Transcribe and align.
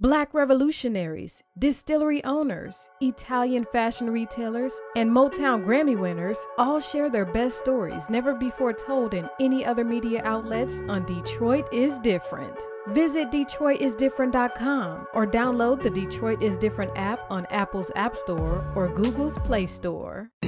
Black 0.00 0.32
revolutionaries, 0.32 1.42
distillery 1.58 2.22
owners, 2.22 2.88
Italian 3.00 3.64
fashion 3.64 4.08
retailers, 4.08 4.80
and 4.94 5.10
Motown 5.10 5.64
Grammy 5.64 5.98
winners 5.98 6.38
all 6.56 6.78
share 6.78 7.10
their 7.10 7.24
best 7.24 7.58
stories 7.58 8.08
never 8.08 8.32
before 8.32 8.72
told 8.72 9.12
in 9.12 9.28
any 9.40 9.64
other 9.64 9.84
media 9.84 10.22
outlets 10.22 10.82
on 10.88 11.04
Detroit 11.04 11.66
is 11.72 11.98
Different. 11.98 12.62
Visit 12.90 13.32
DetroitisDifferent.com 13.32 15.08
or 15.14 15.26
download 15.26 15.82
the 15.82 15.90
Detroit 15.90 16.44
is 16.44 16.56
Different 16.56 16.92
app 16.94 17.28
on 17.28 17.44
Apple's 17.46 17.90
App 17.96 18.14
Store 18.14 18.64
or 18.76 18.86
Google's 18.94 19.36
Play 19.38 19.66
Store. 19.66 20.30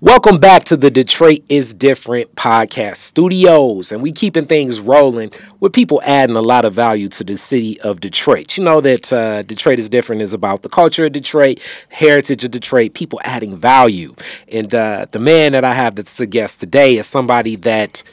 Welcome 0.00 0.38
back 0.38 0.62
to 0.66 0.76
the 0.76 0.92
Detroit 0.92 1.40
is 1.48 1.74
Different 1.74 2.36
podcast 2.36 2.98
studios, 2.98 3.90
and 3.90 4.00
we 4.00 4.12
keeping 4.12 4.46
things 4.46 4.78
rolling 4.78 5.32
with 5.58 5.72
people 5.72 6.00
adding 6.04 6.36
a 6.36 6.40
lot 6.40 6.64
of 6.64 6.72
value 6.72 7.08
to 7.08 7.24
the 7.24 7.36
city 7.36 7.80
of 7.80 7.98
Detroit. 7.98 8.56
You 8.56 8.62
know 8.62 8.80
that 8.80 9.12
uh, 9.12 9.42
Detroit 9.42 9.80
is 9.80 9.88
Different 9.88 10.22
is 10.22 10.32
about 10.32 10.62
the 10.62 10.68
culture 10.68 11.06
of 11.06 11.10
Detroit, 11.10 11.60
heritage 11.88 12.44
of 12.44 12.52
Detroit, 12.52 12.94
people 12.94 13.18
adding 13.24 13.56
value. 13.56 14.14
And 14.46 14.72
uh, 14.72 15.06
the 15.10 15.18
man 15.18 15.50
that 15.50 15.64
I 15.64 15.74
have 15.74 15.96
that's 15.96 16.16
the 16.16 16.26
guest 16.26 16.60
today 16.60 16.96
is 16.96 17.08
somebody 17.08 17.56
that 17.56 18.04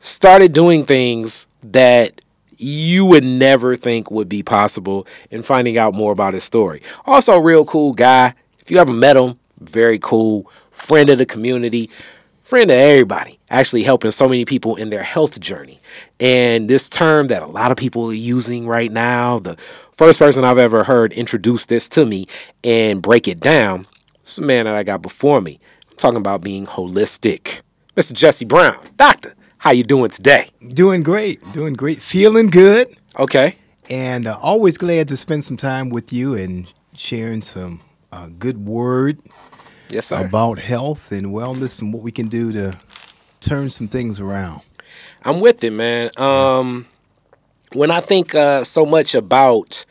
started 0.00 0.52
doing 0.52 0.84
things 0.84 1.46
that 1.62 2.22
you 2.56 3.04
would 3.04 3.24
never 3.24 3.76
think 3.76 4.10
would 4.10 4.28
be 4.28 4.42
possible 4.42 5.06
and 5.30 5.46
finding 5.46 5.78
out 5.78 5.94
more 5.94 6.10
about 6.10 6.34
his 6.34 6.42
story. 6.42 6.82
Also, 7.06 7.38
real 7.38 7.64
cool 7.64 7.92
guy. 7.92 8.34
If 8.58 8.68
you 8.68 8.78
ever 8.78 8.92
met 8.92 9.16
him, 9.16 9.39
very 9.60 9.98
cool, 9.98 10.50
friend 10.70 11.08
of 11.10 11.18
the 11.18 11.26
community, 11.26 11.90
friend 12.42 12.70
of 12.70 12.76
everybody, 12.76 13.38
actually 13.48 13.82
helping 13.82 14.10
so 14.10 14.28
many 14.28 14.44
people 14.44 14.74
in 14.76 14.90
their 14.90 15.04
health 15.04 15.38
journey. 15.38 15.80
And 16.18 16.68
this 16.68 16.88
term 16.88 17.28
that 17.28 17.42
a 17.42 17.46
lot 17.46 17.70
of 17.70 17.76
people 17.76 18.10
are 18.10 18.14
using 18.14 18.66
right 18.66 18.90
now, 18.90 19.38
the 19.38 19.56
first 19.92 20.18
person 20.18 20.44
I've 20.44 20.58
ever 20.58 20.84
heard 20.84 21.12
introduce 21.12 21.66
this 21.66 21.88
to 21.90 22.04
me 22.04 22.26
and 22.64 23.00
break 23.00 23.28
it 23.28 23.38
down 23.38 23.86
is 24.26 24.38
a 24.38 24.42
man 24.42 24.64
that 24.64 24.74
I 24.74 24.82
got 24.82 25.02
before 25.02 25.40
me. 25.40 25.58
I'm 25.90 25.96
talking 25.96 26.18
about 26.18 26.40
being 26.40 26.66
holistic. 26.66 27.60
Mr. 27.96 28.12
Jesse 28.12 28.44
Brown, 28.44 28.78
doctor, 28.96 29.34
how 29.58 29.70
you 29.72 29.84
doing 29.84 30.10
today? 30.10 30.50
Doing 30.74 31.02
great, 31.02 31.40
doing 31.52 31.74
great, 31.74 32.00
feeling 32.00 32.48
good. 32.48 32.88
Okay. 33.18 33.56
And 33.88 34.26
uh, 34.26 34.38
always 34.40 34.78
glad 34.78 35.08
to 35.08 35.16
spend 35.16 35.44
some 35.44 35.56
time 35.56 35.90
with 35.90 36.12
you 36.12 36.34
and 36.34 36.72
sharing 36.96 37.42
some 37.42 37.82
uh, 38.12 38.28
good 38.38 38.64
word 38.66 39.20
Yes, 39.90 40.06
sir. 40.06 40.24
about 40.24 40.58
health 40.58 41.12
and 41.12 41.26
wellness 41.28 41.82
and 41.82 41.92
what 41.92 42.02
we 42.02 42.12
can 42.12 42.28
do 42.28 42.52
to 42.52 42.78
turn 43.40 43.70
some 43.70 43.88
things 43.88 44.20
around. 44.20 44.62
I'm 45.24 45.40
with 45.40 45.62
it, 45.64 45.70
man. 45.72 46.10
Um, 46.16 46.86
when 47.74 47.90
I 47.90 48.00
think 48.00 48.34
uh, 48.34 48.64
so 48.64 48.84
much 48.86 49.14
about 49.14 49.84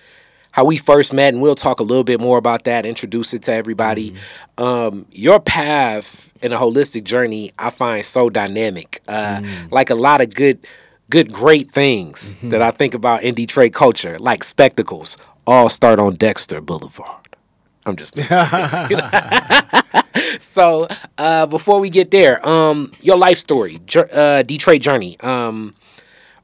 how 0.51 0.65
we 0.65 0.77
first 0.77 1.13
met, 1.13 1.33
and 1.33 1.41
we'll 1.43 1.55
talk 1.55 1.79
a 1.79 1.83
little 1.83 2.03
bit 2.03 2.19
more 2.19 2.37
about 2.37 2.63
that, 2.63 2.85
introduce 2.85 3.33
it 3.33 3.43
to 3.43 3.53
everybody. 3.53 4.15
Um, 4.57 5.05
your 5.11 5.39
path 5.39 6.33
in 6.41 6.51
a 6.53 6.57
holistic 6.57 7.03
journey, 7.03 7.51
I 7.59 7.69
find 7.69 8.03
so 8.03 8.29
dynamic. 8.29 9.01
Uh, 9.07 9.41
Like 9.71 9.89
a 9.89 9.95
lot 9.95 10.21
of 10.21 10.33
good, 10.33 10.65
good, 11.09 11.31
great 11.31 11.69
things 11.71 12.35
that 12.43 12.61
I 12.61 12.71
think 12.71 12.93
about 12.93 13.23
in 13.23 13.35
Detroit 13.35 13.73
culture, 13.73 14.17
like 14.19 14.43
spectacles, 14.43 15.17
all 15.45 15.69
start 15.69 15.99
on 15.99 16.15
Dexter 16.15 16.61
Boulevard. 16.61 17.18
I'm 17.85 17.95
just 17.95 18.15
so 20.43 20.87
uh, 21.17 21.45
before 21.45 21.79
we 21.79 21.89
get 21.89 22.11
there, 22.11 22.45
um, 22.47 22.91
your 23.01 23.17
life 23.17 23.37
story, 23.37 23.79
uh, 24.11 24.43
Detroit 24.43 24.81
journey. 24.81 25.19
Um, 25.21 25.75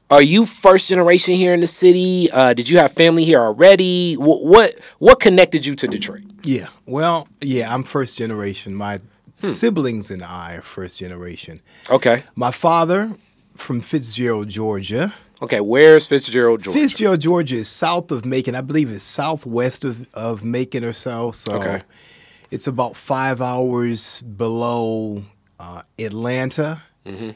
are 0.08 0.22
you 0.22 0.46
first 0.46 0.88
generation 0.88 1.34
here 1.34 1.52
in 1.52 1.60
the 1.60 1.66
city? 1.66 2.30
Uh, 2.30 2.54
did 2.54 2.68
you 2.68 2.78
have 2.78 2.92
family 2.92 3.24
here 3.24 3.40
already? 3.40 4.14
Wh- 4.14 4.44
what 4.44 4.76
what 4.98 5.20
connected 5.20 5.66
you 5.66 5.74
to 5.74 5.88
Detroit? 5.88 6.22
Yeah, 6.42 6.68
well, 6.86 7.26
yeah, 7.40 7.74
I'm 7.74 7.82
first 7.82 8.16
generation. 8.16 8.74
My 8.74 8.98
siblings 9.42 10.10
and 10.10 10.22
I 10.22 10.56
are 10.56 10.62
first 10.62 11.00
generation. 11.00 11.58
Okay, 11.90 12.22
My 12.36 12.52
father 12.52 13.16
from 13.56 13.80
Fitzgerald, 13.80 14.48
Georgia. 14.48 15.12
Okay. 15.42 15.60
Where's 15.60 16.06
Fitzgerald, 16.06 16.62
Georgia? 16.62 16.78
Fitzgerald, 16.78 17.20
Georgia 17.20 17.56
is 17.56 17.68
south 17.68 18.10
of 18.10 18.24
Macon. 18.24 18.54
I 18.54 18.60
believe 18.60 18.90
it's 18.90 19.02
southwest 19.04 19.84
of, 19.84 20.06
of 20.14 20.44
Macon 20.44 20.84
or 20.84 20.92
so. 20.92 21.30
So 21.32 21.54
Okay. 21.56 21.82
it's 22.50 22.66
about 22.66 22.96
five 22.96 23.40
hours 23.40 24.22
below 24.22 25.22
uh, 25.58 25.82
Atlanta. 25.98 26.82
Mm-hmm. 27.04 27.30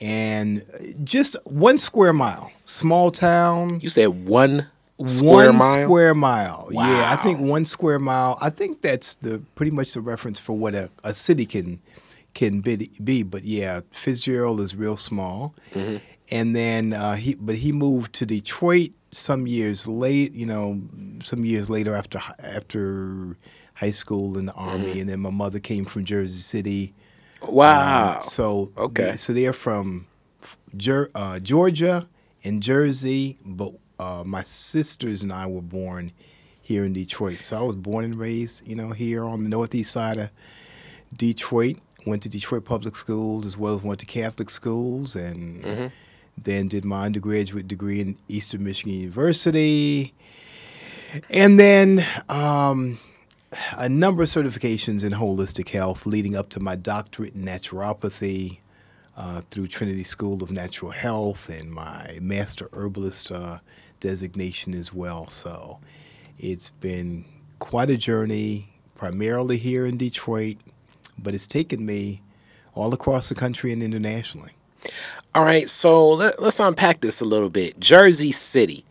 And 0.00 0.62
just 1.04 1.36
one 1.44 1.78
square 1.78 2.12
mile, 2.12 2.50
small 2.66 3.10
town. 3.10 3.80
you 3.80 3.88
said 3.88 4.28
one 4.28 4.66
square 5.06 5.46
one 5.48 5.56
mile. 5.56 5.84
square 5.84 6.14
mile. 6.14 6.68
Wow. 6.70 6.86
Yeah, 6.90 7.12
I 7.12 7.16
think 7.16 7.40
one 7.40 7.64
square 7.64 7.98
mile. 7.98 8.36
I 8.42 8.50
think 8.50 8.82
that's 8.82 9.14
the 9.14 9.40
pretty 9.54 9.72
much 9.72 9.94
the 9.94 10.02
reference 10.02 10.38
for 10.38 10.56
what 10.56 10.74
a, 10.74 10.90
a 11.02 11.14
city 11.14 11.46
can 11.46 11.80
can 12.34 12.60
be, 12.60 12.90
be. 13.02 13.22
But 13.22 13.44
yeah, 13.44 13.80
Fitzgerald 13.90 14.60
is 14.60 14.76
real 14.76 14.98
small. 14.98 15.54
Mm-hmm. 15.72 15.96
And 16.30 16.56
then 16.56 16.92
uh, 16.92 17.14
he, 17.14 17.34
but 17.36 17.54
he 17.56 17.70
moved 17.72 18.12
to 18.14 18.26
Detroit 18.26 18.90
some 19.12 19.46
years 19.46 19.86
late. 19.86 20.32
You 20.32 20.46
know, 20.46 20.80
some 21.22 21.44
years 21.44 21.70
later 21.70 21.94
after 21.94 22.18
after 22.40 23.36
high 23.74 23.90
school 23.92 24.36
in 24.38 24.46
the 24.46 24.52
Mm-hmm. 24.52 24.68
army, 24.68 25.00
and 25.00 25.08
then 25.10 25.20
my 25.20 25.30
mother 25.30 25.58
came 25.60 25.84
from 25.84 26.04
Jersey 26.04 26.40
City. 26.40 26.94
Wow. 27.46 28.20
So 28.22 28.72
Okay. 28.76 29.10
they- 29.12 29.16
so 29.16 29.32
they're 29.32 29.52
from 29.52 30.06
Jer- 30.76 31.10
uh, 31.14 31.38
Georgia 31.38 32.08
and 32.42 32.62
Jersey, 32.62 33.38
but 33.44 33.72
uh, 33.98 34.22
my 34.26 34.42
sisters 34.42 35.22
and 35.22 35.32
I 35.32 35.46
were 35.46 35.62
born 35.62 36.12
here 36.60 36.84
in 36.84 36.92
Detroit. 36.92 37.38
So 37.44 37.58
I 37.58 37.62
was 37.62 37.76
born 37.76 38.04
and 38.04 38.18
raised, 38.18 38.66
you 38.66 38.74
know, 38.74 38.90
here 38.90 39.24
on 39.24 39.42
the 39.44 39.48
northeast 39.48 39.92
side 39.92 40.18
of 40.18 40.30
Detroit. 41.16 41.76
Went 42.06 42.22
to 42.22 42.28
Detroit 42.28 42.64
public 42.64 42.94
schools 42.94 43.46
as 43.46 43.56
well 43.58 43.74
as 43.76 43.82
went 43.82 43.98
to 44.00 44.06
Catholic 44.06 44.48
schools, 44.50 45.16
and 45.16 45.90
then 46.36 46.68
did 46.68 46.84
my 46.84 47.04
undergraduate 47.04 47.68
degree 47.68 48.00
in 48.00 48.16
Eastern 48.28 48.64
Michigan 48.64 48.92
University, 48.92 50.14
and 51.30 51.58
then. 51.58 52.04
Um, 52.28 52.98
a 53.76 53.88
number 53.88 54.22
of 54.22 54.28
certifications 54.28 55.04
in 55.04 55.12
holistic 55.12 55.68
health 55.70 56.04
leading 56.04 56.36
up 56.36 56.48
to 56.50 56.60
my 56.60 56.76
doctorate 56.76 57.34
in 57.34 57.44
naturopathy 57.44 58.58
uh, 59.16 59.40
through 59.50 59.66
Trinity 59.66 60.04
School 60.04 60.42
of 60.42 60.50
Natural 60.50 60.90
Health 60.90 61.48
and 61.48 61.70
my 61.70 62.18
master 62.20 62.68
herbalist 62.72 63.32
uh, 63.32 63.58
designation 64.00 64.74
as 64.74 64.92
well. 64.92 65.26
So 65.28 65.78
it's 66.38 66.70
been 66.70 67.24
quite 67.58 67.88
a 67.88 67.96
journey, 67.96 68.74
primarily 68.94 69.56
here 69.56 69.86
in 69.86 69.96
Detroit, 69.96 70.58
but 71.18 71.34
it's 71.34 71.46
taken 71.46 71.86
me 71.86 72.22
all 72.74 72.92
across 72.92 73.28
the 73.28 73.34
country 73.34 73.72
and 73.72 73.82
internationally. 73.82 74.52
All 75.36 75.44
right. 75.44 75.68
So 75.68 76.12
let, 76.12 76.40
let's 76.40 76.58
unpack 76.60 77.00
this 77.00 77.20
a 77.20 77.24
little 77.24 77.50
bit. 77.50 77.78
Jersey 77.78 78.32
City. 78.32 78.84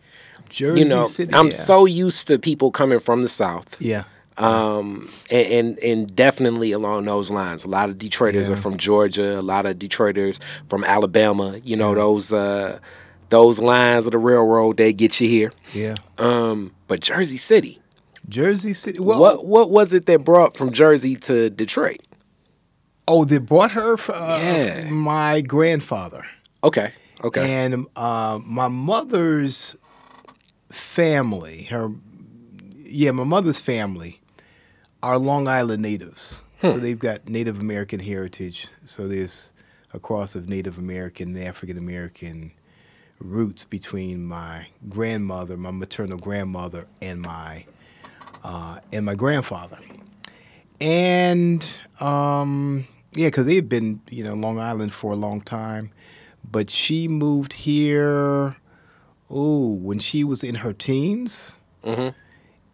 Jersey 0.48 0.80
you 0.82 0.88
know, 0.88 1.02
City. 1.04 1.34
I'm 1.34 1.46
yeah. 1.46 1.52
so 1.52 1.86
used 1.86 2.28
to 2.28 2.38
people 2.38 2.70
coming 2.70 3.00
from 3.00 3.22
the 3.22 3.28
South. 3.28 3.80
yeah. 3.80 4.04
um, 4.38 5.10
and, 5.30 5.46
and 5.52 5.78
and 5.80 6.14
definitely 6.14 6.70
along 6.72 7.06
those 7.06 7.30
lines. 7.30 7.64
A 7.64 7.68
lot 7.68 7.90
of 7.90 7.96
Detroiters 7.98 8.46
Yeah. 8.46 8.52
are 8.52 8.56
from 8.56 8.76
Georgia. 8.76 9.40
A 9.40 9.42
lot 9.42 9.66
of 9.66 9.78
Detroiters 9.78 10.40
from 10.68 10.84
Alabama. 10.84 11.58
You 11.64 11.76
know 11.76 11.94
those 11.94 12.32
uh, 12.32 12.78
those 13.30 13.58
lines 13.58 14.06
of 14.06 14.12
the 14.12 14.18
railroad 14.18 14.76
they 14.76 14.92
get 14.92 15.20
you 15.20 15.28
here. 15.28 15.52
Yeah. 15.74 15.96
Um, 16.18 16.72
but 16.86 17.00
Jersey 17.00 17.38
City, 17.38 17.80
Jersey 18.28 18.72
City. 18.74 19.00
Well, 19.00 19.18
what 19.20 19.46
what 19.46 19.70
was 19.70 19.92
it 19.92 20.06
that 20.06 20.22
brought 20.24 20.56
from 20.56 20.70
Jersey 20.70 21.16
to 21.16 21.50
Detroit? 21.50 22.00
oh, 23.08 23.24
they 23.24 23.38
brought 23.38 23.70
her. 23.72 23.96
Uh, 24.08 24.38
Yeah. 24.42 24.90
My 24.90 25.40
grandfather. 25.40 26.24
Okay, 26.66 26.92
okay, 27.22 27.64
And 27.64 27.86
uh, 27.94 28.40
my 28.44 28.66
mother's 28.66 29.76
family, 30.68 31.62
her, 31.70 31.90
yeah, 32.84 33.12
my 33.12 33.22
mother's 33.22 33.60
family 33.60 34.20
are 35.00 35.16
Long 35.16 35.46
Island 35.46 35.82
natives. 35.82 36.42
So 36.62 36.78
they've 36.78 36.98
got 36.98 37.28
Native 37.28 37.60
American 37.60 38.00
heritage. 38.00 38.70
So 38.84 39.06
there's 39.06 39.52
a 39.92 40.00
cross 40.00 40.34
of 40.34 40.48
Native 40.48 40.78
American 40.78 41.36
and 41.36 41.44
African 41.44 41.78
American 41.78 42.50
roots 43.20 43.64
between 43.64 44.26
my 44.26 44.66
grandmother, 44.88 45.56
my 45.56 45.70
maternal 45.70 46.18
grandmother, 46.18 46.86
and 47.00 47.20
my 47.20 47.64
uh, 48.42 48.80
and 48.92 49.06
my 49.06 49.14
grandfather. 49.14 49.78
And 50.80 51.64
um, 52.00 52.88
yeah, 53.12 53.28
because 53.28 53.46
they 53.46 53.54
had 53.54 53.68
been 53.68 54.00
you 54.10 54.24
know 54.24 54.34
Long 54.34 54.58
Island 54.58 54.92
for 54.92 55.12
a 55.12 55.16
long 55.16 55.40
time, 55.40 55.92
but 56.50 56.70
she 56.70 57.08
moved 57.08 57.52
here. 57.54 58.56
Oh, 59.28 59.74
when 59.74 59.98
she 59.98 60.22
was 60.22 60.44
in 60.44 60.56
her 60.56 60.72
teens, 60.72 61.56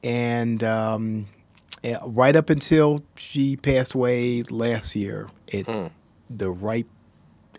and 0.04 0.62
um, 0.64 1.28
right 2.06 2.36
up 2.36 2.50
until 2.50 3.02
she 3.16 3.56
passed 3.56 3.94
away 3.94 4.42
last 4.42 4.94
year 4.96 5.28
at 5.52 5.90
the 6.28 6.50
ripe 6.50 6.88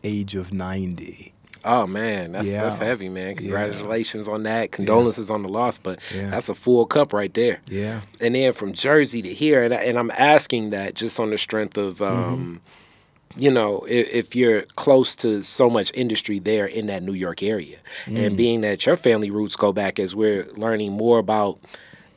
age 0.04 0.36
of 0.36 0.54
ninety. 0.54 1.34
Oh 1.66 1.88
man, 1.88 2.34
that's 2.34 2.54
that's 2.54 2.78
heavy, 2.78 3.08
man. 3.08 3.30
Yeah. 3.30 3.34
Congratulations 3.36 4.28
on 4.28 4.44
that. 4.44 4.72
Condolences 4.74 5.32
on 5.32 5.44
the 5.44 5.48
loss, 5.50 5.78
but 5.78 6.00
Yeah. 6.14 6.30
that's 6.30 6.50
a 6.50 6.54
full 6.54 6.86
cup 6.86 7.14
right 7.14 7.34
there. 7.34 7.62
Yeah. 7.68 8.02
And 8.20 8.36
then 8.36 8.52
from 8.54 8.74
Jersey 8.74 9.22
to 9.22 9.34
here, 9.34 9.64
and 9.64 9.74
I- 9.74 9.84
and 9.84 9.98
I'm 9.98 10.12
asking 10.12 10.72
that 10.72 10.94
just 10.94 11.20
on 11.22 11.30
the 11.30 11.38
strength 11.38 11.78
of, 11.78 12.02
um, 12.02 12.60
you 13.36 13.52
know, 13.52 13.80
if, 13.88 14.08
if 14.10 14.36
you're 14.36 14.64
close 14.76 15.16
to 15.18 15.42
so 15.42 15.70
much 15.70 15.92
industry 15.94 16.40
there 16.40 16.66
in 16.66 16.88
that 16.88 17.04
New 17.04 17.14
York 17.14 17.44
area, 17.44 17.78
and 18.06 18.18
mm. 18.18 18.38
being 18.38 18.62
that 18.62 18.86
your 18.86 18.98
family 18.98 19.30
roots 19.32 19.56
go 19.56 19.74
back 19.74 20.00
as 20.00 20.16
we're 20.16 20.46
learning 20.54 20.94
more 20.94 21.20
about 21.20 21.60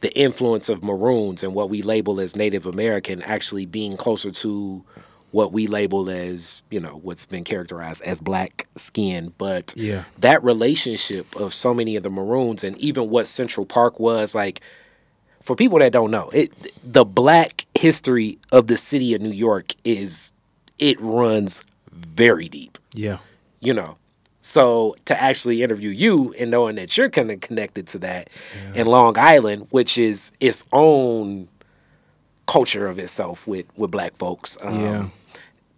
the 0.01 0.17
influence 0.17 0.69
of 0.69 0.85
maroons 0.85 1.43
and 1.43 1.55
what 1.55 1.71
we 1.71 1.83
label 1.83 2.21
as 2.21 2.37
Native 2.37 2.67
American 2.67 3.23
actually 3.23 3.67
being 3.67 3.97
closer 3.97 4.31
to 4.31 4.85
what 5.33 5.53
we 5.53 5.67
label 5.67 6.09
as, 6.09 6.63
you 6.71 6.81
know, 6.81 7.01
what's 7.03 7.27
been 7.27 7.45
characterized 7.45 8.03
as 8.05 8.19
black 8.19 8.69
skin. 8.77 9.33
But 9.37 9.75
Yeah. 9.77 10.05
that 10.19 10.43
relationship 10.45 11.35
of 11.37 11.53
so 11.53 11.75
many 11.75 11.97
of 11.97 12.03
the 12.03 12.11
maroons 12.11 12.63
and 12.63 12.79
even 12.79 13.11
what 13.11 13.27
Central 13.27 13.67
Park 13.67 13.99
was 13.99 14.35
like 14.35 14.61
for 15.43 15.55
people 15.55 15.79
that 15.79 15.93
don't 15.93 16.11
know, 16.11 16.29
it 16.31 16.53
the 16.83 17.05
black 17.05 17.67
history 17.75 18.39
of 18.51 18.67
the 18.67 18.77
city 18.77 19.15
of 19.15 19.23
New 19.23 19.31
York 19.31 19.75
is 19.85 20.33
it 20.79 21.01
runs 21.01 21.63
very 21.93 22.49
deep 22.49 22.79
Yeah. 22.95 23.19
you 23.61 23.73
know. 23.75 23.97
So 24.43 24.95
to 25.07 25.21
actually 25.21 25.63
interview 25.65 25.91
you 25.91 26.33
and 26.39 26.51
knowing 26.53 26.77
that 26.77 26.97
you're 26.97 27.11
kind 27.11 27.31
of 27.33 27.41
connected 27.41 27.89
to 27.89 27.99
that 28.01 28.31
in 28.75 28.87
Long 28.87 29.19
Island, 29.19 29.67
which 29.71 29.99
is 29.99 30.31
its 30.39 30.65
own 30.73 31.49
culture 32.47 32.87
of 32.87 32.99
itself 33.01 33.47
with 33.47 33.67
with 33.77 33.91
black 33.91 34.17
folks. 34.17 34.57
Um, 34.63 34.81
Yeah. 34.81 35.09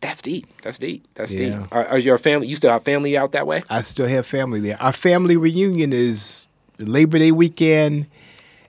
That's 0.01 0.21
deep. 0.23 0.47
That's 0.63 0.79
deep. 0.79 1.09
That's 1.15 1.33
Yeah. 1.33 1.61
deep. 1.61 1.69
Are, 1.73 1.87
are 1.87 1.99
your 1.99 2.19
family? 2.19 2.47
You 2.47 2.57
still 2.57 2.71
have 2.71 2.85
family 2.85 3.17
out 3.17 3.33
that 3.33 3.47
way? 3.47 3.63
I 3.71 3.81
still 3.83 4.07
have 4.07 4.27
family 4.27 4.61
there. 4.61 4.81
Our 4.83 4.93
family 4.93 5.37
reunion 5.37 5.93
is 5.93 6.47
Labor 6.79 7.19
Day 7.19 7.33
weekend 7.33 8.07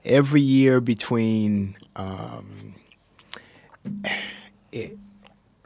every 0.05 0.41
year 0.41 0.79
between 0.81 1.75
um, 1.97 2.73
i- 4.73 4.91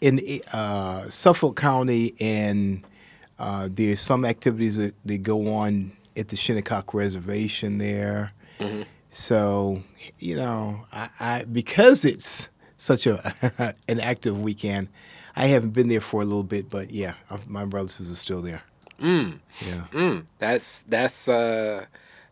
in 0.03 0.41
uh, 0.51 1.09
Suffolk 1.09 1.55
County 1.55 2.13
and 2.19 2.83
uh, 3.39 3.69
there's 3.71 4.01
some 4.01 4.25
activities 4.25 4.75
that, 4.77 4.94
that 5.05 5.23
go 5.23 5.53
on 5.53 5.94
at 6.17 6.27
the 6.27 6.35
Shinnecock 6.35 6.94
Reservation 6.94 7.77
there. 7.77 8.31
So 9.09 9.81
you 10.19 10.35
know, 10.35 10.85
I, 10.91 11.09
I 11.19 11.44
because 11.45 12.03
it's 12.05 12.50
such 12.77 13.07
a 13.07 13.75
an 13.88 14.00
active 14.00 14.41
weekend, 14.41 14.89
I 15.35 15.47
haven't 15.47 15.71
been 15.71 15.88
there 15.88 16.01
for 16.01 16.21
a 16.21 16.25
little 16.25 16.44
bit, 16.44 16.69
but 16.69 16.91
yeah, 16.91 17.13
my 17.47 17.63
relatives 17.63 18.11
are 18.11 18.15
still 18.15 18.41
there. 18.41 18.61
Yeah. 19.65 19.83
Mm, 19.91 20.25
that's 20.39 20.83
that's 20.83 21.27
uh, 21.29 21.85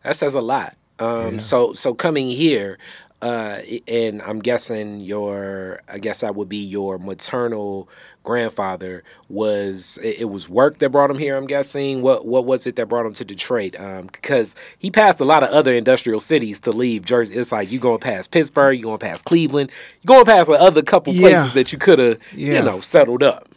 that 0.04 0.16
says 0.16 0.34
a 0.34 0.40
lot. 0.40 0.76
Um, 0.98 1.40
So 1.40 1.72
so 1.72 1.94
coming 1.94 2.28
here, 2.28 2.78
uh, 3.22 3.60
and 3.88 4.20
I'm 4.22 4.40
guessing 4.40 5.00
your 5.00 5.80
I 5.88 5.98
guess 5.98 6.18
that 6.18 6.34
would 6.34 6.48
be 6.48 6.56
your 6.62 6.98
maternal 6.98 7.88
grandfather 8.24 9.02
was 9.28 9.98
it, 10.02 10.20
it 10.20 10.24
was 10.26 10.48
work 10.48 10.78
that 10.78 10.90
brought 10.90 11.10
him 11.10 11.18
here. 11.18 11.36
I'm 11.36 11.46
guessing 11.46 12.02
what 12.02 12.26
what 12.26 12.44
was 12.44 12.66
it 12.66 12.74
that 12.76 12.86
brought 12.88 13.06
him 13.06 13.14
to 13.14 13.24
Detroit? 13.24 13.76
Um, 13.78 14.06
because 14.06 14.56
he 14.78 14.90
passed 14.90 15.20
a 15.20 15.24
lot 15.24 15.42
of 15.44 15.50
other 15.50 15.72
industrial 15.72 16.18
cities 16.20 16.58
to 16.60 16.72
leave 16.72 17.04
Jersey. 17.04 17.34
It's 17.34 17.52
like 17.52 17.70
you 17.70 17.78
going 17.78 18.00
past 18.00 18.32
Pittsburgh, 18.32 18.76
you 18.76 18.84
going 18.84 18.98
past 18.98 19.24
Cleveland, 19.24 19.70
you 20.02 20.06
going 20.08 20.24
past 20.26 20.48
like 20.48 20.60
other 20.60 20.82
couple 20.82 21.12
places 21.14 21.52
that 21.54 21.72
you 21.72 21.78
could 21.78 22.00
have 22.00 22.18
Yeah. 22.34 22.54
you 22.54 22.62
know 22.62 22.80
settled 22.80 23.22
up. 23.22 23.48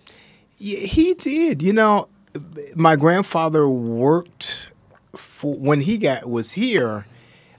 Yeah, 0.58 0.80
he 0.80 1.16
did. 1.16 1.62
You 1.64 1.74
know, 1.74 2.08
my 2.76 2.96
grandfather 2.96 3.68
worked 3.68 4.70
for 5.16 5.56
when 5.56 5.82
he 5.82 5.98
got 5.98 6.30
was 6.30 6.52
here. 6.54 7.08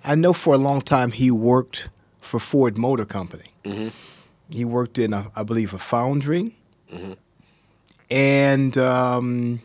I 0.05 0.15
know 0.15 0.33
for 0.33 0.55
a 0.55 0.59
long 0.59 0.83
time 0.83 1.11
he 1.11 1.33
worked 1.33 1.89
for 2.27 2.39
Ford 2.41 2.77
Motor 2.77 3.05
Company. 3.07 3.51
He 4.51 4.65
worked 4.65 4.99
in, 4.99 5.13
a, 5.13 5.31
I 5.35 5.43
believe, 5.43 5.73
a 5.75 5.79
foundry, 5.79 6.53
and 8.11 8.77
um, 8.79 9.61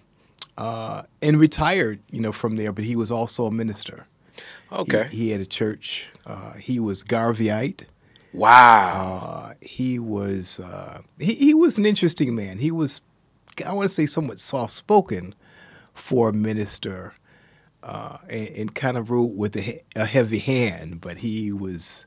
uh, 0.57 1.03
and 1.21 1.39
retired. 1.39 1.99
You 2.09 2.21
know, 2.21 2.31
from 2.31 2.55
there. 2.55 2.71
But 2.71 2.85
he 2.85 2.95
was 2.95 3.11
also 3.11 3.45
a 3.47 3.51
minister. 3.51 4.05
He- 4.05 4.11
Okay. 4.73 5.07
He, 5.11 5.31
had 5.31 5.41
a 5.41 5.45
church. 5.45 6.07
Uh, 6.25 6.53
he 6.53 6.79
was 6.79 7.03
Garveyite. 7.03 7.81
wow. 8.31 9.49
Uh, 9.49 9.53
he 9.61 9.99
was 9.99 10.61
uh, 10.61 10.99
he, 11.19 11.33
he 11.33 11.53
was 11.53 11.77
an 11.77 11.85
interesting 11.85 12.33
man. 12.35 12.57
He 12.57 12.71
was 12.71 13.01
I 13.65 13.73
want 13.73 13.83
to 13.89 13.93
say 13.93 14.05
somewhat 14.05 14.39
soft 14.39 14.71
spoken 14.71 15.35
for 15.93 16.29
a 16.29 16.33
minister, 16.33 17.15
uh, 17.83 18.19
and, 18.29 18.49
and 18.49 18.75
kind 18.75 18.95
of 18.95 19.09
ruled 19.11 19.37
with 19.37 19.57
a, 19.57 19.61
he- 19.61 19.81
a 19.95 20.05
heavy 20.05 20.39
hand. 20.39 21.01
But 21.01 21.17
he 21.17 21.51
was 21.51 22.05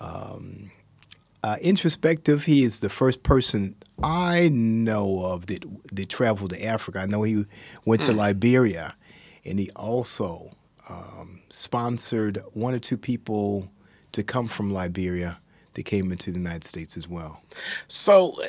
um, 0.00 0.70
uh, 1.42 1.56
introspective. 1.60 2.44
He 2.44 2.62
is 2.62 2.80
the 2.80 2.88
first 2.88 3.22
person 3.22 3.76
I 4.02 4.48
know 4.52 5.24
of 5.24 5.46
that 5.46 5.64
that 5.92 6.08
traveled 6.08 6.50
to 6.50 6.64
Africa. 6.64 7.00
I 7.00 7.06
know 7.06 7.22
he 7.22 7.44
went 7.84 8.02
to 8.02 8.12
Liberia, 8.12 8.94
and 9.44 9.58
he 9.58 9.70
also 9.70 10.52
um, 10.88 11.42
sponsored 11.50 12.42
one 12.52 12.74
or 12.74 12.78
two 12.78 12.96
people 12.96 13.70
to 14.12 14.22
come 14.22 14.48
from 14.48 14.72
Liberia 14.72 15.38
that 15.74 15.84
came 15.84 16.10
into 16.10 16.30
the 16.30 16.38
United 16.38 16.64
States 16.64 16.96
as 16.96 17.08
well. 17.08 17.42
So 17.88 18.40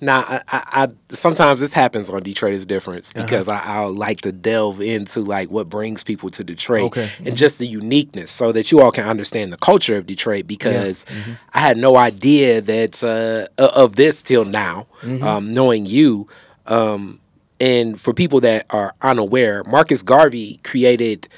now, 0.00 0.20
I, 0.20 0.40
I, 0.48 0.62
I 0.84 0.88
sometimes 1.10 1.60
this 1.60 1.72
happens 1.72 2.10
on 2.10 2.22
Detroit 2.22 2.54
is 2.54 2.66
difference 2.66 3.10
Uh-huh. 3.14 3.24
because 3.24 3.48
I, 3.48 3.58
I 3.58 3.84
like 3.86 4.20
to 4.22 4.32
delve 4.32 4.80
into 4.80 5.20
like 5.20 5.50
what 5.50 5.68
brings 5.68 6.02
people 6.04 6.30
to 6.30 6.44
Detroit 6.44 6.84
Okay. 6.84 7.08
and 7.24 7.36
just 7.36 7.58
the 7.58 7.66
uniqueness, 7.66 8.30
so 8.30 8.52
that 8.52 8.70
you 8.70 8.80
all 8.80 8.90
can 8.90 9.06
understand 9.06 9.52
the 9.52 9.56
culture 9.58 9.96
of 9.96 10.06
Detroit. 10.06 10.46
Because 10.46 11.04
Mm-hmm. 11.04 11.32
I 11.52 11.60
had 11.60 11.76
no 11.76 11.96
idea 11.96 12.60
that 12.60 13.02
uh, 13.04 13.48
of 13.62 13.96
this 13.96 14.22
till 14.22 14.44
now, 14.44 14.86
Mm-hmm. 15.02 15.22
um, 15.24 15.52
knowing 15.52 15.86
you. 15.86 16.26
Um, 16.66 17.20
and 17.60 18.00
for 18.00 18.12
people 18.12 18.40
that 18.40 18.66
are 18.70 18.94
unaware, 19.02 19.62
Marcus 19.64 20.02
Garvey 20.02 20.60
created 20.64 21.28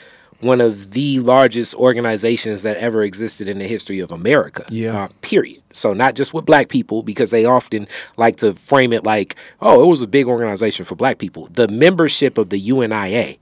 one 0.40 0.60
of 0.60 0.90
the 0.90 1.20
largest 1.20 1.74
organizations 1.74 2.62
that 2.62 2.76
ever 2.76 3.02
existed 3.02 3.48
in 3.48 3.58
the 3.58 3.66
history 3.66 4.00
of 4.00 4.12
America. 4.12 4.64
Yeah. 4.68 5.04
Uh, 5.04 5.08
period. 5.22 5.62
So 5.72 5.92
not 5.92 6.14
just 6.14 6.34
with 6.34 6.44
black 6.44 6.68
people, 6.68 7.02
because 7.02 7.30
they 7.30 7.44
often 7.44 7.88
like 8.16 8.36
to 8.36 8.54
frame 8.54 8.92
it 8.92 9.04
like, 9.04 9.36
oh, 9.60 9.82
it 9.82 9.86
was 9.86 10.02
a 10.02 10.06
big 10.06 10.26
organization 10.26 10.84
for 10.84 10.94
black 10.94 11.18
people. 11.18 11.48
The 11.52 11.68
membership 11.68 12.38
of 12.38 12.50
the 12.50 12.60
UNIA 12.60 13.38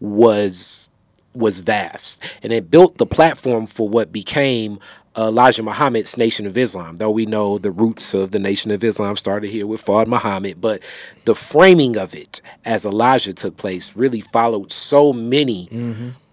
was 0.00 0.88
was 1.34 1.60
vast, 1.60 2.22
and 2.42 2.52
it 2.52 2.70
built 2.70 2.98
the 2.98 3.06
platform 3.06 3.66
for 3.66 3.88
what 3.88 4.12
became 4.12 4.78
Elijah 5.16 5.62
Muhammad's 5.62 6.16
Nation 6.16 6.46
of 6.46 6.58
Islam. 6.58 6.98
Though 6.98 7.10
we 7.10 7.26
know 7.26 7.58
the 7.58 7.70
roots 7.70 8.14
of 8.14 8.32
the 8.32 8.38
Nation 8.38 8.70
of 8.70 8.84
Islam 8.84 9.16
started 9.16 9.50
here 9.50 9.66
with 9.66 9.84
Fard 9.84 10.06
Muhammad, 10.06 10.60
but 10.60 10.82
the 11.24 11.34
framing 11.34 11.96
of 11.96 12.14
it 12.14 12.40
as 12.64 12.84
Elijah 12.84 13.32
took 13.32 13.56
place 13.56 13.96
really 13.96 14.20
followed 14.20 14.72
so 14.72 15.12
many 15.12 15.68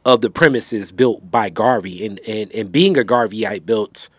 of 0.05 0.21
the 0.21 0.29
premises 0.29 0.91
built 0.91 1.29
by 1.29 1.49
Garvey, 1.49 2.05
and 2.05 2.19
and 2.27 2.51
and 2.53 2.71
being 2.71 2.97
a 2.97 3.03
Garveyite 3.03 3.65
built 3.65 4.09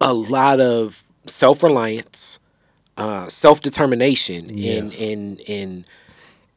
a 0.00 0.12
lot 0.12 0.60
of 0.60 1.04
self 1.26 1.62
reliance, 1.62 2.38
uh, 2.96 3.28
self 3.28 3.60
determination 3.60 4.46
Yes. 4.50 4.94
in 4.96 5.36
in 5.36 5.36
in 5.46 5.84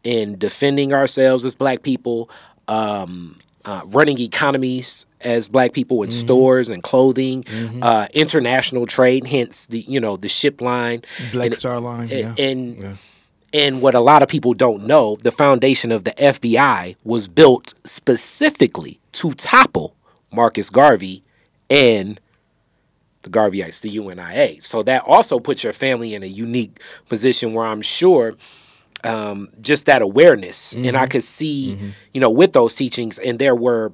in 0.03 0.37
defending 0.37 0.93
ourselves 0.93 1.45
as 1.45 1.53
Black 1.53 1.81
people, 1.83 2.29
um, 2.67 3.39
uh, 3.65 3.81
running 3.85 4.19
economies 4.19 5.05
as 5.21 5.47
Black 5.47 5.73
people 5.73 6.01
in 6.03 6.09
Mm-hmm. 6.09 6.19
stores 6.19 6.69
and 6.69 6.81
clothing, 6.83 7.45
uh, 7.81 8.07
international 8.13 8.85
trade. 8.85 9.27
Hence 9.27 9.67
the 9.67 9.81
you 9.87 9.99
know 9.99 10.17
the 10.17 10.29
ship 10.29 10.61
line, 10.61 11.01
Black 11.31 11.47
and- 11.47 11.57
Star 11.57 11.79
Line, 11.79 12.09
and, 12.11 12.37
yeah. 12.37 12.43
and 12.45 12.77
Yeah. 12.81 12.93
And 13.53 13.81
what 13.81 13.95
a 13.95 13.99
lot 13.99 14.23
of 14.23 14.29
people 14.29 14.53
don't 14.53 14.85
know, 14.85 15.17
the 15.17 15.31
foundation 15.31 15.91
of 15.91 16.03
the 16.03 16.11
FBI 16.11 16.95
was 17.03 17.27
built 17.27 17.73
specifically 17.83 18.99
to 19.13 19.33
topple 19.33 19.95
Marcus 20.31 20.69
Garvey 20.69 21.23
and 21.69 22.19
the 23.23 23.29
Garveyites, 23.29 23.81
the 23.81 23.89
UNIA. 23.89 24.63
So 24.63 24.83
that 24.83 25.03
also 25.05 25.39
puts 25.39 25.63
your 25.63 25.73
family 25.73 26.15
in 26.15 26.23
a 26.23 26.27
unique 26.27 26.81
position 27.09 27.53
where 27.53 27.65
I'm 27.65 27.81
sure 27.81 28.35
um, 29.03 29.49
just 29.59 29.85
that 29.87 30.01
awareness, 30.01 30.73
and 30.75 30.95
I 30.95 31.07
could 31.07 31.23
see, 31.23 31.93
you 32.13 32.21
know, 32.21 32.29
with 32.29 32.53
those 32.53 32.75
teachings, 32.75 33.17
and 33.19 33.39
there 33.39 33.55
were 33.55 33.91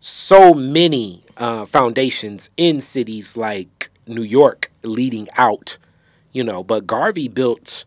so 0.00 0.54
many 0.54 1.22
uh, 1.36 1.64
foundations 1.64 2.50
in 2.56 2.80
cities 2.80 3.36
like 3.36 3.90
New 4.06 4.22
York 4.22 4.70
leading 4.82 5.28
out, 5.36 5.78
you 6.32 6.44
know, 6.44 6.62
but 6.62 6.86
Garvey 6.86 7.28
built 7.28 7.84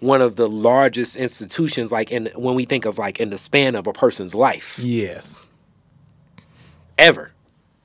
one 0.00 0.20
of 0.22 0.36
the 0.36 0.48
largest 0.48 1.16
institutions, 1.16 1.90
like 1.92 2.10
in 2.12 2.26
when 2.34 2.54
we 2.54 2.64
think 2.64 2.84
of 2.84 2.98
like 2.98 3.18
in 3.20 3.30
the 3.30 3.38
span 3.38 3.74
of 3.74 3.86
a 3.86 3.92
person's 3.92 4.34
life 4.34 4.78
Yes. 4.82 5.42
ever. 6.98 7.32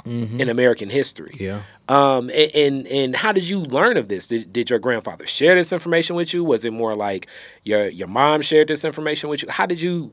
in 0.03 0.50
American 0.50 0.89
history. 0.89 1.32
Yeah. 1.39 1.62
Um, 1.88 2.32
a- 2.32 2.50
and 2.68 2.88
and 2.88 3.15
how 3.15 3.32
did 3.32 3.48
you 3.48 3.60
learn 3.60 3.98
of 3.98 4.08
this? 4.08 4.25
Did, 4.25 4.51
did 4.51 4.68
your 4.72 4.80
grandfather 4.80 5.27
share 5.27 5.53
this 5.53 5.72
information 5.72 6.15
with 6.15 6.34
you? 6.34 6.44
Was 6.44 6.65
it 6.65 6.74
more 6.74 6.96
like 6.96 7.27
your 7.65 7.88
your 7.88 8.08
mom 8.08 8.41
shared 8.41 8.68
this 8.68 8.84
information 8.84 9.30
with 9.30 9.44
you? 9.44 9.50
How 9.51 9.68
did 9.68 9.80
you 9.80 10.12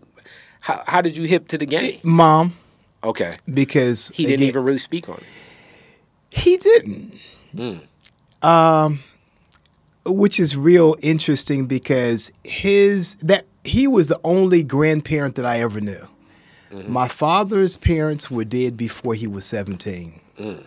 how, 0.61 0.83
how 0.87 1.01
did 1.01 1.17
you 1.17 1.25
hip 1.25 1.49
to 1.49 1.57
the 1.59 1.65
game? 1.65 2.01
Mom, 2.03 2.53
Okay, 3.03 3.35
because 3.55 4.11
he 4.15 4.25
didn't 4.27 4.41
again- 4.41 4.49
even 4.49 4.65
really 4.65 4.77
speak 4.79 5.09
on 5.09 5.17
it. 5.17 5.25
He 6.39 6.59
didn't. 6.59 7.15
Um, 8.43 9.01
which 10.09 10.41
is 10.41 10.57
real 10.57 10.97
interesting 11.03 11.67
because 11.67 12.33
his 12.45 13.17
that 13.17 13.47
he 13.65 13.87
was 13.87 14.09
the 14.09 14.21
only 14.25 14.63
grandparent 14.63 15.35
that 15.37 15.45
I 15.45 15.61
ever 15.61 15.81
knew. 15.81 16.09
Mm-hmm. 16.71 16.93
My 16.93 17.09
father's 17.09 17.77
parents 17.77 18.31
were 18.31 18.45
dead 18.45 18.77
before 18.77 19.15
he 19.15 19.27
was 19.27 19.47
17. 19.47 20.21
Mm. 20.39 20.65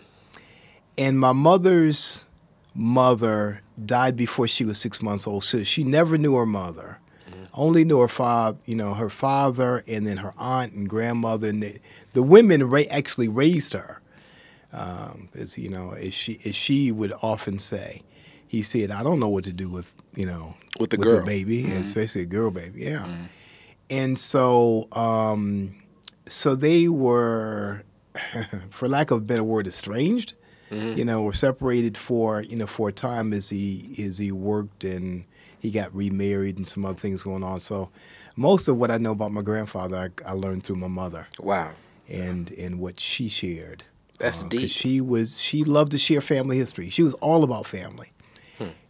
And 0.98 1.20
my 1.20 1.32
mother's 1.32 2.26
mother 2.74 3.62
died 3.86 4.16
before 4.16 4.48
she 4.48 4.66
was 4.66 4.80
six 4.80 5.02
months 5.02 5.28
old. 5.28 5.44
So 5.44 5.64
she 5.64 5.84
never 5.84 6.18
knew 6.18 6.36
her 6.36 6.46
mother. 6.46 7.00
Mm-hmm. 7.30 7.44
Only 7.54 7.84
knew 7.84 8.00
her 8.00 8.08
father, 8.08 8.58
you 8.66 8.76
know, 8.76 8.94
her 8.94 9.10
father, 9.10 9.84
and 9.88 10.06
then 10.06 10.18
her 10.18 10.34
aunt 10.38 10.74
and 10.74 10.90
grandmother. 10.90 11.50
And 11.50 11.62
the, 11.62 11.80
the 12.14 12.24
women 12.24 12.70
ra- 12.70 12.82
actually 12.90 13.28
raised 13.28 13.74
her 13.74 14.02
um, 14.74 15.30
as 15.36 15.58
you 15.58 15.70
know, 15.70 15.92
as 15.92 16.14
she 16.14 16.40
as 16.46 16.56
she 16.56 16.92
would 16.92 17.14
often 17.22 17.60
say, 17.60 18.02
he 18.52 18.64
said, 18.64 18.92
"I 18.92 19.02
don't 19.02 19.22
know 19.22 19.30
what 19.30 19.46
to 19.46 19.54
do 19.54 19.70
with 19.70 19.96
you 20.14 20.26
know 20.26 20.56
With 20.78 20.90
the 20.90 20.98
a 20.98 21.00
girl. 21.00 21.26
baby, 21.26 21.64
mm-hmm. 21.64 21.78
especially 21.78 22.24
a 22.24 22.26
girl 22.26 22.52
baby." 22.52 22.82
Yeah, 22.82 22.98
mm-hmm. 22.98 23.24
and 23.90 24.20
so 24.20 24.90
um, 24.92 25.74
so 26.28 26.54
they 26.54 26.90
were, 26.90 27.84
for 28.70 28.90
lack 28.90 29.10
of 29.10 29.20
a 29.20 29.22
better 29.22 29.44
word, 29.46 29.68
estranged. 29.68 30.34
Mm-hmm. 30.70 30.98
You 30.98 31.06
know, 31.06 31.22
were 31.22 31.32
separated 31.32 31.98
for 31.98 32.42
you 32.42 32.58
know 32.58 32.68
for 32.68 32.90
a 32.90 32.92
time 32.92 33.32
as 33.32 33.48
he 33.50 33.96
as 34.06 34.18
he 34.18 34.34
worked 34.34 34.84
and 34.84 35.24
he 35.62 35.72
got 35.72 35.96
remarried 35.96 36.58
and 36.58 36.68
some 36.68 36.84
other 36.84 36.98
things 37.00 37.24
going 37.24 37.44
on. 37.46 37.62
So 37.62 37.90
most 38.36 38.68
of 38.68 38.76
what 38.76 38.92
I 38.92 38.98
know 38.98 39.12
about 39.12 39.32
my 39.32 39.44
grandfather, 39.44 40.12
I, 40.26 40.30
I 40.30 40.34
learned 40.34 40.64
through 40.66 40.76
my 40.78 40.88
mother 40.90 41.26
Wow, 41.40 41.72
and 42.10 42.52
and 42.52 42.82
what 42.82 43.00
she 43.00 43.30
shared. 43.30 43.86
That's 44.20 44.44
um, 44.44 44.50
'cause 44.50 44.60
deep. 44.60 44.72
She 44.72 45.00
was 45.00 45.42
she 45.42 45.64
loved 45.64 45.92
to 45.92 45.98
share 45.98 46.20
family 46.20 46.58
history. 46.58 46.90
She 46.90 47.04
was 47.04 47.14
all 47.16 47.44
about 47.46 47.66
family, 47.66 48.12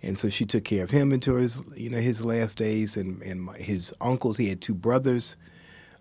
And 0.02 0.18
so 0.18 0.30
she 0.30 0.46
took 0.46 0.64
care 0.64 0.84
of 0.84 0.92
him 0.92 1.12
into 1.14 1.36
his 1.36 1.62
you 1.76 1.90
know 1.90 2.00
his 2.00 2.24
last 2.26 2.58
days 2.58 2.98
and 2.98 3.22
and 3.22 3.42
my, 3.44 3.58
his 3.58 3.94
uncles. 4.02 4.38
He 4.38 4.50
had 4.50 4.62
two 4.62 4.74
brothers. 4.76 5.36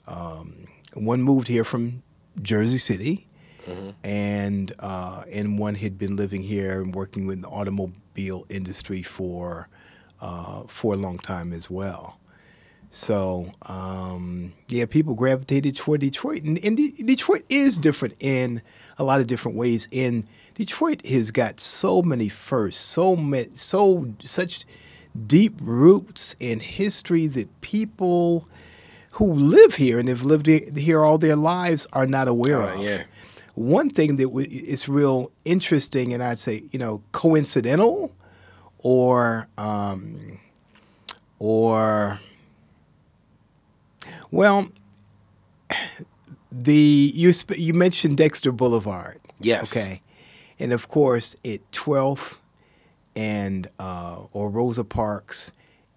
Um, 0.07 0.65
one 0.95 1.23
moved 1.23 1.49
here 1.49 1.65
from 1.65 2.03
Jersey 2.43 2.79
City, 2.79 3.27
Mm-hmm. 3.67 3.91
and 4.03 4.73
uh, 4.79 5.25
and 5.31 5.59
one 5.59 5.75
had 5.75 5.99
been 5.99 6.17
living 6.17 6.43
here 6.43 6.81
and 6.81 6.95
working 6.95 7.31
in 7.31 7.43
the 7.43 7.49
automobile 7.49 8.47
industry 8.49 9.03
for 9.03 9.69
uh, 10.21 10.63
for 10.67 10.95
a 10.95 10.97
long 10.97 11.19
time 11.19 11.53
as 11.53 11.71
well. 11.71 12.19
So 12.91 13.53
um, 13.67 14.55
yeah, 14.69 14.87
people 14.87 15.15
gravitated 15.15 15.77
toward 15.77 16.01
Detroit, 16.01 16.43
and, 16.43 16.59
and 16.65 16.77
De- 16.77 17.03
Detroit 17.05 17.45
is 17.49 17.79
different 17.79 18.17
in 18.19 18.63
a 18.99 19.05
lot 19.05 19.21
of 19.21 19.27
different 19.29 19.57
ways. 19.59 19.87
And 19.93 20.25
Detroit 20.65 21.07
has 21.07 21.31
got 21.31 21.59
so 21.59 22.03
many 22.03 22.29
firsts, 22.29 22.83
so 22.83 23.17
many, 23.17 23.49
so 23.55 24.13
such 24.23 24.67
deep 25.27 25.55
roots 25.63 26.37
in 26.39 26.61
history 26.61 27.27
that 27.29 27.49
people 27.63 28.47
who 29.13 29.33
live 29.33 29.77
here 29.77 29.99
and 29.99 30.07
have 30.07 30.23
lived 30.23 30.47
here 30.77 31.03
all 31.03 31.17
their 31.17 31.35
lives 31.35 31.87
are 31.95 32.05
not 32.05 32.29
aware 32.29 32.61
Oh, 32.63 32.75
of. 32.75 32.81
yeah. 32.83 33.05
One 33.55 33.89
thing 33.89 34.17
that 34.17 34.25
w- 34.25 34.47
is 34.51 34.87
real 34.87 35.33
interesting, 35.47 36.13
and 36.13 36.23
I'd 36.23 36.39
say 36.39 36.65
you 36.73 36.79
know 36.79 37.03
coincidental, 37.13 38.15
or 38.81 39.49
um, 39.57 40.39
or 41.39 42.21
well, 44.31 44.69
the 46.53 47.13
you 47.15 47.33
sp- 47.33 47.57
you 47.59 47.73
mentioned 47.73 48.19
Dexter 48.19 48.53
Boulevard. 48.53 49.19
Yes. 49.41 49.75
Okay, 49.75 50.01
and 50.61 50.73
of 50.73 50.87
course 50.87 51.35
at 51.45 51.69
12th 51.73 52.37
and 53.17 53.69
uh, 53.81 54.21
or 54.33 54.49
Rosa 54.51 54.85
Parks 54.85 55.51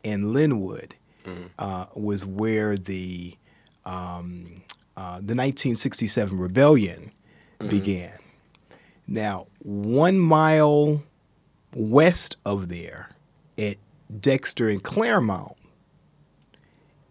and 0.03 0.33
Linwood 0.33 0.95
uh, 1.59 1.85
was 1.93 2.25
where 2.25 2.75
the 2.75 3.35
um, 3.85 4.63
uh, 4.97 5.17
the 5.17 5.35
1967 5.35 6.37
rebellion 6.37 7.11
began. 7.69 8.13
Now, 9.07 9.47
one 9.59 10.19
mile 10.19 11.03
west 11.73 12.37
of 12.45 12.69
there, 12.69 13.09
at 13.57 13.77
Dexter 14.19 14.69
and 14.69 14.83
Clairmount, 14.83 15.55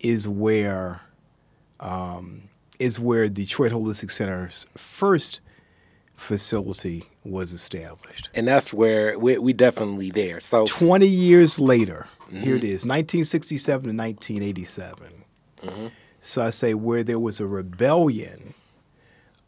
is 0.01 0.29
where 0.29 1.03
um, 1.81 2.43
is 2.79 2.99
where 3.01 3.29
Detroit 3.29 3.73
Holistic 3.73 4.11
Center's 4.11 4.67
first 4.77 5.41
facility 6.23 7.05
was 7.25 7.53
established. 7.53 8.31
and 8.35 8.47
that's 8.49 8.73
where 8.73 9.19
we 9.19 9.39
we 9.39 9.53
definitely 9.53 10.11
there. 10.11 10.41
So 10.41 10.65
20 10.67 11.07
years 11.07 11.59
later, 11.59 12.07
here 12.31 12.57
it 12.57 12.65
is, 12.65 12.87
1967 12.87 13.83
to 13.83 13.97
1987. 13.97 15.25
So 16.21 16.43
I 16.43 16.51
say 16.51 16.75
where 16.75 17.03
there 17.03 17.19
was 17.19 17.41
a 17.41 17.47
rebellion, 17.47 18.55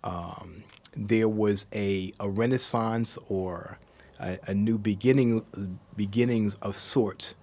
um, 0.02 0.64
there 0.96 1.28
was 1.28 1.66
a, 1.72 2.12
a 2.18 2.28
renaissance 2.28 3.16
or 3.28 3.78
a, 4.20 4.38
a 4.48 4.54
new 4.54 4.76
beginning, 4.78 5.44
beginnings 5.96 6.54
of 6.56 6.74
sorts 6.76 7.34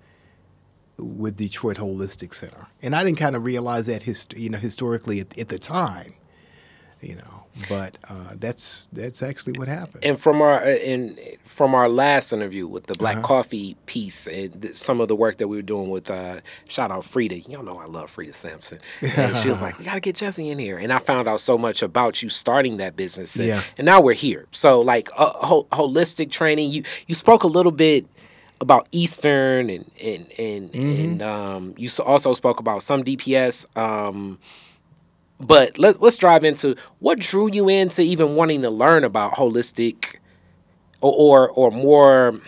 with 0.97 1.37
Detroit 1.37 1.77
Holistic 1.77 2.33
Center. 2.33 2.67
And 2.81 2.93
I 2.95 3.03
didn't 3.03 3.17
kind 3.19 3.35
of 3.35 3.43
realize 3.45 3.85
that 3.87 4.03
hist- 4.03 4.35
you 4.37 4.49
know, 4.49 4.57
historically 4.57 5.19
at, 5.21 5.37
at 5.37 5.47
the 5.47 5.57
time, 5.59 6.13
you 7.01 7.15
know, 7.15 7.40
but 7.69 7.97
uh, 8.09 8.33
that's 8.39 8.87
that's 8.93 9.21
actually 9.21 9.57
what 9.59 9.67
happened. 9.67 10.03
and 10.03 10.19
from 10.19 10.41
our 10.41 10.61
uh, 10.63 10.67
in 10.69 11.17
from 11.43 11.75
our 11.75 11.89
last 11.89 12.31
interview 12.33 12.65
with 12.67 12.85
the 12.85 12.93
Uh-huh. 12.93 12.99
Black 13.13 13.21
Coffee 13.23 13.75
piece 13.85 14.25
and 14.27 14.73
some 14.75 15.01
of 15.01 15.07
the 15.09 15.15
work 15.15 15.37
that 15.37 15.47
we 15.47 15.57
were 15.57 15.61
doing 15.61 15.89
with 15.89 16.09
uh, 16.09 16.39
shout 16.67 16.91
out 16.91 17.03
Frida, 17.03 17.41
y'all 17.41 17.63
know 17.63 17.77
I 17.79 17.85
love 17.85 18.09
Frida 18.09 18.33
Sampson, 18.33 18.79
and 19.01 19.35
she 19.37 19.49
was 19.49 19.61
like, 19.65 19.77
"We 19.77 19.85
got 19.85 19.95
to 19.95 19.99
get 19.99 20.15
Jesse 20.15 20.49
in 20.49 20.59
here," 20.59 20.77
and 20.77 20.91
I 20.93 20.97
found 20.99 21.27
out 21.27 21.39
so 21.41 21.57
much 21.57 21.81
about 21.83 22.21
you 22.23 22.29
starting 22.29 22.77
that 22.77 22.95
business, 22.95 23.35
and, 23.35 23.47
Yeah. 23.47 23.61
and 23.77 23.85
now 23.85 23.99
we're 24.01 24.13
here. 24.13 24.45
So 24.51 24.81
like 24.81 25.09
uh, 25.17 25.31
hol- 25.45 25.65
holistic 25.71 26.31
training, 26.31 26.71
you 26.71 26.83
you 27.07 27.15
spoke 27.15 27.43
a 27.43 27.47
little 27.47 27.71
bit 27.73 28.05
about 28.61 28.87
Eastern 28.91 29.69
and 29.69 29.91
and 30.01 30.31
and, 30.39 30.71
Mm-hmm. 30.71 31.01
and 31.03 31.21
um, 31.21 31.73
you 31.77 31.89
also 32.05 32.33
spoke 32.33 32.59
about 32.59 32.81
some 32.83 33.03
DPS. 33.03 33.65
Um, 33.77 34.39
but 35.47 35.77
let, 35.77 36.01
let's 36.01 36.17
drive 36.17 36.43
into 36.43 36.75
what 36.99 37.19
drew 37.19 37.49
you 37.51 37.69
into 37.69 38.01
even 38.01 38.35
wanting 38.35 38.61
to 38.61 38.69
learn 38.69 39.03
about 39.03 39.33
holistic 39.33 40.15
or 41.01 41.13
or, 41.47 41.49
or 41.51 41.71
more 41.71 42.39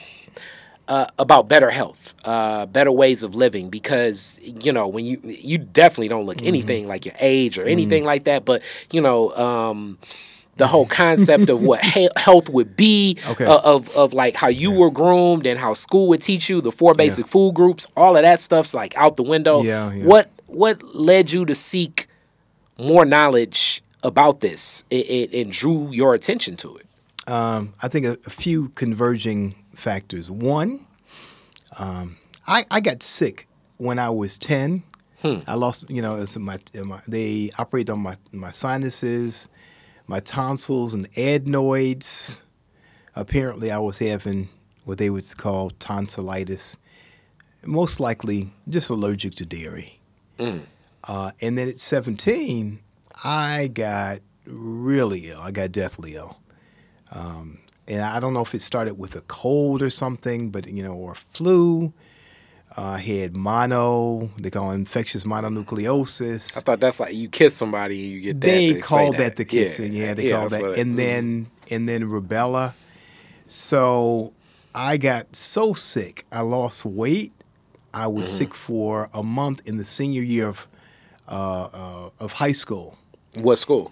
uh, 0.87 1.07
about 1.17 1.47
better 1.47 1.69
health, 1.69 2.13
uh, 2.25 2.65
better 2.65 2.91
ways 2.91 3.23
of 3.23 3.35
living. 3.35 3.69
Because 3.69 4.39
you 4.43 4.71
know 4.71 4.87
when 4.87 5.05
you 5.05 5.19
you 5.23 5.57
definitely 5.57 6.09
don't 6.09 6.25
look 6.25 6.41
anything 6.43 6.87
like 6.87 7.05
your 7.05 7.15
age 7.19 7.57
or 7.57 7.63
anything 7.63 8.03
like 8.03 8.25
that. 8.25 8.45
But 8.45 8.63
you 8.91 9.01
know. 9.01 9.35
Um, 9.35 9.97
the 10.55 10.67
whole 10.67 10.85
concept 11.03 11.49
of 11.49 11.63
what 11.63 11.83
he- 11.83 12.07
health 12.15 12.47
would 12.47 12.75
be, 12.75 13.17
Okay. 13.27 13.43
uh, 13.43 13.57
of 13.63 13.89
of 13.95 14.13
like 14.13 14.35
how 14.35 14.49
you 14.49 14.69
were 14.69 14.91
groomed 14.91 15.47
and 15.47 15.57
how 15.59 15.73
school 15.73 16.07
would 16.09 16.21
teach 16.21 16.47
you 16.47 16.61
the 16.61 16.71
four 16.71 16.93
basic 16.93 17.25
food 17.25 17.55
groups, 17.55 17.87
all 17.97 18.15
of 18.15 18.21
that 18.21 18.39
stuff's 18.39 18.71
like 18.71 18.95
out 18.95 19.15
the 19.15 19.23
window. 19.23 19.63
Yeah, 19.63 19.91
yeah. 19.91 20.05
What 20.05 20.29
what 20.45 20.83
led 20.93 21.31
you 21.31 21.43
to 21.45 21.55
seek 21.55 22.05
more 22.77 23.05
knowledge 23.05 23.83
about 24.03 24.41
this 24.41 24.83
and, 24.91 25.03
and, 25.03 25.33
and 25.33 25.51
drew 25.51 25.89
your 25.91 26.13
attention 26.13 26.57
to 26.57 26.75
it? 26.77 26.87
um, 27.27 27.73
I 27.81 27.87
think 27.87 28.05
a, 28.05 28.17
a 28.25 28.29
few 28.29 28.69
converging 28.69 29.55
factors. 29.73 30.29
One, 30.29 30.85
um, 31.79 32.17
I, 32.47 32.63
I 32.69 32.81
got 32.81 33.01
sick 33.03 33.47
when 33.77 33.99
I 33.99 34.09
was 34.09 34.37
10. 34.37 34.83
I 35.47 35.53
lost, 35.53 35.89
you 35.89 36.01
know, 36.01 36.23
my, 36.37 36.59
my, 36.83 37.01
they 37.07 37.49
operated 37.57 37.91
on 37.91 37.99
my, 37.99 38.17
my 38.31 38.51
sinuses, 38.51 39.47
my 40.07 40.19
tonsils, 40.19 40.93
and 40.93 41.07
adenoids. 41.17 42.41
Apparently, 43.15 43.71
I 43.71 43.77
was 43.77 43.99
having 43.99 44.49
what 44.83 44.97
they 44.97 45.09
would 45.09 45.25
call 45.37 45.69
tonsillitis, 45.69 46.75
most 47.65 48.01
likely 48.01 48.51
just 48.67 48.89
allergic 48.89 49.35
to 49.35 49.45
dairy. 49.45 49.99
Uh, 51.07 51.31
and 51.41 51.57
then 51.57 51.67
at 51.69 51.79
17, 51.79 52.79
I 53.23 53.67
got 53.73 54.19
really 54.45 55.29
ill. 55.31 55.39
I 55.41 55.51
got 55.51 55.71
deathly 55.71 56.15
ill 56.15 56.37
and 57.87 58.01
I 58.01 58.19
don't 58.19 58.33
know 58.33 58.41
if 58.41 58.55
it 58.55 58.61
started 58.61 58.97
with 58.97 59.15
a 59.15 59.21
cold 59.21 59.81
or 59.81 59.89
something, 59.89 60.49
but 60.49 60.67
you 60.67 60.83
know, 60.83 60.93
or 60.93 61.15
flu. 61.15 61.93
uh, 62.75 62.95
had 62.95 63.35
mono. 63.35 64.31
They 64.39 64.49
call 64.49 64.71
it 64.71 64.75
infectious 64.75 65.25
mononucleosis. 65.25 66.57
I 66.57 66.61
thought 66.61 66.79
that's 66.79 66.99
like 66.99 67.13
you 67.13 67.29
kiss 67.29 67.53
somebody 67.55 68.03
and 68.03 68.11
you 68.13 68.21
get 68.21 68.41
that. 68.41 68.47
They 68.47 68.73
say 68.73 68.79
call 68.81 69.11
that. 69.11 69.17
that. 69.19 69.35
the 69.35 69.45
kissing. 69.45 69.93
Yeah, 69.93 70.13
they 70.15 70.27
Yeah, 70.29 70.39
call 70.39 70.49
that. 70.49 70.79
and 70.79 70.97
then 70.97 71.47
and 71.69 71.87
then 71.87 72.03
rubella. 72.05 72.73
So 73.45 74.33
I 74.73 74.97
got 74.97 75.35
so 75.35 75.73
sick. 75.73 76.25
I 76.31 76.41
lost 76.41 76.85
weight. 76.85 77.33
I 77.93 78.07
was 78.07 78.25
Mm-hmm. 78.27 78.37
sick 78.37 78.55
for 78.55 79.09
a 79.13 79.21
month 79.23 79.61
in 79.65 79.77
the 79.77 79.85
senior 79.85 80.23
year 80.23 80.47
of 80.47 80.67
uh, 81.33 81.63
uh, 81.73 82.09
of 82.19 82.33
high 82.33 82.51
school. 82.53 82.97
what 83.39 83.57
school? 83.57 83.91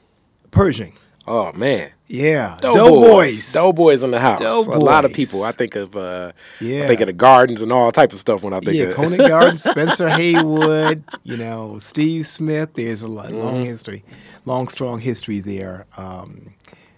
Pershing. 0.51 0.93
Oh 1.27 1.51
man, 1.53 1.91
Yeah. 2.07 2.57
Doughboys, 2.61 3.53
Doughboys 3.53 4.01
in 4.03 4.11
the 4.11 4.19
house. 4.19 4.41
A 4.41 4.79
lot 4.79 5.05
of 5.05 5.13
people. 5.13 5.43
I 5.43 5.51
think 5.51 5.75
of 5.75 5.95
uh, 5.95 6.31
I 6.35 6.63
Yeah. 6.63 6.87
think 6.87 6.99
of 7.01 7.07
the 7.07 7.13
gardens 7.13 7.61
and 7.61 7.71
all 7.71 7.91
type 7.91 8.11
of 8.13 8.19
stuff 8.19 8.43
when 8.43 8.53
I 8.53 8.59
think 8.59 8.75
Yeah, 8.77 8.85
of 8.85 8.95
Conant 8.95 9.27
Gardens, 9.27 9.63
Spencer 9.71 10.09
Haywood, 10.09 11.03
you 11.23 11.37
know, 11.37 11.77
Steve 11.79 12.25
Smith. 12.25 12.69
There's 12.73 13.01
a 13.03 13.07
lo- 13.07 13.23
Mm-hmm. 13.23 13.37
long 13.37 13.63
history, 13.63 14.03
long, 14.45 14.67
strong 14.67 14.99
history 14.99 15.39
there. 15.41 15.85
Um, 15.97 16.53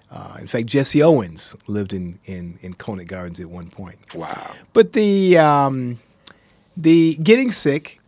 uh, 0.10 0.38
in 0.40 0.48
fact, 0.48 0.68
Jesse 0.68 1.02
Owens 1.04 1.56
lived 1.68 1.92
in, 1.92 2.18
in, 2.26 2.58
in 2.62 2.74
Conant 2.76 3.10
Gardens 3.10 3.40
at 3.42 3.48
one 3.50 3.70
point. 3.70 3.98
wow. 4.16 4.52
But 4.72 4.94
the 4.94 5.38
um, 5.38 6.00
the 6.78 7.16
getting 7.22 7.52
sick, 7.52 8.00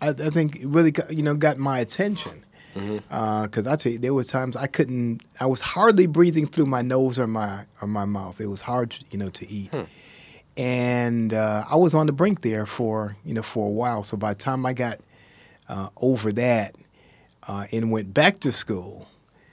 I, 0.00 0.08
I 0.10 0.30
think, 0.30 0.60
really 0.64 0.90
got, 0.92 1.12
you 1.16 1.22
know 1.22 1.34
got 1.34 1.58
my 1.58 1.78
attention 1.78 2.44
because 2.72 3.66
I 3.66 3.74
tell 3.76 3.90
you, 3.92 3.98
there 3.98 4.14
was 4.14 4.28
times 4.28 4.56
I 4.56 4.66
couldn't. 4.68 5.22
I 5.40 5.46
was 5.46 5.60
hardly 5.60 6.06
breathing 6.06 6.46
through 6.46 6.66
my 6.66 6.82
nose 6.82 7.18
or 7.18 7.26
my 7.26 7.64
or 7.82 7.88
my 7.88 8.04
mouth. 8.04 8.40
It 8.40 8.46
was 8.46 8.60
hard, 8.62 8.96
you 9.10 9.18
know, 9.18 9.28
to 9.30 9.48
eat. 9.50 9.72
And 10.56 11.32
uh, 11.32 11.64
I 11.68 11.76
was 11.76 11.94
on 11.94 12.06
the 12.06 12.12
brink 12.12 12.42
there 12.42 12.66
for 12.66 13.16
you 13.24 13.34
know 13.34 13.42
for 13.42 13.66
a 13.66 13.70
while. 13.70 14.04
So 14.04 14.16
by 14.16 14.34
the 14.34 14.38
time 14.38 14.64
I 14.66 14.72
got 14.72 14.98
uh, 15.68 15.88
over 15.96 16.32
that 16.32 16.74
uh, 17.48 17.66
and 17.72 17.90
went 17.90 18.12
back 18.14 18.38
to 18.40 18.52
school, 18.52 19.08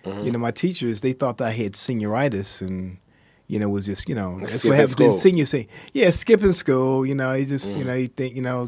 you 0.06 0.32
know, 0.32 0.39
my 0.39 0.51
teachers 0.51 1.01
they 1.01 1.12
thought 1.13 1.38
that 1.39 1.48
I 1.48 1.51
had 1.51 1.74
senioritis 1.74 2.62
and 2.62 2.98
you 3.48 3.60
know 3.60 3.68
was 3.70 3.86
just 3.86 4.08
you 4.08 4.16
know 4.16 4.39
that's 4.39 4.60
Skipping 4.60 4.70
what 4.72 4.77
happens 4.77 4.96
in 5.06 5.13
senior 5.13 5.46
say 5.46 5.68
yeah 5.94 6.12
skipping 6.12 6.54
school. 6.54 7.06
You 7.06 7.16
know, 7.16 7.34
you 7.34 7.46
just 7.46 7.77
you 7.77 7.84
know 7.86 7.94
you 7.94 8.08
think 8.08 8.36
you 8.36 8.42
know 8.42 8.68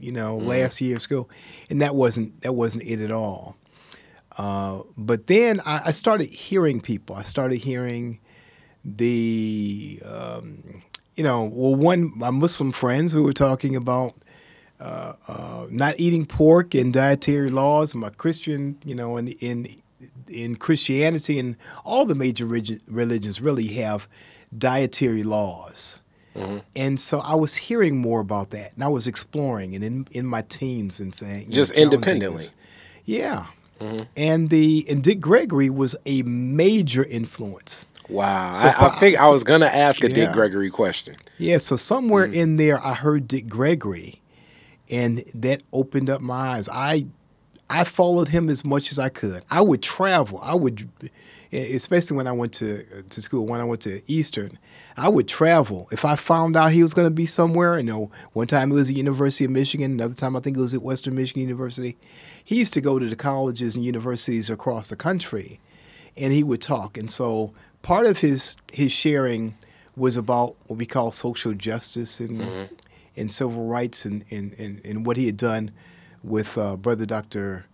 you 0.00 0.12
know 0.12 0.36
last 0.36 0.80
year 0.80 0.96
of 0.96 1.02
school, 1.02 1.28
and 1.70 1.80
that 1.82 1.94
wasn't 1.94 2.40
that 2.42 2.52
wasn't 2.52 2.84
it 2.84 3.00
at 3.00 3.10
all. 3.10 3.56
Uh, 4.36 4.82
but 4.96 5.26
then 5.26 5.60
I, 5.66 5.82
I 5.86 5.92
started 5.92 6.28
hearing 6.28 6.80
people. 6.80 7.16
I 7.16 7.24
started 7.24 7.56
hearing 7.56 8.20
the, 8.84 10.00
um, 10.04 10.82
you 11.16 11.24
know, 11.24 11.44
well, 11.52 11.74
one 11.74 12.12
my 12.16 12.30
Muslim 12.30 12.70
friends 12.70 13.12
who 13.12 13.24
were 13.24 13.32
talking 13.32 13.74
about 13.74 14.14
uh, 14.80 15.14
uh, 15.26 15.66
not 15.70 15.98
eating 15.98 16.24
pork 16.24 16.74
and 16.74 16.92
dietary 16.92 17.50
laws. 17.50 17.94
My 17.94 18.10
Christian, 18.10 18.78
you 18.84 18.94
know, 18.94 19.16
in 19.16 19.28
in 19.28 19.66
in 20.28 20.56
Christianity 20.56 21.38
and 21.40 21.56
all 21.84 22.04
the 22.04 22.14
major 22.14 22.46
religions 22.46 23.40
really 23.40 23.66
have 23.68 24.08
dietary 24.56 25.24
laws. 25.24 26.00
Mm-hmm. 26.34 26.58
And 26.76 27.00
so 27.00 27.20
I 27.20 27.34
was 27.34 27.56
hearing 27.56 27.96
more 27.96 28.20
about 28.20 28.50
that, 28.50 28.74
and 28.74 28.84
I 28.84 28.88
was 28.88 29.06
exploring, 29.06 29.74
and 29.74 29.82
in 29.82 30.08
in 30.10 30.26
my 30.26 30.42
teens, 30.42 31.00
and 31.00 31.14
saying 31.14 31.50
Just 31.50 31.74
challenging 31.74 31.98
independently. 31.98 32.44
Yeah. 33.04 33.46
Mm-hmm. 33.80 34.04
And 34.16 34.50
the 34.50 34.84
and 34.88 35.02
Dick 35.02 35.20
Gregory 35.20 35.70
was 35.70 35.96
a 36.04 36.22
major 36.22 37.04
influence. 37.04 37.86
Wow. 38.08 38.50
So 38.50 38.68
I, 38.68 38.86
I 38.86 38.88
think 38.98 39.18
I 39.18 39.30
was 39.30 39.44
gonna 39.44 39.66
ask 39.66 40.02
a 40.04 40.08
Dick 40.08 40.32
Gregory 40.32 40.70
question. 40.70 41.16
Yeah, 41.38 41.58
so 41.58 41.76
somewhere 41.76 42.26
mm-hmm. 42.26 42.34
in 42.34 42.56
there 42.56 42.84
I 42.84 42.94
heard 42.94 43.28
Dick 43.28 43.48
Gregory 43.48 44.20
and 44.90 45.18
that 45.34 45.62
opened 45.72 46.10
up 46.10 46.20
my 46.20 46.34
eyes. 46.34 46.68
I 46.70 47.06
I 47.70 47.84
followed 47.84 48.28
him 48.28 48.48
as 48.48 48.64
much 48.64 48.90
as 48.90 48.98
I 48.98 49.08
could. 49.08 49.44
I 49.50 49.60
would 49.60 49.82
travel. 49.82 50.40
I 50.42 50.54
would 50.54 50.88
especially 51.52 52.16
when 52.16 52.26
I 52.26 52.32
went 52.32 52.52
to 52.54 52.84
to 53.02 53.22
school, 53.22 53.46
when 53.46 53.60
I 53.60 53.64
went 53.64 53.82
to 53.82 54.00
Eastern, 54.10 54.58
I 54.98 55.08
would 55.08 55.28
travel. 55.28 55.88
If 55.92 56.04
I 56.04 56.16
found 56.16 56.56
out 56.56 56.72
he 56.72 56.82
was 56.82 56.92
going 56.92 57.08
to 57.08 57.14
be 57.14 57.26
somewhere, 57.26 57.76
you 57.78 57.84
know, 57.84 58.10
one 58.32 58.48
time 58.48 58.72
it 58.72 58.74
was 58.74 58.90
at 58.90 58.96
University 58.96 59.44
of 59.44 59.50
Michigan, 59.50 59.92
another 59.92 60.14
time 60.14 60.36
I 60.36 60.40
think 60.40 60.56
it 60.56 60.60
was 60.60 60.74
at 60.74 60.82
Western 60.82 61.14
Michigan 61.14 61.42
University. 61.42 61.96
He 62.44 62.56
used 62.56 62.74
to 62.74 62.80
go 62.80 62.98
to 62.98 63.08
the 63.08 63.16
colleges 63.16 63.76
and 63.76 63.84
universities 63.84 64.50
across 64.50 64.90
the 64.90 64.96
country 64.96 65.60
and 66.16 66.32
he 66.32 66.42
would 66.42 66.60
talk. 66.60 66.98
And 66.98 67.10
so 67.10 67.52
part 67.82 68.06
of 68.06 68.18
his 68.18 68.56
his 68.72 68.90
sharing 68.90 69.56
was 69.96 70.16
about 70.16 70.56
what 70.66 70.78
we 70.78 70.86
call 70.86 71.12
social 71.12 71.54
justice 71.54 72.20
and 72.20 72.68
and 73.16 73.32
civil 73.32 73.66
rights 73.66 74.04
and, 74.04 74.24
and, 74.30 74.52
and, 74.58 74.84
and 74.84 75.04
what 75.04 75.16
he 75.16 75.26
had 75.26 75.36
done 75.36 75.72
with 76.22 76.56
uh, 76.56 76.76
Brother 76.76 77.04
Dr. 77.04 77.66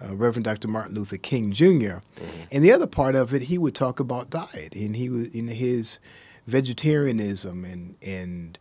Uh, 0.00 0.14
Reverend 0.14 0.44
Dr. 0.44 0.68
Martin 0.68 0.94
Luther 0.94 1.16
King 1.16 1.52
junior 1.52 2.02
And 2.50 2.62
the 2.62 2.72
other 2.72 2.86
part 2.86 3.14
of 3.16 3.32
it, 3.34 3.42
he 3.42 3.58
would 3.58 3.74
talk 3.74 4.00
about 4.00 4.30
diet 4.30 4.74
and 4.74 4.96
he 4.96 5.08
was 5.08 5.34
in 5.34 5.48
his 5.48 5.98
vegetarianism 6.46 7.64
and 7.64 7.96
and 8.02 8.58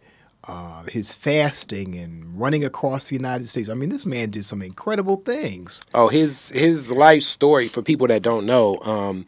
uh, 0.48 0.84
his 0.84 1.13
fasting 1.13 1.94
and 1.96 2.39
running 2.39 2.65
across 2.65 3.06
the 3.06 3.15
United 3.15 3.48
States. 3.48 3.70
I 3.70 3.76
mean, 3.76 3.89
this 3.89 4.08
man 4.08 4.32
did 4.32 4.44
some 4.44 4.63
incredible 4.63 5.17
things. 5.17 5.84
Oh, 5.94 6.08
his 6.08 6.50
his 6.50 6.91
life 6.91 7.22
story 7.24 7.67
for 7.67 7.82
people 7.84 8.08
that 8.08 8.24
don't 8.24 8.46
know. 8.48 8.80
Um, 8.82 9.26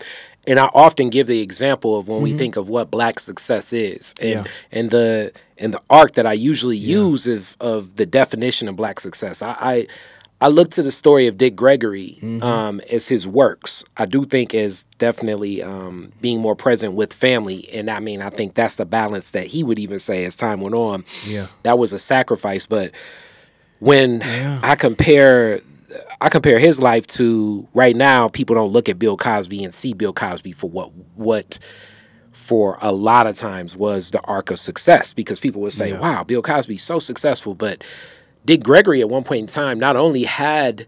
and 0.48 0.60
I 0.60 0.70
often 0.74 1.10
give 1.10 1.28
the 1.28 1.40
example 1.42 1.98
of 1.98 2.08
when 2.08 2.22
we 2.22 2.34
think 2.34 2.58
of 2.58 2.68
what 2.68 2.90
black 2.92 3.20
success 3.20 3.72
is, 3.74 4.14
and 4.20 4.30
Yeah. 4.30 4.44
and 4.72 4.90
the 4.90 5.32
and 5.58 5.74
the 5.74 5.82
arc 5.90 6.14
that 6.14 6.26
I 6.26 6.34
usually 6.34 6.78
use 6.78 7.28
of 7.28 7.56
of 7.62 7.96
the 7.96 8.06
definition 8.08 8.68
of 8.68 8.76
black 8.76 9.00
success. 9.00 9.42
I. 9.42 9.56
I 9.60 9.88
I 10.44 10.48
look 10.50 10.72
to 10.72 10.84
the 10.84 10.92
story 10.92 11.28
of 11.28 11.38
Dick 11.38 11.56
Gregory 11.56 12.18
um, 12.42 12.82
as 12.92 13.08
his 13.08 13.26
works. 13.26 13.86
I 13.96 14.06
do 14.06 14.26
think 14.26 14.54
as 14.54 14.84
definitely 14.98 15.64
um, 15.64 16.12
being 16.20 16.42
more 16.42 16.54
present 16.56 16.96
with 16.96 17.14
family, 17.14 17.70
and 17.72 17.90
I 17.90 18.02
mean, 18.02 18.22
I 18.22 18.30
think 18.30 18.54
that's 18.54 18.76
the 18.76 18.86
balance 18.86 19.32
that 19.32 19.48
he 19.48 19.64
would 19.64 19.80
even 19.80 20.00
say 20.00 20.26
as 20.26 20.36
time 20.36 20.60
went 20.60 20.76
on. 20.76 21.06
Yeah. 21.26 21.48
that 21.64 21.80
was 21.80 21.94
a 21.94 21.98
sacrifice. 22.00 22.66
But 22.66 22.92
when 23.80 24.20
Yeah. 24.20 24.60
I 24.62 24.76
compare 24.76 25.62
I 26.20 26.28
compare 26.28 26.60
his 26.60 26.82
life 26.82 27.08
to 27.08 27.66
right 27.74 27.96
now, 27.96 28.28
people 28.28 28.54
don't 28.56 28.72
look 28.74 28.90
at 28.90 29.00
Bill 29.00 29.16
Cosby 29.16 29.64
and 29.64 29.74
see 29.74 29.94
Bill 29.94 30.12
Cosby 30.14 30.52
for 30.52 30.70
what 30.70 30.92
what 31.16 31.58
for 32.34 32.78
a 32.82 32.92
lot 32.92 33.28
of 33.28 33.38
times 33.38 33.78
was 33.78 34.12
the 34.12 34.20
arc 34.26 34.52
of 34.52 34.60
success 34.60 35.14
because 35.14 35.40
people 35.40 35.62
would 35.62 35.72
say, 35.72 35.92
Yeah. 35.92 36.00
"Wow, 36.02 36.24
Bill 36.26 36.42
Cosby's 36.42 36.84
so 36.84 37.00
successful," 37.00 37.54
but 37.56 37.82
Dick 38.46 38.64
Gregory 38.64 39.02
at 39.02 39.10
one 39.10 39.24
point 39.24 39.42
in 39.42 39.48
time 39.48 39.80
not 39.80 39.96
only 39.96 40.24
had 40.24 40.86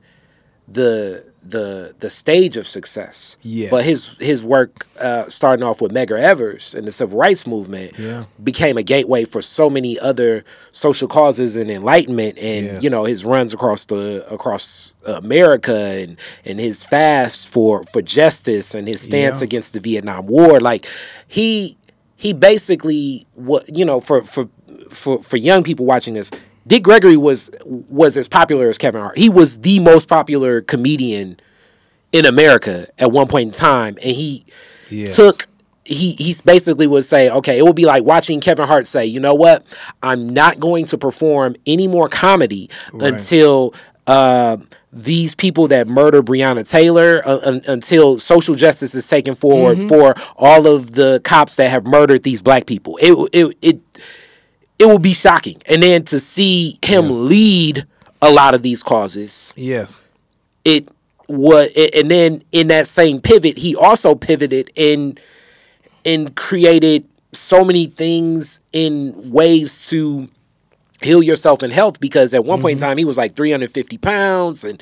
the 0.68 1.24
the 1.48 1.94
the 2.00 2.10
stage 2.10 2.58
of 2.58 2.65
success, 2.68 3.38
Yes. 3.44 3.70
but 3.70 3.86
his 3.86 4.15
his 4.20 4.44
work 4.44 4.88
uh, 5.00 5.30
starting 5.30 5.63
off 5.63 5.80
with 5.80 5.91
Medgar 5.94 6.18
Evers 6.20 6.74
and 6.74 6.88
the 6.88 6.91
civil 6.91 7.20
rights 7.20 7.46
movement 7.46 7.94
Yeah. 8.00 8.24
became 8.44 8.78
a 8.80 8.84
gateway 8.84 9.26
for 9.26 9.44
so 9.44 9.70
many 9.70 10.00
other 10.00 10.44
social 10.72 11.08
causes 11.08 11.56
and 11.56 11.70
enlightenment 11.70 12.39
and 12.39 12.65
Yes. 12.65 12.84
you 12.84 12.89
know 12.89 13.04
his 13.06 13.24
runs 13.26 13.54
across 13.54 13.86
the 13.86 14.26
across 14.34 14.96
America 15.06 15.76
and 15.76 16.18
and 16.46 16.60
his 16.60 16.84
fast 16.84 17.48
for 17.48 17.84
for 17.94 18.02
justice 18.02 18.74
and 18.74 18.88
his 18.88 19.02
stance 19.02 19.39
Yeah. 19.41 19.44
against 19.46 19.74
the 19.74 19.80
Vietnam 19.80 20.26
War 20.26 20.60
like 20.60 20.88
he 21.28 21.78
he 22.15 22.34
basically 22.34 23.28
what 23.36 23.63
you 23.78 23.86
know 23.86 24.00
for 24.00 24.24
for 24.24 24.50
for 24.89 25.22
for 25.22 25.38
young 25.38 25.62
people 25.62 25.86
watching 25.86 26.15
this 26.15 26.32
Dick 26.67 26.84
Gregory 26.84 27.17
was 27.17 27.51
was 27.65 28.17
as 28.17 28.28
popular 28.28 28.69
as 28.69 28.78
Kevin 28.78 29.01
Hart. 29.01 29.17
He 29.17 29.30
was 29.30 29.60
the 29.60 29.80
most 29.80 30.08
popular 30.08 30.62
comedian 30.62 31.39
in 32.12 32.25
America 32.25 32.88
at 32.97 33.12
one 33.12 33.28
point 33.28 33.47
in 33.49 33.51
time, 33.51 33.97
and 34.01 34.15
he 34.15 34.45
Yeah. 34.89 35.06
took 35.08 35.47
he 35.84 36.13
he's 36.13 36.41
basically 36.41 36.88
would 36.88 37.06
say, 37.06 37.30
okay, 37.30 37.60
it 37.60 37.63
would 37.63 37.75
be 37.75 37.86
like 37.86 38.04
watching 38.04 38.39
Kevin 38.39 38.65
Hart 38.67 38.88
say, 38.88 39.06
you 39.06 39.19
know 39.19 39.36
what, 39.36 39.63
I'm 40.01 40.28
not 40.30 40.60
going 40.60 40.86
to 40.86 40.97
perform 40.97 41.56
any 41.67 41.88
more 41.88 42.10
comedy 42.10 42.69
Right. 42.93 43.13
until. 43.13 43.73
Um, 44.08 44.67
these 44.93 45.34
people 45.36 45.67
that 45.69 45.88
murder 45.89 46.21
Breonna 46.23 46.65
Taylor 46.69 47.21
uh, 47.25 47.39
un- 47.43 47.63
until 47.67 48.17
social 48.19 48.54
justice 48.56 48.93
is 48.95 49.06
taken 49.08 49.34
forward 49.36 49.78
for 49.89 50.13
all 50.38 50.67
of 50.67 50.91
the 50.91 51.19
cops 51.25 51.56
that 51.58 51.69
have 51.69 51.86
murdered 51.88 52.21
these 52.23 52.39
black 52.41 52.65
people. 52.67 52.97
It 53.01 53.13
it 53.34 53.58
it 53.63 53.80
it 54.79 54.85
will 54.85 54.99
be 54.99 55.13
shocking. 55.13 55.61
And 55.65 55.81
then 55.81 56.03
to 56.05 56.19
see 56.19 56.79
him 56.83 57.27
lead 57.27 57.85
a 58.21 58.31
lot 58.31 58.53
of 58.53 58.61
these 58.61 58.83
causes, 58.83 59.53
Yes. 59.55 59.99
it 60.63 60.89
what 61.27 61.75
and 61.75 62.09
then 62.11 62.43
in 62.51 62.67
that 62.67 62.88
same 62.88 63.19
pivot, 63.19 63.57
he 63.57 63.75
also 63.75 64.15
pivoted 64.15 64.71
and 64.77 65.19
and 66.05 66.35
created 66.35 67.07
so 67.33 67.63
many 67.63 67.88
things 67.88 68.59
in 68.71 69.13
ways 69.31 69.88
to 69.89 70.29
heal 71.01 71.21
yourself 71.21 71.61
in 71.61 71.71
health 71.71 71.99
because 71.99 72.33
at 72.33 72.45
one 72.45 72.61
point 72.61 72.73
in 72.73 72.77
mm-hmm. 72.77 72.88
time 72.88 72.97
he 72.97 73.05
was 73.05 73.17
like 73.17 73.35
350 73.35 73.97
pounds 73.97 74.63
and 74.63 74.81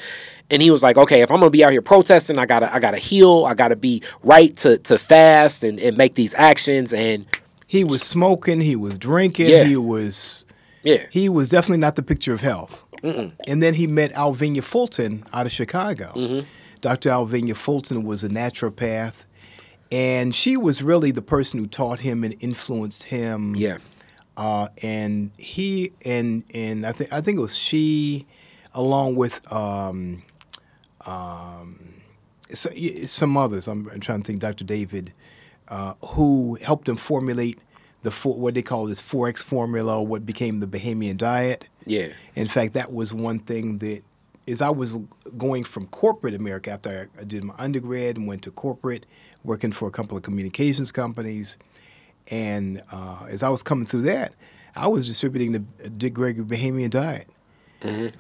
and 0.52 0.62
he 0.62 0.70
was 0.70 0.84
like 0.84 0.96
okay 0.96 1.22
if 1.22 1.32
i'm 1.32 1.40
gonna 1.40 1.50
be 1.50 1.64
out 1.64 1.72
here 1.72 1.82
protesting 1.82 2.38
i 2.38 2.46
gotta 2.46 2.74
i 2.74 2.80
gotta 2.80 2.98
heal 2.98 3.46
i 3.46 3.54
gotta 3.54 3.76
be 3.76 4.02
right 4.22 4.56
to 4.56 4.78
to 4.78 4.98
fast 4.98 5.64
and, 5.64 5.80
and 5.80 5.98
make 5.98 6.14
these 6.14 6.34
actions 6.36 6.94
and 6.94 7.26
He 7.74 7.84
was 7.84 8.04
smoking. 8.04 8.62
He 8.62 8.76
was 8.76 9.00
drinking. 9.00 9.50
Yeah. 9.50 9.64
He 9.64 9.76
was, 9.76 10.46
Yeah. 10.84 11.08
He 11.10 11.28
was 11.28 11.50
definitely 11.50 11.80
not 11.80 11.96
the 11.96 12.04
picture 12.04 12.32
of 12.32 12.42
health. 12.42 12.84
And 13.02 13.64
then 13.64 13.74
he 13.74 13.88
met 13.88 14.14
Alvenia 14.14 14.64
Fulton 14.64 15.26
out 15.34 15.48
of 15.48 15.52
Chicago. 15.52 16.14
Mm-hmm. 16.16 16.48
Dr. 16.82 17.10
Alvenia 17.10 17.58
Fulton 17.58 18.04
was 18.04 18.24
a 18.24 18.30
naturopath, 18.30 19.26
and 19.92 20.36
she 20.36 20.56
was 20.56 20.84
really 20.84 21.10
the 21.10 21.24
person 21.24 21.60
who 21.60 21.66
taught 21.66 22.02
him 22.02 22.24
and 22.24 22.36
influenced 22.42 23.06
him. 23.06 23.56
Yeah. 23.56 23.80
Uh, 24.38 24.68
and 24.84 25.32
he 25.40 25.94
and 26.06 26.44
and 26.54 26.86
I 26.86 26.92
think 26.92 27.12
I 27.12 27.22
think 27.22 27.40
it 27.40 27.42
was 27.42 27.58
she, 27.58 28.28
along 28.76 29.16
with 29.16 29.52
um, 29.52 30.22
um, 31.08 31.96
so, 32.54 32.70
some 33.06 33.36
others. 33.36 33.68
I'm, 33.68 33.90
I'm 33.90 34.00
trying 34.00 34.22
to 34.22 34.28
think. 34.28 34.40
Dr. 34.40 34.64
David, 34.64 35.12
uh, 35.68 35.94
who 36.02 36.56
helped 36.62 36.88
him 36.88 36.96
formulate 36.96 37.60
the 38.02 38.12
four, 38.12 38.38
what 38.38 38.54
they 38.54 38.62
call 38.62 38.86
this 38.86 39.02
4X 39.02 39.44
formula, 39.44 40.00
or 40.00 40.06
what 40.06 40.26
became 40.26 40.60
the 40.60 40.68
Bahamian 40.68 41.18
diet. 41.18 41.68
Yeah. 41.86 42.10
In 42.36 42.48
fact, 42.48 42.74
that 42.74 42.92
was 42.92 43.14
one 43.14 43.40
thing 43.40 43.78
that, 43.80 44.02
as 44.48 44.62
I 44.62 44.70
was 44.70 45.00
going 45.38 45.64
from 45.64 45.88
corporate 45.88 46.34
America 46.34 46.72
after 46.72 47.10
I 47.20 47.24
did 47.24 47.44
my 47.46 47.54
undergrad 47.58 48.18
and 48.18 48.28
went 48.28 48.42
to 48.44 48.52
corporate, 48.52 49.06
working 49.44 49.72
for 49.72 49.88
a 49.88 49.92
couple 49.92 50.18
of 50.18 50.24
communications 50.24 50.92
companies, 50.92 51.58
and 52.30 52.82
uh, 52.92 53.26
as 53.30 53.42
I 53.44 53.50
was 53.50 53.64
coming 53.64 53.86
through 53.86 54.04
that, 54.04 54.34
I 54.76 54.88
was 54.88 55.08
distributing 55.08 55.52
the 55.54 55.90
Dick 55.90 56.14
Gregory 56.14 56.46
Bahamian 56.46 56.90
diet, 56.90 57.28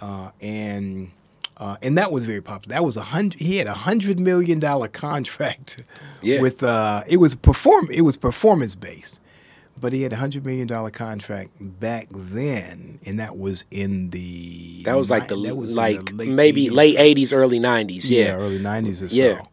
uh, 0.01 0.31
and 0.41 1.11
uh, 1.63 1.77
and 1.81 1.97
that 1.97 2.11
was 2.11 2.25
very 2.25 2.41
popular. 2.41 2.75
That 2.75 2.83
was 2.83 2.97
a 2.97 3.01
hundred. 3.15 3.39
He 3.39 3.57
had 3.57 3.67
a 3.67 3.73
hundred 3.87 4.19
million 4.19 4.59
dollar 4.59 4.87
contract 4.89 5.81
Yeah. 6.21 6.41
with. 6.41 6.61
Uh, 6.63 7.03
it 7.07 7.17
was 7.17 7.35
perform. 7.35 7.87
It 7.91 8.01
was 8.01 8.17
performance 8.17 8.75
based, 8.75 9.21
but 9.79 9.93
he 9.93 10.01
had 10.03 10.11
a 10.13 10.17
hundred 10.17 10.45
million 10.45 10.67
dollar 10.67 10.91
contract 10.91 11.51
back 11.59 12.07
then, 12.11 12.99
and 13.05 13.19
that 13.19 13.37
was 13.37 13.65
in 13.71 14.09
the. 14.09 14.83
That 14.83 14.97
was 14.97 15.09
like 15.09 15.27
the 15.29 15.37
that 15.43 15.55
was 15.55 15.77
like 15.77 16.05
the 16.05 16.13
late 16.13 16.29
maybe 16.33 16.67
80s. 16.67 16.71
late 16.81 16.95
eighties, 16.99 17.31
early 17.33 17.59
nineties. 17.59 18.09
yeah, 18.11 18.25
Yeah. 18.25 18.33
early 18.35 18.59
nineties 18.59 19.01
or 19.01 19.07
Yeah. 19.07 19.37
so. 19.37 19.47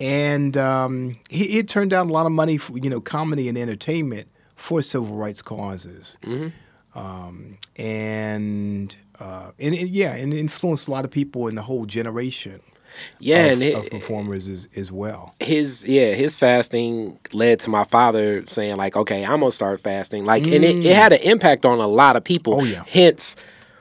And 0.00 0.56
um, 0.56 1.16
he, 1.30 1.46
he 1.46 1.62
turned 1.62 1.90
down 1.90 2.08
a 2.08 2.12
lot 2.12 2.26
of 2.26 2.32
money 2.32 2.56
for 2.58 2.76
you 2.78 2.90
know 2.90 3.00
comedy 3.00 3.48
and 3.48 3.56
entertainment 3.58 4.28
for 4.56 4.80
civil 4.82 5.14
rights 5.16 5.42
causes, 5.42 6.16
Mm-hmm. 6.22 6.48
Um, 6.94 7.58
and 7.76 8.96
uh, 9.20 9.50
and 9.58 9.74
and, 9.74 9.88
yeah, 9.90 10.14
and 10.14 10.32
influenced 10.34 10.88
a 10.88 10.90
lot 10.90 11.04
of 11.04 11.10
people 11.10 11.48
in 11.48 11.54
the 11.54 11.62
whole 11.62 11.86
generation. 11.86 12.60
Yeah, 13.18 13.46
of, 13.46 13.52
and 13.54 13.62
it, 13.62 13.74
of 13.74 13.90
performers 13.90 14.46
as, 14.46 14.68
as 14.76 14.92
well. 14.92 15.34
his 15.40 15.82
yeah 15.86 16.12
his 16.12 16.36
fasting 16.36 17.18
led 17.32 17.58
to 17.60 17.70
my 17.70 17.84
father 17.84 18.44
saying 18.48 18.76
like 18.76 18.96
okay 18.96 19.24
i'm 19.24 19.40
gonna 19.40 19.50
start 19.50 19.80
fasting 19.80 20.26
like 20.26 20.44
and 20.46 20.62
it, 20.62 20.84
it 20.84 20.94
had 20.94 21.14
an 21.14 21.20
impact 21.22 21.64
on 21.64 21.78
a 21.80 21.86
lot 21.86 22.16
of 22.16 22.22
people 22.24 22.56
Mm. 22.58 22.60
Oh, 22.60 22.64
yeah. 22.64 22.84
hence 22.86 23.34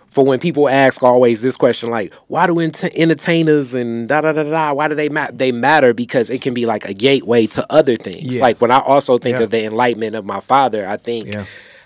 for 0.07 0.23
when 0.23 0.39
people 0.39 0.69
ask 0.69 1.03
always 1.03 1.41
this 1.41 1.57
question 1.57 1.89
like 1.89 2.13
why 2.27 2.47
do 2.47 2.57
ent- 2.61 2.85
entertainers 2.95 3.73
and 3.73 4.07
da 4.07 4.21
da 4.21 4.31
da 4.31 4.43
da 4.43 4.71
why 4.71 4.87
do 4.87 4.95
they 4.95 5.09
matter 5.09 5.33
they 5.33 5.51
matter 5.51 5.93
because 5.93 6.29
it 6.29 6.41
can 6.41 6.53
be 6.53 6.65
like 6.65 6.85
a 6.85 6.93
gateway 6.93 7.45
to 7.47 7.65
other 7.69 7.97
things 7.97 8.23
Yes. 8.35 8.41
like 8.41 8.61
when 8.61 8.71
i 8.71 8.79
also 8.79 9.17
think 9.17 9.37
Yeah. 9.39 9.43
of 9.43 9.49
the 9.49 9.65
enlightenment 9.65 10.15
of 10.15 10.23
my 10.23 10.39
father 10.39 10.87
i 10.87 10.95
think 10.95 11.25
Yeah. 11.25 11.43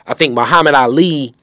I 0.07 0.13
think 0.13 0.33
muhammad 0.35 0.73
ali 0.75 1.33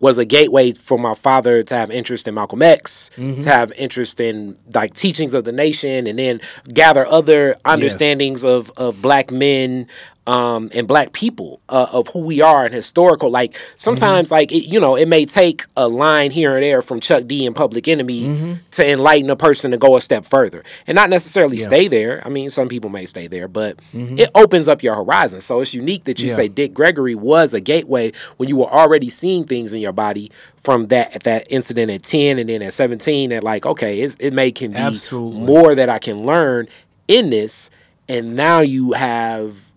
was 0.00 0.16
a 0.16 0.24
gateway 0.24 0.70
for 0.70 0.96
my 0.96 1.12
father 1.12 1.64
to 1.64 1.74
have 1.74 1.90
interest 1.90 2.28
in 2.28 2.34
Malcolm 2.34 2.62
X, 2.62 3.10
Mm-hmm. 3.16 3.42
to 3.42 3.48
have 3.48 3.72
interest 3.72 4.20
in 4.20 4.56
like 4.72 4.94
teachings 4.94 5.34
of 5.34 5.42
the 5.42 5.50
nation, 5.50 6.06
and 6.06 6.16
then 6.20 6.40
gather 6.72 7.04
other 7.04 7.56
understandings 7.64 8.44
of 8.44 8.70
of 8.76 9.02
black 9.02 9.32
men 9.32 9.88
um, 10.28 10.70
and 10.74 10.86
black 10.86 11.12
people 11.12 11.60
uh, 11.68 11.86
of 11.90 12.08
who 12.08 12.20
we 12.20 12.40
are 12.42 12.64
and 12.66 12.74
historical. 12.74 13.30
Like 13.30 13.58
sometimes, 13.76 14.30
like 14.30 14.52
it, 14.52 14.64
you 14.68 14.78
know, 14.78 14.94
it 14.94 15.08
may 15.08 15.24
take 15.24 15.64
a 15.76 15.88
line 15.88 16.30
here 16.30 16.54
and 16.54 16.62
there 16.62 16.82
from 16.82 17.00
Chuck 17.00 17.26
D 17.26 17.46
and 17.46 17.56
Public 17.56 17.88
Enemy 17.88 18.58
to 18.72 18.88
enlighten 18.90 19.30
a 19.30 19.36
person 19.36 19.70
to 19.70 19.78
go 19.78 19.96
a 19.96 20.00
step 20.00 20.24
further, 20.26 20.62
and 20.86 20.94
not 20.94 21.10
necessarily 21.10 21.56
Mm-hmm. 21.56 21.60
Yeah. 21.62 21.66
stay 21.78 21.88
there. 21.88 22.22
I 22.26 22.28
mean, 22.28 22.50
some 22.50 22.68
people 22.68 22.90
may 22.90 23.06
stay 23.06 23.26
there, 23.26 23.48
but 23.48 23.78
it 23.94 24.28
opens 24.34 24.68
up 24.68 24.82
your 24.82 24.94
horizon. 24.94 25.40
So 25.40 25.60
it's 25.60 25.72
unique 25.72 26.04
that 26.04 26.20
you 26.20 26.28
Yeah. 26.28 26.34
say 26.36 26.48
Dick 26.48 26.74
Gregory 26.74 27.14
was 27.14 27.54
a 27.54 27.60
gateway 27.60 28.12
when 28.36 28.48
you 28.50 28.56
were 28.58 28.66
already 28.70 29.08
seeing 29.08 29.44
things 29.44 29.72
in 29.72 29.80
your 29.80 29.92
body 29.92 30.30
from 30.58 30.88
that 30.88 31.22
that 31.24 31.46
incident 31.50 31.90
at 31.90 32.02
10 32.02 32.38
and 32.38 32.48
then 32.50 32.60
at 32.62 32.74
17 32.74 33.30
that 33.30 33.42
like 33.42 33.64
okay 33.64 34.00
it's, 34.02 34.16
it 34.20 34.32
may 34.34 34.52
can 34.52 34.72
be 34.72 34.76
Absolutely. 34.76 35.40
more 35.40 35.74
that 35.74 35.88
I 35.88 35.98
can 35.98 36.22
learn 36.24 36.68
in 37.06 37.30
this 37.30 37.70
and 38.08 38.36
now 38.36 38.60
you 38.60 38.92
have 38.92 39.67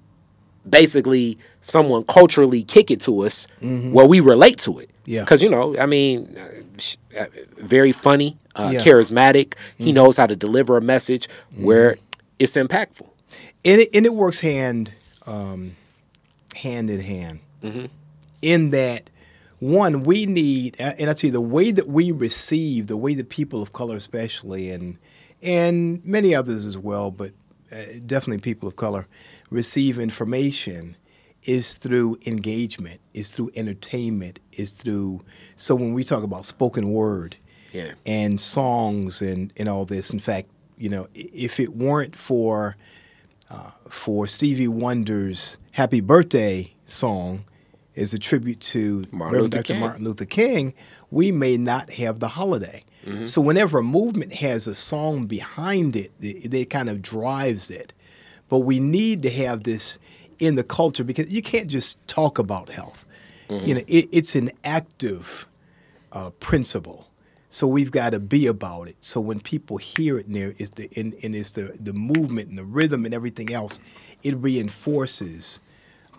basically 0.69 1.38
someone 1.62 2.04
culturally 2.04 2.63
kick 2.63 2.91
it 2.91 3.02
to 3.02 3.21
us 3.26 3.47
where 3.62 4.06
we 4.06 4.19
relate 4.19 4.58
to 4.60 4.80
it. 4.80 4.88
Mm-hmm. 4.89 5.12
Yeah. 5.12 5.21
because 5.21 5.41
you 5.41 5.50
know 5.50 5.76
I 5.80 5.86
mean 5.88 6.38
uh, 7.19 7.26
very 7.58 7.91
funny 7.91 8.38
uh, 8.56 8.69
Yeah. 8.74 8.82
charismatic. 8.82 9.54
He 9.78 9.91
knows 9.91 10.15
how 10.17 10.28
to 10.28 10.36
deliver 10.36 10.78
a 10.78 10.82
message 10.82 11.28
where 11.58 11.97
it's 12.39 12.54
impactful. 12.54 13.10
And 13.65 13.82
it, 13.82 13.89
and 13.95 14.06
it 14.06 14.13
works 14.13 14.41
hand 14.41 14.93
um, 15.26 15.76
hand 16.56 16.89
in 16.91 17.00
hand. 17.02 17.39
In 18.41 18.69
that 18.71 19.10
one 19.60 20.02
we 20.02 20.26
need 20.26 20.76
and 20.80 21.08
i 21.08 21.13
tell 21.13 21.28
you 21.28 21.32
the 21.32 21.39
way 21.39 21.69
that 21.69 21.88
we 21.88 22.12
receive 22.12 22.88
the 22.88 22.97
way 22.97 23.13
that 23.13 23.30
people 23.30 23.62
of 23.62 23.71
color 23.71 23.95
especially 23.95 24.71
and 24.71 24.97
and 25.43 26.04
many 26.04 26.34
others 26.34 26.65
as 26.65 26.76
well 26.80 27.12
but 27.12 27.32
uh, 27.71 27.76
definitely 28.08 28.41
people 28.41 28.67
of 28.67 28.76
color 28.76 29.06
receive 29.52 30.00
information 30.00 30.98
is 31.44 31.76
through 31.76 32.18
engagement 32.26 33.00
is 33.14 33.30
through 33.30 33.52
entertainment 33.56 34.40
is 34.54 34.74
through 34.74 35.22
so 35.56 35.76
when 35.76 35.94
we 35.94 36.04
talk 36.04 36.24
about 36.24 36.46
spoken 36.46 36.92
word 36.92 37.36
Yeah. 37.74 37.92
and 38.06 38.40
songs 38.42 39.22
and, 39.22 39.52
and 39.58 39.68
all 39.70 39.86
this 39.86 40.12
in 40.12 40.20
fact 40.20 40.48
you 40.78 40.90
know 40.90 41.08
if 41.14 41.60
it 41.60 41.76
weren't 41.76 42.16
for 42.16 42.76
for 43.90 44.26
Stevie 44.28 44.68
Wonder's 44.68 45.58
Happy 45.72 46.00
Birthday 46.00 46.74
song 46.86 47.44
as 47.98 48.14
a 48.14 48.20
tribute 48.20 48.62
to 48.62 49.04
Martin 49.12 49.34
Reverend 49.34 49.42
Luther 49.44 49.58
Dr. 49.58 49.74
King. 49.74 49.80
Martin 49.82 50.04
Luther 50.06 50.26
King, 50.26 50.74
we 51.10 51.32
may 51.32 51.58
not 51.58 51.92
have 51.94 52.20
the 52.22 52.30
holiday. 52.30 52.86
Mm-hmm. 53.06 53.26
So 53.26 53.42
whenever 53.42 53.80
a 53.80 53.84
movement 53.84 54.36
has 54.36 54.68
a 54.68 54.76
song 54.76 55.28
behind 55.28 55.98
it, 55.98 56.12
it, 56.22 56.54
it 56.54 56.70
kind 56.70 56.90
of 56.90 57.02
drives 57.02 57.70
it. 57.70 57.92
But 58.52 58.60
we 58.60 58.82
need 58.82 59.24
to 59.24 59.30
have 59.30 59.64
this 59.64 59.98
in 60.38 60.56
the 60.56 60.64
culture 60.64 61.06
because 61.06 61.34
you 61.34 61.42
can't 61.42 61.70
just 61.70 62.06
talk 62.06 62.38
about 62.38 62.68
health. 62.70 63.06
Mm-hmm. 63.48 63.66
You 63.66 63.76
know, 63.76 63.82
it, 63.88 64.10
it's 64.12 64.36
an 64.36 64.52
active 64.66 65.48
uh, 66.12 66.32
principle. 66.32 67.08
So 67.50 67.66
we've 67.66 67.92
got 67.92 68.10
to 68.10 68.20
be 68.20 68.48
about 68.48 68.90
it. 68.90 68.98
So 69.00 69.22
when 69.22 69.40
people 69.40 69.78
hear 69.78 70.20
it, 70.20 70.28
and 70.28 70.36
there 70.36 70.54
is 70.58 70.72
the 70.72 70.90
and, 70.98 71.16
and 71.24 71.34
it's 71.34 71.52
the 71.52 71.78
the 71.80 71.94
movement 71.94 72.50
and 72.50 72.58
the 72.58 72.66
rhythm 72.66 73.06
and 73.06 73.14
everything 73.14 73.54
else, 73.54 73.80
it 74.22 74.36
reinforces 74.36 75.62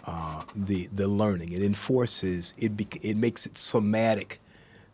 uh, 0.07 0.45
the 0.57 0.89
the 0.91 1.09
learning. 1.09 1.53
It 1.53 1.63
enforces 1.63 2.55
it. 2.57 2.79
Bec 2.79 2.99
it 3.05 3.19
makes 3.19 3.45
it 3.45 3.59
somatic, 3.59 4.41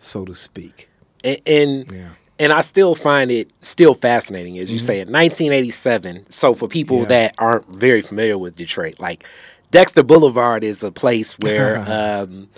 so 0.01 0.25
to 0.25 0.35
speak. 0.35 0.89
and 1.23 1.41
and, 1.47 1.93
Yeah. 1.93 2.11
And 2.39 2.53
I 2.53 2.61
still 2.61 2.95
find 2.95 3.31
it 3.31 3.53
still 3.63 3.95
fascinating, 3.95 4.59
as 4.59 4.73
you 4.73 4.79
say, 4.79 5.01
in 5.01 5.09
1987. 5.11 6.31
So 6.31 6.55
for 6.55 6.69
people 6.69 7.01
Yeah. 7.01 7.05
that 7.07 7.35
aren't 7.39 7.67
very 7.75 8.01
familiar 8.03 8.39
with 8.39 8.57
Detroit, 8.57 9.01
like 9.01 9.25
Dexter 9.71 10.03
Boulevard 10.03 10.65
is 10.65 10.83
a 10.83 10.91
place 10.93 11.39
where, 11.39 11.79
um, 11.87 12.49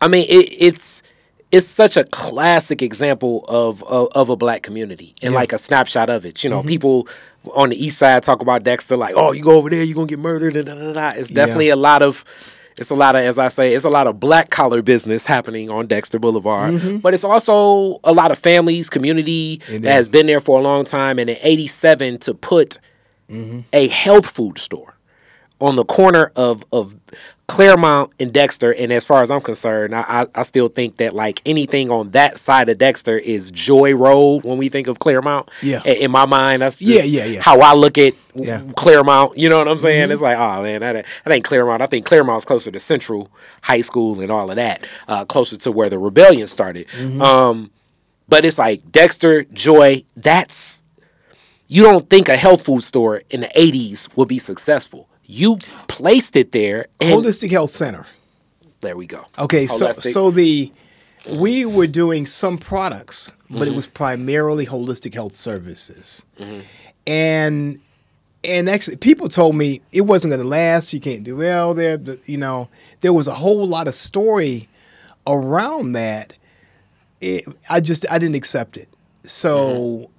I 0.00 0.08
mean, 0.08 0.26
it, 0.28 0.48
it's 0.58 1.02
it's 1.52 1.66
such 1.66 1.96
a 1.96 2.02
classic 2.04 2.82
example 2.82 3.44
of 3.48 3.82
of, 3.84 4.08
of 4.12 4.28
a 4.30 4.36
black 4.36 4.62
community 4.62 5.14
and 5.22 5.32
Yeah. 5.32 5.38
like 5.40 5.52
a 5.52 5.58
snapshot 5.58 6.10
of 6.10 6.26
it. 6.26 6.42
You 6.44 6.50
know, 6.50 6.62
people 6.62 7.08
on 7.54 7.68
the 7.70 7.84
east 7.84 7.98
side 7.98 8.22
talk 8.24 8.42
about 8.42 8.64
Dexter 8.64 8.96
like, 8.96 9.14
oh, 9.16 9.32
you 9.32 9.42
go 9.42 9.52
over 9.52 9.70
there, 9.70 9.82
you're 9.82 9.94
gonna 9.94 10.06
get 10.08 10.18
murdered, 10.18 10.56
and 10.56 10.66
da, 10.66 10.74
da, 10.74 10.92
da. 10.92 11.08
It's 11.18 11.30
definitely 11.30 11.68
a 11.68 11.76
lot 11.76 12.02
of 12.02 12.24
it's 12.76 12.90
a 12.90 12.94
lot 12.94 13.16
of, 13.16 13.22
as 13.22 13.38
I 13.38 13.48
say, 13.48 13.74
it's 13.74 13.84
a 13.84 13.90
lot 13.90 14.06
of 14.06 14.20
black 14.20 14.50
collar 14.50 14.82
business 14.82 15.24
happening 15.26 15.70
on 15.70 15.86
Dexter 15.86 16.18
Boulevard. 16.18 16.74
Mm-hmm. 16.74 16.98
But 16.98 17.14
it's 17.14 17.24
also 17.24 18.00
a 18.04 18.12
lot 18.12 18.30
of 18.30 18.38
families, 18.38 18.90
community 18.90 19.60
It 19.68 19.82
that 19.82 19.92
has 19.92 20.08
been 20.08 20.26
there 20.26 20.40
for 20.40 20.58
a 20.58 20.62
long 20.62 20.84
time. 20.84 21.18
And 21.18 21.30
in 21.30 21.38
'87, 21.40 22.18
to 22.18 22.34
put 22.34 22.78
mm-hmm. 23.30 23.60
a 23.72 23.88
health 23.88 24.26
food 24.26 24.58
store 24.58 24.96
on 25.60 25.76
the 25.76 25.84
corner 25.84 26.32
of 26.36 26.64
of 26.72 26.96
Clairmount 27.48 28.10
and 28.18 28.32
Dexter, 28.32 28.72
and 28.74 28.92
as 28.92 29.04
far 29.04 29.22
as 29.22 29.30
I'm 29.30 29.40
concerned, 29.40 29.94
I, 29.94 30.00
I, 30.22 30.26
I 30.34 30.42
still 30.42 30.66
think 30.68 30.96
that 30.96 31.14
like 31.14 31.40
anything 31.46 31.90
on 31.90 32.10
that 32.10 32.38
side 32.38 32.68
of 32.68 32.76
Dexter 32.78 33.16
is 33.16 33.50
Joy 33.52 33.94
Road 33.94 34.42
when 34.44 34.58
we 34.58 34.68
think 34.68 34.88
of 34.88 34.98
Clairmount. 34.98 35.48
Yeah. 35.62 35.80
I- 35.84 35.90
in 35.90 36.10
my 36.10 36.26
mind, 36.26 36.62
that's 36.62 36.82
Yeah, 36.82 37.02
just 37.02 37.08
yeah, 37.10 37.24
yeah. 37.24 37.40
how 37.42 37.60
I 37.60 37.74
look 37.74 37.98
at 37.98 38.14
Yeah. 38.34 38.58
Mm-hmm. 38.58 38.70
Clairmount. 38.72 39.36
You 39.38 39.48
know 39.48 39.58
what 39.58 39.68
I'm 39.68 39.78
saying? 39.78 40.10
It's 40.10 40.20
like, 40.20 40.36
oh 40.36 40.62
man, 40.62 40.80
that, 40.80 41.06
that 41.24 41.32
ain't 41.34 41.44
Clairmount. 41.44 41.80
I 41.82 41.86
think 41.86 42.04
Clairmount's 42.04 42.44
closer 42.44 42.70
to 42.72 42.80
Central 42.80 43.30
High 43.62 43.80
School 43.80 44.20
and 44.20 44.30
all 44.32 44.50
of 44.50 44.56
that, 44.56 44.84
uh, 45.06 45.24
closer 45.24 45.56
to 45.56 45.70
where 45.72 45.88
the 45.88 45.98
rebellion 45.98 46.48
started. 46.48 46.88
Mm-hmm. 46.88 47.22
Um, 47.22 47.70
but 48.28 48.44
it's 48.44 48.58
like 48.58 48.90
Dexter, 48.90 49.44
Joy. 49.44 50.04
That's 50.16 50.82
you 51.68 51.84
don't 51.84 52.10
think 52.10 52.28
a 52.28 52.36
health 52.36 52.64
food 52.64 52.82
store 52.82 53.22
in 53.30 53.40
the 53.42 53.48
80s 53.56 54.14
would 54.16 54.28
be 54.28 54.38
successful. 54.40 55.08
You 55.26 55.58
placed 55.88 56.36
it 56.36 56.52
there, 56.52 56.86
and 57.00 57.10
Holistic 57.20 57.50
Health 57.50 57.70
Center. 57.70 58.06
There 58.80 58.96
we 58.96 59.06
go. 59.06 59.24
Okay, 59.38 59.66
so 59.66 59.88
Holistic. 59.88 60.12
so 60.12 60.30
the 60.30 60.72
we 61.32 61.66
were 61.66 61.88
doing 61.88 62.26
some 62.26 62.58
products, 62.58 63.32
but 63.50 63.62
it 63.62 63.66
mm-hmm. 63.66 63.76
was 63.76 63.86
primarily 63.86 64.66
holistic 64.66 65.14
health 65.14 65.34
services, 65.34 66.24
mm-hmm. 66.38 66.60
and 67.06 67.80
and 68.44 68.68
actually 68.68 68.96
people 68.96 69.28
told 69.28 69.56
me 69.56 69.82
it 69.90 70.02
wasn't 70.02 70.30
going 70.30 70.42
to 70.42 70.48
last. 70.48 70.92
You 70.92 71.00
can't 71.00 71.24
do 71.24 71.36
well 71.36 71.74
there. 71.74 71.98
You 72.26 72.38
know, 72.38 72.68
there 73.00 73.12
was 73.12 73.26
a 73.26 73.34
whole 73.34 73.66
lot 73.66 73.88
of 73.88 73.94
story 73.94 74.68
around 75.26 75.92
that. 75.92 76.34
It, 77.20 77.44
I 77.68 77.80
just 77.80 78.06
I 78.10 78.18
didn't 78.18 78.36
accept 78.36 78.76
it. 78.76 78.88
So. 79.24 79.70
Mm-hmm. 79.70 80.12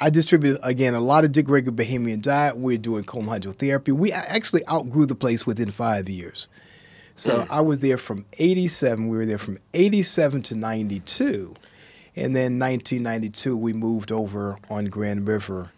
I 0.00 0.10
distributed 0.10 0.60
again 0.62 0.94
a 0.94 1.00
lot 1.00 1.24
of 1.24 1.32
Dick 1.32 1.46
Gregory 1.46 1.72
Bahamian 1.72 2.22
diet. 2.22 2.56
We're 2.56 2.78
doing 2.78 3.04
colon 3.04 3.26
hydrotherapy. 3.26 3.92
We 3.92 4.12
actually 4.12 4.66
outgrew 4.68 5.06
the 5.06 5.14
place 5.14 5.46
within 5.46 5.70
five 5.70 6.08
years. 6.08 6.48
So 7.14 7.46
I 7.50 7.60
was 7.60 7.80
there 7.80 7.98
from 7.98 8.24
87. 8.38 9.08
We 9.08 9.16
were 9.16 9.26
there 9.26 9.38
from 9.38 9.58
87 9.74 10.42
to 10.42 10.56
92. 10.56 11.54
And 12.16 12.36
then 12.36 12.58
1992, 12.58 13.56
we 13.56 13.72
moved 13.72 14.10
over 14.10 14.58
on 14.70 14.86
Grand 14.86 15.28
River 15.28 15.72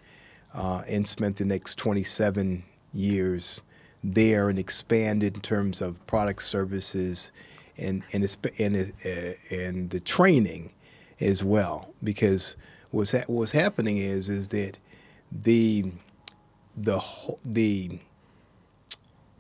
uh, 0.53 0.83
and 0.89 1.07
spent 1.07 1.37
the 1.37 1.45
next 1.45 1.77
27 1.77 2.65
years 2.93 3.63
there 4.03 4.49
and 4.49 4.59
expanded 4.59 5.37
in 5.37 5.41
terms 5.41 5.81
of 5.81 6.05
product 6.07 6.43
services 6.43 7.33
and, 7.77 8.03
and, 8.13 8.37
and, 8.59 8.93
uh, 9.05 9.55
and 9.55 9.91
the 9.91 10.01
training 10.01 10.73
as 11.21 11.43
well. 11.43 11.93
Because 12.03 12.57
what's, 12.95 13.13
ha- 13.13 13.25
what's 13.27 13.53
happening 13.53 13.99
is, 13.99 14.29
is 14.29 14.49
that 14.51 14.79
the, 15.31 15.93
the, 16.77 17.01
the 17.45 17.99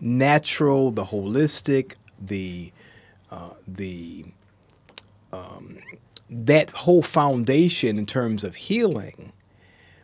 natural, 0.00 0.90
the 0.90 1.04
holistic, 1.04 1.94
the 2.20 2.72
uh, 3.30 3.50
the 3.66 4.24
um, 5.32 5.78
that 6.30 6.70
whole 6.70 7.02
foundation 7.02 7.98
in 7.98 8.06
terms 8.06 8.44
of 8.44 8.54
healing 8.54 9.32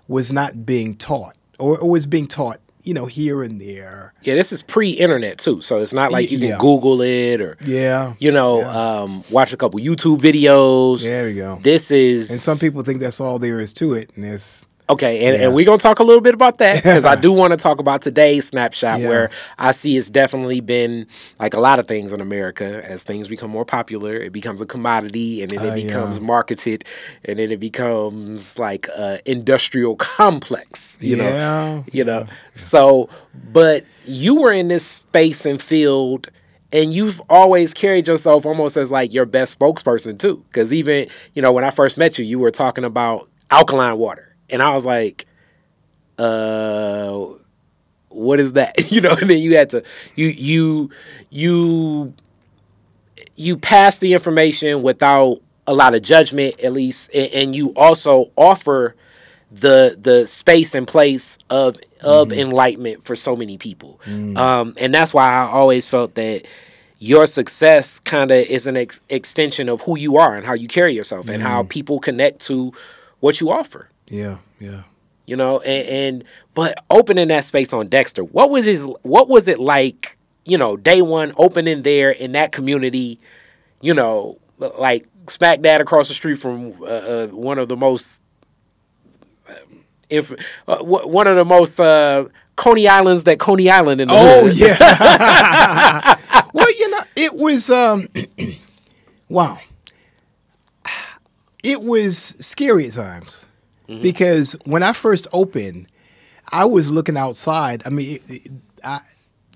was 0.08 0.32
not 0.32 0.66
being 0.66 0.96
taught, 0.96 1.36
or, 1.58 1.78
or 1.78 1.90
was 1.90 2.06
being 2.06 2.26
taught, 2.26 2.58
you 2.83 2.95
know, 2.95 3.07
here 3.07 3.43
and 3.43 3.61
there. 3.61 4.12
Yeah, 4.23 4.35
this 4.35 4.53
is 4.53 4.62
pre-internet 4.62 5.38
too, 5.38 5.61
so 5.61 5.81
it's 5.81 5.93
not 5.93 6.12
like 6.12 6.31
you 6.31 6.38
can 6.38 6.49
Yeah. 6.49 6.59
Google 6.59 7.01
it 7.03 7.40
or 7.40 7.57
Yeah, 7.64 8.14
you 8.19 8.31
know 8.33 8.62
um, 8.64 9.25
watch 9.31 9.53
a 9.53 9.57
couple 9.57 9.81
YouTube 9.81 10.19
videos. 10.21 11.03
there 11.03 11.27
we 11.27 11.35
go. 11.35 11.59
This 11.62 11.90
is 11.90 12.31
And 12.31 12.40
some 12.40 12.59
people 12.59 12.83
think 12.83 13.01
that's 13.01 13.21
all 13.21 13.38
there 13.38 13.61
is 13.61 13.73
to 13.75 13.95
it, 13.95 14.11
and 14.16 14.25
it's 14.25 14.66
Okay, 14.90 15.24
and, 15.26 15.38
Yeah. 15.38 15.46
and 15.46 15.55
we're 15.55 15.64
gonna 15.64 15.79
talk 15.79 16.00
a 16.00 16.03
little 16.03 16.20
bit 16.20 16.35
about 16.35 16.59
that 16.59 16.74
because 16.76 17.05
I 17.05 17.14
do 17.26 17.33
want 17.33 17.53
to 17.53 17.57
talk 17.57 17.79
about 17.79 18.03
today's 18.03 18.46
snapshot 18.46 18.98
Yeah. 19.00 19.09
where 19.09 19.31
I 19.59 19.70
see 19.72 19.96
it's 19.96 20.11
definitely 20.11 20.61
been 20.61 21.07
like 21.38 21.55
a 21.55 21.61
lot 21.61 21.79
of 21.79 21.87
things 21.87 22.12
in 22.12 22.20
America 22.20 22.83
as 22.85 23.03
things 23.05 23.29
become 23.29 23.50
more 23.50 23.64
popular, 23.64 24.16
it 24.16 24.33
becomes 24.33 24.61
a 24.61 24.66
commodity 24.66 25.42
and 25.42 25.50
then 25.53 25.64
it 25.64 25.70
Uh, 25.70 25.74
yeah. 25.76 25.87
becomes 25.87 26.20
marketed 26.20 26.85
and 27.24 27.38
then 27.38 27.53
it 27.53 27.61
becomes 27.61 28.59
like 28.59 28.88
a 28.88 29.20
industrial 29.24 29.94
complex, 30.14 30.98
you 31.00 31.16
know. 31.16 31.24
yeah, 31.24 31.83
You 31.92 32.05
know. 32.05 32.26
So 32.55 33.09
but 33.53 33.85
you 34.07 34.35
were 34.40 34.53
in 34.53 34.68
this 34.68 34.85
space 34.85 35.46
and 35.46 35.62
field 35.62 36.29
and 36.72 36.92
you've 36.92 37.20
always 37.31 37.72
carried 37.74 38.09
yourself 38.09 38.44
almost 38.44 38.76
as 38.76 38.90
like 38.90 39.12
your 39.14 39.24
best 39.26 39.57
spokesperson 39.59 40.18
too. 40.18 40.44
Cause 40.53 40.72
even, 40.72 41.09
you 41.35 41.42
know, 41.42 41.53
when 41.53 41.62
I 41.64 41.70
first 41.70 41.96
met 41.96 42.18
you, 42.18 42.24
you 42.24 42.38
were 42.40 42.50
talking 42.50 42.85
about 42.85 43.29
alkaline 43.53 43.96
water. 43.96 44.30
And 44.52 44.62
I 44.62 44.72
was 44.74 44.84
like, 44.84 45.26
uh 46.18 47.26
what 48.08 48.40
is 48.40 48.54
that? 48.54 48.90
you 48.92 49.00
know, 49.00 49.12
and 49.20 49.30
then 49.30 49.38
you 49.38 49.56
had 49.56 49.70
to 49.70 49.82
you 50.16 50.26
you 50.28 50.90
you 51.30 52.14
you 53.36 53.56
pass 53.56 53.98
the 53.98 54.12
information 54.12 54.82
without 54.82 55.40
a 55.66 55.72
lot 55.74 55.94
of 55.94 56.02
judgment 56.02 56.58
at 56.60 56.72
least. 56.72 57.10
And, 57.14 57.32
and 57.32 57.56
you 57.56 57.72
also 57.74 58.30
offer 58.36 58.94
the 59.52 59.96
the 60.00 60.26
space 60.26 60.74
and 60.74 60.86
place 60.86 61.38
of 61.48 61.78
of 62.02 62.32
enlightenment 62.32 63.04
for 63.04 63.16
so 63.16 63.34
many 63.36 63.58
people. 63.58 64.00
Um 64.06 64.74
and 64.76 64.94
that's 64.94 65.12
why 65.12 65.30
i 65.32 65.48
always 65.48 65.86
felt 65.86 66.14
that 66.14 66.46
your 67.02 67.26
success 67.26 67.98
kind 67.98 68.30
of 68.30 68.38
is 68.46 68.66
an 68.66 68.76
ex- 68.76 69.00
extension 69.08 69.68
of 69.68 69.80
who 69.82 69.98
you 69.98 70.18
are 70.18 70.36
and 70.36 70.46
how 70.46 70.52
you 70.52 70.68
carry 70.68 70.94
yourself 70.94 71.28
and 71.28 71.42
how 71.42 71.62
people 71.64 71.98
connect 71.98 72.40
to 72.40 72.72
what 73.20 73.40
you 73.40 73.50
offer 73.50 73.88
yeah, 74.11 74.38
yeah. 74.61 74.83
you 75.27 75.37
know 75.37 75.61
and, 75.61 75.88
and 75.88 76.25
but 76.55 76.85
opening 76.90 77.29
that 77.29 77.44
space 77.44 77.73
on 77.73 77.88
dexter 77.88 78.23
what 78.25 78.51
was 78.51 78.66
his 78.66 78.85
what 79.03 79.29
was 79.29 79.49
it 79.49 79.59
like 79.61 80.18
you 80.44 80.59
know 80.59 80.77
day 80.77 81.03
one 81.03 81.33
opening 81.38 81.83
there 81.83 82.11
in 82.11 82.33
that 82.33 82.53
community 82.53 83.18
you 83.81 83.94
know 83.94 84.38
like 84.79 85.07
smack 85.29 85.62
dab 85.62 85.81
across 85.81 86.09
the 86.09 86.14
street 86.14 86.37
from 86.37 86.75
uh, 86.83 86.85
uh, 86.87 87.27
one 87.29 87.59
of 87.59 87.68
the 87.68 87.77
most 87.77 88.23
if 90.11 90.33
uh, 90.68 90.79
wh- 90.79 91.07
one 91.09 91.27
of 91.27 91.37
the 91.37 91.44
most 91.44 91.79
uh, 91.81 92.25
Coney 92.57 92.88
Islands 92.88 93.25
that 93.25 93.38
Coney 93.38 93.70
Island 93.70 94.01
in 94.01 94.09
the 94.09 94.14
Oh 94.16 94.49
hood. 94.49 94.57
yeah. 94.57 96.16
well, 96.55 96.70
you 96.79 96.90
know, 96.90 97.01
it 97.16 97.35
was 97.35 97.70
um 97.70 98.09
wow. 99.29 99.59
It 101.62 101.83
was 101.83 102.37
scary 102.40 102.87
at 102.87 102.94
times 102.94 103.44
because 104.03 104.57
when 104.64 104.83
I 104.83 104.92
first 104.92 105.26
opened, 105.33 105.87
I 106.53 106.64
was 106.64 106.90
looking 106.90 107.16
outside. 107.16 107.83
I 107.87 107.90
mean, 107.90 108.16
it, 108.16 108.22
it, 108.46 108.53
I 108.85 109.00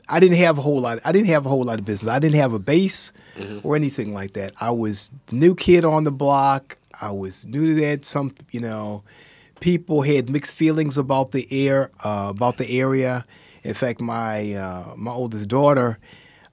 I 0.09 0.21
didn't 0.21 0.37
have 0.39 0.59
a 0.59 0.63
whole 0.63 0.81
lot. 0.81 0.99
I 1.05 1.13
didn't 1.13 1.29
have 1.29 1.47
a 1.47 1.49
whole 1.49 1.65
lot 1.65 1.79
of 1.79 1.85
business. 1.85 2.11
I 2.11 2.19
didn't 2.19 2.37
have 2.37 2.53
a 2.53 2.59
base 2.59 3.13
or 3.63 3.75
anything 3.75 4.13
like 4.13 4.35
that. 4.35 4.53
I 4.61 4.71
was 4.71 5.11
the 5.27 5.37
new 5.37 5.55
kid 5.55 5.85
on 5.85 6.05
the 6.05 6.13
block. 6.13 6.77
I 7.01 7.11
was 7.11 7.47
new 7.47 7.67
to 7.67 7.75
that. 7.81 8.05
Some, 8.05 8.35
you 8.51 8.61
know, 8.61 9.03
people 9.61 10.03
had 10.03 10.29
mixed 10.31 10.55
feelings 10.57 10.99
about 10.99 11.33
the 11.33 11.47
air, 11.51 11.91
uh, 12.05 12.29
about 12.35 12.59
the 12.59 12.79
area. 12.79 13.25
In 13.63 13.75
fact, 13.75 14.01
my 14.01 14.53
uh, 14.53 14.93
my 14.97 15.11
oldest 15.11 15.49
daughter 15.49 15.99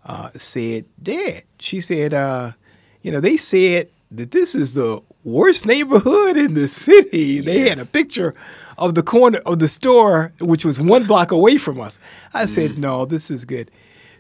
uh, 0.06 0.30
said, 0.36 0.86
"Dad," 1.02 1.44
she 1.60 1.82
said, 1.82 2.13
uh, 2.13 2.54
"You 3.02 3.12
know, 3.12 3.20
they 3.20 3.36
said 3.38 3.89
that 4.12 4.32
this 4.32 4.56
is 4.56 4.76
the 4.76 5.02
worst 5.24 5.66
neighborhood 5.66 6.38
in 6.38 6.54
the 6.54 6.68
city." 6.68 7.40
They 7.42 7.70
had 7.70 7.80
a 7.80 7.86
picture 7.86 8.34
of 8.78 8.96
the 8.96 9.04
corner 9.04 9.40
of 9.46 9.60
the 9.60 9.68
store, 9.68 10.34
which 10.40 10.66
was 10.66 10.80
one 10.80 11.06
block 11.06 11.32
away 11.32 11.58
from 11.58 11.80
us. 11.80 12.00
I 12.34 12.46
said, 12.46 12.78
"No, 12.78 13.06
this 13.06 13.30
is 13.32 13.46
good." 13.46 13.72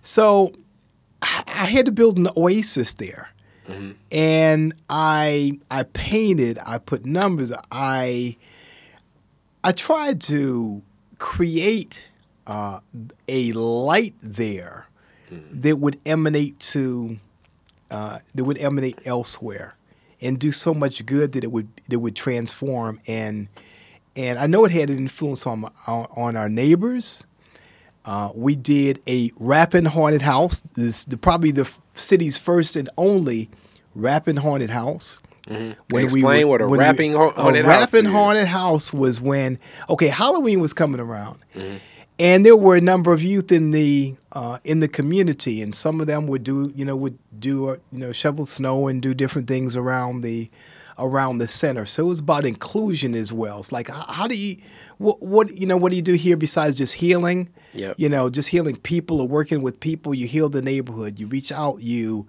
So 0.01 0.53
I 1.21 1.43
I 1.47 1.65
had 1.65 1.85
to 1.85 1.91
build 1.91 2.17
an 2.17 2.27
oasis 2.35 2.93
there. 2.95 3.29
And 4.11 4.73
I 4.89 5.59
I 5.69 5.83
painted, 5.83 6.59
I 6.65 6.77
put 6.77 7.05
numbers, 7.05 7.53
I 7.71 8.35
I 9.63 9.71
tried 9.71 10.19
to 10.21 10.81
create 11.19 12.05
uh, 12.47 12.79
a 13.29 13.53
light 13.53 14.15
there 14.21 14.87
that 15.29 15.77
would 15.77 15.99
emanate 16.05 16.59
to 16.59 17.17
uh, 17.91 18.19
that 18.35 18.43
would 18.43 18.57
emanate 18.57 18.99
elsewhere 19.05 19.75
and 20.21 20.39
do 20.39 20.51
so 20.51 20.73
much 20.73 21.05
good 21.05 21.31
that 21.33 21.43
it 21.43 21.51
would 21.51 21.67
that 21.89 21.99
would 21.99 22.15
transform 22.15 22.99
and 23.07 23.47
and 24.15 24.37
I 24.39 24.45
know 24.47 24.65
it 24.65 24.71
had 24.71 24.89
an 24.89 24.97
influence 24.97 25.47
on 25.47 25.65
on, 25.87 26.07
on 26.15 26.35
our 26.35 26.49
neighbors. 26.49 27.25
Uh, 28.03 28.31
we 28.35 28.55
did 28.55 28.99
a 29.07 29.31
rapping 29.37 29.85
haunted 29.85 30.21
house. 30.23 30.61
This 30.73 31.05
the, 31.05 31.17
probably 31.17 31.51
the 31.51 31.61
f- 31.61 31.81
city's 31.93 32.35
first 32.37 32.75
and 32.75 32.89
only 32.97 33.49
rapping 33.95 34.37
haunted 34.37 34.69
house. 34.71 35.21
When 35.47 35.75
Explain 35.91 36.47
what 36.47 36.61
a 36.61 36.67
when 36.67 36.79
rapping 36.79 37.13
ha- 37.13 37.31
haunted 37.31 37.65
a 37.65 37.67
house 37.71 37.93
rapping 37.93 38.09
haunted 38.09 38.47
house 38.47 38.93
was 38.93 39.19
when 39.19 39.59
okay 39.89 40.07
Halloween 40.07 40.59
was 40.59 40.73
coming 40.73 40.99
around, 41.01 41.37
Mm-hmm. 41.55 41.77
And 42.21 42.45
there 42.45 42.55
were 42.55 42.75
a 42.75 42.81
number 42.81 43.13
of 43.13 43.23
youth 43.23 43.51
in 43.51 43.71
the 43.71 44.15
uh, 44.31 44.59
in 44.63 44.79
the 44.79 44.87
community, 44.87 45.59
and 45.63 45.73
some 45.73 45.99
of 45.99 46.05
them 46.05 46.27
would 46.27 46.43
do 46.43 46.71
you 46.75 46.85
know 46.85 46.95
would 46.95 47.17
do 47.39 47.69
uh, 47.69 47.77
you 47.91 47.97
know 47.97 48.11
shovel 48.11 48.45
snow 48.45 48.87
and 48.87 49.01
do 49.01 49.15
different 49.15 49.47
things 49.47 49.75
around 49.75 50.21
the 50.21 50.49
around 50.99 51.39
the 51.39 51.47
center. 51.47 51.87
So 51.87 52.03
it 52.03 52.09
was 52.09 52.19
about 52.19 52.45
inclusion 52.45 53.15
as 53.15 53.33
well. 53.33 53.57
It's 53.57 53.71
like 53.71 53.89
how, 53.89 54.05
how 54.07 54.27
do 54.27 54.37
you 54.37 54.57
what, 54.99 55.19
what 55.19 55.57
you 55.57 55.65
know 55.65 55.77
what 55.77 55.89
do 55.89 55.95
you 55.95 56.03
do 56.03 56.13
here 56.13 56.37
besides 56.37 56.75
just 56.75 56.93
healing? 56.93 57.49
Yep. 57.73 57.95
You 57.97 58.07
know, 58.07 58.29
just 58.29 58.49
healing 58.49 58.75
people 58.75 59.19
or 59.19 59.27
working 59.27 59.63
with 59.63 59.79
people. 59.79 60.13
You 60.13 60.27
heal 60.27 60.47
the 60.47 60.61
neighborhood. 60.61 61.19
You 61.19 61.25
reach 61.25 61.51
out. 61.51 61.81
You 61.81 62.27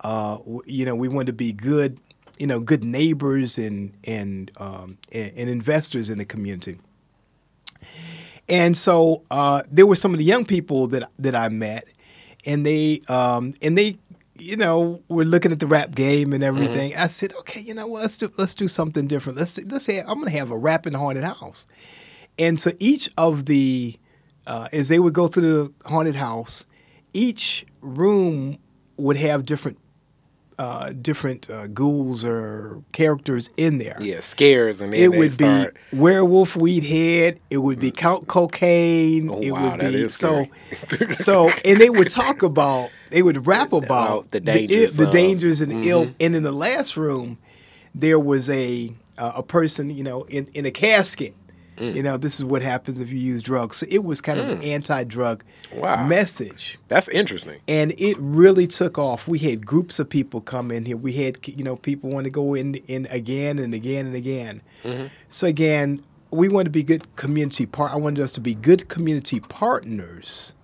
uh, 0.00 0.36
you 0.66 0.84
know 0.84 0.94
we 0.94 1.08
want 1.08 1.28
to 1.28 1.32
be 1.32 1.54
good 1.54 1.98
you 2.38 2.46
know 2.46 2.60
good 2.60 2.84
neighbors 2.84 3.56
and 3.56 3.94
and 4.04 4.50
um, 4.58 4.98
and, 5.12 5.32
and 5.34 5.48
investors 5.48 6.10
in 6.10 6.18
the 6.18 6.26
community. 6.26 6.78
And 8.50 8.76
so 8.76 9.22
uh, 9.30 9.62
there 9.70 9.86
were 9.86 9.94
some 9.94 10.12
of 10.12 10.18
the 10.18 10.24
young 10.24 10.44
people 10.44 10.88
that 10.88 11.10
that 11.20 11.36
I 11.36 11.48
met, 11.48 11.84
and 12.44 12.66
they 12.66 13.00
um, 13.08 13.54
and 13.62 13.78
they 13.78 13.98
you 14.38 14.56
know 14.56 15.02
were 15.08 15.24
looking 15.24 15.52
at 15.52 15.60
the 15.60 15.68
rap 15.68 15.94
game 15.94 16.32
and 16.32 16.42
everything. 16.42 16.96
I 16.96 17.06
said, 17.06 17.32
okay, 17.40 17.60
you 17.60 17.74
know 17.74 17.86
what? 17.86 18.02
Let's 18.02 18.18
do 18.18 18.28
let's 18.38 18.54
do 18.54 18.66
something 18.66 19.06
different. 19.06 19.38
Let's 19.38 19.64
let's 19.66 19.84
say 19.84 20.00
I'm 20.00 20.18
gonna 20.18 20.30
have 20.30 20.50
a 20.50 20.58
rapping 20.58 20.94
haunted 20.94 21.24
house. 21.24 21.66
And 22.38 22.58
so 22.58 22.72
each 22.80 23.08
of 23.16 23.46
the 23.46 23.96
uh, 24.46 24.68
as 24.72 24.88
they 24.88 24.98
would 24.98 25.14
go 25.14 25.28
through 25.28 25.42
the 25.42 25.88
haunted 25.88 26.16
house, 26.16 26.64
each 27.12 27.64
room 27.80 28.56
would 28.96 29.16
have 29.16 29.46
different 29.46 29.78
uh, 30.60 30.92
different 31.00 31.48
uh, 31.48 31.66
ghouls 31.68 32.22
or 32.22 32.82
characters 32.92 33.48
in 33.56 33.78
there. 33.78 33.96
Yeah, 33.98 34.20
scares 34.20 34.80
and 34.82 34.94
It 34.94 35.08
would 35.08 35.32
start, 35.32 35.76
be 35.90 35.96
werewolf 35.96 36.54
weed 36.54 36.84
head. 36.84 37.40
It 37.48 37.58
would 37.58 37.80
be 37.80 37.90
count 37.90 38.26
cocaine. 38.26 39.30
Oh, 39.30 39.38
it 39.40 39.52
wow, 39.52 39.70
would 39.70 39.80
be 39.80 40.08
so. 40.10 40.44
so, 41.12 41.50
and 41.64 41.78
they 41.80 41.88
would 41.88 42.10
talk 42.10 42.42
about. 42.42 42.90
They 43.10 43.22
would 43.22 43.46
rap 43.46 43.72
about 43.72 44.30
the 44.30 44.40
dangers 44.40 44.96
the, 44.98 45.06
of- 45.06 45.10
dangers 45.12 45.62
and 45.62 45.72
Mhm. 45.72 45.86
ills. 45.86 46.12
And 46.20 46.36
in 46.36 46.42
the 46.42 46.52
last 46.52 46.96
room, 46.96 47.38
there 47.94 48.20
was 48.20 48.50
a 48.50 48.92
uh, 49.16 49.32
a 49.36 49.42
person, 49.42 49.88
you 49.88 50.04
know, 50.04 50.24
in 50.24 50.46
in 50.54 50.66
a 50.66 50.70
casket. 50.70 51.34
Mm. 51.80 51.94
You 51.94 52.02
know, 52.02 52.16
this 52.18 52.38
is 52.38 52.44
what 52.44 52.60
happens 52.62 53.00
if 53.00 53.10
you 53.10 53.18
use 53.18 53.42
drugs. 53.42 53.78
So 53.78 53.86
it 53.90 54.04
was 54.04 54.20
kind 54.20 54.38
of 54.38 54.50
an 54.50 54.62
anti-drug 54.62 55.42
Wow. 55.74 56.06
message 56.06 56.78
That's 56.88 57.08
interesting. 57.08 57.58
and 57.66 57.94
it 57.98 58.16
really 58.20 58.66
took 58.66 58.98
off. 58.98 59.26
We 59.26 59.38
had 59.38 59.64
groups 59.66 59.98
of 59.98 60.08
people 60.10 60.40
come 60.42 60.70
in 60.70 60.84
here. 60.84 60.96
We 60.98 61.12
had 61.14 61.38
you 61.48 61.64
know 61.64 61.76
people 61.76 62.10
want 62.10 62.24
to 62.24 62.30
go 62.30 62.54
in 62.54 62.74
in 62.86 63.06
again 63.10 63.58
and 63.58 63.72
again 63.74 64.06
and 64.06 64.14
again. 64.14 64.62
So 65.30 65.46
again, 65.46 66.02
we 66.30 66.48
want 66.48 66.66
to 66.66 66.70
be 66.70 66.82
good 66.82 67.16
community 67.16 67.64
part. 67.66 67.92
I 67.92 67.96
wanted 67.96 68.22
us 68.22 68.32
to 68.32 68.40
be 68.40 68.54
good 68.54 68.88
community 68.88 69.40
partners 69.40 70.54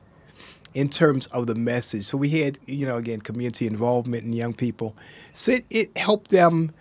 in 0.74 0.88
terms 0.90 1.26
of 1.29 1.46
the 1.46 1.55
message. 1.55 2.05
So 2.05 2.18
we 2.18 2.29
had 2.29 2.59
you 2.66 2.85
know 2.87 2.98
again 2.98 3.20
community 3.22 3.66
involvement 3.66 4.24
in 4.24 4.33
young 4.35 4.52
people. 4.52 4.94
So 5.33 5.52
it, 5.52 5.64
it 5.70 5.96
helped 5.96 6.31
them 6.31 6.72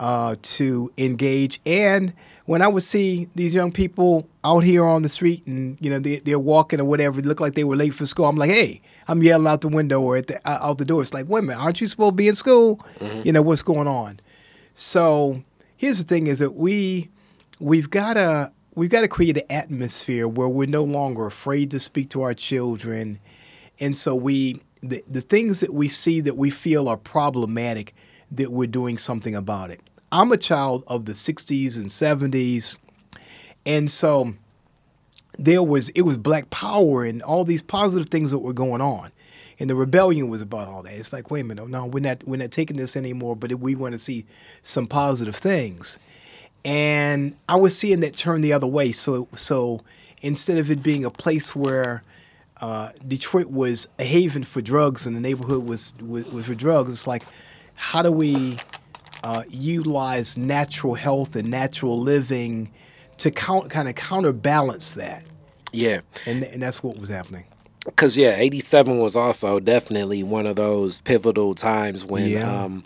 uh, 0.00 0.36
to 0.42 0.90
engage. 0.96 1.60
And 1.66 2.14
when 2.52 2.60
I 2.60 2.68
would 2.68 2.82
see 2.82 3.30
these 3.34 3.54
young 3.54 3.72
people 3.72 4.28
out 4.44 4.62
here 4.62 4.84
on 4.84 5.02
the 5.02 5.08
street 5.08 5.46
and 5.46 5.78
you 5.80 5.88
know 5.88 5.98
they, 5.98 6.16
they're 6.18 6.38
walking 6.38 6.82
or 6.82 6.84
whatever, 6.84 7.18
it 7.18 7.24
looked 7.24 7.40
like 7.40 7.54
they 7.54 7.64
were 7.64 7.76
late 7.76 7.94
for 7.94 8.04
school. 8.04 8.26
I'm 8.26 8.36
like, 8.36 8.50
hey, 8.50 8.82
I'm 9.08 9.22
yelling 9.22 9.46
out 9.46 9.62
the 9.62 9.68
window 9.68 10.02
or 10.02 10.18
at 10.18 10.26
the, 10.26 10.38
out 10.46 10.76
the 10.76 10.84
door. 10.84 11.00
It's 11.00 11.14
like, 11.14 11.30
wait 11.30 11.38
a 11.38 11.42
minute, 11.44 11.58
aren't 11.58 11.80
you 11.80 11.86
supposed 11.86 12.10
to 12.10 12.16
be 12.16 12.28
in 12.28 12.34
school? 12.34 12.76
Mm-hmm. 12.98 13.22
You 13.24 13.32
know 13.32 13.40
what's 13.40 13.62
going 13.62 13.88
on? 13.88 14.20
So 14.74 15.42
here's 15.78 15.96
the 15.96 16.04
thing: 16.04 16.26
is 16.26 16.40
that 16.40 16.52
we 16.52 17.08
we've 17.58 17.88
got 17.88 18.14
to 18.14 18.52
we've 18.74 18.90
got 18.90 19.00
to 19.00 19.08
create 19.08 19.38
an 19.38 19.46
atmosphere 19.48 20.28
where 20.28 20.48
we're 20.48 20.68
no 20.68 20.84
longer 20.84 21.24
afraid 21.24 21.70
to 21.70 21.80
speak 21.80 22.10
to 22.10 22.20
our 22.20 22.34
children, 22.34 23.18
and 23.80 23.96
so 23.96 24.14
we 24.14 24.60
the, 24.82 25.02
the 25.08 25.22
things 25.22 25.60
that 25.60 25.72
we 25.72 25.88
see 25.88 26.20
that 26.20 26.36
we 26.36 26.50
feel 26.50 26.86
are 26.86 26.98
problematic 26.98 27.94
that 28.30 28.52
we're 28.52 28.66
doing 28.66 28.98
something 28.98 29.34
about 29.34 29.70
it. 29.70 29.80
I'm 30.12 30.30
a 30.30 30.36
child 30.36 30.84
of 30.86 31.06
the 31.06 31.12
60s 31.12 31.76
and 31.76 31.86
70s, 31.86 32.76
and 33.64 33.90
so 33.90 34.34
there 35.38 35.62
was 35.62 35.88
it 35.90 36.02
was 36.02 36.18
black 36.18 36.50
power 36.50 37.04
and 37.04 37.22
all 37.22 37.44
these 37.44 37.62
positive 37.62 38.08
things 38.08 38.30
that 38.30 38.40
were 38.40 38.52
going 38.52 38.82
on. 38.82 39.10
And 39.58 39.70
the 39.70 39.74
rebellion 39.74 40.28
was 40.28 40.42
about 40.42 40.68
all 40.68 40.82
that. 40.82 40.92
It's 40.92 41.12
like 41.12 41.30
wait 41.30 41.40
a 41.40 41.44
minute 41.44 41.66
no 41.68 41.86
we're 41.86 42.00
not 42.00 42.22
we're 42.26 42.36
not 42.36 42.50
taking 42.50 42.76
this 42.76 42.96
anymore 42.96 43.36
but 43.36 43.54
we 43.54 43.74
want 43.74 43.92
to 43.92 43.98
see 43.98 44.26
some 44.60 44.86
positive 44.86 45.34
things. 45.34 45.98
And 46.64 47.34
i 47.48 47.56
was 47.56 47.76
seeing 47.76 48.00
that 48.00 48.14
turn 48.14 48.42
the 48.42 48.52
other 48.52 48.66
way. 48.66 48.92
So 48.92 49.28
so 49.34 49.80
instead 50.20 50.58
of 50.58 50.70
it 50.70 50.82
being 50.82 51.06
a 51.06 51.10
place 51.10 51.56
where 51.56 52.02
uh, 52.60 52.90
Detroit 53.06 53.50
was 53.50 53.88
a 53.98 54.04
haven 54.04 54.44
for 54.44 54.60
drugs 54.60 55.06
and 55.06 55.16
the 55.16 55.20
neighborhood 55.20 55.66
was, 55.66 55.94
was, 56.00 56.24
was 56.26 56.46
for 56.46 56.54
drugs. 56.54 56.92
It's 56.92 57.08
like, 57.08 57.24
how 57.74 58.02
do 58.02 58.12
we 58.12 58.58
uh, 59.22 59.44
utilize 59.48 60.36
natural 60.38 60.94
health 60.94 61.36
and 61.36 61.50
natural 61.50 62.00
living 62.00 62.70
to 63.18 63.30
count, 63.30 63.70
kind 63.70 63.88
of 63.88 63.94
counterbalance 63.94 64.94
that? 64.94 65.24
Yeah. 65.72 66.00
And, 66.26 66.42
and 66.42 66.62
that's 66.62 66.82
what 66.82 66.98
was 66.98 67.08
happening. 67.08 67.44
Because 67.84 68.16
yeah, 68.16 68.36
eighty 68.36 68.60
seven 68.60 69.00
was 69.00 69.16
also 69.16 69.58
definitely 69.58 70.22
one 70.22 70.46
of 70.46 70.54
those 70.56 71.00
pivotal 71.00 71.54
times 71.54 72.04
when 72.06 72.28
Yeah. 72.28 72.64
um, 72.64 72.84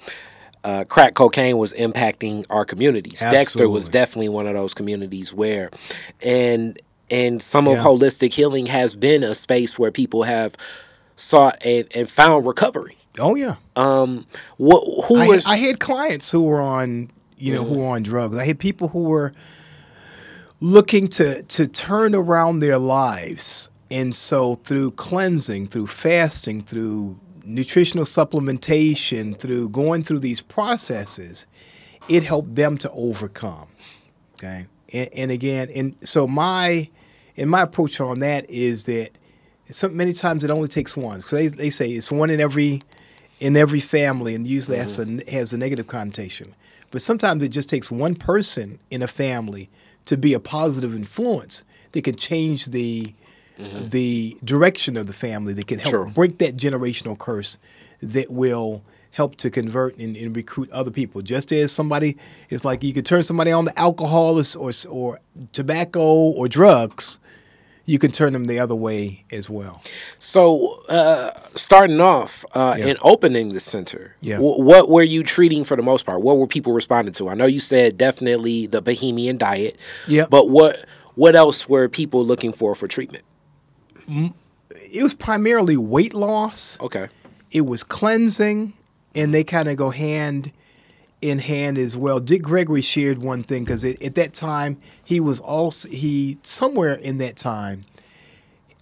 uh, 0.65 0.85
crack 0.89 1.15
cocaine 1.15 1.59
was 1.59 1.75
impacting 1.75 2.45
our 2.49 2.65
communities. 2.65 3.21
Dexter 3.21 3.69
was 3.69 3.89
definitely 3.89 4.31
one 4.31 4.47
of 4.47 4.55
those 4.55 4.73
communities 4.73 5.35
where, 5.35 5.71
and 6.23 6.81
and 7.11 7.43
some 7.43 7.69
of 7.69 7.77
holistic 7.79 8.33
healing 8.33 8.67
has 8.67 8.95
been 8.97 9.23
a 9.23 9.35
space 9.35 9.79
where 9.79 9.93
people 9.93 10.23
have 10.25 10.57
sought 11.15 11.59
and, 11.65 11.87
and 11.95 12.09
found 12.09 12.47
recovery. 12.47 12.96
Oh 13.19 13.35
yeah, 13.35 13.57
Um, 13.77 14.27
what 14.57 15.07
who 15.07 15.17
I, 15.17 15.27
was 15.27 15.47
I 15.47 15.57
had 15.57 15.81
clients 15.81 16.31
who 16.31 16.43
were 16.45 16.61
on, 16.61 17.11
you 17.39 17.53
know, 17.53 17.65
who 17.65 17.79
were 17.79 17.89
on 17.89 18.03
drugs. 18.03 18.37
I 18.37 18.45
had 18.45 18.59
people 18.59 18.89
who 18.89 19.05
were 19.05 19.33
looking 20.61 21.09
to 21.09 21.43
to 21.43 21.67
turn 21.67 22.15
around 22.15 22.61
their 22.61 22.79
lives, 22.79 23.71
and 23.91 24.15
so 24.15 24.57
through 24.57 24.93
cleansing, 24.93 25.69
through 25.69 25.87
fasting, 25.87 26.63
through 26.63 27.19
nutritional 27.45 28.05
supplementation, 28.05 29.39
through 29.39 29.69
going 29.69 30.03
through 30.03 30.19
these 30.19 30.41
processes, 30.41 31.47
it 32.09 32.23
helped 32.23 32.55
them 32.55 32.77
to 32.79 32.91
overcome. 32.91 33.69
Okay, 34.35 34.67
and, 34.93 35.09
and 35.15 35.31
again, 35.31 35.69
and 35.75 35.95
so 36.03 36.27
my 36.27 36.89
and 37.37 37.51
my 37.51 37.63
approach 37.63 38.01
on 38.01 38.19
that 38.21 38.49
is 38.51 38.87
that 38.87 39.11
some 39.71 39.97
many 39.97 40.13
times 40.13 40.45
it 40.45 40.51
only 40.51 40.69
takes 40.69 40.97
one. 40.97 41.21
So 41.21 41.37
they, 41.37 41.49
they 41.49 41.71
say 41.71 41.91
it's 41.91 42.13
one 42.13 42.31
in 42.31 42.41
every 42.41 42.83
in 43.41 43.57
every 43.57 43.81
family, 43.81 44.35
and 44.35 44.47
usually 44.47 44.79
that's 44.79 44.99
mm-hmm. 44.99 45.21
a, 45.27 45.31
has 45.31 45.53
a 45.53 45.59
negative 45.59 45.87
connotation. 45.87 46.55
But 46.91 47.03
sometimes 47.03 47.43
it 47.43 47.49
just 47.49 47.69
takes 47.69 47.91
one 47.91 48.15
person 48.15 48.79
in 48.91 49.03
a 49.03 49.09
family 49.09 49.69
to 50.07 50.17
be 50.17 50.35
a 50.35 50.41
positive 50.41 50.95
influence 50.95 51.65
that 51.93 52.05
can 52.05 52.17
change 52.17 52.67
the 52.67 53.15
mm-hmm. 53.59 53.89
the 53.89 54.37
direction 54.45 54.97
of 54.97 55.07
the 55.07 55.13
family. 55.13 55.53
That 55.53 55.67
can 55.67 55.79
help 55.79 55.91
Sure. 55.91 56.07
break 56.07 56.39
that 56.39 56.57
generational 56.57 57.19
curse 57.19 57.59
that 58.01 58.31
will 58.31 58.83
help 59.17 59.37
to 59.37 59.49
convert 59.51 59.97
and, 59.97 60.15
and 60.15 60.37
recruit 60.37 60.71
other 60.71 60.91
people. 60.91 61.23
Just 61.23 61.51
as 61.51 61.73
somebody 61.73 62.19
is 62.51 62.65
like 62.67 62.85
you 62.85 62.93
could 62.93 63.07
turn 63.07 63.23
somebody 63.23 63.51
on 63.51 63.65
to 63.65 63.79
alcohol 63.79 64.39
or, 64.39 64.45
or, 64.59 64.71
or 64.91 65.21
tobacco 65.53 66.03
or 66.03 66.49
drugs, 66.49 67.19
you 67.87 67.99
can 67.99 68.11
turn 68.11 68.33
them 68.33 68.47
the 68.47 68.59
other 68.59 68.75
way 68.75 69.25
as 69.33 69.49
well. 69.49 69.81
So, 70.19 70.83
uh, 70.89 71.31
starting 71.55 72.01
off 72.01 72.45
uh, 72.53 72.75
Yeah. 72.79 72.87
and 72.89 72.99
opening 73.03 73.53
the 73.55 73.61
center, 73.61 74.15
Yeah. 74.21 74.39
wh- 74.39 74.59
what 74.59 74.91
were 74.91 75.03
you 75.05 75.23
treating 75.23 75.65
for 75.65 75.77
the 75.77 75.83
most 75.83 76.05
part? 76.05 76.21
What 76.21 76.37
were 76.39 76.47
people 76.49 76.73
responding 76.73 77.15
to? 77.15 77.29
I 77.29 77.35
know 77.35 77.47
you 77.47 77.61
said 77.61 77.97
definitely 77.97 78.67
the 78.67 78.83
Bahamian 78.83 79.39
diet. 79.39 79.77
Yeah. 80.09 80.27
But 80.29 80.51
what 80.51 80.85
what 81.15 81.35
else 81.35 81.67
were 81.69 81.89
people 81.89 82.27
looking 82.27 82.53
for 82.53 82.75
for 82.75 82.87
treatment? 82.89 83.25
It 84.09 85.03
was 85.03 85.15
primarily 85.15 85.77
weight 85.77 86.13
loss. 86.15 86.79
Okay. 86.81 87.09
It 87.51 87.63
was 87.67 87.83
cleansing, 87.83 88.73
and 89.15 89.33
they 89.33 89.45
kind 89.45 89.69
of 89.69 89.77
go 89.77 89.91
hand 89.91 90.53
in 91.29 91.39
hand 91.39 91.79
as 91.79 91.97
well. 91.97 92.21
Dick 92.21 92.43
Gregory 92.43 92.83
shared 92.83 93.19
one 93.23 93.43
thing 93.43 93.65
because 93.65 93.85
at 93.85 94.15
that 94.15 94.33
time 94.35 94.79
he 95.05 95.19
was 95.21 95.41
also 95.41 95.89
he 95.89 96.39
somewhere 96.43 96.95
in 96.95 97.19
that 97.19 97.37
time 97.37 97.85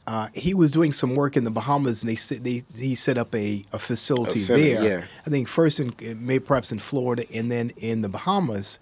uh, 0.07 0.29
he 0.35 0.53
was 0.53 0.71
doing 0.71 0.93
some 0.93 1.15
work 1.15 1.35
in 1.37 1.45
the 1.45 1.51
Bahamas, 1.51 2.03
and 2.03 2.11
they 2.13 2.17
set 2.17 2.45
they 2.45 2.63
he 2.77 2.95
set 2.95 3.17
up 3.17 3.35
a, 3.35 3.65
a 3.73 3.79
facility 3.79 4.41
there. 4.41 4.85
yeah. 4.85 5.05
I 5.27 5.31
think 5.31 5.49
first 5.49 5.81
in 5.81 5.95
maybe 6.27 6.45
perhaps 6.45 6.71
in 6.73 6.79
Florida, 6.79 7.25
and 7.33 7.51
then 7.51 7.73
in 7.79 8.03
the 8.03 8.09
Bahamas, 8.11 8.79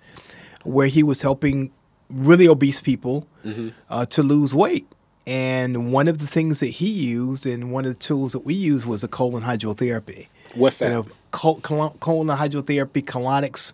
where 0.64 0.88
he 0.88 1.02
was 1.04 1.22
helping 1.22 1.70
really 2.10 2.48
obese 2.48 2.80
people 2.80 3.26
Mm-hmm. 3.44 3.70
uh, 3.90 4.06
to 4.06 4.22
lose 4.22 4.54
weight. 4.54 4.86
And 5.26 5.92
one 5.92 6.06
of 6.06 6.18
the 6.18 6.28
things 6.28 6.60
that 6.60 6.66
he 6.66 6.88
used, 6.88 7.44
and 7.44 7.72
one 7.72 7.84
of 7.84 7.92
the 7.92 7.98
tools 7.98 8.32
that 8.32 8.44
we 8.44 8.54
used, 8.54 8.86
was 8.86 9.02
a 9.02 9.08
colon 9.08 9.42
hydrotherapy. 9.42 10.28
What's 10.54 10.78
that? 10.78 10.86
You 10.86 10.90
know, 10.92 11.06
colon 11.32 12.28
hydrotherapy, 12.28 13.02
colonics, 13.04 13.72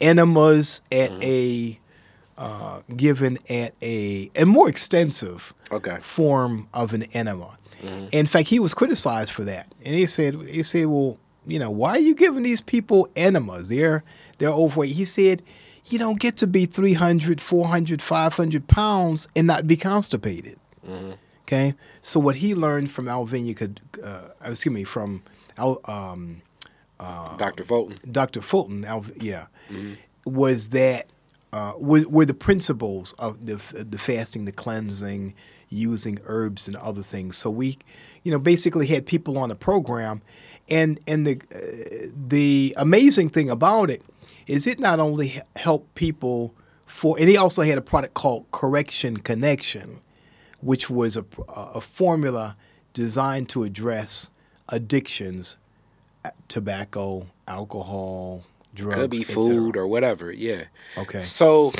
enemas 0.00 0.82
at 0.90 1.10
Mm-hmm. 1.10 1.22
a 1.22 1.80
uh, 2.36 2.80
given 2.96 3.38
at 3.48 3.74
a 3.80 4.30
a 4.34 4.44
more 4.44 4.68
extensive 4.68 5.54
Okay. 5.70 5.98
form 6.00 6.68
of 6.74 6.92
an 6.92 7.04
enema. 7.14 7.56
Mm-hmm. 7.82 8.06
In 8.12 8.26
fact, 8.26 8.48
he 8.48 8.58
was 8.58 8.74
criticized 8.74 9.30
for 9.30 9.44
that, 9.44 9.72
and 9.84 9.94
he 9.94 10.06
said, 10.06 10.34
"He 10.48 10.62
said, 10.64 10.86
well, 10.86 11.18
you 11.46 11.58
know, 11.60 11.70
why 11.70 11.90
are 11.90 11.98
you 12.00 12.14
giving 12.16 12.42
these 12.42 12.60
people 12.60 13.08
enemas? 13.14 13.68
They're 13.68 14.02
they're 14.38 14.48
overweight." 14.50 14.94
He 14.96 15.04
said, 15.04 15.42
"You 15.86 15.98
don't 16.00 16.18
get 16.18 16.36
to 16.38 16.46
be 16.48 16.66
300, 16.66 17.40
400, 17.40 18.02
500 18.02 18.66
pounds 18.66 19.28
and 19.36 19.46
not 19.46 19.66
be 19.68 19.76
constipated." 19.76 20.58
Okay, 21.42 21.74
so 22.00 22.18
what 22.18 22.36
he 22.36 22.54
learned 22.54 22.90
from 22.90 23.04
Alvenia 23.06 23.54
could, 23.56 23.80
uh, 24.02 24.28
excuse 24.44 24.74
me, 24.74 24.82
from 24.84 25.22
Al, 25.58 25.78
um, 25.84 26.40
Dr. 27.38 27.64
Fulton. 27.64 27.96
Dr. 28.10 28.40
Fulton, 28.40 28.86
yeah, 29.20 29.46
was 30.24 30.70
that 30.70 31.10
uh, 31.52 31.72
were, 31.78 32.08
were 32.08 32.24
the 32.24 32.34
principles 32.34 33.14
of 33.18 33.46
the 33.46 33.56
the 33.84 33.98
fasting, 33.98 34.44
the 34.44 34.52
cleansing, 34.52 35.34
using 35.68 36.18
herbs 36.26 36.66
and 36.66 36.76
other 36.76 37.02
things. 37.02 37.36
So 37.36 37.50
we, 37.50 37.78
you 38.22 38.32
know, 38.32 38.38
basically 38.38 38.86
had 38.86 39.06
people 39.06 39.38
on 39.38 39.50
the 39.50 39.54
program, 39.54 40.22
and 40.68 40.98
and 41.06 41.26
the 41.26 41.40
uh, 41.54 42.08
the 42.28 42.74
amazing 42.76 43.28
thing 43.28 43.50
about 43.50 43.90
it 43.90 44.02
is 44.46 44.66
it 44.66 44.78
not 44.78 45.00
only 45.00 45.40
helped 45.56 45.94
people 45.94 46.54
for, 46.86 47.16
and 47.18 47.28
he 47.28 47.36
also 47.36 47.62
had 47.62 47.78
a 47.78 47.82
product 47.82 48.14
called 48.14 48.50
Correction 48.52 49.18
Connection, 49.18 50.00
which 50.60 50.90
was 50.90 51.16
a, 51.16 51.24
a 51.48 51.80
formula 51.80 52.56
designed 52.92 53.48
to 53.50 53.62
address 53.64 54.30
addictions 54.68 55.58
tobacco, 56.48 57.26
alcohol, 57.48 58.44
drugs. 58.74 58.96
Could 58.96 59.10
be 59.10 59.24
food 59.24 59.76
or 59.76 59.86
whatever. 59.86 60.32
Yeah. 60.32 60.64
Okay. 60.96 61.22
So, 61.22 61.72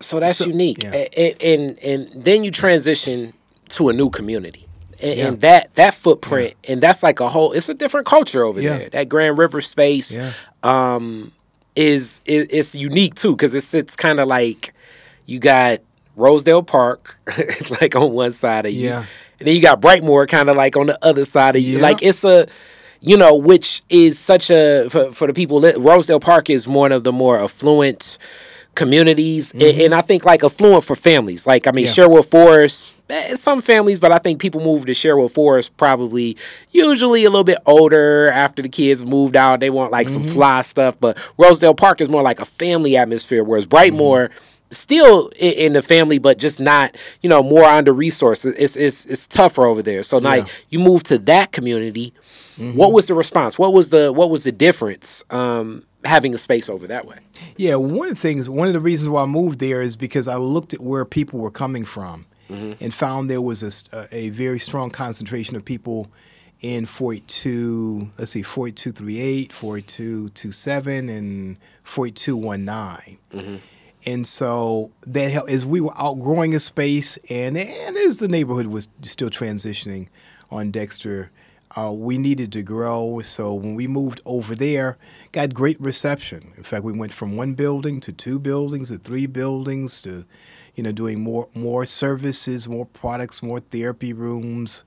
so 0.00 0.20
that's 0.20 0.38
So- 0.38 0.46
unique, 0.46 0.82
yeah. 0.82 0.92
A- 0.94 1.20
a- 1.20 1.54
and, 1.54 1.78
and 1.80 2.10
then 2.24 2.44
you 2.44 2.50
transition 2.50 3.32
to 3.70 3.88
a 3.88 3.92
new 3.92 4.10
community, 4.10 4.66
and, 5.00 5.18
Yeah. 5.18 5.28
and 5.28 5.40
that 5.40 5.74
that 5.74 5.94
footprint, 5.94 6.54
and 6.68 6.80
that's 6.80 7.02
like 7.02 7.20
a 7.20 7.28
whole. 7.28 7.52
It's 7.52 7.68
a 7.68 7.74
different 7.74 8.06
culture 8.06 8.44
over 8.44 8.60
Yeah. 8.60 8.78
there. 8.78 8.90
That 8.90 9.08
Grand 9.08 9.38
River 9.38 9.60
space, 9.60 10.16
Yeah. 10.16 10.32
um, 10.62 11.32
is 11.74 12.20
is 12.26 12.46
it's 12.50 12.74
unique 12.74 13.14
too 13.14 13.32
because 13.34 13.54
it's 13.54 13.72
it's 13.72 13.96
kind 13.96 14.20
of 14.20 14.28
like 14.28 14.74
you 15.24 15.38
got 15.38 15.80
Rosedale 16.16 16.62
Park, 16.62 17.16
like 17.80 17.96
on 17.96 18.12
one 18.12 18.32
side 18.32 18.66
of 18.66 18.72
you, 18.74 18.88
Yeah. 18.88 19.04
and 19.38 19.48
then 19.48 19.54
you 19.54 19.62
got 19.62 19.80
Brightmoor, 19.80 20.28
kind 20.28 20.50
of 20.50 20.56
like 20.56 20.76
on 20.76 20.86
the 20.88 20.98
other 21.02 21.24
side 21.24 21.56
of 21.56 21.62
you. 21.62 21.76
Yeah. 21.76 21.82
Like 21.82 22.02
it's 22.02 22.22
a 22.24 22.46
you 23.04 23.16
know, 23.16 23.34
which 23.34 23.82
is 23.90 24.18
such 24.18 24.50
a 24.50 24.86
for, 24.88 25.12
for 25.12 25.26
the 25.26 25.34
people. 25.34 25.60
Rosedale 25.60 26.20
Park 26.20 26.48
is 26.48 26.66
one 26.68 26.92
of 26.92 27.04
the 27.04 27.12
more 27.12 27.38
affluent 27.38 28.16
communities, 28.74 29.52
a- 29.54 29.84
and, 29.84 29.94
I 29.94 30.00
think 30.00 30.24
like 30.24 30.42
affluent 30.42 30.84
for 30.84 30.96
families. 30.96 31.46
Like 31.46 31.66
I 31.66 31.72
mean, 31.72 31.84
Mm-hmm. 31.84 31.88
Yeah. 31.88 31.92
Sherwood 32.04 32.26
Forest, 32.26 32.94
eh, 33.10 33.34
some 33.34 33.60
families, 33.60 34.00
but 34.00 34.12
I 34.12 34.18
think 34.18 34.40
people 34.40 34.60
move 34.62 34.86
to 34.86 34.94
Sherwood 34.94 35.32
Forest 35.32 35.76
probably 35.76 36.36
usually 36.70 37.24
a 37.24 37.30
little 37.30 37.44
bit 37.44 37.58
older 37.66 38.28
after 38.28 38.62
the 38.62 38.68
kids 38.70 39.04
moved 39.04 39.36
out. 39.36 39.60
They 39.60 39.70
want 39.70 39.92
like 39.92 40.06
Mm-hmm. 40.06 40.22
some 40.24 40.32
fly 40.32 40.62
stuff, 40.62 40.98
but 41.00 41.18
Rosedale 41.38 41.74
Park 41.74 42.00
is 42.00 42.08
more 42.08 42.22
like 42.22 42.40
a 42.40 42.44
family 42.46 42.96
atmosphere, 42.96 43.44
whereas 43.44 43.66
Brightmoor. 43.66 44.28
Mm-hmm. 44.28 44.38
Still 44.74 45.30
in 45.38 45.74
the 45.74 45.82
family, 45.82 46.18
but 46.18 46.38
just 46.38 46.58
not, 46.58 46.96
you 47.20 47.28
know, 47.28 47.42
more 47.42 47.64
under 47.64 47.92
resourced. 47.92 48.50
It's 48.56 48.74
it's 48.74 49.04
it's 49.04 49.28
tougher 49.28 49.66
over 49.66 49.82
there. 49.82 50.02
So 50.02 50.16
like 50.16 50.48
you 50.70 50.78
move 50.78 51.02
to 51.02 51.18
that 51.18 51.52
community. 51.52 52.14
Mm-hmm. 52.58 52.76
What 52.76 52.92
was 52.92 53.06
the 53.06 53.14
response? 53.14 53.58
What 53.58 53.72
was 53.72 53.90
the 53.90 54.12
what 54.12 54.30
was 54.30 54.44
the 54.44 54.52
difference 54.52 55.24
um, 55.30 55.84
having 56.04 56.34
a 56.34 56.38
space 56.38 56.68
over 56.68 56.86
that 56.86 57.06
way? 57.06 57.16
Yeah, 57.56 57.76
one 57.76 58.08
of 58.08 58.14
the 58.14 58.20
things, 58.20 58.48
one 58.48 58.66
of 58.66 58.74
the 58.74 58.80
reasons 58.80 59.08
why 59.10 59.22
I 59.22 59.26
moved 59.26 59.58
there 59.58 59.80
is 59.80 59.96
because 59.96 60.28
I 60.28 60.36
looked 60.36 60.74
at 60.74 60.80
where 60.80 61.04
people 61.04 61.38
were 61.38 61.50
coming 61.50 61.84
from 61.84 62.26
and 62.48 62.92
found 62.92 63.30
there 63.30 63.40
was 63.40 63.88
a 64.12 64.28
very 64.28 64.58
strong 64.58 64.90
concentration 64.90 65.56
of 65.56 65.64
people 65.64 66.10
in 66.60 66.84
42, 66.84 68.10
let's 68.18 68.32
see, 68.32 68.42
4238, 68.42 69.52
4227, 69.54 71.08
and 71.08 71.56
4219. 71.82 73.60
And 74.04 74.26
so 74.26 74.90
that 75.06 75.30
helped 75.30 75.50
as 75.50 75.64
we 75.64 75.80
were 75.80 75.96
outgrowing 75.96 76.54
a 76.54 76.60
space, 76.60 77.18
and 77.30 77.56
and 77.56 77.96
as 77.96 78.18
the 78.18 78.28
neighborhood 78.28 78.66
was 78.66 78.88
still 79.02 79.30
transitioning 79.30 80.08
on 80.50 80.70
Dexter, 80.70 81.30
uh, 81.76 81.92
we 81.92 82.18
needed 82.18 82.52
to 82.52 82.62
grow. 82.62 83.20
So 83.22 83.54
when 83.54 83.74
we 83.74 83.86
moved 83.86 84.20
over 84.24 84.54
there, 84.54 84.98
got 85.32 85.54
great 85.54 85.80
reception. 85.80 86.52
In 86.56 86.62
fact, 86.62 86.84
we 86.84 86.92
went 86.92 87.12
from 87.12 87.36
one 87.36 87.54
building 87.54 88.00
to 88.00 88.12
two 88.12 88.38
buildings 88.38 88.88
to 88.90 88.98
three 88.98 89.26
buildings 89.26 90.02
to, 90.02 90.24
you 90.74 90.82
know, 90.82 90.92
doing 90.92 91.20
more 91.20 91.48
more 91.54 91.86
services, 91.86 92.68
more 92.68 92.86
products, 92.86 93.42
more 93.42 93.60
therapy 93.60 94.12
rooms. 94.12 94.84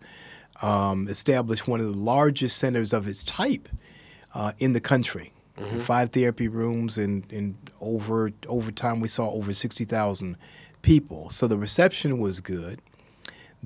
Um, 0.61 1.07
established 1.09 1.67
one 1.67 1.81
of 1.81 1.87
the 1.87 1.97
largest 1.97 2.57
centers 2.57 2.93
of 2.93 3.07
its 3.07 3.25
type 3.25 3.67
uh, 4.33 4.53
in 4.57 4.73
the 4.73 4.79
country. 4.79 5.33
Five 5.79 6.09
therapy 6.09 6.49
rooms, 6.49 6.97
and, 6.97 7.31
and 7.31 7.55
over 7.79 8.31
over 8.47 8.71
time 8.71 8.99
we 8.99 9.07
saw 9.07 9.29
over 9.29 9.53
sixty 9.53 9.85
thousand 9.85 10.37
people. 10.81 11.29
So 11.29 11.47
the 11.47 11.57
reception 11.57 12.19
was 12.19 12.41
good. 12.41 12.81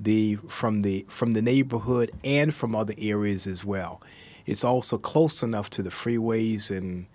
The 0.02 0.36
from 0.48 0.82
the 0.82 1.04
from 1.08 1.34
the 1.34 1.42
neighborhood 1.42 2.10
and 2.24 2.54
from 2.54 2.74
other 2.74 2.94
areas 2.98 3.46
as 3.46 3.64
well. 3.64 4.00
It's 4.46 4.64
also 4.64 4.96
close 4.98 5.42
enough 5.42 5.68
to 5.70 5.82
the 5.82 5.90
freeways 5.90 6.70
and 6.76 7.06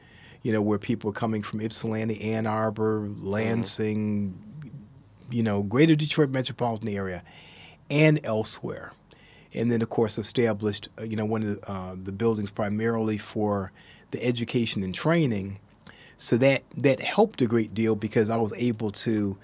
you 0.43 0.51
know 0.51 0.61
where 0.61 0.77
people 0.77 1.09
are 1.09 1.13
coming 1.13 1.41
from 1.41 1.61
Ypsilanti, 1.61 2.21
Ann 2.21 2.45
Arbor, 2.45 3.07
Lansing, 3.17 4.39
you 5.31 5.41
know, 5.41 5.63
Greater 5.63 5.95
Detroit 5.95 6.29
metropolitan 6.29 6.89
area, 6.89 7.23
and 7.89 8.19
elsewhere 8.23 8.93
and 9.55 9.71
then 9.71 9.81
of 9.81 9.89
course 9.89 10.17
established 10.17 10.89
uh, 10.99 11.03
you 11.03 11.15
know 11.15 11.25
one 11.25 11.41
of 11.43 11.61
the, 11.61 11.71
uh, 11.71 11.95
the 12.01 12.11
buildings 12.11 12.51
primarily 12.51 13.17
for 13.17 13.71
the 14.11 14.23
education 14.23 14.83
and 14.83 14.93
training 14.93 15.59
so 16.17 16.37
that 16.37 16.63
that 16.75 16.99
helped 16.99 17.41
a 17.41 17.47
great 17.47 17.73
deal 17.73 17.95
because 17.95 18.29
I 18.29 18.37
was 18.37 18.53
able 18.53 18.91
to 18.91 19.37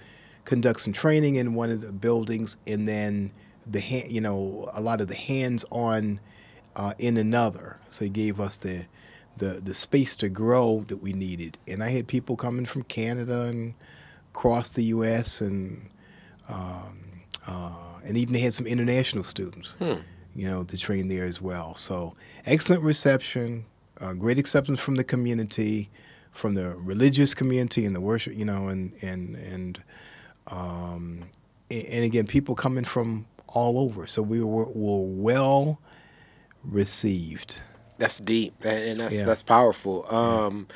conduct 0.51 0.81
some 0.81 0.91
training 0.91 1.35
in 1.35 1.53
one 1.53 1.69
of 1.69 1.79
the 1.79 1.93
buildings 1.93 2.57
and 2.67 2.85
then 2.85 3.31
the 3.65 3.79
ha- 3.79 4.07
you 4.09 4.19
know 4.19 4.69
a 4.73 4.81
lot 4.81 4.99
of 4.99 5.07
the 5.07 5.15
hands 5.15 5.63
on 5.71 6.19
uh, 6.75 6.93
in 6.99 7.15
another 7.15 7.77
so 7.87 8.03
he 8.03 8.09
gave 8.09 8.37
us 8.37 8.57
the 8.57 8.85
the 9.37 9.61
the 9.63 9.73
space 9.73 10.13
to 10.17 10.27
grow 10.27 10.81
that 10.89 10.97
we 10.97 11.13
needed 11.13 11.57
and 11.69 11.81
I 11.81 11.89
had 11.91 12.05
people 12.05 12.35
coming 12.35 12.65
from 12.65 12.83
Canada 12.83 13.43
and 13.43 13.75
across 14.33 14.71
the 14.71 14.83
U.S. 14.95 15.39
and 15.39 15.89
um, 16.49 17.21
uh, 17.47 17.99
and 18.03 18.17
even 18.17 18.33
they 18.33 18.39
had 18.39 18.53
some 18.53 18.67
international 18.67 19.23
students, 19.23 19.77
you 20.35 20.47
know, 20.47 20.63
to 20.65 20.77
train 20.77 21.07
there 21.07 21.25
as 21.25 21.41
well. 21.41 21.75
So 21.75 22.15
excellent 22.45 22.83
reception, 22.83 23.65
uh, 24.01 24.13
great 24.13 24.37
acceptance 24.37 24.81
from 24.81 24.95
the 24.95 25.03
community, 25.03 25.89
from 26.31 26.55
the 26.55 26.69
religious 26.75 27.33
community 27.33 27.85
and 27.85 27.95
the 27.95 28.01
worship, 28.01 28.33
you 28.35 28.45
know, 28.45 28.67
and 28.67 28.93
and 29.01 29.35
and 29.35 29.83
um, 30.47 31.23
and 31.69 32.03
again, 32.03 32.25
people 32.27 32.55
coming 32.55 32.83
from 32.83 33.25
all 33.47 33.79
over. 33.79 34.07
So 34.07 34.21
we 34.21 34.41
were, 34.43 34.65
were 34.65 35.01
well 35.05 35.79
received. 36.63 37.59
That's 37.97 38.19
deep, 38.19 38.53
and 38.65 38.79
and 38.79 38.99
that's 38.99 39.15
Yeah. 39.19 39.25
that's 39.25 39.43
powerful. 39.43 40.05
Um, 40.13 40.67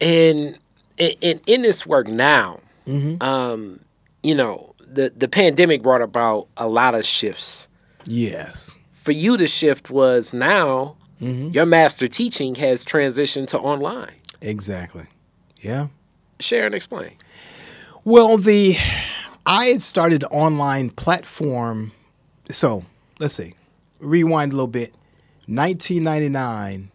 and 0.00 0.58
in, 0.96 1.12
in 1.20 1.40
in 1.46 1.62
this 1.62 1.86
work 1.86 2.06
now, 2.08 2.60
Mm-hmm. 2.86 3.22
um, 3.22 3.80
you 4.22 4.34
know, 4.34 4.74
the 4.80 5.12
the 5.16 5.28
pandemic 5.28 5.82
brought 5.82 6.02
about 6.02 6.48
a 6.56 6.68
lot 6.68 6.94
of 6.94 7.04
shifts. 7.04 7.68
Yes. 8.04 8.74
For 8.92 9.12
you, 9.12 9.36
the 9.36 9.46
shift 9.48 9.90
was 9.90 10.32
now 10.32 10.96
Mm-hmm. 11.20 11.50
your 11.50 11.66
master 11.66 12.08
teaching 12.08 12.56
has 12.56 12.84
transitioned 12.84 13.46
to 13.48 13.58
online. 13.60 14.10
Exactly. 14.40 15.04
Yeah. 15.60 15.86
Share 16.40 16.66
and 16.66 16.74
explain. 16.74 17.12
Well, 18.04 18.36
the 18.36 18.76
I 19.46 19.66
had 19.66 19.80
started 19.80 20.24
an 20.24 20.28
online 20.30 20.90
platform. 20.90 21.92
So 22.50 22.84
let's 23.20 23.34
see, 23.34 23.54
rewind 24.00 24.52
a 24.52 24.56
little 24.56 24.66
bit. 24.66 24.92
1999, 25.46 26.90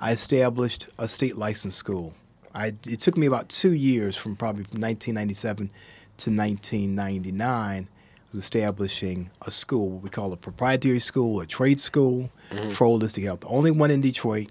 I 0.00 0.12
established 0.12 0.88
a 0.98 1.06
state 1.06 1.36
license 1.36 1.76
school. 1.76 2.14
I, 2.52 2.72
it 2.84 2.98
took 2.98 3.16
me 3.16 3.26
about 3.26 3.48
two 3.48 3.72
years 3.72 4.16
from 4.16 4.34
probably 4.34 4.62
1997 4.64 5.68
to 5.68 6.30
1999. 6.30 7.42
I 7.46 7.86
was 8.32 8.38
establishing 8.42 9.30
a 9.42 9.52
school, 9.52 9.88
what 9.88 10.02
we 10.02 10.10
call 10.10 10.32
a 10.32 10.36
proprietary 10.36 10.98
school, 10.98 11.40
a 11.40 11.46
trade 11.46 11.80
school 11.80 12.32
for 12.72 12.88
holistic 12.88 13.22
health. 13.22 13.40
The 13.40 13.48
only 13.48 13.70
one 13.70 13.92
in 13.92 14.00
Detroit, 14.00 14.50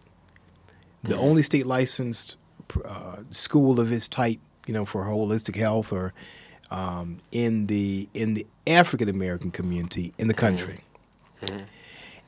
the 1.04 1.18
only 1.18 1.44
state 1.44 1.66
licensed 1.66 2.38
uh, 2.86 3.18
school 3.32 3.82
of 3.82 3.92
its 3.92 4.08
type, 4.08 4.40
you 4.68 4.74
know, 4.74 4.86
for 4.86 5.06
holistic 5.06 5.56
health 5.56 5.92
or 5.92 6.14
um, 6.72 7.18
in 7.32 7.68
the 7.68 8.08
in 8.14 8.34
the 8.34 8.48
African 8.68 9.10
American 9.10 9.52
community 9.52 10.14
in 10.18 10.28
the 10.28 10.34
country. 10.34 10.82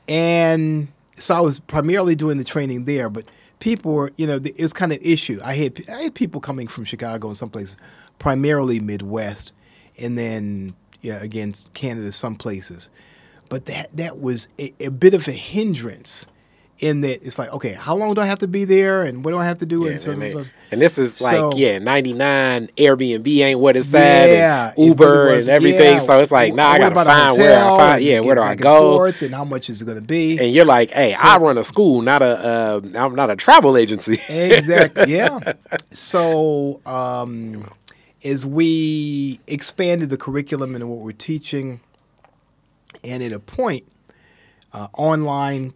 And 0.08 0.88
so 1.16 1.34
I 1.34 1.40
was 1.40 1.58
primarily 1.60 2.14
doing 2.14 2.38
the 2.38 2.44
training 2.44 2.84
there, 2.84 3.10
but 3.10 3.24
people 3.58 3.92
were, 3.92 4.12
you 4.16 4.26
know, 4.26 4.36
it 4.36 4.58
was 4.58 4.72
kind 4.72 4.92
of 4.92 4.98
an 4.98 5.04
issue. 5.04 5.40
I 5.42 5.54
had 5.54 5.82
I 5.90 6.02
had 6.02 6.14
people 6.14 6.40
coming 6.40 6.68
from 6.68 6.84
Chicago 6.84 7.28
and 7.28 7.36
someplace, 7.36 7.76
primarily 8.18 8.80
Midwest, 8.80 9.52
and 9.98 10.16
then 10.16 10.76
yeah, 11.00 11.22
again 11.22 11.52
Canada, 11.74 12.12
some 12.12 12.36
places, 12.36 12.90
but 13.48 13.66
that 13.66 13.96
that 13.96 14.20
was 14.20 14.48
a, 14.58 14.72
a 14.80 14.90
bit 14.90 15.14
of 15.14 15.26
a 15.28 15.32
hindrance. 15.32 16.26
In 16.78 17.00
that 17.00 17.24
it's 17.24 17.38
like, 17.38 17.50
okay, 17.54 17.72
how 17.72 17.94
long 17.96 18.12
do 18.12 18.20
I 18.20 18.26
have 18.26 18.40
to 18.40 18.48
be 18.48 18.66
there, 18.66 19.02
and 19.04 19.24
what 19.24 19.30
do 19.30 19.38
I 19.38 19.46
have 19.46 19.56
to 19.58 19.66
do? 19.66 19.84
Yeah, 19.84 19.92
and 19.92 20.00
so, 20.00 20.10
and, 20.10 20.30
so- 20.32 20.44
and 20.70 20.82
this 20.82 20.98
is 20.98 21.22
like, 21.22 21.32
So- 21.36 21.52
yeah, 21.56 21.78
99 21.78 22.68
Airbnb 22.76 23.26
ain't 23.40 23.60
what 23.60 23.78
it's 23.78 23.94
at, 23.94 24.26
Yeah, 24.28 24.68
and 24.76 24.78
it 24.78 24.84
Uber 24.88 25.08
really 25.24 25.36
was. 25.36 25.48
and 25.48 25.54
everything. 25.56 25.94
Yeah. 25.94 25.98
So 26.00 26.18
it's 26.20 26.30
like, 26.30 26.52
now 26.52 26.68
I 26.68 26.78
gotta 26.78 26.92
about 26.92 27.06
a 27.06 27.10
find 27.10 27.36
where 27.38 27.58
I 27.64 27.76
find, 27.78 28.04
yeah, 28.04 28.20
where 28.20 28.34
do 28.34 28.42
I 28.42 28.50
and 28.52 28.60
go? 28.60 28.96
forth, 28.98 29.22
and 29.22 29.34
how 29.34 29.44
much 29.46 29.70
is 29.70 29.80
it 29.80 29.86
going 29.86 29.98
to 29.98 30.04
be? 30.06 30.38
And 30.38 30.52
you're 30.52 30.66
like, 30.66 30.90
hey, 30.90 31.14
I 31.22 31.38
run 31.38 31.56
a 31.56 31.64
school, 31.64 32.02
not 32.02 32.20
a, 32.20 32.26
uh, 32.26 32.80
I'm 32.94 33.14
not 33.14 33.30
a 33.30 33.36
travel 33.36 33.78
agency. 33.78 34.18
exactly. 34.28 35.04
Yeah. 35.16 35.54
So 35.90 36.82
um, 36.84 37.70
as 38.22 38.44
we 38.44 39.40
expanded 39.46 40.10
the 40.10 40.18
curriculum 40.18 40.74
and 40.74 40.90
what 40.90 40.98
we're 40.98 41.12
teaching, 41.12 41.80
and 43.02 43.22
at 43.22 43.32
a 43.32 43.40
point, 43.40 43.84
uh, 44.74 44.88
online 44.92 45.72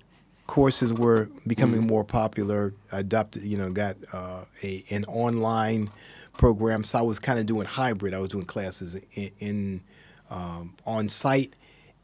courses 0.50 0.92
were 0.92 1.28
becoming 1.46 1.86
more 1.86 2.02
popular. 2.04 2.74
Adopted, 2.90 3.44
you 3.44 3.56
know, 3.56 3.70
got 3.70 3.96
uh, 4.12 4.44
a 4.64 4.84
an 4.90 5.04
online 5.04 5.90
program. 6.36 6.82
So 6.82 6.98
I 6.98 7.02
was 7.02 7.20
kind 7.20 7.38
of 7.38 7.46
doing 7.46 7.66
hybrid. 7.66 8.12
I 8.14 8.18
was 8.18 8.30
doing 8.30 8.46
classes 8.46 8.96
in, 9.14 9.30
in 9.38 9.80
um, 10.28 10.74
on 10.84 11.08
site 11.08 11.54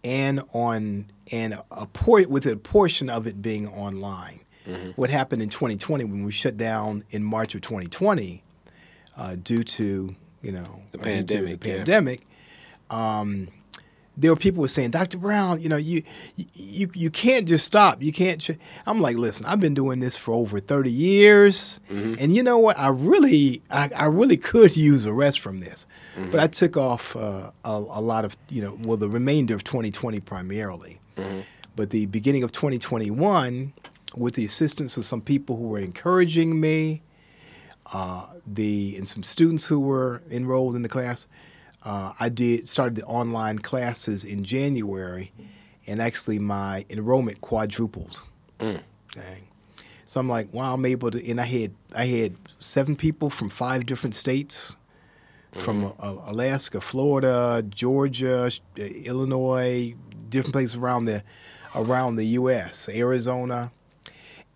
and 0.05 0.43
on 0.53 1.07
and 1.33 1.59
a 1.73 1.87
por- 1.87 2.29
with 2.29 2.47
a 2.47 2.57
portion 2.57 3.11
of 3.11 3.27
it 3.27 3.43
being 3.43 3.67
online. 3.69 4.41
what 4.97 5.11
happened 5.11 5.43
in 5.43 5.49
2020 5.49 6.05
when 6.05 6.25
we 6.25 6.31
shut 6.33 6.57
down 6.57 7.05
in 7.11 7.23
March 7.25 7.55
of 7.55 7.61
2020 7.63 8.43
uh, 9.17 9.37
due 9.43 9.63
to 9.65 10.15
you 10.43 10.53
know 10.53 10.81
The 10.93 10.99
pandemic, 10.99 11.61
the 11.61 11.69
yeah. 11.69 11.77
pandemic. 11.79 12.21
Um, 12.91 13.49
there 14.17 14.31
were 14.31 14.37
people 14.37 14.63
were 14.63 14.69
saying, 14.69 14.91
Dr. 14.91 15.19
Brown, 15.19 15.61
you 15.61 15.69
know, 15.69 15.77
you 15.77 16.03
you 16.55 16.89
you 16.95 17.11
can't 17.11 17.47
just 17.47 17.65
stop. 17.67 18.03
You 18.03 18.13
can't. 18.13 18.41
Ch-. 18.41 18.59
I'm 18.87 19.01
like, 19.01 19.17
listen, 19.17 19.45
I've 19.47 19.61
been 19.61 19.75
doing 19.75 20.01
this 20.01 20.17
for 20.17 20.33
over 20.33 20.59
30 20.59 20.91
years, 20.91 21.81
and 21.89 22.35
you 22.35 22.43
know 22.43 22.59
what? 22.59 22.79
I 22.79 22.89
really, 22.89 23.63
I, 23.71 23.91
I 23.95 24.07
really 24.07 24.37
could 24.37 24.77
use 24.77 25.05
a 25.05 25.13
rest 25.13 25.41
from 25.41 25.59
this, 25.59 25.87
but 26.31 26.41
I 26.41 26.47
took 26.47 26.77
off 26.77 27.15
uh, 27.17 27.51
a, 27.65 27.71
a 27.71 28.01
lot 28.01 28.25
of, 28.25 28.37
you 28.49 28.63
know, 28.63 28.79
well, 28.83 28.97
the 28.97 29.09
remainder 29.09 29.55
of 29.55 29.65
2020 29.65 30.21
primarily, 30.21 30.99
but 31.75 31.91
the 31.91 32.07
beginning 32.07 32.43
of 32.43 32.53
2021, 32.53 33.73
with 34.17 34.35
the 34.35 34.47
assistance 34.47 34.97
of 34.97 35.05
some 35.05 35.21
people 35.21 35.57
who 35.57 35.69
were 35.69 35.79
encouraging 35.79 36.59
me, 36.59 37.03
uh, 37.93 38.27
the 38.47 38.95
and 38.97 39.07
some 39.07 39.23
students 39.23 39.67
who 39.67 39.79
were 39.81 40.23
enrolled 40.31 40.75
in 40.75 40.83
the 40.83 40.89
class. 40.89 41.27
Uh, 41.87 42.13
I 42.19 42.29
did 42.29 42.67
started 42.69 42.97
the 42.97 43.05
online 43.05 43.61
classes 43.61 44.25
in 44.25 44.43
January, 44.43 45.31
and 45.87 46.03
actually 46.03 46.41
my 46.41 46.85
enrollment 46.91 47.41
quadrupled. 47.41 48.23
Dang. 48.59 49.47
So 50.05 50.19
I'm 50.19 50.29
like, 50.29 50.53
wow, 50.53 50.75
I'm 50.75 50.85
able 50.85 51.13
to. 51.13 51.31
And 51.31 51.41
I 51.41 51.45
had 51.45 51.75
I 51.95 52.07
had 52.07 52.35
seven 52.59 52.97
people 52.97 53.31
from 53.31 53.51
five 53.51 53.87
different 53.87 54.17
states, 54.17 54.75
from 55.53 55.85
uh, 56.01 56.17
Alaska, 56.27 56.81
Florida, 56.81 57.65
Georgia, 57.69 58.51
Illinois, 58.77 59.95
different 60.29 60.55
places 60.55 60.77
around 60.77 61.05
the 61.05 61.23
around 61.77 62.17
the 62.17 62.25
U.S., 62.41 62.89
Arizona, 62.89 63.71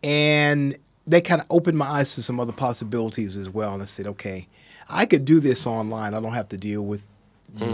and 0.03 0.77
they 1.07 1.21
kind 1.21 1.41
of 1.41 1.47
opened 1.49 1.79
my 1.79 1.87
eyes 1.87 2.15
to 2.17 2.23
some 2.23 2.41
other 2.41 2.53
possibilities 2.53 3.37
as 3.37 3.49
well. 3.49 3.73
And 3.73 3.83
I 3.83 3.87
said, 3.87 4.07
okay, 4.07 4.49
I 4.89 5.07
could 5.07 5.25
do 5.25 5.39
this 5.39 5.67
online. 5.67 6.15
I 6.15 6.21
don't 6.21 6.35
have 6.35 6.49
to 6.49 6.57
deal 6.57 6.83
with 6.83 7.09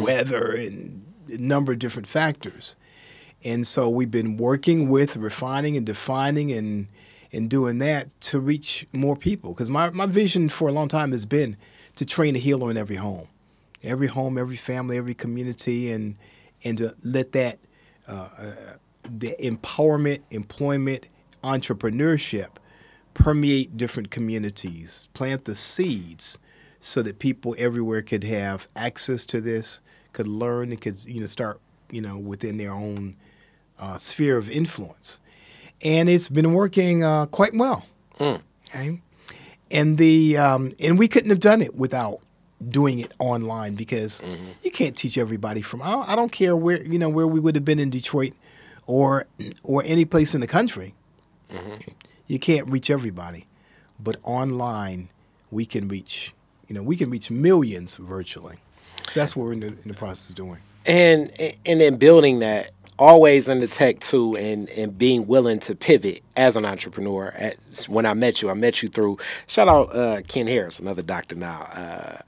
weather 0.01 0.53
and 0.53 1.05
a 1.29 1.39
number 1.39 1.73
of 1.73 1.79
different 1.79 2.07
factors. 2.07 2.77
And 3.45 3.67
so 3.67 3.89
we've 3.89 4.11
been 4.11 4.37
working 4.37 4.89
with 4.89 5.17
refining 5.17 5.77
and 5.77 5.87
defining 5.87 6.53
and 6.53 6.89
and 7.33 7.51
doing 7.51 7.79
that 7.79 8.19
to 8.21 8.41
reach 8.41 8.87
more 8.93 9.17
people. 9.17 9.53
Because 9.53 9.69
my, 9.69 9.91
my 9.91 10.07
vision 10.07 10.49
for 10.49 10.69
a 10.69 10.73
long 10.73 10.89
time 10.89 11.13
has 11.13 11.27
been 11.27 11.57
to 11.97 12.05
train 12.05 12.37
a 12.37 12.39
healer 12.39 12.71
in 12.71 12.77
every 12.77 12.97
home, 12.97 13.27
every 13.83 14.07
home, 14.07 14.39
every 14.39 14.57
family, 14.57 14.97
every 14.97 15.15
community, 15.15 15.91
and 15.91 16.17
and 16.65 16.79
to 16.79 16.95
let 17.03 17.33
that 17.33 17.59
uh, 18.09 18.29
uh, 18.39 18.53
the 19.05 19.35
empowerment, 19.41 20.23
employment, 20.31 21.09
entrepreneurship 21.43 22.49
permeate 23.15 23.77
different 23.77 24.11
communities, 24.11 25.09
plant 25.15 25.45
the 25.45 25.55
seeds 25.55 26.39
so 26.87 27.03
that 27.03 27.19
people 27.19 27.55
everywhere 27.59 28.01
could 28.01 28.23
have 28.25 28.69
access 28.77 29.27
to 29.27 29.41
this, 29.41 29.81
could 30.13 30.27
learn, 30.29 30.71
and 30.71 30.81
could 30.81 31.05
you 31.05 31.21
know 31.21 31.27
start 31.27 31.61
you 31.91 32.01
know 32.01 32.17
within 32.17 32.57
their 32.59 32.71
own 32.73 33.17
uh, 33.79 33.99
sphere 33.99 34.37
of 34.39 34.49
influence, 34.51 35.19
and 35.83 36.09
it's 36.09 36.29
been 36.29 36.53
working 36.53 37.03
uh, 37.05 37.27
quite 37.27 37.53
well. 37.55 37.85
Okay, 38.69 39.01
and 39.71 39.99
the 39.99 40.37
um, 40.39 40.73
and 40.79 40.99
we 40.99 41.09
couldn't 41.09 41.31
have 41.31 41.41
done 41.41 41.61
it 41.61 41.75
without 41.75 42.21
doing 42.69 42.99
it 43.01 43.13
online 43.19 43.75
because 43.75 44.23
you 44.63 44.71
can't 44.71 44.97
teach 44.97 45.19
everybody 45.19 45.61
from. 45.63 45.83
I 45.83 45.91
don't, 45.91 46.09
I 46.09 46.17
don't 46.17 46.33
care 46.33 46.57
where 46.57 46.83
you 46.83 46.99
know 46.99 47.09
where 47.11 47.27
we 47.27 47.41
would 47.41 47.55
have 47.57 47.65
been 47.65 47.79
in 47.81 47.91
Detroit, 47.91 48.33
or 48.87 49.27
or 49.65 49.83
any 49.85 50.05
place 50.05 50.35
in 50.35 50.41
the 50.41 50.47
country. 50.47 50.95
You 52.29 52.39
can't 52.39 52.69
reach 52.69 52.91
everybody, 52.91 53.47
but 54.01 54.17
online 54.25 55.09
we 55.51 55.67
can 55.67 55.89
reach. 55.89 56.33
You 56.69 56.75
know, 56.75 56.83
we 56.83 56.97
can 56.97 57.11
reach 57.11 57.31
millions 57.31 57.97
virtually. 57.97 58.57
So 59.09 59.21
that's 59.21 59.37
what 59.37 59.45
we're 59.47 59.53
in 59.53 59.61
the, 59.61 59.67
in 59.69 59.89
the 59.89 59.95
process 59.95 60.31
of 60.31 60.35
doing. 60.37 60.59
and 60.87 61.31
and 61.65 61.81
then 61.81 61.97
building 61.97 62.39
that 62.41 62.71
always 62.99 63.49
in 63.49 63.61
the 63.61 63.67
tech 63.67 64.01
too 64.01 64.37
and 64.37 64.69
and 64.71 64.97
being 64.97 65.27
willing 65.27 65.59
to 65.59 65.75
pivot 65.75 66.23
as 66.37 66.57
an 66.57 66.65
entrepreneur 66.65 67.29
at, 67.37 67.57
when 67.89 68.07
i 68.07 68.15
met 68.15 68.41
you 68.41 68.49
i 68.49 68.55
met 68.55 68.83
you 68.83 68.89
through 68.89 69.19
shout 69.47 69.69
out 69.69 69.95
uh, 69.95 70.23
ken 70.29 70.47
harris 70.47 70.79
another 70.79 71.03
doctor 71.03 71.35
now 71.35 71.63
uh, 71.63 72.19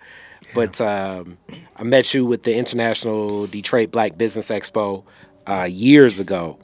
but 0.55 0.79
um, 0.81 1.39
i 1.77 1.83
met 1.83 2.13
you 2.13 2.27
with 2.27 2.43
the 2.43 2.55
international 2.57 3.47
detroit 3.47 3.91
black 3.91 4.19
business 4.19 4.51
expo 4.51 5.03
uh, 5.49 5.65
years 5.65 6.21
ago. 6.21 6.59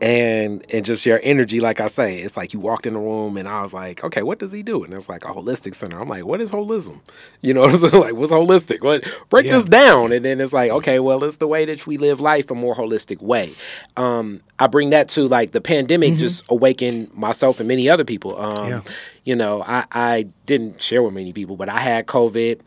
And 0.00 0.64
and 0.72 0.84
just 0.84 1.06
your 1.06 1.20
energy 1.22 1.60
like 1.60 1.80
i 1.80 1.86
say 1.86 2.18
it's 2.18 2.36
like 2.36 2.52
you 2.52 2.60
walked 2.60 2.86
in 2.86 2.94
the 2.94 3.00
room 3.00 3.36
and 3.36 3.48
i 3.48 3.62
was 3.62 3.72
like 3.72 4.02
okay 4.04 4.22
what 4.22 4.38
does 4.38 4.50
he 4.52 4.62
do? 4.62 4.82
And 4.84 4.92
it's 4.92 5.08
like 5.08 5.24
a 5.24 5.28
holistic 5.28 5.74
center. 5.74 5.98
I'm 6.00 6.08
like 6.08 6.24
what 6.24 6.40
is 6.40 6.50
holism? 6.50 7.00
You 7.40 7.54
know 7.54 7.60
what 7.62 7.70
i'm 7.74 7.78
saying 7.78 8.02
like 8.02 8.14
what's 8.14 8.32
holistic? 8.32 8.82
What 8.82 9.04
break 9.30 9.46
Yeah. 9.46 9.52
this 9.52 9.64
down. 9.66 10.12
And 10.12 10.24
then 10.24 10.40
it's 10.40 10.52
like 10.52 10.70
okay 10.72 10.98
well 10.98 11.22
it's 11.24 11.36
the 11.38 11.46
way 11.46 11.64
that 11.66 11.86
we 11.86 11.96
live 11.98 12.20
life 12.20 12.50
a 12.50 12.54
more 12.54 12.74
holistic 12.74 13.22
way. 13.22 13.52
Um 13.96 14.42
i 14.58 14.66
bring 14.66 14.90
that 14.90 15.08
to 15.08 15.28
like 15.28 15.52
the 15.52 15.60
pandemic 15.60 16.14
just 16.16 16.42
awakened 16.48 17.14
myself 17.14 17.60
and 17.60 17.68
many 17.68 17.88
other 17.88 18.04
people. 18.04 18.38
Um 18.40 18.68
Yeah. 18.68 18.80
you 19.24 19.36
know 19.36 19.62
i 19.66 19.84
i 19.92 20.26
didn't 20.46 20.82
share 20.82 21.02
with 21.02 21.12
many 21.14 21.32
people 21.32 21.56
but 21.56 21.68
i 21.68 21.78
had 21.80 22.06
covid 22.06 22.60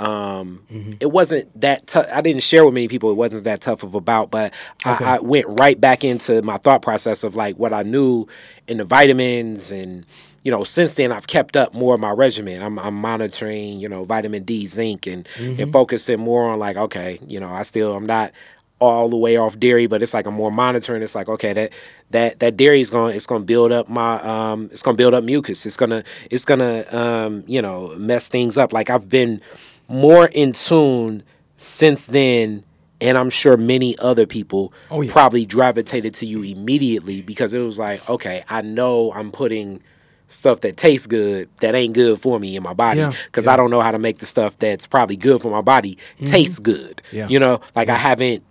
um 0.00 0.62
Mm-hmm. 0.72 0.92
it 1.00 1.10
wasn't 1.10 1.60
that 1.60 1.86
tough 1.86 2.06
i 2.12 2.20
didn't 2.20 2.42
share 2.42 2.64
with 2.64 2.74
many 2.74 2.88
people 2.88 3.10
it 3.10 3.14
wasn't 3.14 3.44
that 3.44 3.60
tough 3.60 3.82
of 3.82 3.94
a 3.94 4.00
bout 4.00 4.30
but 4.30 4.52
Okay. 4.86 5.04
I, 5.04 5.16
I 5.16 5.20
went 5.20 5.46
right 5.60 5.80
back 5.80 6.02
into 6.04 6.42
my 6.42 6.56
thought 6.56 6.82
process 6.82 7.22
of 7.24 7.34
like 7.36 7.56
what 7.56 7.72
i 7.72 7.82
knew 7.82 8.26
in 8.66 8.78
the 8.78 8.84
vitamins 8.84 9.70
and 9.70 10.04
you 10.42 10.50
know 10.50 10.64
since 10.64 10.94
then 10.94 11.12
i've 11.12 11.26
kept 11.28 11.56
up 11.56 11.74
more 11.74 11.94
of 11.94 12.00
my 12.00 12.10
regimen 12.10 12.60
i'm, 12.62 12.78
I'm 12.78 12.94
monitoring 12.94 13.78
you 13.78 13.88
know 13.88 14.04
vitamin 14.04 14.42
d 14.44 14.66
zinc 14.66 15.06
and 15.06 15.28
Mm-hmm. 15.36 15.62
and 15.62 15.72
focusing 15.72 16.18
more 16.20 16.50
on 16.50 16.58
like 16.58 16.76
okay 16.76 17.18
you 17.26 17.38
know 17.38 17.50
i 17.50 17.62
still 17.62 17.94
i'm 17.94 18.06
not 18.06 18.32
all 18.80 19.08
the 19.08 19.16
way 19.16 19.36
off 19.36 19.58
dairy 19.58 19.86
but 19.86 20.02
it's 20.02 20.12
like 20.12 20.26
i'm 20.26 20.34
more 20.34 20.50
monitoring 20.50 21.02
it's 21.02 21.14
like 21.14 21.28
okay 21.28 21.52
that 21.52 21.72
that 22.10 22.40
that 22.40 22.56
dairy 22.56 22.80
is 22.80 22.90
going 22.90 23.14
it's 23.14 23.24
going 23.26 23.42
to 23.42 23.46
build 23.46 23.70
up 23.70 23.88
my 23.88 24.20
um 24.20 24.68
it's 24.72 24.82
going 24.82 24.96
to 24.96 25.00
build 25.00 25.14
up 25.14 25.22
mucus 25.22 25.64
it's 25.64 25.76
going 25.76 25.90
to 25.90 26.02
it's 26.30 26.44
going 26.44 26.58
to 26.58 26.96
um 26.98 27.44
you 27.46 27.62
know 27.62 27.94
mess 27.96 28.28
things 28.28 28.58
up 28.58 28.72
like 28.72 28.90
i've 28.90 29.08
been 29.08 29.40
more 29.88 30.26
in 30.26 30.52
tune 30.52 31.22
since 31.56 32.06
then 32.06 32.64
and 33.00 33.16
i'm 33.18 33.30
sure 33.30 33.56
many 33.56 33.96
other 33.98 34.26
people 34.26 34.72
Oh, 34.90 35.00
yeah. 35.00 35.12
probably 35.12 35.44
gravitated 35.46 36.14
to 36.14 36.26
you 36.26 36.42
immediately 36.42 37.22
because 37.22 37.54
it 37.54 37.60
was 37.60 37.78
like 37.78 38.08
okay 38.08 38.42
i 38.48 38.62
know 38.62 39.12
i'm 39.12 39.30
putting 39.30 39.82
stuff 40.28 40.60
that 40.62 40.76
tastes 40.76 41.06
good 41.06 41.48
that 41.60 41.74
ain't 41.74 41.94
good 41.94 42.20
for 42.20 42.40
me 42.40 42.56
in 42.56 42.62
my 42.62 42.72
body 42.72 43.04
because 43.26 43.46
yeah. 43.46 43.52
i 43.52 43.56
don't 43.56 43.70
know 43.70 43.80
how 43.80 43.90
to 43.90 43.98
make 43.98 44.18
the 44.18 44.26
stuff 44.26 44.58
that's 44.58 44.86
probably 44.86 45.16
good 45.16 45.40
for 45.42 45.50
my 45.50 45.60
body 45.60 45.98
taste 46.24 46.62
good 46.62 47.02
you 47.28 47.38
know 47.38 47.60
like 47.76 47.88
i 47.88 47.96
haven't 47.96 48.42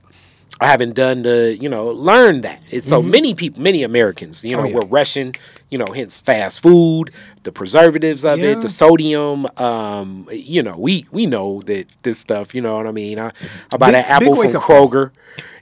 I 0.62 0.68
haven't 0.68 0.94
done 0.94 1.24
the, 1.24 1.58
you 1.60 1.68
know, 1.68 1.88
learn 1.88 2.42
that. 2.42 2.64
It's 2.70 2.86
so 2.86 3.02
many 3.02 3.34
people, 3.34 3.64
many 3.64 3.82
Americans, 3.82 4.44
you 4.46 4.52
know, 4.56 4.62
Mm-hmm. 4.62 4.76
Oh, 4.78 4.80
we're 4.82 4.88
rushing, 4.88 5.34
you 5.72 5.80
know, 5.80 5.88
hence 5.94 6.20
fast 6.20 6.62
food, 6.62 7.10
the 7.44 7.52
preservatives 7.52 8.24
of 8.26 8.40
Yeah. 8.40 8.52
it, 8.52 8.62
the 8.62 8.70
sodium. 8.70 9.46
Um, 9.58 10.28
you 10.32 10.64
know, 10.64 10.76
we 10.78 11.06
we 11.12 11.26
know 11.26 11.62
that 11.66 11.86
this 12.04 12.20
stuff. 12.20 12.54
You 12.56 12.62
know 12.62 12.76
what 12.78 12.88
I 12.88 12.92
mean? 12.92 13.20
I, 13.20 13.32
I 13.72 13.78
buy 13.78 13.88
Big- 13.88 13.94
that 13.94 14.10
apple 14.10 14.36
from. 14.36 14.52
Kroger. 14.54 15.12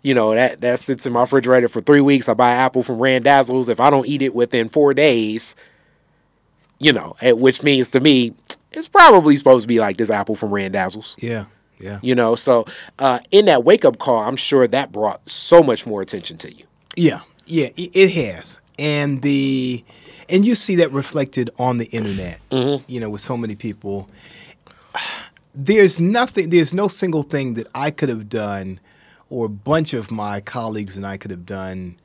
You 0.03 0.15
know 0.15 0.33
that 0.33 0.61
that 0.61 0.79
sits 0.79 1.05
in 1.05 1.13
my 1.13 1.21
refrigerator 1.21 1.67
for 1.67 1.79
three 1.81 2.01
weeks. 2.01 2.27
I 2.27 2.33
buy 2.33 2.51
apple 2.53 2.81
from 2.81 2.99
Randazzo's. 2.99 3.69
If 3.69 3.79
I 3.79 3.89
don't 3.91 4.07
eat 4.07 4.21
it 4.23 4.33
within 4.33 4.67
four 4.67 4.93
days, 4.93 5.55
you 6.79 6.91
know, 6.91 7.15
which 7.21 7.61
means 7.63 7.89
to 7.89 7.99
me, 7.99 8.33
it's 8.71 8.87
probably 8.87 9.37
supposed 9.37 9.63
to 9.63 9.67
be 9.67 9.79
like 9.79 9.97
this 9.97 10.09
apple 10.09 10.35
from 10.35 10.49
Randazzo's 10.51 11.15
Yeah, 11.19 11.45
yeah, 11.79 11.99
you 12.01 12.15
know 12.15 12.35
so 12.35 12.65
uh, 12.99 13.19
in 13.31 13.45
that 13.45 13.63
wake 13.63 13.83
up 13.85 13.97
call 13.99 14.19
i'm 14.19 14.35
sure 14.37 14.65
that 14.67 14.91
brought 14.91 15.27
so 15.29 15.61
much 15.61 15.85
more 15.85 16.01
attention 16.01 16.37
to 16.39 16.53
you 16.55 16.65
yeah, 16.95 17.21
yeah. 17.45 17.67
It 17.75 18.11
has, 18.11 18.59
and 18.79 19.21
the 19.21 19.83
and 20.31 20.45
you 20.45 20.55
see 20.55 20.75
that 20.77 20.91
reflected 20.91 21.49
on 21.59 21.77
the 21.77 21.85
internet. 21.85 22.41
Mm-hmm. 22.49 22.83
You 22.91 22.99
know, 22.99 23.09
with 23.09 23.21
so 23.21 23.37
many 23.37 23.55
people. 23.55 24.09
There's 25.53 25.99
nothing. 25.99 26.49
There's 26.49 26.73
no 26.73 26.87
single 26.87 27.23
thing 27.23 27.55
that 27.55 27.67
I 27.75 27.91
could 27.91 28.09
have 28.09 28.29
done, 28.29 28.79
or 29.29 29.47
a 29.47 29.49
bunch 29.49 29.93
of 29.93 30.09
my 30.09 30.39
colleagues 30.39 30.95
and 30.95 31.05
I 31.05 31.17
could 31.17 31.31
have 31.31 31.45
done, 31.45 31.97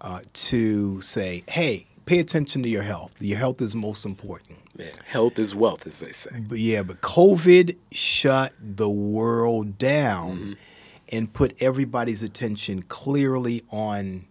uh, 0.00 0.20
to 0.32 1.00
say, 1.02 1.44
"Hey, 1.46 1.86
pay 2.06 2.18
attention 2.18 2.62
to 2.62 2.68
your 2.70 2.82
health. 2.82 3.12
Your 3.20 3.38
health 3.38 3.60
is 3.60 3.74
most 3.74 4.06
important." 4.06 4.58
yeah, 4.78 4.90
health 5.04 5.38
is 5.38 5.54
wealth 5.54 5.86
as 5.86 6.00
they 6.00 6.12
say 6.12 6.30
But 6.48 6.58
yeah, 6.58 6.82
but 6.82 7.00
COVID 7.00 7.76
shut 7.92 8.52
the 8.60 8.88
world 8.88 9.78
down 9.78 10.38
mm-hmm. 10.38 10.52
and 11.12 11.32
put 11.32 11.54
everybody's 11.60 12.22
attention 12.22 12.82
clearly 12.82 13.62
on 13.70 14.26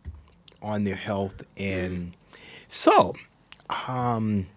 on 0.62 0.84
their 0.84 0.96
health 0.96 1.44
and 1.58 1.94
mm-hmm. 1.94 2.38
so 2.68 3.14
um 3.88 4.48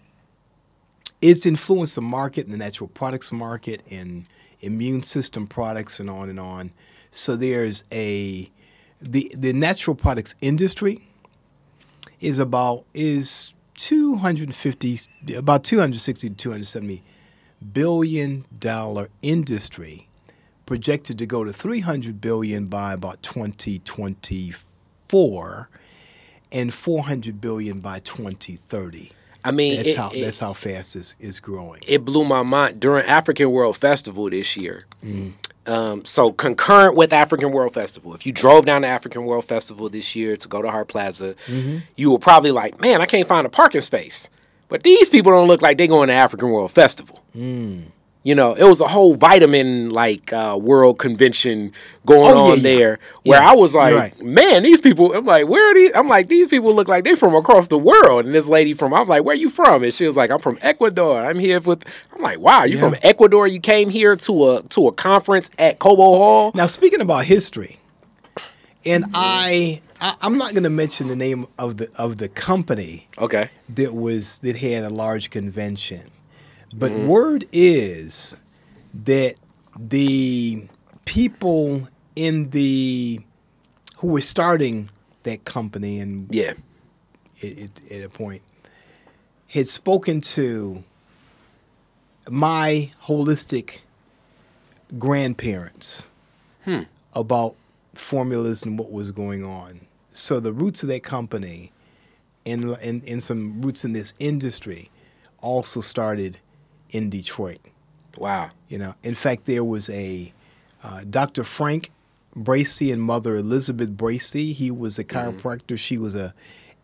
it's 1.21 1.47
influenced 1.47 1.95
the 1.95 2.03
market 2.03 2.49
the 2.49 2.57
natural 2.57 2.89
products 2.89 3.33
market 3.33 3.83
and 3.91 4.27
immune 4.61 5.03
system 5.03 5.47
products 5.47 6.01
and 6.01 6.11
on 6.11 6.29
and 6.29 6.41
on. 6.41 6.73
So 7.11 7.37
there's 7.37 7.85
a 7.93 8.51
the 9.01 9.33
the 9.37 9.53
natural 9.53 9.95
products 9.95 10.35
industry 10.41 10.99
is 12.21 12.41
about 12.41 12.85
is 12.95 13.53
250, 13.77 14.99
about 15.37 15.63
260 15.65 16.31
to 16.31 16.35
270 16.35 17.03
billion 17.73 18.45
dollar 18.59 19.09
industry, 19.23 20.09
projected 20.67 21.17
to 21.19 21.27
go 21.27 21.45
to 21.45 21.53
300 21.53 22.21
billion 22.21 22.67
by 22.67 22.93
about 22.93 23.23
2024, 23.23 25.69
and 26.53 26.73
400 26.73 27.41
billion 27.41 27.81
by 27.81 28.01
2030. 28.01 29.13
I 29.45 29.51
mean, 29.53 29.77
That's 29.77 29.91
it, 29.91 29.97
how 29.97 30.11
it- 30.11 30.21
that's 30.23 30.41
how 30.41 30.53
fast 30.53 30.97
it's, 30.97 31.15
is 31.21 31.41
growing. 31.41 31.81
it 31.87 32.05
blew 32.05 32.25
my 32.25 32.43
mind 32.43 32.81
during 32.81 33.05
African 33.07 33.51
World 33.51 33.77
Festival 33.77 34.29
this 34.31 34.57
year. 34.57 34.85
Mm. 35.05 35.33
Um, 35.67 36.05
so 36.07 36.33
concurrent 36.33 36.97
with 36.97 37.13
African 37.13 37.53
World 37.53 37.75
Festival, 37.75 38.15
if 38.15 38.25
you 38.25 38.33
drove 38.33 38.65
down 38.65 38.83
to 38.83 38.89
African 38.89 39.25
World 39.27 39.45
Festival 39.45 39.89
this 39.91 40.17
year 40.17 40.35
to 40.37 40.49
go 40.49 40.63
to 40.63 40.71
Hart 40.71 40.89
Plaza, 40.89 41.35
Mm-hmm. 41.47 41.79
you 41.97 42.11
were 42.11 42.19
probably 42.19 42.51
like, 42.53 42.81
"Man, 42.81 43.01
I 43.03 43.07
can't 43.07 43.29
find 43.29 43.47
a 43.47 43.51
parking 43.51 43.83
space." 43.83 44.31
But 44.69 44.83
these 44.83 45.09
people 45.11 45.31
don't 45.31 45.47
look 45.47 45.61
like 45.63 45.77
they're 45.79 45.87
going 45.87 46.09
to 46.09 46.15
African 46.15 46.51
World 46.51 46.71
Festival. 46.73 47.23
Mm. 47.37 47.85
You 48.29 48.35
know, 48.35 48.53
it 48.55 48.65
was 48.65 48.81
a 48.81 48.87
whole 48.89 49.15
vitamin 49.15 49.89
like 49.91 50.33
uh, 50.35 50.59
world 50.61 50.99
convention 50.99 51.73
going 52.05 52.33
Oh, 52.37 52.47
yeah, 52.47 52.53
on 52.53 52.57
yeah. 52.59 52.63
there 52.63 52.99
where 53.25 53.41
Yeah, 53.41 53.51
I 53.51 53.55
was 53.55 53.75
like, 53.75 53.95
right. 53.95 54.23
man, 54.23 54.63
these 54.65 54.81
people. 54.81 55.15
I'm 55.15 55.25
like, 55.25 55.49
where 55.49 55.65
are 55.71 55.75
these? 55.75 55.93
I'm 55.95 56.09
like, 56.09 56.29
these 56.29 56.49
people 56.49 56.75
look 56.75 56.89
like 56.89 57.05
they're 57.05 57.17
from 57.17 57.35
across 57.35 57.69
the 57.69 57.79
world. 57.79 58.27
And 58.27 58.35
this 58.35 58.47
lady 58.47 58.75
from, 58.75 58.93
I 58.93 59.01
was 59.01 59.09
like, 59.09 59.25
where 59.25 59.35
you 59.35 59.49
from? 59.49 59.83
And 59.83 59.95
she 59.95 60.05
was 60.05 60.15
like, 60.15 60.31
I'm 60.31 60.41
from 60.41 60.59
Ecuador. 60.61 61.19
I'm 61.29 61.39
here 61.39 61.59
with. 61.61 61.85
I'm 62.15 62.21
like, 62.21 62.39
wow, 62.41 62.65
you 62.65 62.79
from 62.79 62.95
Ecuador? 63.03 63.47
You 63.47 63.61
came 63.61 63.89
here 63.89 64.15
to 64.17 64.33
a 64.51 64.63
to 64.75 64.89
a 64.89 64.93
conference 64.93 65.49
at 65.59 65.79
Cobo 65.79 66.03
Hall. 66.03 66.53
Now, 66.55 66.67
speaking 66.67 67.01
about 67.01 67.25
history, 67.25 67.79
and 68.85 69.07
I, 69.15 69.81
I 70.03 70.15
I'm 70.21 70.37
not 70.37 70.53
going 70.53 70.65
to 70.65 70.71
mention 70.71 71.09
the 71.09 71.17
name 71.17 71.47
of 71.59 71.79
the 71.79 71.89
of 71.97 72.19
the 72.19 72.29
company 72.29 73.09
Okay. 73.17 73.49
that 73.71 73.95
was 73.95 74.39
that 74.41 74.57
had 74.57 74.85
a 74.85 74.91
large 74.91 75.31
convention, 75.31 76.11
but 76.75 76.91
mm-hmm. 76.91 77.09
word 77.09 77.47
is 77.53 78.37
that 78.93 79.35
the 79.79 80.67
people 81.05 81.89
in 82.17 82.51
the 82.51 83.21
who 83.99 84.09
were 84.09 84.21
starting 84.21 84.91
that 85.23 85.45
company 85.45 86.01
and 86.01 86.33
Yeah. 86.33 86.55
it, 87.41 87.59
it, 87.59 87.93
at 87.93 88.05
a 88.05 88.09
point 88.09 88.43
had 89.49 89.69
spoken 89.69 90.21
to 90.21 90.85
my 92.31 92.93
holistic 93.05 93.79
grandparents 94.99 96.11
hmm. 96.65 96.83
about 97.15 97.57
formulas 97.95 98.65
and 98.65 98.79
what 98.79 98.93
was 98.93 99.11
going 99.11 99.43
on. 99.43 99.81
So 100.11 100.41
the 100.41 100.53
roots 100.53 100.83
of 100.83 100.89
that 100.91 101.03
company 101.03 101.73
and, 102.45 102.77
and, 102.83 103.03
and 103.05 103.23
some 103.23 103.63
roots 103.63 103.85
in 103.85 103.93
this 103.93 104.15
industry 104.19 104.91
also 105.41 105.81
started 105.81 106.41
in 106.91 107.11
Detroit. 107.11 107.61
Wow. 108.17 108.51
You 108.69 108.79
know, 108.79 108.95
in 109.03 109.15
fact, 109.15 109.47
there 109.47 109.65
was 109.65 109.89
a 109.91 110.33
uh, 110.83 111.05
Dr. 111.09 111.45
Frank 111.45 111.91
Bracy 112.35 112.93
and 112.93 113.03
Mother 113.03 113.37
Elizabeth 113.37 113.91
Bracy. 113.91 114.53
He 114.53 114.71
was 114.71 114.99
a 114.99 115.05
chiropractor. 115.05 115.79
She 115.79 115.99
was 115.99 116.15
a 116.15 116.35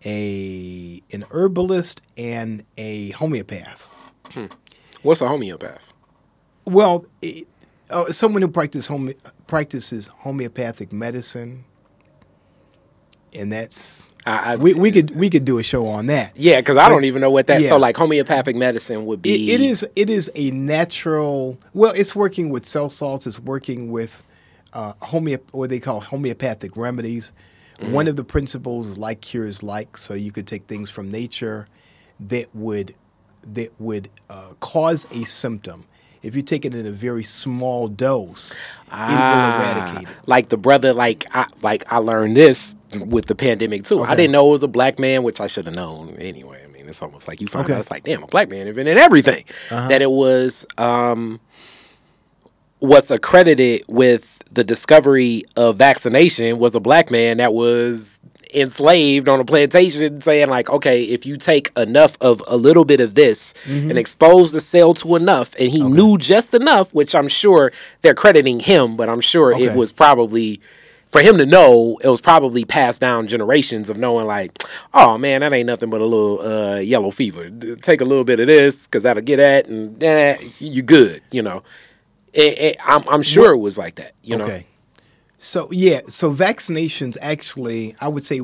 a 0.05 1.03
an 1.13 1.25
herbalist 1.31 2.03
and 2.17 2.65
a 2.77 3.11
homeopath. 3.11 3.89
What's 5.03 5.21
a 5.21 5.29
homeopath? 5.29 5.93
Well, 6.67 7.07
it, 7.23 7.47
uh, 7.91 8.11
someone 8.11 8.43
who 8.43 8.49
practices 8.49 8.89
home, 8.89 9.13
practices 9.47 10.09
homeopathic 10.19 10.93
medicine, 10.93 11.65
and 13.33 13.53
that's 13.53 14.11
I, 14.27 14.53
I, 14.53 14.57
we, 14.57 14.75
we 14.75 14.91
could 14.91 15.15
we 15.15 15.29
could 15.29 15.45
do 15.45 15.59
a 15.59 15.63
show 15.63 15.87
on 15.87 16.07
that. 16.07 16.37
yeah, 16.37 16.61
because 16.61 16.77
I 16.79 16.89
don't 16.89 17.05
even 17.05 17.21
know 17.21 17.31
what 17.31 17.47
that. 17.49 17.61
Yeah. 17.61 17.69
So 17.69 17.77
like 17.77 17.97
homeopathic 17.97 18.57
medicine 18.57 19.05
would 19.07 19.21
be. 19.21 19.53
It, 19.53 19.61
it 19.61 19.61
is 19.61 19.87
it 19.97 20.09
is 20.09 20.31
a 20.35 20.51
natural. 20.51 21.59
Well, 21.75 21.93
it's 21.95 22.17
working 22.17 22.49
with 22.49 22.65
cell 22.65 22.89
salts. 22.91 23.27
It's 23.27 23.39
working 23.39 23.91
with 23.91 24.25
uh, 24.73 24.95
homeo 25.03 25.41
what 25.53 25.71
they 25.71 25.81
call 25.81 26.01
homeopathic 26.01 26.77
remedies. 26.77 27.33
One 27.81 28.07
of 28.09 28.17
the 28.17 28.25
principles 28.25 28.87
is 28.87 28.97
like 28.99 29.21
cures 29.21 29.63
like. 29.63 29.99
So 29.99 30.15
you 30.15 30.33
could 30.33 30.47
take 30.47 30.67
things 30.67 30.91
from 30.91 31.11
nature 31.11 31.67
that 32.21 32.47
would 32.55 32.95
that 33.47 33.71
would 33.79 34.09
uh, 34.31 34.55
cause 34.61 35.07
a 35.11 35.25
symptom. 35.27 35.85
If 36.23 36.35
you 36.35 36.41
take 36.41 36.65
it 36.65 36.75
in 36.75 36.87
a 36.87 36.91
very 36.91 37.25
small 37.25 37.89
dose, 37.89 38.53
it 38.55 38.59
will 38.91 38.93
Ah, 38.93 39.61
eradicate 39.61 40.09
it. 40.09 40.17
Like 40.27 40.49
the 40.49 40.57
brother, 40.57 40.95
like 40.95 41.27
I 41.35 41.47
like 41.61 41.85
I 41.93 41.99
learned 41.99 42.37
this 42.37 42.75
with 43.07 43.27
the 43.27 43.35
pandemic 43.35 43.85
too. 43.85 44.03
I 44.03 44.15
didn't 44.15 44.33
know 44.33 44.47
it 44.49 44.51
was 44.51 44.63
a 44.63 44.69
black 44.69 44.99
man, 44.99 45.23
which 45.23 45.41
I 45.41 45.47
should 45.47 45.67
have 45.67 45.75
known 45.75 46.15
anyway. 46.19 46.63
I 46.65 46.67
mean, 46.69 46.89
it's 46.89 47.03
almost 47.03 47.29
like 47.29 47.41
you 47.41 47.47
find 47.47 47.65
Okay. 47.65 47.73
Uh-huh. 47.73 47.79
out 47.79 47.83
it's 47.83 47.91
like, 47.91 48.05
damn, 48.05 48.23
a 48.23 48.27
black 48.27 48.51
man 48.51 48.67
invented 48.67 48.99
everything. 48.99 49.45
That 49.71 50.03
it 50.03 50.11
was 50.11 50.67
um 50.79 51.41
what's 52.79 53.11
accredited 53.11 53.83
with 53.89 54.43
the 54.53 54.65
discovery 54.65 55.43
of 55.57 55.77
vaccination 55.77 56.59
was 56.59 56.75
a 56.75 56.81
black 56.81 57.11
man 57.11 57.39
that 57.39 57.55
was 57.55 58.21
enslaved 58.53 59.29
on 59.29 59.41
a 59.41 59.45
plantation 59.45 60.21
saying 60.21 60.49
like 60.49 60.71
okay 60.71 61.03
if 61.05 61.27
you 61.27 61.37
take 61.37 61.73
enough 61.77 62.17
of 62.21 62.41
a 62.47 62.57
little 62.57 62.85
bit 62.85 63.01
of 63.01 63.15
this 63.17 63.53
Mm-hmm. 63.65 63.91
and 63.91 63.99
expose 63.99 64.53
the 64.53 64.61
cell 64.61 64.95
to 64.95 65.17
enough 65.17 65.55
and 65.59 65.71
he 65.71 65.83
knew 65.83 66.17
just 66.19 66.55
enough 66.55 66.93
which 66.95 67.15
i'm 67.17 67.27
sure 67.27 67.73
they're 68.03 68.15
crediting 68.15 68.61
him 68.61 68.97
but 68.97 69.09
i'm 69.09 69.21
sure 69.21 69.51
it 69.59 69.75
was 69.75 69.91
probably 69.91 70.61
for 71.15 71.23
him 71.23 71.39
to 71.39 71.47
know 71.47 71.97
it 72.03 72.09
was 72.09 72.21
probably 72.21 72.65
passed 72.65 73.01
down 73.01 73.29
generations 73.29 73.89
of 73.89 73.97
knowing 73.97 74.27
like 74.27 74.65
oh 74.95 75.17
man 75.17 75.43
that 75.43 75.53
ain't 75.53 75.69
nothing 75.69 75.89
but 75.89 76.01
a 76.01 76.05
little 76.05 76.41
uh, 76.41 76.79
yellow 76.79 77.13
fever. 77.13 77.49
Take 77.77 78.01
a 78.01 78.05
little 78.05 78.25
bit 78.25 78.41
of 78.41 78.49
this 78.49 78.89
because 78.89 79.05
that'll 79.05 79.23
get 79.23 79.39
at 79.39 79.69
and 79.69 80.03
eh, 80.03 80.37
you 80.59 80.83
good 80.83 81.23
you 81.31 81.41
know? 81.41 81.63
It, 82.33 82.59
it, 82.59 82.77
I'm, 82.85 83.09
I'm 83.09 83.23
sure 83.23 83.53
it 83.53 83.59
was 83.59 83.79
like 83.79 83.95
that 83.95 84.17
you 84.25 84.37
know? 84.37 84.45
Okay. 84.45 84.67
So 85.39 85.69
yeah, 85.71 86.01
so 86.09 86.33
vaccinations 86.33 87.17
actually, 87.21 87.95
I 88.01 88.09
would 88.09 88.25
say, 88.25 88.41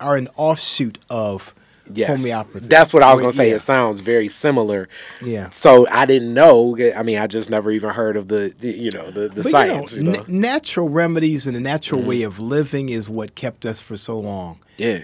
are 0.00 0.16
an 0.16 0.26
offshoot 0.34 0.98
of 1.08 1.54
Yes. 1.94 2.20
homeopathy. 2.20 2.66
That's 2.66 2.92
what 2.94 3.02
I 3.02 3.10
was 3.10 3.20
going 3.20 3.32
to 3.32 3.36
say. 3.36 3.48
yeah. 3.50 3.56
It 3.56 3.60
sounds 3.60 4.00
very 4.00 4.28
similar. 4.28 4.88
Yeah. 5.22 5.50
So 5.50 5.86
I 5.90 6.06
didn't 6.06 6.32
know. 6.34 6.76
I 6.96 7.02
mean, 7.02 7.18
I 7.18 7.26
just 7.26 7.50
never 7.50 7.70
even 7.70 7.90
heard 7.90 8.16
of 8.16 8.28
the, 8.28 8.54
the 8.58 8.70
you 8.70 8.90
know, 8.90 9.10
the, 9.10 9.28
the 9.28 9.42
But 9.42 9.50
science. 9.50 9.92
you 9.92 9.98
You 9.98 10.04
know, 10.04 10.12
know, 10.12 10.24
n- 10.28 10.40
natural 10.40 10.88
remedies 10.88 11.46
and 11.46 11.56
a 11.56 11.60
natural 11.60 12.00
Mm-hmm. 12.00 12.08
way 12.08 12.22
of 12.22 12.38
living 12.38 12.88
is 12.88 13.08
what 13.10 13.34
kept 13.34 13.64
us 13.66 13.80
for 13.80 13.96
so 13.96 14.18
long. 14.18 14.58
yeah. 14.76 15.00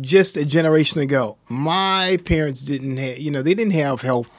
Just 0.00 0.36
a 0.36 0.44
generation 0.44 1.00
ago, 1.00 1.36
my 1.48 2.16
parents 2.24 2.62
didn't 2.62 2.96
have, 2.98 3.18
you 3.18 3.32
know, 3.32 3.42
they 3.42 3.52
didn't 3.54 3.72
have 3.72 4.02
health 4.02 4.30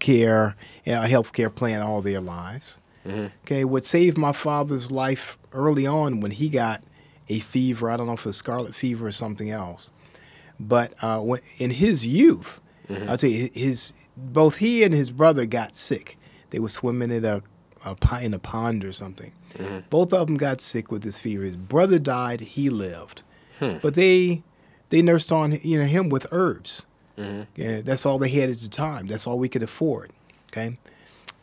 care, 0.00 0.56
a 0.84 1.06
health 1.06 1.32
care 1.32 1.48
plan 1.48 1.80
all 1.80 2.02
their 2.02 2.20
lives. 2.20 2.80
Mm-hmm. 3.06 3.26
Okay, 3.44 3.64
what 3.64 3.84
saved 3.84 4.18
my 4.18 4.32
father's 4.32 4.90
life 4.90 5.38
early 5.52 5.86
on 5.86 6.18
when 6.20 6.32
he 6.32 6.48
got 6.48 6.82
a 7.28 7.38
fever, 7.38 7.88
I 7.88 7.96
don't 7.96 8.08
know 8.08 8.14
if 8.14 8.20
it 8.20 8.26
was 8.26 8.36
scarlet 8.36 8.74
fever 8.74 9.06
or 9.06 9.12
something 9.12 9.48
else, 9.48 9.92
but 10.60 10.94
uh, 11.02 11.18
when 11.20 11.40
in 11.58 11.70
his 11.70 12.06
youth, 12.06 12.60
Mm-hmm. 12.88 13.08
I'll 13.08 13.16
tell 13.18 13.30
you, 13.30 13.48
his 13.54 13.92
both 14.16 14.56
he 14.56 14.82
and 14.82 14.92
his 14.92 15.12
brother 15.12 15.46
got 15.46 15.76
sick. 15.76 16.18
They 16.50 16.58
were 16.58 16.68
swimming 16.68 17.12
in 17.12 17.24
a, 17.24 17.40
a 17.86 17.96
in 18.20 18.34
a 18.34 18.40
pond 18.40 18.84
or 18.84 18.90
something. 18.90 19.30
Mm-hmm. 19.54 19.78
Both 19.90 20.12
of 20.12 20.26
them 20.26 20.36
got 20.36 20.60
sick 20.60 20.90
with 20.90 21.04
this 21.04 21.16
fever. 21.20 21.44
His 21.44 21.56
brother 21.56 22.00
died. 22.00 22.40
He 22.40 22.68
lived, 22.68 23.22
Hmm. 23.60 23.76
but 23.80 23.94
they 23.94 24.42
they 24.88 25.02
nursed 25.02 25.30
on 25.30 25.52
you 25.62 25.78
know 25.78 25.84
him 25.84 26.08
with 26.08 26.26
herbs. 26.32 26.84
Mm-hmm. 27.16 27.42
Yeah, 27.54 27.80
that's 27.82 28.04
all 28.04 28.18
they 28.18 28.28
had 28.28 28.50
at 28.50 28.56
the 28.58 28.68
time. 28.68 29.06
That's 29.06 29.24
all 29.24 29.38
we 29.38 29.48
could 29.48 29.62
afford. 29.62 30.10
Okay, 30.48 30.76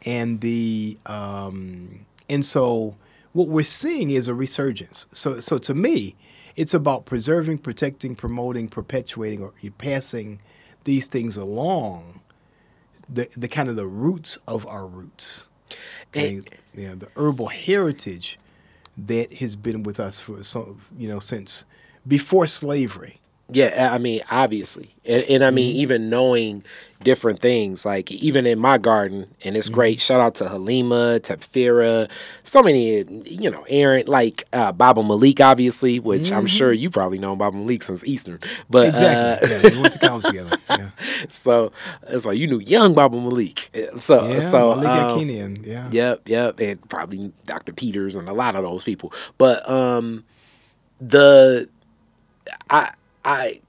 and 0.05 0.41
the 0.41 0.97
um, 1.05 1.99
and 2.29 2.43
so 2.43 2.97
what 3.31 3.47
we're 3.47 3.63
seeing 3.63 4.09
is 4.09 4.27
a 4.27 4.33
resurgence. 4.35 5.07
So 5.13 5.39
so 5.39 5.57
to 5.59 5.73
me, 5.73 6.17
it's 6.57 6.73
about 6.73 7.05
preserving, 7.05 7.59
protecting, 7.59 8.15
promoting, 8.15 8.67
perpetuating, 8.67 9.41
or 9.41 9.53
you're 9.61 9.71
passing 9.71 10.41
these 10.83 11.07
things 11.07 11.37
along. 11.37 12.21
The 13.07 13.29
the 13.37 13.47
kind 13.47 13.69
of 13.69 13.77
the 13.77 13.87
roots 13.87 14.37
of 14.47 14.65
our 14.67 14.85
roots. 14.85 15.47
and 16.13 16.49
you 16.73 16.89
know, 16.89 16.95
the 16.95 17.09
herbal 17.15 17.47
heritage 17.47 18.39
that 18.97 19.35
has 19.35 19.55
been 19.55 19.83
with 19.83 19.99
us 19.99 20.19
for 20.19 20.43
some, 20.43 20.81
you 20.97 21.07
know 21.07 21.19
since 21.19 21.63
before 22.05 22.47
slavery. 22.47 23.19
Yeah, 23.49 23.91
I 23.93 23.97
mean, 23.97 24.21
obviously, 24.29 24.93
and, 25.05 25.23
and 25.23 25.43
I 25.43 25.47
Mm-hmm. 25.47 25.55
mean, 25.55 25.75
even 25.77 26.09
knowing 26.09 26.63
different 27.01 27.39
things, 27.39 27.85
like 27.85 28.11
even 28.11 28.45
in 28.45 28.59
my 28.59 28.77
garden, 28.77 29.33
and 29.43 29.55
it's 29.55 29.67
Mm-hmm. 29.67 29.73
great. 29.75 30.01
Shout 30.01 30.19
out 30.19 30.35
to 30.35 30.49
Halima, 30.49 31.19
Tepfira, 31.21 32.09
so 32.43 32.61
many, 32.61 33.03
you 33.25 33.49
know, 33.49 33.65
Aaron, 33.69 34.05
like 34.07 34.43
uh, 34.51 34.73
Baba 34.73 35.01
Malik, 35.01 35.39
obviously, 35.39 35.99
which 35.99 36.31
I'm 36.33 36.45
sure 36.45 36.73
you 36.73 36.89
probably 36.89 37.19
know 37.19 37.35
Baba 37.37 37.55
Malik 37.55 37.83
since 37.83 38.03
Eastern, 38.03 38.39
but 38.69 38.87
Mm-hmm. 38.87 38.87
Exactly. 38.89 39.57
uh, 39.57 39.59
yeah, 39.63 39.69
we 39.71 39.77
went 39.77 39.93
to 39.93 39.99
college 39.99 40.25
together. 40.25 40.57
Yeah. 40.69 40.89
so 41.29 41.71
it's 42.09 42.25
like 42.25 42.37
you 42.37 42.47
knew 42.47 42.59
young 42.59 42.93
Baba 42.93 43.15
Malik, 43.15 43.69
so 43.99 44.27
Yeah, 44.27 44.39
so 44.39 44.69
Malik 44.75 44.89
um, 44.91 45.19
Yakinian, 45.19 45.65
yeah. 45.65 45.89
Yep, 45.89 46.27
yep, 46.27 46.59
and 46.59 46.89
probably 46.89 47.31
Dr. 47.45 47.71
Peters 47.71 48.15
and 48.17 48.27
a 48.27 48.33
lot 48.33 48.55
of 48.55 48.63
those 48.63 48.83
people. 48.83 49.13
But 49.37 49.67
um 49.69 50.25
the 50.99 51.69
I 52.69 52.91
I 53.27 53.61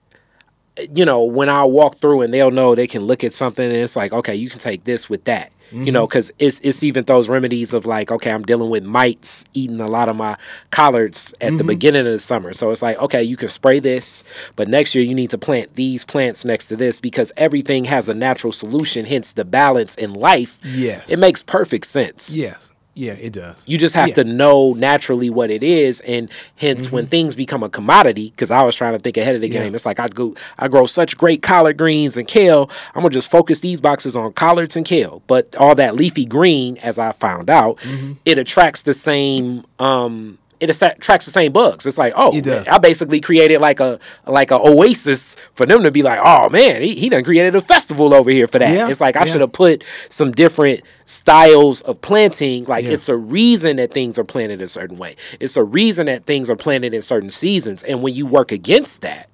you 0.93 1.05
know, 1.05 1.25
when 1.25 1.49
I 1.49 1.65
walk 1.65 1.97
through 1.97 2.23
and 2.23 2.33
they'll 2.33 2.51
know 2.51 2.75
they 2.75 2.87
can 2.87 3.03
look 3.03 3.25
at 3.25 3.33
something 3.33 3.65
and 3.65 3.77
it's 3.77 3.97
like, 3.97 4.13
okay, 4.13 4.35
you 4.35 4.49
can 4.49 4.61
take 4.61 4.85
this 4.85 5.11
with 5.11 5.25
that. 5.25 5.53
You 5.71 5.93
know, 5.93 6.05
mm-hmm. 6.05 6.09
because 6.09 6.33
it's 6.39 6.61
it's 6.61 6.83
even 6.83 7.05
those 7.05 7.29
remedies 7.29 7.75
of 7.75 7.85
like, 7.85 8.11
okay, 8.11 8.31
I'm 8.31 8.43
dealing 8.43 8.71
with 8.71 8.85
mites 8.85 9.45
eating 9.53 9.81
a 9.81 9.87
lot 9.87 10.09
of 10.09 10.17
my 10.17 10.39
collards 10.71 11.35
at 11.43 11.51
the 11.51 11.59
mm-hmm. 11.59 11.67
beginning 11.67 12.07
of 12.07 12.13
the 12.13 12.19
summer. 12.19 12.55
So 12.55 12.71
it's 12.71 12.81
like, 12.81 12.99
okay, 12.99 13.23
you 13.23 13.37
can 13.37 13.49
spray 13.49 13.79
this, 13.79 14.25
but 14.57 14.67
next 14.67 14.95
year 14.95 15.05
you 15.05 15.15
need 15.15 15.29
to 15.29 15.37
plant 15.37 15.75
these 15.75 16.05
plants 16.05 16.43
next 16.43 16.69
to 16.69 16.77
this 16.77 17.01
because 17.01 17.33
everything 17.37 17.85
has 17.85 18.09
a 18.09 18.15
natural 18.15 18.51
solution. 18.51 19.05
Hence, 19.05 19.35
the 19.35 19.45
balance 19.45 19.95
in 19.97 20.15
life. 20.15 20.59
Yes. 20.65 21.11
it 21.11 21.19
makes 21.19 21.43
perfect 21.43 21.87
sense. 21.87 22.35
Yes. 22.35 22.73
Yeah, 22.99 23.13
it 23.13 23.33
does. 23.33 23.63
You 23.69 23.79
just 23.79 23.95
have 23.95 24.09
Yeah. 24.09 24.15
to 24.15 24.25
know 24.25 24.73
naturally 24.73 25.31
what 25.31 25.51
it 25.51 25.63
is, 25.63 26.01
and 26.01 26.29
hence 26.57 26.91
when 26.91 27.07
things 27.07 27.37
become 27.37 27.63
a 27.63 27.69
commodity. 27.69 28.31
Because 28.31 28.51
I 28.51 28.63
was 28.63 28.75
trying 28.75 28.95
to 28.95 28.99
think 28.99 29.17
ahead 29.17 29.37
of 29.37 29.41
the 29.41 29.47
Mm-hmm. 29.47 29.55
Yeah. 29.57 29.63
game. 29.65 29.75
It's 29.77 29.87
like 29.87 30.01
I 30.01 30.09
go, 30.09 30.35
I 30.59 30.67
grow 30.67 30.85
such 30.85 31.17
great 31.17 31.41
collard 31.41 31.77
greens 31.77 32.17
and 32.17 32.27
kale. 32.27 32.69
I'm 32.97 33.03
gonna 33.03 33.11
just 33.11 33.31
focus 33.31 33.61
these 33.61 33.81
boxes 33.81 34.17
on 34.17 34.33
collards 34.33 34.75
and 34.77 34.85
kale. 34.85 35.23
But 35.29 35.55
all 35.57 35.77
that 35.77 35.95
leafy 35.95 36.25
green, 36.25 36.77
as 36.79 36.99
I 36.99 37.13
found 37.13 37.49
out, 37.49 37.79
Mm-hmm. 37.79 38.13
it 38.25 38.37
attracts 38.39 38.83
the 38.83 38.95
same. 38.95 39.65
um 39.79 40.39
it 40.61 40.71
attracts 40.71 41.25
the 41.25 41.31
same 41.31 41.53
bugs. 41.53 41.87
It's 41.87 41.99
like, 41.99 42.13
oh, 42.17 42.39
does. 42.41 42.67
I 42.67 42.79
basically 42.79 43.21
created 43.21 43.61
like 43.61 43.79
a 43.81 44.01
like 44.27 44.51
a 44.51 44.59
oasis 44.59 45.37
for 45.55 45.67
them 45.67 45.83
to 45.85 45.91
be 45.91 46.03
like, 46.03 46.19
oh 46.23 46.49
man, 46.49 46.83
he, 46.83 46.95
he 46.97 47.09
done 47.09 47.23
created 47.25 47.55
a 47.55 47.61
festival 47.61 48.13
over 48.13 48.31
here 48.31 48.47
for 48.47 48.59
that. 48.59 48.75
Yeah, 48.75 48.89
It's 48.89 49.01
like 49.01 49.17
I 49.17 49.25
yeah. 49.25 49.33
should 49.33 49.41
have 49.41 49.53
put 49.53 49.85
some 50.09 50.33
different 50.33 50.83
styles 51.05 51.81
of 51.83 52.01
planting. 52.01 52.65
Like 52.65 52.85
Yeah. 52.85 52.93
it's 52.93 53.09
a 53.09 53.17
reason 53.17 53.77
that 53.77 53.93
things 53.93 54.19
are 54.19 54.25
planted 54.25 54.61
a 54.61 54.69
certain 54.69 54.97
way. 54.99 55.17
It's 55.41 55.57
a 55.57 55.63
reason 55.65 56.07
that 56.07 56.27
things 56.27 56.51
are 56.51 56.57
planted 56.57 56.93
in 56.95 57.03
certain 57.03 57.31
seasons. 57.31 57.83
And 57.85 58.03
when 58.03 58.15
you 58.15 58.27
work 58.27 58.51
against 58.53 59.03
that, 59.03 59.29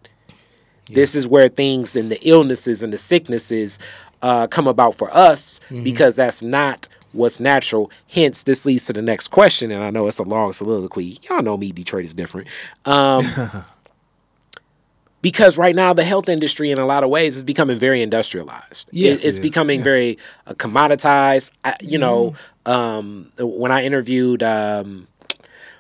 this 0.89 1.14
is 1.14 1.27
where 1.27 1.49
things 1.49 1.97
and 1.97 2.11
the 2.11 2.20
illnesses 2.29 2.83
and 2.83 2.93
the 2.93 2.99
sicknesses 2.99 3.79
uh, 4.22 4.47
come 4.47 4.66
about 4.66 4.95
for 4.95 5.14
us 5.16 5.61
Mm-hmm. 5.70 5.85
because 5.85 6.16
that's 6.16 6.43
not 6.43 6.89
what's 7.15 7.41
natural. 7.41 7.91
Hence, 8.09 8.43
this 8.43 8.67
leads 8.67 8.87
to 8.87 8.93
the 8.93 9.03
next 9.03 9.29
question. 9.29 9.71
And 9.71 9.83
I 9.83 9.91
know 9.91 10.07
it's 10.09 10.19
a 10.19 10.23
long 10.23 10.53
soliloquy. 10.53 11.19
Y'all 11.29 11.43
know 11.43 11.57
me, 11.57 11.73
Detroit 11.73 12.05
is 12.05 12.15
different. 12.15 12.49
Um, 12.85 13.25
because 15.23 15.57
right 15.57 15.75
now 15.75 15.93
the 15.93 16.05
health 16.05 16.29
industry 16.29 16.71
in 16.71 16.79
a 16.79 16.87
lot 16.87 17.03
of 17.05 17.11
ways 17.11 17.37
is 17.37 17.43
becoming 17.43 17.79
very 17.79 18.03
industrialized. 18.03 18.89
Yes, 18.91 19.25
it 19.25 19.29
it's 19.29 19.37
is. 19.37 19.41
becoming 19.41 19.79
Yeah. 19.81 19.85
very 19.85 20.19
uh, 20.47 20.55
commoditized. 20.55 21.53
I, 21.65 21.77
you 21.81 21.99
know, 21.99 22.35
um, 22.67 23.33
when 23.39 23.73
I 23.73 23.85
interviewed. 23.85 24.43
Um, 24.43 25.09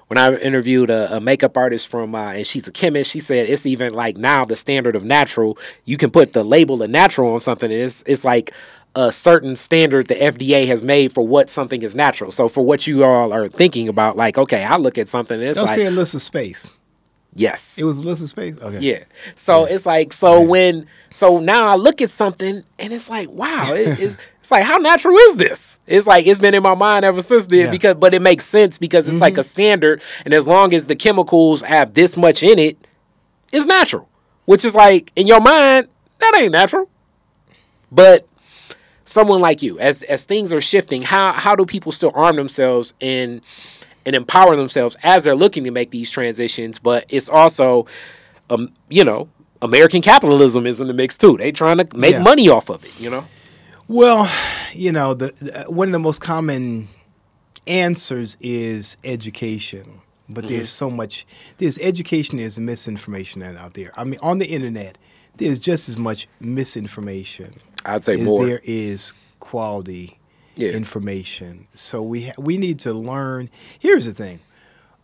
when 0.08 0.18
I 0.18 0.36
interviewed 0.36 0.90
a, 0.90 1.16
a 1.16 1.20
makeup 1.20 1.56
artist 1.56 1.88
from, 1.90 2.14
uh, 2.14 2.32
and 2.32 2.46
she's 2.46 2.68
a 2.68 2.70
chemist, 2.70 3.10
she 3.10 3.20
said 3.20 3.48
it's 3.48 3.64
even 3.64 3.94
like 3.94 4.18
now 4.18 4.44
the 4.44 4.54
standard 4.54 4.94
of 4.96 5.02
natural. 5.02 5.56
You 5.86 5.96
can 5.96 6.10
put 6.10 6.34
the 6.34 6.44
label 6.44 6.80
of 6.82 6.90
natural 6.90 7.32
on 7.32 7.40
something, 7.40 7.72
and 7.72 7.80
it's 7.80 8.04
it's 8.06 8.22
like 8.22 8.52
a 8.96 9.10
certain 9.10 9.56
standard 9.56 10.06
the 10.08 10.14
FDA 10.14 10.66
has 10.68 10.82
made 10.82 11.12
for 11.12 11.26
what 11.26 11.50
something 11.50 11.82
is 11.82 11.94
natural. 11.94 12.30
So 12.30 12.48
for 12.48 12.64
what 12.64 12.86
you 12.86 13.02
all 13.04 13.32
are 13.32 13.48
thinking 13.48 13.88
about, 13.88 14.16
like, 14.16 14.38
okay, 14.38 14.62
I 14.64 14.76
look 14.76 14.98
at 14.98 15.08
something, 15.08 15.38
and 15.40 15.48
it's 15.48 15.58
Don't 15.58 15.66
like, 15.66 15.74
say 15.74 15.84
Alyssa 15.86 16.20
Space. 16.20 16.76
yes, 17.34 17.76
It 17.78 17.84
was 17.84 17.98
a 17.98 18.02
list 18.02 18.22
of 18.22 18.28
Space? 18.28 18.60
Okay. 18.62 18.78
yeah. 18.78 19.04
So 19.34 19.64
it's 19.64 19.84
like 19.84 20.12
so 20.12 20.40
when 20.40 20.86
so 21.12 21.40
now 21.40 21.66
I 21.66 21.74
look 21.74 22.00
at 22.02 22.10
something 22.10 22.62
and 22.78 22.92
it's 22.92 23.08
like 23.10 23.28
wow 23.30 23.72
it, 23.72 23.98
it's 24.00 24.16
it's 24.38 24.50
like 24.52 24.62
how 24.62 24.76
natural 24.78 25.16
is 25.16 25.36
this? 25.36 25.80
It's 25.88 26.06
like 26.06 26.26
it's 26.28 26.38
been 26.38 26.54
in 26.54 26.62
my 26.62 26.74
mind 26.76 27.04
ever 27.04 27.20
since 27.20 27.46
then 27.48 27.58
Yeah. 27.58 27.64
Mm-hmm. 27.64 27.72
because 27.72 27.94
but 27.96 28.14
it 28.14 28.22
makes 28.22 28.44
sense 28.44 28.78
because 28.78 29.08
it's 29.08 29.20
like 29.20 29.36
a 29.38 29.42
standard 29.42 30.02
and 30.24 30.32
as 30.32 30.46
long 30.46 30.72
as 30.72 30.86
the 30.86 30.94
chemicals 30.94 31.62
have 31.62 31.94
this 31.94 32.16
much 32.16 32.44
in 32.44 32.58
it, 32.60 32.78
it's 33.52 33.66
natural. 33.66 34.08
Which 34.44 34.64
is 34.64 34.74
like 34.76 35.10
in 35.16 35.26
your 35.26 35.40
mind 35.40 35.88
that 36.20 36.36
ain't 36.38 36.52
natural. 36.52 36.88
But 37.90 38.26
someone 39.14 39.40
like 39.40 39.62
you 39.62 39.78
as 39.78 40.02
as 40.14 40.24
things 40.26 40.52
are 40.52 40.60
shifting 40.60 41.00
how 41.02 41.32
how 41.32 41.54
do 41.54 41.64
people 41.64 41.92
still 41.92 42.10
arm 42.14 42.36
themselves 42.36 42.92
and 43.00 43.40
and 44.06 44.14
empower 44.16 44.54
themselves 44.56 44.96
as 45.02 45.22
they're 45.24 45.36
looking 45.44 45.64
to 45.64 45.70
make 45.70 45.90
these 45.90 46.10
transitions 46.10 46.78
but 46.78 47.00
it's 47.08 47.28
also 47.28 47.86
um 48.50 48.72
you 48.88 49.04
know 49.04 49.28
american 49.62 50.02
capitalism 50.02 50.66
is 50.66 50.80
in 50.80 50.88
the 50.88 50.92
mix 50.92 51.16
too 51.16 51.36
they 51.36 51.52
trying 51.52 51.78
to 51.78 51.86
make 51.96 52.14
Yeah. 52.16 52.22
money 52.22 52.48
off 52.48 52.68
of 52.70 52.84
it 52.84 52.92
you 53.00 53.08
know 53.10 53.24
Well, 53.86 54.22
you 54.72 54.92
know, 54.92 55.12
the, 55.12 55.28
the 55.46 55.64
one 55.68 55.88
of 55.88 55.92
the 55.92 55.98
most 56.08 56.20
common 56.22 56.88
answers 57.66 58.36
is 58.40 58.96
education. 59.04 60.00
But 60.26 60.48
there's 60.48 60.70
so 60.70 60.88
much 60.90 61.26
there's 61.58 61.78
education 61.90 62.38
there's 62.38 62.58
misinformation 62.58 63.42
out 63.42 63.74
there. 63.74 63.90
I 63.94 64.04
mean, 64.04 64.18
on 64.22 64.38
the 64.38 64.46
internet, 64.46 64.96
there's 65.36 65.58
just 65.60 65.88
as 65.90 65.98
much 65.98 66.26
misinformation 66.40 67.52
i'd 67.84 68.04
say 68.04 68.14
as 68.14 68.20
more 68.22 68.46
there 68.46 68.60
is 68.64 69.12
quality 69.40 70.18
Yeah. 70.56 70.70
information. 70.70 71.66
So 71.74 72.02
we 72.02 72.26
ha- 72.26 72.34
we 72.38 72.56
need 72.58 72.78
to 72.80 72.92
learn. 72.92 73.50
Here's 73.78 74.04
the 74.06 74.12
thing. 74.12 74.38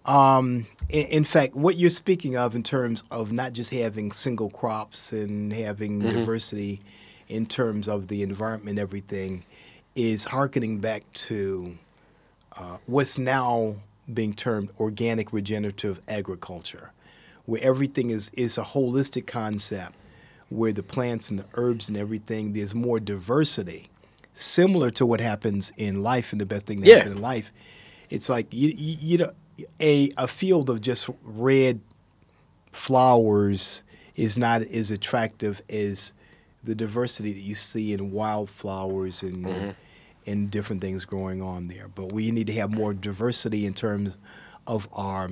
Um, 0.07 0.67
in, 0.89 1.07
in 1.09 1.25
fact, 1.25 1.55
what 1.55 1.77
you're 1.77 1.91
speaking 1.91 2.37
of 2.37 2.55
in 2.55 2.63
terms 2.63 3.03
of 3.11 3.33
not 3.33 3.53
just 3.53 3.71
having 3.73 4.13
single 4.13 4.49
crops 4.51 5.13
and 5.13 5.53
having 5.53 6.01
Mm-hmm. 6.01 6.19
diversity 6.19 6.81
in 7.29 7.47
terms 7.47 7.89
of 7.89 8.09
the 8.09 8.23
environment 8.23 8.71
and 8.71 8.79
everything 8.79 9.45
is 9.95 10.25
harkening 10.27 10.79
back 10.79 11.03
to 11.13 11.77
uh, 12.57 12.79
what's 12.87 13.19
now 13.19 13.77
being 14.13 14.33
termed 14.35 14.71
organic 14.81 15.33
regenerative 15.33 16.01
agriculture, 16.09 16.93
where 17.45 17.63
everything 17.63 18.11
is, 18.11 18.31
is 18.35 18.57
a 18.59 18.63
holistic 18.63 19.27
concept, 19.27 19.95
where 20.51 20.73
the 20.73 20.83
plants 20.83 21.31
and 21.31 21.41
the 21.41 21.47
herbs 21.55 21.89
and 21.89 21.97
everything, 21.97 22.53
there's 22.53 22.75
more 22.75 23.01
diversity, 23.01 23.89
similar 24.35 24.91
to 24.91 25.07
what 25.07 25.21
happens 25.21 25.73
in 25.77 26.03
life 26.03 26.33
and 26.33 26.41
the 26.41 26.47
best 26.47 26.67
thing 26.67 26.81
that 26.81 26.87
Yeah. 26.89 26.97
happens 26.97 27.17
in 27.17 27.23
life. 27.23 27.53
It's 28.11 28.29
like 28.29 28.53
you, 28.53 28.75
you, 28.77 28.97
you 29.01 29.19
know, 29.19 29.33
a, 29.81 30.11
a 30.19 30.27
field 30.29 30.69
of 30.69 30.81
just 30.81 31.09
red 31.23 31.81
flowers 32.73 33.83
is 34.17 34.39
not 34.39 34.63
as 34.63 34.91
attractive 34.91 35.63
as 35.71 36.13
the 36.63 36.75
diversity 36.75 37.33
that 37.33 37.41
you 37.41 37.55
see 37.55 37.93
in 37.93 38.11
wildflowers 38.11 39.23
and 39.23 39.47
mm-hmm. 39.47 39.71
and 40.27 40.51
different 40.51 40.83
things 40.83 41.05
going 41.05 41.41
on 41.41 41.69
there. 41.69 41.89
But 41.89 42.13
we 42.13 42.31
need 42.31 42.47
to 42.49 42.53
have 42.55 42.73
more 42.75 42.93
diversity 42.93 43.65
in 43.67 43.73
terms 43.75 44.19
of 44.67 44.89
our 44.93 45.31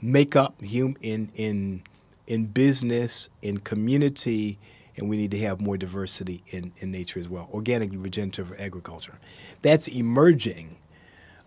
makeup 0.00 0.54
hum, 0.60 0.96
in 1.00 1.30
in 1.34 1.82
in 2.26 2.46
business, 2.46 3.28
in 3.40 3.58
community, 3.58 4.58
and 4.96 5.08
we 5.08 5.16
need 5.16 5.30
to 5.30 5.38
have 5.38 5.60
more 5.60 5.76
diversity 5.76 6.42
in, 6.48 6.72
in 6.78 6.92
nature 6.92 7.18
as 7.18 7.28
well. 7.28 7.48
Organic 7.52 7.90
regenerative 7.92 8.52
agriculture. 8.58 9.18
That's 9.62 9.88
emerging 9.88 10.76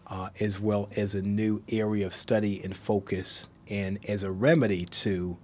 uh, 0.08 0.30
as 0.40 0.60
well 0.60 0.90
as 0.96 1.16
a 1.16 1.22
new 1.22 1.64
area 1.70 2.06
of 2.06 2.14
study 2.14 2.62
and 2.64 2.76
focus 2.76 3.48
and 3.70 4.00
as 4.08 4.24
a 4.24 4.32
remedy 4.32 4.86
to 4.86 5.38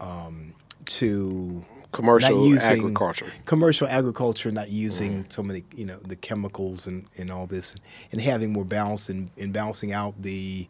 um, 0.00 0.54
to 0.84 1.64
commercial 1.90 2.46
using 2.46 2.78
agriculture 2.78 3.26
commercial 3.46 3.88
agriculture, 3.88 4.52
not 4.52 4.70
using 4.70 5.28
so 5.30 5.42
many, 5.42 5.64
you 5.74 5.84
know, 5.84 5.98
the 5.98 6.14
chemicals 6.14 6.86
and, 6.86 7.06
and 7.16 7.30
all 7.32 7.46
this, 7.46 7.74
and 8.12 8.20
having 8.20 8.52
more 8.52 8.64
balance 8.64 9.08
and, 9.08 9.30
and 9.36 9.52
balancing 9.52 9.92
out 9.92 10.14
the 10.20 10.68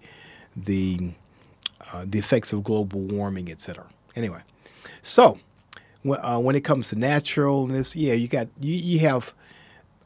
the 0.56 1.12
uh, 1.92 2.04
the 2.06 2.18
effects 2.18 2.52
of 2.52 2.62
global 2.64 3.00
warming, 3.00 3.50
et 3.50 3.60
cetera. 3.60 3.86
Anyway, 4.16 4.40
so 5.02 5.38
when, 6.02 6.18
uh, 6.22 6.38
when 6.38 6.56
it 6.56 6.64
comes 6.64 6.88
to 6.90 6.96
naturalness, 6.96 7.96
yeah, 7.96 8.14
you 8.14 8.28
got 8.28 8.48
you, 8.60 8.74
you 8.74 8.98
have 9.00 9.34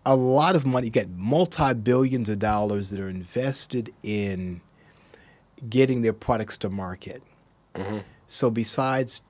a 0.04 0.16
lot 0.16 0.56
of 0.56 0.66
money. 0.66 0.86
You 0.86 0.92
got 0.92 1.08
multi 1.08 1.74
billions 1.74 2.28
of 2.28 2.38
dollars 2.38 2.90
that 2.90 3.00
are 3.00 3.08
invested 3.08 3.92
in 4.02 4.60
getting 5.68 6.02
their 6.02 6.12
products 6.12 6.58
to 6.58 6.68
market. 6.68 7.22
So 8.26 8.50
besides 8.50 9.22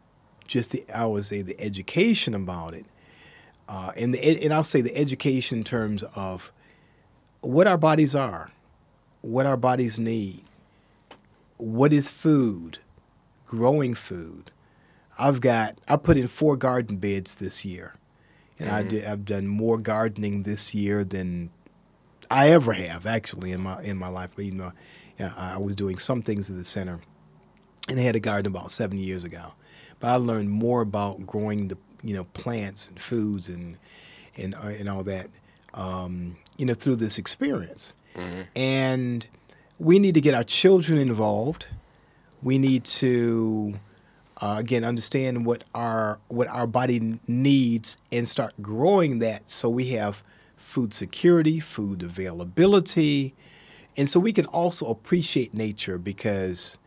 just 0.46 0.72
the 0.72 0.84
I 0.92 1.06
would 1.06 1.24
say 1.24 1.42
the 1.42 1.60
education 1.60 2.34
about 2.34 2.74
it, 2.74 2.86
uh, 3.68 3.92
and 3.96 4.14
the, 4.14 4.44
and 4.44 4.52
I'll 4.52 4.64
say 4.64 4.80
the 4.80 4.96
education 4.96 5.58
in 5.58 5.64
terms 5.64 6.02
of 6.16 6.52
what 7.40 7.66
our 7.66 7.76
bodies 7.76 8.14
are, 8.14 8.50
what 9.20 9.46
our 9.46 9.56
bodies 9.56 9.98
need, 9.98 10.44
what 11.62 11.92
is 11.92 12.10
food, 12.10 12.78
growing 13.46 13.94
food. 13.94 14.50
I've 15.18 15.40
got 15.40 15.78
I 15.88 15.96
put 15.96 16.16
in 16.16 16.26
four 16.26 16.56
garden 16.56 16.96
beds 16.96 17.36
this 17.36 17.64
year, 17.64 17.94
and 18.58 18.70
I 18.70 18.82
did 18.82 19.04
I've 19.04 19.24
done 19.24 19.46
more 19.46 19.78
gardening 19.78 20.42
this 20.42 20.74
year 20.74 21.04
than 21.04 21.50
I 22.30 22.50
ever 22.50 22.72
have 22.72 23.06
actually 23.06 23.52
in 23.52 23.62
my 23.62 23.80
in 23.82 23.96
my 23.96 24.08
life. 24.08 24.30
But 24.34 24.46
you 24.46 24.52
know, 24.52 24.72
I 25.36 25.58
was 25.58 25.76
doing 25.76 25.98
some 25.98 26.22
things 26.22 26.50
at 26.50 26.56
the 26.56 26.64
center, 26.64 27.00
and 27.88 27.98
I 27.98 28.02
had 28.02 28.16
a 28.16 28.20
garden 28.20 28.50
about 28.50 28.70
seven 28.70 28.98
years 28.98 29.22
ago. 29.22 29.54
But 30.00 30.08
I 30.08 30.16
learned 30.16 30.50
more 30.50 30.80
about 30.80 31.26
growing 31.26 31.68
the 31.68 31.78
you 32.02 32.14
know 32.14 32.24
plants 32.24 32.88
and 32.88 33.00
foods 33.00 33.48
and 33.48 33.78
and 34.36 34.54
uh, 34.54 34.68
and 34.78 34.88
all 34.88 35.04
that 35.04 35.28
um, 35.74 36.36
you 36.56 36.66
know 36.66 36.74
through 36.74 36.96
this 36.96 37.18
experience. 37.18 37.94
And 38.56 39.26
we 39.82 39.98
need 39.98 40.14
to 40.14 40.20
get 40.20 40.32
our 40.32 40.44
children 40.44 40.96
involved. 40.96 41.66
We 42.40 42.56
need 42.56 42.84
to 42.84 43.74
uh, 44.40 44.54
again 44.58 44.84
understand 44.84 45.44
what 45.44 45.64
our 45.74 46.20
what 46.28 46.46
our 46.46 46.68
body 46.68 47.18
needs 47.26 47.98
and 48.12 48.28
start 48.28 48.54
growing 48.62 49.18
that 49.18 49.50
so 49.50 49.68
we 49.68 49.88
have 49.88 50.22
food 50.56 50.94
security 50.94 51.60
food 51.60 52.02
availability 52.02 53.34
and 53.96 54.08
so 54.08 54.18
we 54.18 54.32
can 54.32 54.46
also 54.46 54.86
appreciate 54.86 55.52
nature 55.52 55.98
because 55.98 56.78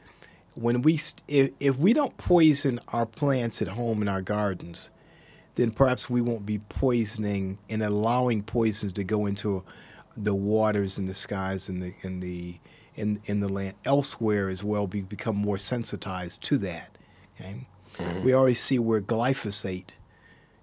when 0.55 0.81
we 0.81 0.99
if, 1.27 1.51
if 1.59 1.77
we 1.77 1.93
don't 1.93 2.17
poison 2.17 2.79
our 2.89 3.05
plants 3.05 3.61
at 3.61 3.69
home 3.69 4.01
in 4.01 4.09
our 4.09 4.21
gardens 4.21 4.89
then 5.55 5.71
perhaps 5.71 6.09
we 6.09 6.19
won't 6.19 6.45
be 6.45 6.59
poisoning 6.59 7.57
and 7.69 7.83
allowing 7.83 8.41
poisons 8.41 8.91
to 8.91 9.03
go 9.03 9.25
into 9.25 9.63
the 10.17 10.35
waters 10.35 10.97
and 10.97 11.07
the 11.07 11.13
skies 11.13 11.69
and 11.69 11.81
the 11.81 11.93
in 12.01 12.19
the 12.21 12.57
in 12.95 13.19
in 13.25 13.39
the 13.39 13.49
land 13.49 13.75
elsewhere 13.85 14.49
as 14.49 14.63
well. 14.63 14.87
We 14.87 15.01
become 15.01 15.35
more 15.35 15.57
sensitized 15.57 16.43
to 16.43 16.57
that. 16.59 16.97
Okay, 17.39 17.67
we 18.23 18.33
already 18.33 18.55
see 18.55 18.79
where 18.79 19.01
glyphosate, 19.01 19.91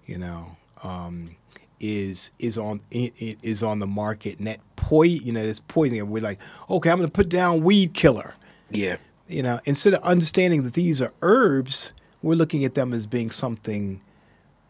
you 0.05 0.17
know, 0.17 0.57
um, 0.83 1.35
is 1.79 2.31
is 2.39 2.57
on 2.57 2.81
it, 2.91 3.13
it 3.17 3.37
is 3.41 3.63
on 3.63 3.79
the 3.79 3.87
market, 3.87 4.37
and 4.39 4.47
that 4.47 4.59
poison, 4.75 5.25
you 5.25 5.33
know, 5.33 5.43
this 5.43 5.59
poison. 5.59 5.99
And 5.99 6.09
we're 6.09 6.23
like, 6.23 6.39
okay, 6.69 6.89
I'm 6.89 6.97
going 6.97 7.07
to 7.09 7.13
put 7.13 7.29
down 7.29 7.61
weed 7.61 7.93
killer. 7.93 8.35
Yeah. 8.69 8.97
You 9.27 9.43
know, 9.43 9.59
instead 9.65 9.93
of 9.93 10.01
understanding 10.03 10.63
that 10.63 10.73
these 10.73 11.01
are 11.01 11.13
herbs, 11.21 11.93
we're 12.21 12.35
looking 12.35 12.65
at 12.65 12.73
them 12.75 12.93
as 12.93 13.05
being 13.05 13.31
something 13.31 14.01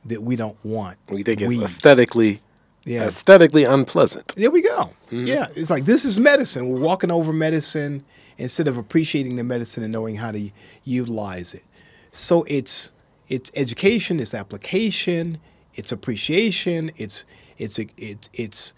that 0.05 0.21
we 0.21 0.35
don't 0.35 0.63
want. 0.63 0.97
We 1.09 1.23
think 1.23 1.41
it's 1.41 1.49
Weeds. 1.49 1.63
aesthetically 1.63 2.41
Yeah. 2.85 3.03
aesthetically 3.03 3.63
unpleasant. 3.63 4.35
There 4.35 4.51
we 4.51 4.61
go. 4.61 4.89
Mm-hmm. 5.07 5.25
Yeah, 5.25 5.47
it's 5.55 5.69
like 5.69 5.85
this 5.85 6.03
is 6.05 6.19
medicine. 6.19 6.67
We're 6.67 6.79
walking 6.79 7.11
over 7.11 7.31
medicine 7.31 8.03
instead 8.37 8.67
of 8.67 8.77
appreciating 8.77 9.35
the 9.35 9.43
medicine 9.43 9.83
and 9.83 9.93
knowing 9.93 10.15
how 10.15 10.31
to 10.31 10.51
utilize 10.83 11.53
it. 11.53 11.63
So 12.11 12.43
it's 12.43 12.91
it's 13.27 13.51
education, 13.55 14.19
it's 14.19 14.33
application, 14.33 15.39
it's 15.75 15.91
appreciation, 15.91 16.91
it's 16.97 17.25
it's 17.57 17.79
it's 17.97 18.29
it's 18.33 18.73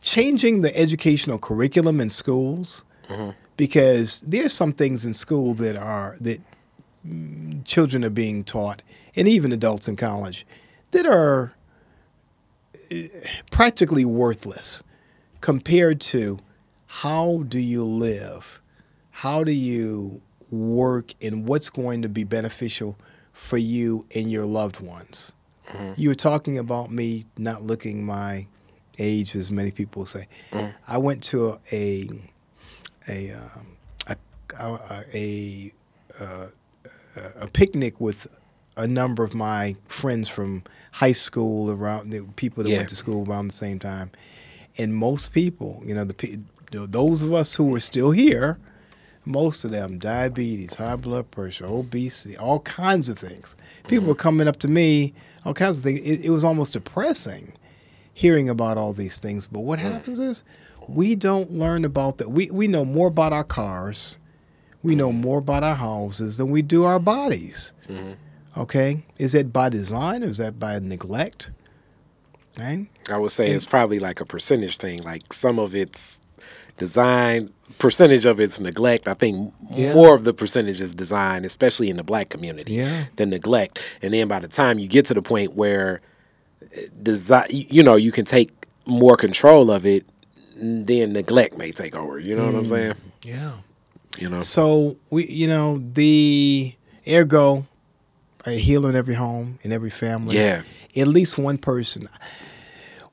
changing 0.00 0.62
the 0.62 0.76
educational 0.76 1.38
curriculum 1.38 2.00
in 2.00 2.08
schools 2.08 2.84
mm-hmm. 3.08 3.30
because 3.56 4.20
there's 4.22 4.52
some 4.52 4.72
things 4.72 5.04
in 5.04 5.12
school 5.12 5.54
that 5.54 5.76
are 5.76 6.16
that 6.20 6.40
children 7.64 8.04
are 8.04 8.10
being 8.10 8.44
taught 8.44 8.82
and 9.16 9.26
even 9.26 9.52
adults 9.52 9.88
in 9.88 9.96
college 9.96 10.46
that 10.90 11.06
are 11.06 11.54
practically 13.50 14.04
worthless 14.04 14.82
compared 15.40 16.00
to 16.00 16.38
how 16.86 17.44
do 17.48 17.58
you 17.58 17.84
live? 17.84 18.60
How 19.10 19.44
do 19.44 19.52
you 19.52 20.20
work 20.50 21.14
and 21.22 21.46
what's 21.46 21.70
going 21.70 22.02
to 22.02 22.08
be 22.08 22.24
beneficial 22.24 22.98
for 23.32 23.58
you 23.58 24.06
and 24.14 24.30
your 24.30 24.44
loved 24.46 24.80
ones? 24.80 25.32
You 25.96 26.08
were 26.08 26.16
talking 26.16 26.58
about 26.58 26.90
me 26.90 27.26
not 27.38 27.62
looking 27.62 28.04
my 28.04 28.48
age, 28.98 29.36
as 29.36 29.52
many 29.52 29.70
people 29.70 30.04
say. 30.04 30.26
I 30.88 30.98
went 30.98 31.22
to 31.24 31.60
a 31.70 32.08
a 33.08 33.32
um, 33.32 33.76
a, 34.08 34.16
a, 35.14 35.72
a, 36.20 36.48
a 37.42 37.46
picnic 37.52 38.00
with 38.00 38.26
a 38.82 38.86
number 38.86 39.22
of 39.24 39.34
my 39.34 39.76
friends 39.86 40.28
from 40.28 40.62
high 40.92 41.12
school 41.12 41.70
around 41.70 42.10
the 42.10 42.22
people 42.36 42.64
that 42.64 42.70
Yeah. 42.70 42.78
went 42.78 42.88
to 42.90 42.96
school 42.96 43.28
around 43.28 43.48
the 43.48 43.54
same 43.54 43.78
time. 43.78 44.10
And 44.78 44.94
most 44.94 45.32
people 45.32 45.82
you 45.84 45.94
know 45.94 46.04
the 46.04 46.40
those 46.70 47.22
of 47.22 47.32
us 47.32 47.56
who 47.56 47.74
are 47.74 47.80
still 47.80 48.12
here 48.12 48.58
most 49.26 49.64
of 49.64 49.70
them 49.70 49.98
diabetes 49.98 50.76
high 50.76 50.96
blood 50.96 51.30
pressure 51.30 51.66
obesity 51.66 52.36
all 52.36 52.60
kinds 52.60 53.08
of 53.08 53.18
things. 53.18 53.56
People 53.84 53.98
mm-hmm. 53.98 54.08
were 54.08 54.14
coming 54.14 54.48
up 54.48 54.58
to 54.60 54.68
me 54.68 55.12
all 55.44 55.54
kinds 55.54 55.78
of 55.78 55.84
things. 55.84 56.00
It, 56.00 56.26
it 56.26 56.30
was 56.30 56.44
almost 56.44 56.72
depressing 56.74 57.52
hearing 58.12 58.48
about 58.48 58.76
all 58.76 58.92
these 58.92 59.20
things. 59.20 59.46
But 59.46 59.60
what 59.60 59.78
happens 59.78 60.18
is 60.18 60.42
we 60.88 61.14
don't 61.14 61.52
learn 61.52 61.84
about 61.84 62.18
that 62.18 62.30
we, 62.30 62.50
we 62.50 62.66
know 62.66 62.84
more 62.84 63.08
about 63.08 63.32
our 63.32 63.44
cars 63.44 64.18
we 64.82 64.94
know 64.94 65.10
mm-hmm. 65.10 65.20
more 65.20 65.38
about 65.38 65.62
our 65.62 65.74
houses 65.74 66.38
than 66.38 66.50
we 66.50 66.62
do 66.62 66.84
our 66.84 66.98
bodies 66.98 67.72
mm-hmm. 67.88 68.12
Okay 68.56 69.02
is 69.18 69.32
that 69.32 69.52
by 69.52 69.68
design 69.68 70.22
or 70.22 70.26
is 70.26 70.38
that 70.38 70.58
by 70.58 70.78
neglect 70.78 71.50
okay 72.56 72.86
I 73.12 73.18
would 73.18 73.32
say 73.32 73.46
And- 73.46 73.56
it's 73.56 73.66
probably 73.66 73.98
like 73.98 74.20
a 74.20 74.24
percentage 74.24 74.76
thing. 74.76 75.02
Like 75.02 75.32
some 75.32 75.58
of 75.58 75.74
it's 75.74 76.20
design, 76.78 77.50
percentage 77.78 78.24
of 78.24 78.38
it's 78.40 78.60
neglect. 78.60 79.08
I 79.08 79.14
think 79.14 79.52
Yeah. 79.74 79.94
more 79.94 80.14
of 80.14 80.24
the 80.24 80.32
percentage 80.32 80.80
is 80.80 80.94
design, 80.94 81.44
especially 81.44 81.90
in 81.90 81.96
the 81.96 82.02
black 82.04 82.28
community, 82.28 82.74
Yeah. 82.74 83.04
than 83.16 83.30
neglect. 83.30 83.80
And 84.02 84.14
then 84.14 84.28
by 84.28 84.38
the 84.38 84.48
time 84.48 84.78
you 84.78 84.86
get 84.88 85.04
to 85.06 85.14
the 85.14 85.22
point 85.22 85.54
where 85.54 86.00
uh, 86.62 86.82
design, 87.02 87.46
you 87.50 87.82
know, 87.82 87.96
you 87.96 88.12
can 88.12 88.24
take 88.24 88.50
more 88.86 89.16
control 89.16 89.70
of 89.70 89.84
it, 89.84 90.04
then 90.56 91.12
neglect 91.12 91.56
may 91.58 91.72
take 91.72 91.94
over. 91.96 92.18
You 92.18 92.36
know 92.36 92.44
what 92.46 92.54
Mm. 92.54 92.58
I'm 92.58 92.66
saying? 92.66 92.94
yeah 93.24 93.52
You 94.18 94.28
know. 94.28 94.40
So 94.40 94.96
we, 95.10 95.26
you 95.26 95.48
know, 95.48 95.82
the 95.94 96.74
ergo, 97.08 97.66
a 98.46 98.52
healer 98.52 98.88
in 98.90 98.96
every 98.96 99.14
home, 99.14 99.58
in 99.62 99.72
every 99.72 99.90
family. 99.90 100.36
Yeah. 100.36 100.62
At 100.96 101.08
least 101.08 101.38
one 101.38 101.58
person. 101.58 102.08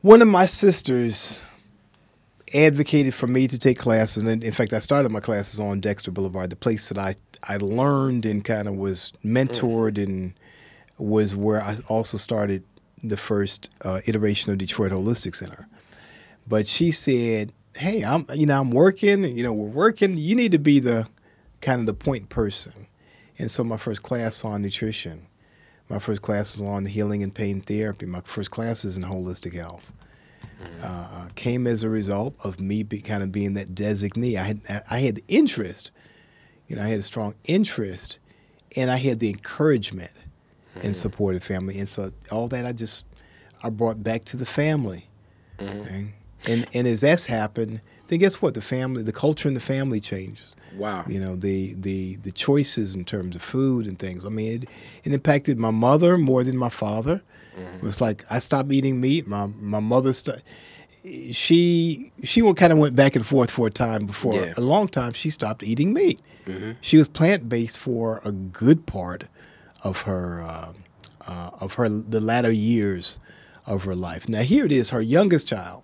One 0.01 0.21
of 0.21 0.27
my 0.27 0.45
sisters 0.45 1.43
advocated 2.53 3.13
for 3.13 3.27
me 3.27 3.47
to 3.47 3.59
take 3.59 3.77
classes, 3.77 4.23
and 4.23 4.43
in 4.43 4.51
fact, 4.51 4.73
I 4.73 4.79
started 4.79 5.11
my 5.11 5.19
classes 5.19 5.59
on 5.59 5.79
Dexter 5.79 6.11
Boulevard, 6.11 6.49
the 6.49 6.55
place 6.55 6.89
that 6.89 6.97
I 6.97 7.15
I 7.47 7.57
learned 7.57 8.25
and 8.25 8.43
kind 8.43 8.67
of 8.67 8.75
was 8.77 9.13
mentored, 9.23 10.01
and 10.01 10.33
was 10.97 11.35
where 11.35 11.61
I 11.61 11.77
also 11.87 12.17
started 12.17 12.63
the 13.03 13.17
first 13.17 13.73
uh, 13.83 14.01
iteration 14.05 14.51
of 14.51 14.57
Detroit 14.57 14.91
Holistic 14.91 15.35
Center. 15.35 15.67
But 16.47 16.67
she 16.67 16.91
said, 16.91 17.51
"Hey, 17.75 18.03
I'm 18.03 18.25
you 18.33 18.45
know 18.45 18.59
I'm 18.59 18.71
working. 18.71 19.23
You 19.23 19.43
know 19.43 19.53
we're 19.53 19.67
working. 19.67 20.17
You 20.17 20.35
need 20.35 20.51
to 20.53 20.59
be 20.59 20.79
the 20.79 21.07
kind 21.61 21.81
of 21.81 21.85
the 21.85 21.93
point 21.93 22.29
person." 22.29 22.87
And 23.39 23.51
so 23.51 23.63
my 23.63 23.77
first 23.77 24.03
class 24.03 24.43
on 24.43 24.61
nutrition, 24.61 25.27
my 25.89 25.99
first 25.99 26.21
class 26.21 26.55
is 26.55 26.63
on 26.63 26.85
healing 26.85 27.23
and 27.23 27.33
pain 27.33 27.61
therapy. 27.61 28.05
My 28.05 28.21
first 28.23 28.51
class 28.51 28.83
is 28.83 28.97
in 28.97 29.03
holistic 29.03 29.53
health. 29.53 29.91
Mm. 30.61 30.83
Uh, 30.83 30.87
uh, 30.87 31.27
came 31.35 31.67
as 31.67 31.83
a 31.83 31.89
result 31.89 32.35
of 32.43 32.59
me 32.59 32.83
be, 32.83 32.99
kind 32.99 33.21
of 33.21 33.31
being 33.31 33.53
that 33.53 33.69
designee. 33.69 34.37
I 34.37 34.43
had 34.43 34.83
I 34.89 34.99
had 34.99 35.21
interest, 35.27 35.91
you 36.67 36.75
know, 36.75 36.83
I 36.83 36.87
had 36.87 36.99
a 36.99 37.03
strong 37.03 37.35
interest, 37.43 38.17
and 38.75 38.89
I 38.89 38.97
had 38.97 39.19
the 39.19 39.29
encouragement 39.29 40.11
and 40.75 40.93
mm. 40.93 40.95
support 40.95 41.35
of 41.35 41.43
family. 41.43 41.77
And 41.77 41.87
so 41.87 42.09
all 42.31 42.47
that 42.47 42.65
I 42.65 42.73
just 42.73 43.05
I 43.63 43.69
brought 43.69 44.03
back 44.03 44.25
to 44.25 44.37
the 44.37 44.45
family. 44.45 45.05
Mm. 45.59 45.81
Okay? 45.81 46.13
And 46.47 46.67
and 46.73 46.87
as 46.87 47.01
that's 47.01 47.27
happened, 47.27 47.81
then 48.07 48.19
guess 48.19 48.41
what? 48.41 48.53
The 48.53 48.61
family, 48.61 49.03
the 49.03 49.11
culture 49.13 49.47
in 49.47 49.53
the 49.53 49.59
family 49.59 49.99
changes. 49.99 50.55
Wow. 50.75 51.03
You 51.07 51.19
know, 51.19 51.35
the 51.35 51.73
the 51.77 52.15
the 52.17 52.31
choices 52.31 52.95
in 52.95 53.05
terms 53.05 53.35
of 53.35 53.41
food 53.41 53.85
and 53.87 53.97
things. 53.97 54.25
I 54.25 54.29
mean, 54.29 54.63
it, 54.63 54.69
it 55.03 55.13
impacted 55.13 55.57
my 55.59 55.71
mother 55.71 56.17
more 56.17 56.43
than 56.43 56.57
my 56.57 56.69
father. 56.69 57.21
It 57.57 57.81
was 57.83 57.99
like 58.01 58.23
I 58.29 58.37
stopped 58.39 58.71
eating 58.71 59.01
meat. 59.01 59.27
My 59.27 59.47
my 59.47 59.79
mother 59.79 60.13
st- 60.13 60.43
she 61.31 62.11
she 62.23 62.41
kind 62.53 62.71
of 62.73 62.79
went 62.79 62.95
back 62.95 63.15
and 63.15 63.25
forth 63.25 63.49
for 63.51 63.67
a 63.67 63.69
time 63.71 64.05
before 64.05 64.35
Yeah. 64.35 64.53
a 64.57 64.61
long 64.61 64.87
time 64.87 65.13
she 65.13 65.29
stopped 65.29 65.63
eating 65.63 65.93
meat. 65.93 66.21
She 66.81 66.97
was 66.97 67.07
plant 67.07 67.49
based 67.49 67.77
for 67.77 68.21
a 68.23 68.31
good 68.31 68.85
part 68.85 69.25
of 69.83 70.03
her 70.03 70.41
uh, 70.41 70.73
uh, 71.27 71.49
of 71.59 71.73
her 71.75 71.89
the 71.89 72.21
latter 72.21 72.51
years 72.51 73.19
of 73.65 73.83
her 73.83 73.95
life. 73.95 74.29
Now 74.29 74.41
here 74.41 74.65
it 74.65 74.71
is, 74.71 74.91
her 74.91 75.01
youngest 75.01 75.47
child 75.47 75.83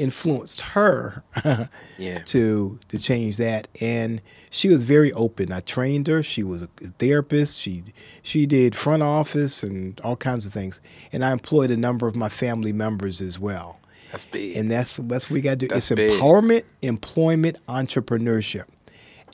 influenced 0.00 0.60
her 0.74 1.22
Yeah. 1.98 2.18
to 2.24 2.78
to 2.88 2.98
change 2.98 3.36
that. 3.36 3.68
And 3.80 4.22
she 4.50 4.68
was 4.68 4.82
very 4.84 5.12
open. 5.12 5.52
I 5.52 5.60
trained 5.60 6.06
her. 6.08 6.22
She 6.22 6.42
was 6.42 6.62
a 6.62 6.68
therapist. 6.98 7.58
She 7.58 7.84
she 8.22 8.46
did 8.46 8.74
front 8.74 9.02
office 9.02 9.62
and 9.62 10.00
all 10.00 10.16
kinds 10.16 10.46
of 10.46 10.52
things. 10.52 10.80
And 11.12 11.24
i 11.24 11.32
employed 11.32 11.70
a 11.70 11.76
number 11.76 12.08
of 12.08 12.16
my 12.16 12.28
family 12.28 12.72
members 12.72 13.20
as 13.20 13.38
well. 13.38 13.78
That's 14.10 14.24
big. 14.24 14.56
and 14.56 14.70
that's 14.70 14.96
that's 14.96 15.26
what 15.30 15.34
we 15.34 15.40
got 15.40 15.50
to 15.50 15.56
do. 15.56 15.68
That's 15.68 15.90
it's 15.90 15.96
big. 15.96 16.10
empowerment 16.10 16.64
employment 16.82 17.58
entrepreneurship. 17.68 18.64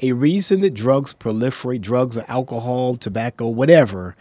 A 0.03 0.13
reason 0.13 0.61
that 0.61 0.75
drugs 0.75 1.15
proliferate 1.15 1.81
drugs 1.81 2.19
or 2.19 2.25
alcohol 2.29 2.97
tobacco 2.97 3.49
whatever 3.49 4.15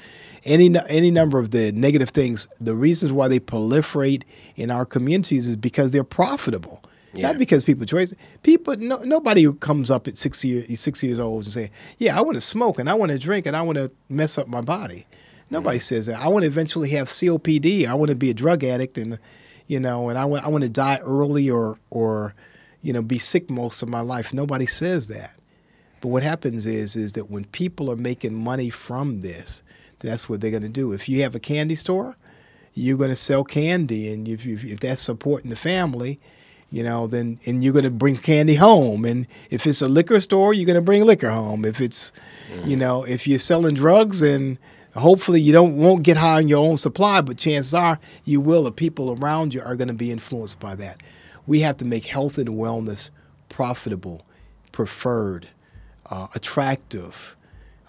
any 0.46 0.74
any 0.88 1.12
number 1.12 1.39
of 1.39 1.52
the 1.52 1.72
negative 1.72 2.10
things 2.10 2.48
the 2.60 2.76
reasons 2.76 3.12
why 3.12 3.28
they 3.28 3.39
proliferate 3.39 4.24
in 4.56 4.72
our 4.72 4.86
communities 4.86 5.48
is 5.48 5.56
because 5.56 5.91
they're 5.91 6.04
profitable. 6.04 6.82
Yeah. 7.14 7.28
not 7.28 7.38
because 7.38 7.64
people 7.64 7.86
choice. 7.86 8.14
People 8.43 8.76
no, 8.78 9.02
nobody 9.04 9.43
who 9.43 9.54
comes 9.54 9.89
up 9.89 10.08
at 10.08 10.18
six 10.18 10.43
years 10.43 10.80
six 10.80 11.02
years 11.02 11.18
old 11.18 11.46
and 11.46 11.54
say 11.54 11.72
yeah 11.98 12.18
i 12.18 12.22
want 12.22 12.36
to 12.36 12.41
smoke 12.41 12.78
and 12.78 12.89
i 12.89 12.93
want 12.93 13.12
to 13.12 13.18
drink 13.18 13.46
and 13.46 13.56
i 13.56 13.62
want 13.62 13.78
to 13.78 13.91
mess 14.10 14.38
up 14.38 14.48
my 14.48 14.62
body. 14.62 15.06
Nobody 15.50 15.78
mm. 15.78 15.84
says 15.84 16.08
that. 16.08 16.20
I 16.20 16.28
want 16.28 16.43
to 16.43 16.48
eventually 16.48 16.89
have 16.91 17.08
copd 17.08 17.88
i 17.88 17.93
want 17.93 18.10
to 18.10 18.16
be 18.16 18.30
a 18.30 18.34
drug 18.34 18.64
addict 18.64 18.98
and 18.98 19.18
you 19.68 19.80
know 19.80 20.10
and 20.10 20.18
i 20.18 20.26
want 20.26 20.46
i 20.46 20.50
want 20.50 20.64
to 20.64 20.70
die 20.70 21.00
early 21.04 21.50
or 21.50 21.80
or 21.89 22.36
you 22.82 22.93
know 22.93 23.02
be 23.02 23.18
sick 23.18 23.50
most 23.50 23.82
of 23.82 23.89
my 23.89 24.02
life. 24.02 24.34
Nobody 24.34 24.68
says 24.68 25.08
that. 25.08 25.36
But 26.02 26.10
what 26.10 26.22
happens 26.22 26.68
is 26.68 26.96
is 26.96 27.14
that 27.14 27.32
when 27.32 27.46
people 27.46 27.89
are 27.89 27.96
making 27.96 28.36
money 28.36 28.70
from 28.70 29.22
this, 29.22 29.64
that's 30.06 30.30
what 30.30 30.41
they're 30.41 30.51
going 30.51 30.64
to 30.64 30.70
do. 30.70 30.93
If 30.93 31.10
you 31.10 31.22
have 31.24 31.36
a 31.36 31.39
candy 31.39 31.76
store, 31.76 32.16
you're 32.74 32.97
going 32.97 33.10
to 33.10 33.16
sell 33.16 33.43
candy, 33.43 34.12
and 34.12 34.28
if, 34.28 34.45
if, 34.45 34.64
if 34.64 34.80
that's 34.80 35.01
supporting 35.01 35.49
the 35.49 35.56
family, 35.56 36.20
you 36.70 36.84
know, 36.84 37.08
then 37.08 37.39
and 37.45 37.64
you're 37.64 37.74
going 37.74 37.86
to 37.86 37.91
bring 37.91 38.18
candy 38.18 38.56
home. 38.56 39.06
And 39.06 39.28
if 39.49 39.66
it's 39.66 39.82
a 39.82 39.88
liquor 39.88 40.20
store, 40.20 40.53
you're 40.53 40.66
going 40.66 40.76
to 40.76 40.82
bring 40.82 41.06
liquor 41.06 41.30
home. 41.30 41.64
If 41.64 41.80
it's, 41.80 42.12
mm-hmm. 42.51 42.70
you 42.70 42.76
know, 42.76 43.03
if 43.03 43.28
you're 43.28 43.39
selling 43.39 43.76
drugs 43.76 44.22
and 44.22 44.58
hopefully 44.95 45.39
you 45.39 45.53
don't 45.53 45.78
won't 45.78 46.03
get 46.03 46.18
high 46.18 46.38
on 46.38 46.47
your 46.47 46.66
own 46.66 46.78
supply, 46.78 47.22
but 47.22 47.38
chances 47.38 47.74
are 47.74 47.99
you 48.24 48.41
will. 48.41 48.64
The 48.64 48.72
people 48.72 49.18
around 49.22 49.53
you 49.53 49.62
are 49.62 49.76
going 49.76 49.88
to 49.88 49.93
be 49.93 50.12
influenced 50.12 50.60
by 50.60 50.76
that. 50.76 51.01
We 51.47 51.62
have 51.62 51.78
to 51.78 51.86
make 51.86 52.06
health 52.08 52.38
and 52.38 52.49
wellness 52.49 53.12
profitable, 53.47 54.26
preferred, 54.72 55.47
uh, 56.10 56.28
attractive. 56.36 57.36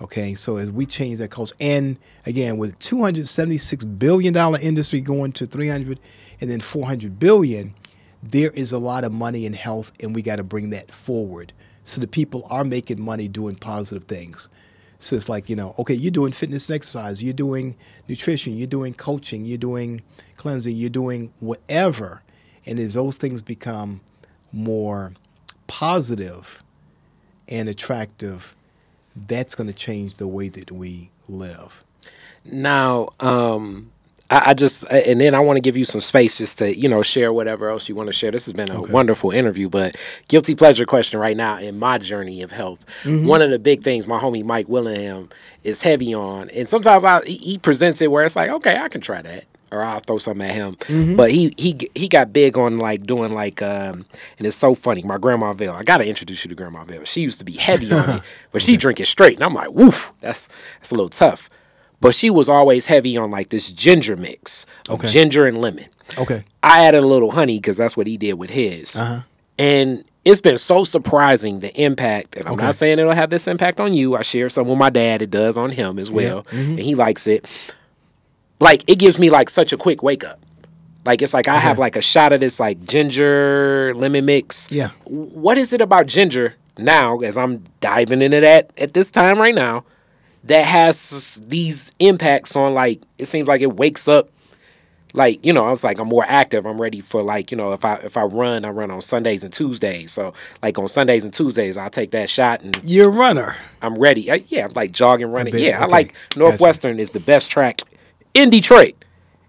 Okay, 0.00 0.34
so 0.34 0.58
as 0.58 0.70
we 0.70 0.84
change 0.84 1.18
that 1.18 1.30
culture, 1.30 1.54
and 1.58 1.96
again, 2.26 2.58
with 2.58 2.78
276 2.80 3.84
billion 3.84 4.34
dollar 4.34 4.58
industry 4.60 5.00
going 5.00 5.32
to 5.32 5.46
300, 5.46 5.98
and 6.40 6.50
then 6.50 6.60
400 6.60 7.18
billion, 7.18 7.74
there 8.22 8.50
is 8.50 8.72
a 8.72 8.78
lot 8.78 9.04
of 9.04 9.12
money 9.12 9.46
in 9.46 9.54
health, 9.54 9.92
and 10.00 10.14
we 10.14 10.20
got 10.20 10.36
to 10.36 10.44
bring 10.44 10.70
that 10.70 10.90
forward 10.90 11.52
so 11.86 12.00
the 12.00 12.08
people 12.08 12.44
are 12.50 12.64
making 12.64 13.00
money 13.00 13.28
doing 13.28 13.54
positive 13.54 14.04
things. 14.04 14.48
So 14.98 15.14
it's 15.14 15.28
like, 15.28 15.48
you 15.48 15.56
know, 15.56 15.74
okay, 15.78 15.94
you're 15.94 16.10
doing 16.10 16.32
fitness 16.32 16.68
and 16.68 16.74
exercise, 16.74 17.22
you're 17.22 17.32
doing 17.32 17.76
nutrition, 18.08 18.56
you're 18.56 18.66
doing 18.66 18.92
coaching, 18.92 19.44
you're 19.44 19.56
doing 19.56 20.02
cleansing, 20.36 20.74
you're 20.74 20.90
doing 20.90 21.32
whatever. 21.38 22.22
And 22.64 22.78
as 22.80 22.94
those 22.94 23.16
things 23.16 23.40
become 23.40 24.00
more 24.52 25.12
positive 25.68 26.62
and 27.48 27.68
attractive, 27.68 28.56
that's 29.26 29.54
going 29.54 29.66
to 29.66 29.72
change 29.72 30.18
the 30.18 30.28
way 30.28 30.48
that 30.48 30.70
we 30.70 31.10
live. 31.28 31.84
Now, 32.44 33.08
um, 33.18 33.90
I, 34.30 34.50
I 34.50 34.54
just 34.54 34.84
and 34.90 35.20
then 35.20 35.34
I 35.34 35.40
want 35.40 35.56
to 35.56 35.60
give 35.60 35.76
you 35.76 35.84
some 35.84 36.00
space 36.00 36.38
just 36.38 36.58
to 36.58 36.78
you 36.78 36.88
know 36.88 37.02
share 37.02 37.32
whatever 37.32 37.68
else 37.68 37.88
you 37.88 37.94
want 37.94 38.08
to 38.08 38.12
share. 38.12 38.30
This 38.30 38.44
has 38.44 38.54
been 38.54 38.70
a 38.70 38.80
okay. 38.80 38.92
wonderful 38.92 39.30
interview, 39.30 39.68
but 39.68 39.96
guilty 40.28 40.54
pleasure 40.54 40.84
question 40.84 41.18
right 41.18 41.36
now 41.36 41.58
in 41.58 41.78
my 41.78 41.98
journey 41.98 42.42
of 42.42 42.52
health. 42.52 42.84
Mm-hmm. 43.02 43.26
One 43.26 43.42
of 43.42 43.50
the 43.50 43.58
big 43.58 43.82
things 43.82 44.06
my 44.06 44.18
homie 44.20 44.44
Mike 44.44 44.68
Willingham 44.68 45.28
is 45.64 45.82
heavy 45.82 46.14
on, 46.14 46.50
and 46.50 46.68
sometimes 46.68 47.04
I, 47.04 47.24
he 47.24 47.58
presents 47.58 48.00
it 48.00 48.10
where 48.10 48.24
it's 48.24 48.36
like, 48.36 48.50
okay, 48.50 48.76
I 48.76 48.88
can 48.88 49.00
try 49.00 49.22
that 49.22 49.44
or 49.72 49.82
I'll 49.82 50.00
throw 50.00 50.18
something 50.18 50.48
at 50.48 50.54
him. 50.54 50.76
Mm-hmm. 50.76 51.16
But 51.16 51.30
he 51.30 51.54
he 51.56 51.90
he 51.94 52.08
got 52.08 52.32
big 52.32 52.56
on 52.56 52.78
like 52.78 53.06
doing 53.06 53.32
like 53.32 53.62
um 53.62 54.06
and 54.38 54.46
it's 54.46 54.56
so 54.56 54.74
funny. 54.74 55.02
My 55.02 55.18
grandma 55.18 55.52
Vale, 55.52 55.72
I 55.72 55.82
gotta 55.82 56.06
introduce 56.06 56.44
you 56.44 56.48
to 56.48 56.54
Grandma 56.54 56.84
Vale. 56.84 57.04
She 57.04 57.20
used 57.20 57.38
to 57.38 57.44
be 57.44 57.52
heavy 57.52 57.92
on 57.92 58.08
it, 58.10 58.22
but 58.52 58.62
she 58.62 58.76
drink 58.76 59.00
it 59.00 59.06
straight. 59.06 59.34
And 59.34 59.44
I'm 59.44 59.54
like, 59.54 59.70
woof, 59.70 60.12
that's 60.20 60.48
that's 60.78 60.90
a 60.90 60.94
little 60.94 61.08
tough. 61.08 61.50
But 62.00 62.14
she 62.14 62.30
was 62.30 62.48
always 62.48 62.86
heavy 62.86 63.16
on 63.16 63.30
like 63.30 63.48
this 63.48 63.70
ginger 63.70 64.16
mix, 64.16 64.66
okay. 64.88 65.08
ginger 65.08 65.46
and 65.46 65.58
lemon. 65.58 65.86
Okay. 66.18 66.44
I 66.62 66.84
added 66.84 67.02
a 67.02 67.06
little 67.06 67.30
honey 67.30 67.58
because 67.58 67.76
that's 67.76 67.96
what 67.96 68.06
he 68.06 68.16
did 68.16 68.34
with 68.34 68.50
his. 68.50 68.94
Uh-huh. 68.94 69.20
And 69.58 70.04
it's 70.24 70.40
been 70.40 70.58
so 70.58 70.84
surprising 70.84 71.60
the 71.60 71.74
impact. 71.80 72.36
And 72.36 72.46
I'm 72.46 72.54
okay. 72.54 72.64
not 72.64 72.74
saying 72.74 72.98
it'll 72.98 73.14
have 73.14 73.30
this 73.30 73.48
impact 73.48 73.80
on 73.80 73.94
you. 73.94 74.16
I 74.16 74.22
share 74.22 74.50
some 74.50 74.68
with 74.68 74.78
my 74.78 74.90
dad. 74.90 75.22
It 75.22 75.30
does 75.30 75.56
on 75.56 75.70
him 75.70 75.98
as 75.98 76.10
well, 76.10 76.44
yeah. 76.50 76.58
mm-hmm. 76.58 76.70
and 76.72 76.80
he 76.80 76.94
likes 76.94 77.26
it. 77.26 77.48
Like 78.60 78.84
it 78.86 78.98
gives 78.98 79.18
me 79.18 79.30
like 79.30 79.50
such 79.50 79.72
a 79.72 79.76
quick 79.76 80.02
wake 80.02 80.24
up. 80.24 80.40
Like 81.04 81.22
it's 81.22 81.34
like 81.34 81.46
I 81.46 81.58
have 81.58 81.78
like 81.78 81.96
a 81.96 82.00
shot 82.00 82.32
of 82.32 82.40
this 82.40 82.58
like 82.58 82.84
ginger 82.84 83.94
lemon 83.96 84.24
mix. 84.24 84.70
Yeah. 84.72 84.90
What 85.04 85.56
is 85.56 85.72
it 85.72 85.80
about 85.80 86.06
ginger 86.06 86.54
now? 86.78 87.18
As 87.18 87.36
I'm 87.36 87.64
diving 87.80 88.22
into 88.22 88.40
that 88.40 88.72
at 88.76 88.92
this 88.92 89.10
time 89.10 89.38
right 89.38 89.54
now 89.54 89.84
that 90.46 90.64
has 90.64 91.42
these 91.46 91.92
impacts 91.98 92.56
on 92.56 92.74
like 92.74 93.02
it 93.18 93.26
seems 93.26 93.48
like 93.48 93.60
it 93.60 93.76
wakes 93.76 94.06
up 94.08 94.30
like 95.12 95.44
you 95.44 95.52
know 95.52 95.64
I 95.64 95.70
was 95.70 95.82
like 95.82 95.98
I'm 95.98 96.08
more 96.08 96.24
active 96.26 96.66
I'm 96.66 96.80
ready 96.80 97.00
for 97.00 97.22
like 97.22 97.50
you 97.50 97.56
know 97.56 97.72
if 97.72 97.84
I 97.84 97.94
if 97.96 98.16
I 98.16 98.22
run 98.22 98.64
I 98.64 98.70
run 98.70 98.90
on 98.90 99.00
Sundays 99.02 99.42
and 99.42 99.52
Tuesdays 99.52 100.12
so 100.12 100.34
like 100.62 100.78
on 100.78 100.88
Sundays 100.88 101.24
and 101.24 101.32
Tuesdays 101.32 101.76
I'll 101.76 101.90
take 101.90 102.12
that 102.12 102.30
shot 102.30 102.60
and 102.62 102.80
you're 102.84 103.08
a 103.08 103.12
runner 103.12 103.56
I'm 103.82 103.96
ready 103.96 104.30
I, 104.30 104.44
yeah 104.48 104.66
I'm 104.66 104.72
like 104.74 104.92
jogging 104.92 105.32
running 105.32 105.54
I 105.54 105.58
yeah 105.58 105.76
okay. 105.76 105.84
I 105.84 105.86
like 105.86 106.14
Northwestern 106.36 106.92
gotcha. 106.92 107.02
is 107.02 107.10
the 107.10 107.20
best 107.20 107.50
track 107.50 107.82
in 108.36 108.50
Detroit 108.50 108.94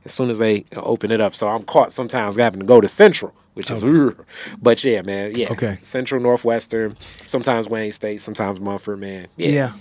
as 0.06 0.14
soon 0.14 0.30
as 0.30 0.40
they 0.40 0.66
open 0.76 1.12
it 1.12 1.22
up 1.22 1.36
so 1.36 1.48
I'm 1.48 1.64
caught 1.64 1.92
sometimes 1.92 2.36
having 2.36 2.60
to 2.62 2.66
go 2.66 2.82
to 2.82 2.88
Central 2.88 3.34
which 3.54 3.70
is 3.72 3.84
okay. 3.84 4.24
but 4.62 4.84
yeah 4.84 5.02
man 5.02 5.36
yeah 5.36 5.52
okay 5.52 5.78
Central 5.82 6.22
Northwestern 6.22 6.96
sometimes 7.26 7.68
Wayne 7.68 7.92
State 7.92 8.22
sometimes 8.22 8.60
Mumford 8.60 9.00
man 9.00 9.28
yeah, 9.36 9.50
yeah. 9.50 9.72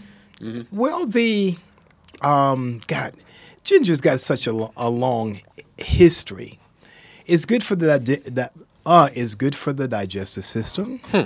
Mm-hmm. 0.40 0.76
Well, 0.76 1.06
the 1.06 1.56
um, 2.20 2.80
God, 2.86 3.14
ginger's 3.64 4.00
got 4.00 4.20
such 4.20 4.46
a, 4.46 4.70
a 4.76 4.90
long 4.90 5.40
history. 5.78 6.58
It's 7.26 7.44
good 7.44 7.64
for 7.64 7.74
the 7.74 8.22
that 8.26 8.52
uh 8.84 9.08
is 9.14 9.34
good 9.34 9.54
for 9.54 9.72
the 9.72 9.88
digestive 9.88 10.44
system. 10.44 10.98
Hmm. 11.06 11.22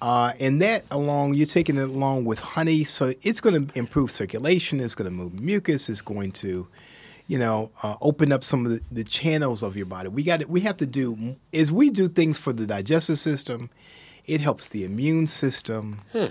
Uh, 0.00 0.32
and 0.40 0.62
that 0.62 0.84
along, 0.90 1.34
you're 1.34 1.46
taking 1.46 1.76
it 1.76 1.88
along 1.88 2.24
with 2.24 2.40
honey, 2.40 2.84
so 2.84 3.12
it's 3.22 3.40
going 3.40 3.66
to 3.66 3.78
improve 3.78 4.10
circulation. 4.10 4.80
It's 4.80 4.94
going 4.94 5.10
to 5.10 5.14
move 5.14 5.40
mucus. 5.40 5.88
It's 5.88 6.00
going 6.00 6.32
to, 6.32 6.66
you 7.26 7.38
know, 7.38 7.70
uh, 7.82 7.96
open 8.00 8.32
up 8.32 8.42
some 8.42 8.64
of 8.64 8.72
the, 8.72 8.80
the, 8.90 9.04
channels 9.04 9.62
of 9.62 9.76
your 9.76 9.86
body. 9.86 10.08
We 10.08 10.22
got 10.22 10.40
it. 10.40 10.48
We 10.48 10.60
have 10.62 10.78
to 10.78 10.86
do 10.86 11.36
is 11.52 11.70
we 11.70 11.90
do 11.90 12.08
things 12.08 12.38
for 12.38 12.52
the 12.52 12.66
digestive 12.66 13.18
system. 13.18 13.68
It 14.24 14.40
helps 14.40 14.70
the 14.70 14.84
immune 14.84 15.26
system. 15.26 15.98
Hmm 16.12 16.26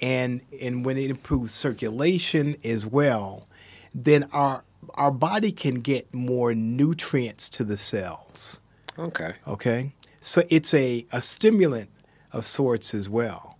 and 0.00 0.42
and 0.60 0.84
when 0.84 0.96
it 0.96 1.10
improves 1.10 1.52
circulation 1.52 2.56
as 2.64 2.86
well, 2.86 3.46
then 3.94 4.28
our 4.32 4.64
our 4.94 5.10
body 5.10 5.52
can 5.52 5.76
get 5.80 6.12
more 6.14 6.54
nutrients 6.54 7.48
to 7.50 7.64
the 7.64 7.76
cells. 7.76 8.60
Okay. 8.98 9.34
Okay. 9.46 9.92
So 10.20 10.42
it's 10.48 10.74
a, 10.74 11.06
a 11.12 11.22
stimulant 11.22 11.90
of 12.36 12.46
sorts 12.46 12.94
as 12.94 13.08
well. 13.08 13.58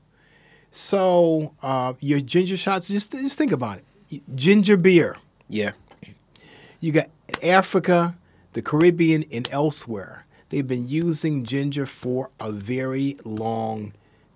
So 0.70 1.54
uh, 1.62 1.94
your 2.00 2.20
ginger 2.20 2.56
shots, 2.56 2.88
just 2.88 3.12
just 3.12 3.38
think 3.38 3.52
about 3.52 3.78
it. 3.78 4.22
Ginger 4.34 4.76
beer. 4.76 5.16
Yeah. 5.48 5.72
You 6.80 6.92
got 6.92 7.06
Africa, 7.42 8.16
the 8.52 8.62
Caribbean, 8.62 9.24
and 9.32 9.48
elsewhere. 9.50 10.26
They've 10.50 10.66
been 10.66 10.88
using 10.88 11.44
ginger 11.44 11.86
for 11.86 12.30
a 12.38 12.52
very 12.52 13.16
long 13.24 13.94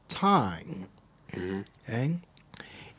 time. 0.09 0.87
Mm-hmm. 1.33 1.61
Okay? 1.89 2.17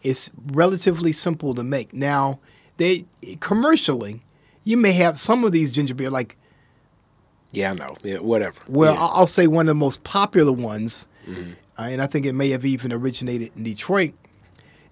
It's 0.01 0.31
relatively 0.45 1.11
simple 1.11 1.53
to 1.55 1.63
make. 1.63 1.93
Now, 1.93 2.39
they 2.77 3.05
commercially, 3.39 4.21
you 4.63 4.77
may 4.77 4.93
have 4.93 5.19
some 5.19 5.43
of 5.43 5.51
these 5.51 5.71
ginger 5.71 5.95
beer 5.95 6.09
like. 6.09 6.37
Yeah, 7.51 7.71
I 7.71 7.73
know. 7.73 7.97
Yeah, 8.01 8.19
whatever. 8.19 8.61
Well, 8.67 8.93
yeah. 8.93 9.01
I'll 9.01 9.27
say 9.27 9.45
one 9.47 9.67
of 9.67 9.75
the 9.75 9.79
most 9.79 10.03
popular 10.05 10.53
ones, 10.53 11.07
mm-hmm. 11.27 11.51
uh, 11.77 11.83
and 11.83 12.01
I 12.01 12.07
think 12.07 12.25
it 12.25 12.33
may 12.33 12.49
have 12.49 12.65
even 12.65 12.91
originated 12.91 13.51
in 13.55 13.63
Detroit. 13.63 14.13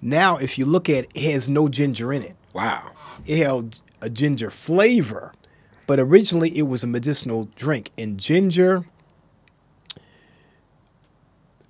Now, 0.01 0.38
if 0.38 0.57
you 0.57 0.65
look 0.65 0.89
at 0.89 1.05
it, 1.05 1.11
it 1.13 1.32
has 1.34 1.49
no 1.49 1.67
ginger 1.67 2.13
in 2.13 2.21
it. 2.23 2.36
Wow. 2.53 2.91
It 3.25 3.43
held 3.43 3.82
a 4.01 4.09
ginger 4.09 4.49
flavor, 4.49 5.34
but 5.88 5.99
originally 5.99 6.57
it 6.57 6.63
was 6.63 6.84
a 6.84 6.88
medicinal 6.88 7.49
drink. 7.55 7.91
And 7.97 8.17
ginger, 8.17 8.86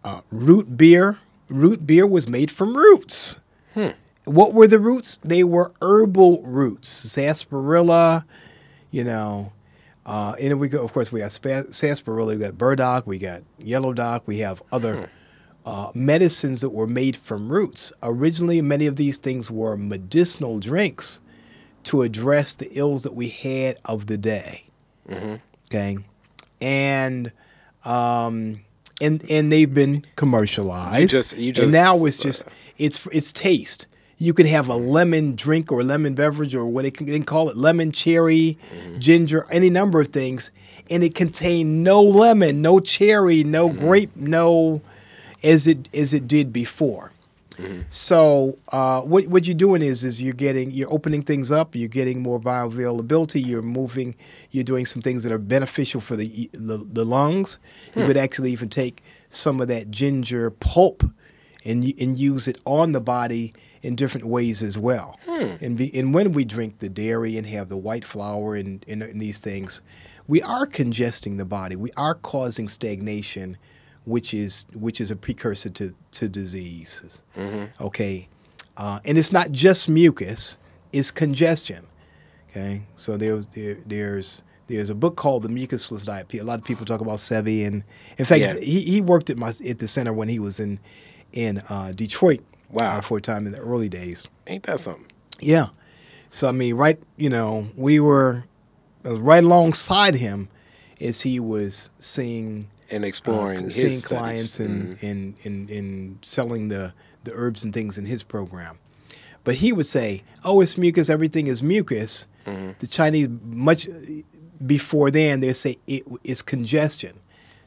uh, 0.04 0.22
root 0.30 0.78
beer, 0.78 1.18
root 1.50 1.88
beer 1.88 2.06
was 2.06 2.28
made 2.28 2.52
from 2.52 2.76
roots. 2.76 3.40
Hmm. 3.74 3.90
What 4.26 4.54
were 4.54 4.68
the 4.68 4.80
roots? 4.80 5.18
They 5.24 5.44
were 5.44 5.72
herbal 5.82 6.44
roots, 6.44 6.90
sarsaparilla, 6.90 8.26
you 8.92 9.04
know. 9.04 9.54
Uh, 10.10 10.34
and 10.42 10.60
we 10.60 10.68
go, 10.68 10.84
of 10.84 10.92
course, 10.92 11.12
we 11.12 11.20
got 11.20 11.32
sarsaparilla, 11.32 12.34
we 12.34 12.40
got 12.40 12.58
burdock, 12.58 13.06
we 13.06 13.20
got 13.20 13.44
yellow 13.60 13.94
dock, 13.94 14.28
we 14.28 14.40
have 14.40 14.60
other 14.72 14.96
hmm. 14.96 15.04
uh, 15.68 15.92
medicines 15.94 16.62
that 16.62 16.72
were 16.72 16.88
made 16.88 17.16
from 17.16 17.52
roots. 17.52 17.94
Originally, 18.02 18.60
many 18.60 18.88
of 18.88 18.96
these 18.96 19.20
things 19.20 19.52
were 19.52 19.78
medicinal 19.78 20.60
drinks 20.60 21.22
to 21.84 22.02
address 22.02 22.56
the 22.56 22.68
ills 22.72 23.04
that 23.04 23.14
we 23.14 23.30
had 23.30 23.78
of 23.86 24.08
the 24.08 24.18
day. 24.18 24.66
Mm-hmm. 25.08 25.36
Okay, 25.70 25.98
and 26.60 27.32
um, 27.86 28.62
and 29.00 29.24
and 29.30 29.52
they've 29.52 29.72
been 29.72 30.06
commercialized. 30.16 31.02
You 31.02 31.20
just, 31.20 31.38
you 31.38 31.52
just, 31.52 31.64
and 31.66 31.72
now 31.72 32.04
it's 32.06 32.20
just 32.20 32.48
it's 32.80 33.06
it's 33.12 33.32
taste. 33.32 33.86
You 34.22 34.34
can 34.34 34.46
have 34.48 34.68
a 34.68 34.76
lemon 34.76 35.36
drink 35.36 35.72
or 35.72 35.82
lemon 35.82 36.14
beverage 36.14 36.54
or 36.54 36.66
what 36.66 36.84
they 36.84 36.92
can, 36.92 37.24
call 37.24 37.50
it 37.50 37.56
lemon 37.56 37.92
cherry, 37.94 38.58
mm-hmm. 38.74 39.00
ginger, 39.00 39.48
any 39.50 39.70
number 39.70 40.02
of 40.02 40.10
things, 40.10 40.52
and 40.90 41.04
it 41.04 41.16
contain 41.16 41.84
no 41.84 42.04
lemon, 42.04 42.62
no 42.62 42.82
cherry, 42.82 43.46
no 43.46 43.70
mm-hmm. 43.70 43.80
grape, 43.80 44.16
no 44.16 44.82
as 45.42 45.68
it 45.68 45.88
as 45.94 46.14
it 46.14 46.28
did 46.28 46.52
before. 46.52 47.12
Mm-hmm. 47.60 47.82
So 47.90 48.58
uh, 48.70 49.02
what 49.02 49.28
what 49.28 49.46
you're 49.48 49.56
doing 49.56 49.82
is 49.82 50.04
is 50.04 50.22
you're 50.22 50.34
getting 50.34 50.72
you're 50.72 50.92
opening 50.92 51.24
things 51.24 51.52
up. 51.52 51.76
You're 51.76 51.90
getting 51.90 52.22
more 52.22 52.40
bioavailability. 52.40 53.46
You're 53.46 53.62
moving. 53.62 54.16
You're 54.52 54.64
doing 54.64 54.86
some 54.86 55.02
things 55.02 55.24
that 55.24 55.32
are 55.32 55.38
beneficial 55.38 56.00
for 56.00 56.16
the 56.16 56.50
the, 56.54 56.86
the 56.92 57.06
lungs. 57.06 57.60
Hmm. 57.94 58.02
You 58.02 58.06
could 58.08 58.18
actually 58.18 58.52
even 58.52 58.70
take 58.70 59.04
some 59.30 59.60
of 59.60 59.68
that 59.68 59.92
ginger 59.92 60.52
pulp 60.52 61.04
and 61.66 61.84
and 62.00 62.18
use 62.18 62.48
it 62.48 62.60
on 62.66 62.94
the 62.94 63.02
body 63.02 63.54
in 63.82 63.96
different 63.96 64.28
ways 64.28 64.62
as 64.64 64.78
well. 64.78 65.18
And 65.28 65.78
be, 65.78 65.90
and 65.98 66.14
when 66.14 66.32
we 66.34 66.44
drink 66.46 66.80
the 66.80 66.90
dairy 66.90 67.38
and 67.38 67.48
have 67.48 67.70
the 67.70 67.78
white 67.78 68.04
flour 68.06 68.56
and, 68.56 68.84
and, 68.88 69.02
and 69.02 69.22
these 69.22 69.40
things, 69.40 69.82
we 70.28 70.42
are 70.42 70.66
congesting 70.66 71.38
the 71.38 71.46
body. 71.46 71.76
We 71.76 71.92
are 71.98 72.14
causing 72.14 72.68
stagnation, 72.68 73.58
which 74.06 74.34
is 74.34 74.66
which 74.74 75.00
is 75.02 75.12
a 75.12 75.16
precursor 75.16 75.70
to 75.72 75.94
to 76.12 76.30
diseases. 76.30 77.24
Okay, 77.82 78.28
uh, 78.78 79.00
and 79.06 79.18
it's 79.18 79.32
not 79.34 79.52
just 79.52 79.90
mucus; 79.90 80.58
it's 80.92 81.10
congestion. 81.12 81.88
Okay, 82.52 82.82
so 82.96 83.18
there's 83.18 83.48
there, 83.48 83.78
there's 83.86 84.44
there's 84.68 84.90
a 84.90 84.96
book 84.96 85.16
called 85.16 85.44
The 85.44 85.50
Mucusless 85.50 86.06
Diet. 86.06 86.32
A 86.34 86.44
lot 86.44 86.60
of 86.60 86.66
people 86.66 86.86
talk 86.86 87.02
about 87.02 87.18
Sebi, 87.20 87.66
and 87.66 87.84
in 88.18 88.26
fact, 88.26 88.42
Yeah. 88.56 88.60
he, 88.60 88.82
he 88.82 89.02
worked 89.02 89.30
at 89.30 89.38
my 89.38 89.50
at 89.68 89.80
the 89.80 89.88
center 89.88 90.14
when 90.14 90.28
he 90.30 90.38
was 90.40 90.60
in 90.60 90.80
in 91.32 91.64
uh, 91.70 91.92
Detroit. 91.92 92.42
Wow. 92.72 92.98
uh, 92.98 93.02
for 93.02 93.18
a 93.18 93.22
time 93.22 93.46
in 93.46 93.52
the 93.52 93.60
early 93.60 93.90
days. 93.90 94.28
Ain't 94.48 94.64
that 94.64 94.80
something? 94.80 95.06
Yeah, 95.40 95.68
so 96.30 96.48
I 96.48 96.52
mean, 96.52 96.76
right, 96.76 97.02
you 97.18 97.30
know, 97.30 97.68
we 97.76 98.00
were 98.00 98.44
right 99.04 99.44
alongside 99.44 100.16
him 100.16 100.50
as 101.00 101.22
he 101.22 101.40
was 101.40 101.90
seeing 102.00 102.68
And 102.92 103.04
uh, 103.04 103.08
exploring 103.08 103.62
his 103.64 103.76
seeing 103.76 103.92
studies. 103.94 104.06
clients 104.06 104.60
and, 104.60 105.02
and, 105.02 105.36
and, 105.46 105.70
and 105.70 106.20
selling 106.22 106.68
the, 106.68 106.94
the 107.24 107.32
herbs 107.34 107.64
and 107.64 107.74
things 107.74 107.98
in 107.98 108.06
his 108.06 108.22
program. 108.24 108.78
But 109.46 109.56
he 109.56 109.72
would 109.72 109.86
say, 109.86 110.24
"Oh, 110.44 110.60
it's 110.60 110.78
mucus. 110.78 111.10
Everything 111.10 111.48
is 111.48 111.64
mucus." 111.64 112.28
Mm-hmm. 112.46 112.72
The 112.80 112.88
Chinese 112.88 113.30
much 113.44 113.88
before 114.66 115.10
then 115.12 115.40
they 115.40 115.54
say 115.54 115.78
it 115.88 116.04
is 116.24 116.42
congestion. 116.42 117.20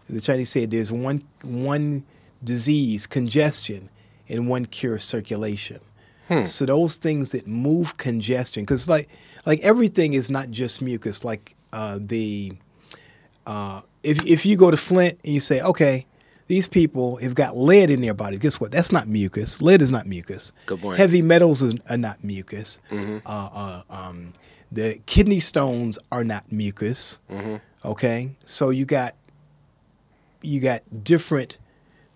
The 0.09 0.21
Chinese 0.21 0.51
say 0.51 0.67
there's 0.67 0.93
one 0.93 1.23
one 1.43 2.05
disease, 2.45 3.07
congestion, 3.07 3.89
and 4.33 4.49
one 4.49 4.67
cure, 4.67 4.99
circulation. 4.99 5.81
Hmm. 6.29 6.45
So 6.45 6.65
those 6.67 6.97
things 6.97 7.33
that 7.33 7.47
move 7.47 7.97
congestion, 7.99 8.63
because 8.63 8.89
like 8.89 9.09
like 9.45 9.61
everything 9.61 10.15
is 10.15 10.31
not 10.31 10.51
just 10.51 10.81
mucus. 10.81 11.25
Like 11.25 11.55
uh, 11.73 11.99
the 12.01 12.53
uh, 13.47 13.83
if 14.03 14.25
if 14.27 14.47
you 14.47 14.57
go 14.57 14.71
to 14.71 14.77
Flint 14.77 15.19
and 15.25 15.35
you 15.35 15.41
say, 15.41 15.61
okay, 15.61 16.07
these 16.47 16.69
people 16.69 17.17
have 17.17 17.35
got 17.35 17.57
lead 17.57 17.91
in 17.91 18.01
their 18.01 18.15
body. 18.15 18.39
Guess 18.39 18.61
what? 18.61 18.73
That's 18.73 18.93
not 18.93 19.07
mucus. 19.07 19.61
Lead 19.61 19.83
is 19.83 19.93
not 19.93 20.07
mucus. 20.07 20.53
Good 20.67 20.81
point. 20.81 20.99
Heavy 20.99 21.23
metals 21.23 21.63
is, 21.63 21.75
are 21.89 21.97
not 21.97 22.23
mucus. 22.25 22.81
Uh, 22.91 23.21
uh, 23.27 23.83
um, 23.91 24.33
the 24.71 25.01
kidney 25.07 25.41
stones 25.41 25.99
are 26.11 26.25
not 26.25 26.51
mucus. 26.51 27.19
Okay, 27.85 28.31
so 28.45 28.71
you 28.71 28.85
got 28.85 29.15
you 30.41 30.61
got 30.61 30.83
different 31.05 31.59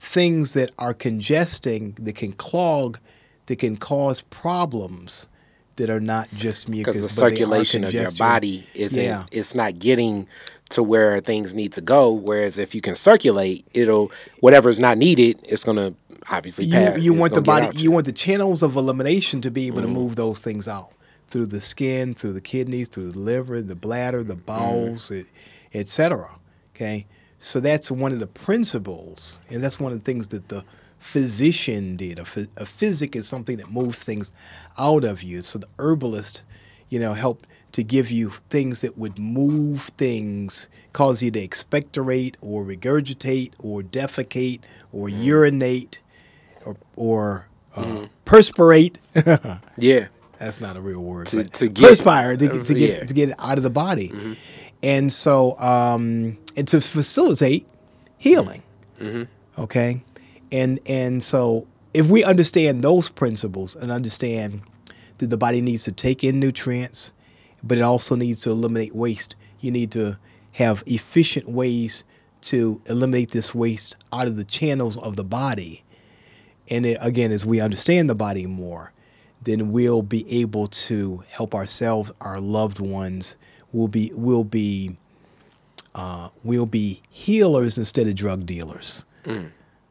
things 0.06 0.54
that 0.54 0.70
are 0.78 0.94
congesting 0.94 1.92
that 1.92 2.14
can 2.14 2.32
clog, 2.32 2.98
that 3.46 3.56
can 3.58 3.76
cause 3.76 4.20
problems 4.22 5.28
that 5.76 5.90
are 5.90 6.00
not 6.00 6.28
just 6.32 6.68
mucus. 6.68 6.96
because 6.96 7.14
the 7.16 7.20
but 7.20 7.28
they 7.28 7.34
are 7.34 7.36
circulation 7.36 7.84
of 7.84 7.92
your 7.92 8.10
body 8.12 8.64
isn't 8.74 9.02
Yeah. 9.02 9.24
it's 9.30 9.54
not 9.54 9.78
getting 9.78 10.26
to 10.70 10.82
where 10.82 11.20
things 11.20 11.52
need 11.54 11.72
to 11.72 11.82
go 11.82 12.10
whereas 12.12 12.56
if 12.56 12.74
you 12.74 12.80
can 12.80 12.94
circulate 12.94 13.66
it'll 13.74 14.10
whatever's 14.40 14.80
not 14.80 14.96
needed 14.96 15.38
it's 15.42 15.64
going 15.64 15.76
to 15.76 15.94
obviously 16.30 16.64
you, 16.64 16.72
pass 16.72 16.98
you 16.98 17.12
It's 17.12 17.20
want 17.20 17.34
the 17.34 17.42
body 17.42 17.76
you 17.76 17.90
want 17.90 18.06
the 18.06 18.12
channels 18.12 18.62
of 18.62 18.74
elimination 18.74 19.42
to 19.42 19.50
be 19.50 19.66
able 19.66 19.82
Mm-hmm. 19.82 19.94
to 19.94 20.00
move 20.00 20.16
those 20.16 20.40
things 20.40 20.66
out 20.66 20.92
through 21.28 21.46
the 21.48 21.60
skin 21.60 22.14
through 22.14 22.32
the 22.32 22.40
kidneys 22.40 22.88
through 22.88 23.10
the 23.12 23.18
liver 23.18 23.60
the 23.60 23.76
bladder 23.76 24.24
the 24.24 24.34
bowels 24.36 25.10
Mm-hmm. 25.10 25.78
etc 25.78 26.30
okay 26.74 27.06
so 27.38 27.60
that's 27.60 27.90
one 27.90 28.12
of 28.12 28.20
the 28.20 28.26
principles 28.26 29.40
and 29.50 29.62
that's 29.62 29.78
one 29.78 29.92
of 29.92 29.98
the 29.98 30.04
things 30.04 30.28
that 30.28 30.48
the 30.48 30.64
physician 30.98 31.96
did 31.96 32.18
a, 32.18 32.24
phy- 32.24 32.46
a 32.56 32.66
physic 32.66 33.14
is 33.16 33.26
something 33.26 33.56
that 33.56 33.70
moves 33.70 34.04
things 34.04 34.32
out 34.78 35.04
of 35.04 35.22
you 35.22 35.40
so 35.42 35.58
the 35.58 35.66
herbalist 35.78 36.42
you 36.88 36.98
know 36.98 37.14
helped 37.14 37.46
to 37.72 37.82
give 37.82 38.10
you 38.10 38.30
things 38.50 38.80
that 38.82 38.96
would 38.98 39.18
move 39.18 39.80
things 39.82 40.68
cause 40.92 41.22
you 41.22 41.30
to 41.30 41.40
expectorate 41.40 42.36
or 42.40 42.64
regurgitate 42.64 43.52
or 43.58 43.82
defecate 43.82 44.60
or 44.92 45.08
Mm-hmm. 45.08 45.22
urinate 45.22 46.00
or, 46.64 46.76
or 46.96 47.46
uh, 47.76 48.06
perspirate. 48.24 48.98
yeah 49.78 50.06
That's 50.38 50.60
not 50.60 50.76
a 50.76 50.80
real 50.80 51.02
word. 51.02 51.26
To- 51.28 51.44
to 51.44 51.68
get- 51.68 51.88
perspire 51.88 52.36
to, 52.36 52.46
get- 52.48 52.64
to 52.66 52.74
get 52.74 52.88
yeah. 52.90 52.96
Mm-hmm. 52.96 53.06
to 53.06 53.14
get 53.14 53.28
it 53.30 53.34
out 53.38 53.56
of 53.58 53.62
the 53.64 53.70
body, 53.70 54.36
and 54.82 55.12
so 55.12 55.58
um, 55.58 56.38
and 56.56 56.66
to 56.68 56.80
facilitate 56.80 57.66
healing. 58.18 58.62
Mm-hmm. 58.98 59.62
Okay, 59.62 60.02
and 60.50 60.80
and 60.86 61.22
so 61.22 61.66
if 61.94 62.08
we 62.08 62.24
understand 62.24 62.82
those 62.82 63.08
principles 63.08 63.76
and 63.76 63.90
understand 63.90 64.62
that 65.18 65.30
the 65.30 65.38
body 65.38 65.60
needs 65.60 65.84
to 65.84 65.92
take 65.92 66.22
in 66.22 66.38
nutrients, 66.38 67.12
but 67.62 67.78
it 67.78 67.82
also 67.82 68.16
needs 68.16 68.40
to 68.42 68.50
eliminate 68.50 68.94
waste. 68.94 69.34
You 69.60 69.70
need 69.70 69.90
to 69.92 70.18
have 70.52 70.82
efficient 70.86 71.48
ways 71.48 72.04
to 72.42 72.80
eliminate 72.86 73.30
this 73.30 73.54
waste 73.54 73.96
out 74.12 74.26
of 74.26 74.36
the 74.36 74.44
channels 74.44 74.96
of 74.98 75.16
the 75.16 75.24
body. 75.24 75.84
And 76.68 76.84
it, 76.84 76.98
again, 77.00 77.32
as 77.32 77.46
we 77.46 77.60
understand 77.60 78.10
the 78.10 78.14
body 78.14 78.46
more, 78.46 78.92
then 79.42 79.72
we'll 79.72 80.02
be 80.02 80.40
able 80.42 80.66
to 80.66 81.24
help 81.28 81.54
ourselves, 81.54 82.12
our 82.20 82.40
loved 82.40 82.80
ones. 82.80 83.36
We'll 83.72 83.88
be 83.88 84.10
we'll 84.14 84.44
be 84.44 84.96
uh, 85.96 86.28
we'll 86.44 86.66
be 86.66 87.00
healers 87.10 87.76
instead 87.78 88.06
of 88.06 88.14
drug 88.14 88.46
dealers. 88.46 89.04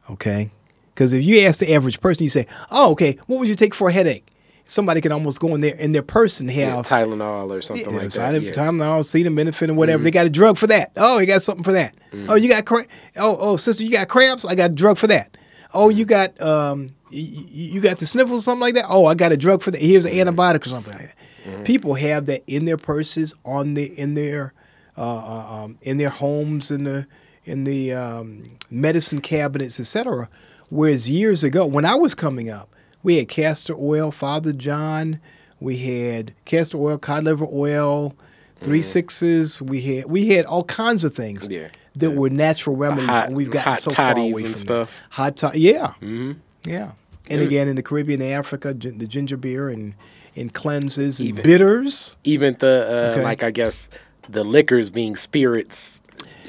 Okay, 0.10 0.52
because 0.90 1.14
if 1.14 1.24
you 1.24 1.42
ask 1.42 1.60
the 1.60 1.74
average 1.74 2.00
person, 2.00 2.24
you 2.24 2.30
say, 2.30 2.46
"Oh, 2.72 2.92
okay, 2.92 3.18
what 3.28 3.40
would 3.40 3.50
you 3.50 3.56
take 3.56 3.74
for 3.74 3.90
a 3.90 3.92
headache?" 3.92 4.26
Somebody 4.68 5.00
can 5.02 5.12
almost 5.12 5.40
go 5.40 5.54
in 5.54 5.62
there 5.62 5.76
in 5.76 5.92
their 5.92 6.02
purse 6.04 6.40
and 6.40 6.50
yeah, 6.52 6.76
have 6.76 6.88
tylenol 6.88 7.52
or 7.52 7.62
something 7.62 7.86
yeah, 7.92 8.00
like 8.00 8.12
that 8.12 8.42
yeah. 8.42 8.52
Mm-hmm. 8.52 8.82
Tylenol, 8.82 9.00
acetaminophen, 9.02 9.70
or 9.70 9.74
whatever. 9.76 10.04
They 10.04 10.10
got 10.12 10.26
a 10.26 10.30
drug 10.30 10.58
for 10.58 10.68
that. 10.68 10.92
Oh, 10.96 11.20
you 11.20 11.26
got 11.28 11.42
something 11.44 11.64
for 11.64 11.72
that. 11.74 11.96
Oh, 12.30 12.36
you 12.36 12.50
got 12.50 12.66
cra- 12.66 12.86
oh 13.18 13.36
oh 13.40 13.58
sister, 13.58 13.84
you 13.84 13.92
got 13.92 14.08
cramps. 14.08 14.46
I 14.46 14.56
got 14.56 14.72
a 14.72 14.74
drug 14.74 14.98
for 14.98 15.08
that. 15.08 15.38
Oh, 15.74 15.90
you 15.90 16.06
got 16.06 16.40
um 16.42 16.96
you 17.12 17.80
got 17.82 17.98
the 17.98 18.06
sniffles, 18.06 18.44
something 18.46 18.62
like 18.62 18.74
that. 18.76 18.86
Oh, 18.90 19.06
I 19.06 19.16
got 19.16 19.32
a 19.32 19.38
drug 19.38 19.62
for 19.62 19.72
that. 19.72 19.82
Here's 19.82 20.06
an 20.06 20.14
Mm-hmm. 20.14 20.30
antibiotic 20.30 20.66
or 20.66 20.70
something 20.70 20.94
like 20.94 21.16
that. 21.46 21.64
People 21.66 21.94
have 21.96 22.26
that 22.28 22.42
in 22.48 22.66
their 22.66 22.78
purses, 22.78 23.36
on 23.46 23.74
the 23.76 23.86
in 24.00 24.14
their 24.16 24.54
uh, 24.98 25.02
uh, 25.02 25.64
um, 25.64 25.78
in 25.82 25.98
their 25.98 26.10
homes, 26.10 26.72
in 26.72 26.84
the 26.86 27.08
in 27.44 27.64
the 27.64 27.94
um, 27.94 28.58
medicine 28.72 29.22
cabinets, 29.22 29.80
etc. 29.80 30.30
Whereas 30.70 31.10
years 31.10 31.44
ago, 31.44 31.66
when 31.66 31.86
I 31.86 31.96
was 31.96 32.16
coming 32.16 32.50
up, 32.50 32.76
we 33.04 33.18
had 33.18 33.28
castor 33.28 33.76
oil, 33.78 34.12
Father 34.12 34.52
John. 34.54 35.20
We 35.60 35.78
had 35.78 36.34
castor 36.46 36.78
oil, 36.78 36.98
cod 36.98 37.24
liver 37.24 37.48
oil, 37.52 38.16
three 38.58 38.82
sixes. 38.82 39.62
We 39.62 39.82
had 39.82 40.06
we 40.06 40.30
had 40.30 40.46
all 40.46 40.64
kinds 40.64 41.04
of 41.04 41.14
things. 41.16 41.48
Yeah. 41.50 41.70
that 41.98 42.12
were 42.12 42.30
natural 42.30 42.76
remedies, 42.76 43.08
hot- 43.08 43.28
and 43.28 43.36
we've 43.38 43.52
gotten 43.52 43.76
so 43.78 43.90
far 43.92 44.14
toddies 44.14 44.34
away 44.34 44.42
and 44.44 44.52
from 44.52 44.60
stuff. 44.60 44.90
that. 45.10 45.16
Hot 45.16 45.38
toddy, 45.38 45.60
yeah, 45.62 45.88
mm-hmm. 46.02 46.34
yeah. 46.66 46.92
And 47.30 47.42
again, 47.42 47.68
in 47.70 47.76
the 47.78 47.82
Caribbean, 47.84 48.22
and 48.22 48.34
Africa, 48.34 48.74
the 48.74 49.08
ginger 49.08 49.38
beer 49.38 49.70
and 49.70 49.94
and 50.36 50.54
cleanses 50.54 51.22
and 51.22 51.30
Even- 51.30 51.44
bitters. 51.44 52.18
even 52.26 52.56
the 52.60 52.86
uh, 52.88 53.12
Okay. 53.14 53.24
like 53.24 53.44
I 53.44 53.52
guess 53.52 53.90
the 54.30 54.44
liquors 54.44 54.90
being 54.90 55.16
spirits 55.16 56.02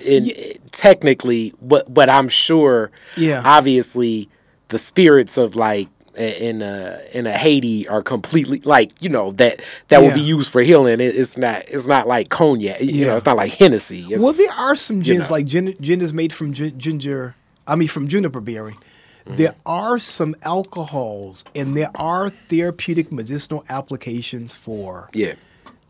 in 0.04 0.30
technically 0.72 1.52
but 1.62 1.92
but 1.92 2.08
I'm 2.08 2.28
sure 2.28 2.90
Yeah. 3.16 3.42
obviously 3.44 4.28
the 4.68 4.78
spirits 4.78 5.36
of 5.36 5.56
like 5.56 5.88
in 6.16 6.62
a 6.62 7.00
in 7.12 7.26
a 7.26 7.32
Haiti 7.32 7.86
are 7.88 8.02
completely 8.02 8.60
like 8.60 8.90
you 9.00 9.08
know 9.10 9.32
that 9.32 9.60
that 9.88 10.00
would 10.00 10.14
be 10.14 10.20
used 10.22 10.50
for 10.50 10.62
healing 10.62 11.00
it, 11.00 11.14
it's 11.14 11.36
not 11.36 11.64
it's 11.68 11.86
not 11.86 12.06
like 12.08 12.30
cognac 12.30 12.80
you 12.80 12.86
Yeah. 12.92 13.06
know 13.08 13.16
it's 13.16 13.26
not 13.26 13.36
like 13.36 13.52
Hennessy 13.52 14.04
It's- 14.04 14.20
Well, 14.20 14.32
there 14.32 14.52
are 14.52 14.74
some 14.76 15.02
gins 15.02 15.28
know. 15.28 15.36
like 15.36 15.46
gin, 15.46 15.74
gin 15.80 16.00
is 16.00 16.12
made 16.14 16.32
from 16.32 16.52
gin, 16.54 16.78
ginger. 16.78 17.34
I 17.66 17.74
mean, 17.74 17.88
from 17.88 18.06
juniper 18.08 18.40
berry. 18.40 18.72
Mm-hmm. 18.74 19.36
There 19.38 19.54
are 19.66 19.98
some 19.98 20.36
alcohols, 20.42 21.44
and 21.52 21.76
there 21.76 21.90
are 21.96 22.30
therapeutic 22.48 23.10
medicinal 23.10 23.64
applications 23.68 24.54
for 24.54 25.10
yeah 25.12 25.34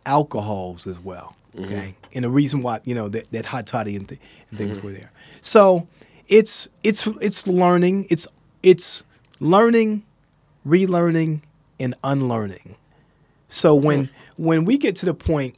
alcohols 0.04 0.86
as 0.86 0.98
well. 0.98 1.36
Mm-hmm. 1.56 1.64
Okay, 1.64 1.96
and 2.12 2.24
the 2.24 2.30
reason 2.30 2.62
why 2.62 2.80
you 2.84 2.94
know 2.94 3.08
that, 3.08 3.30
that 3.32 3.46
hot 3.46 3.66
toddy 3.66 3.96
and, 3.96 4.08
th- 4.08 4.20
and 4.50 4.58
things 4.58 4.78
were 4.80 4.92
there. 4.92 5.10
So 5.40 5.88
it's 6.28 6.68
it's 6.84 7.06
it's 7.20 7.46
learning. 7.46 8.06
It's 8.10 8.28
it's 8.62 9.04
learning, 9.40 10.04
relearning, 10.66 11.42
and 11.80 11.94
unlearning. 12.04 12.76
So 13.48 13.74
when 13.74 14.10
when 14.36 14.64
we 14.64 14.76
get 14.76 14.96
to 14.96 15.06
the 15.06 15.14
point 15.14 15.54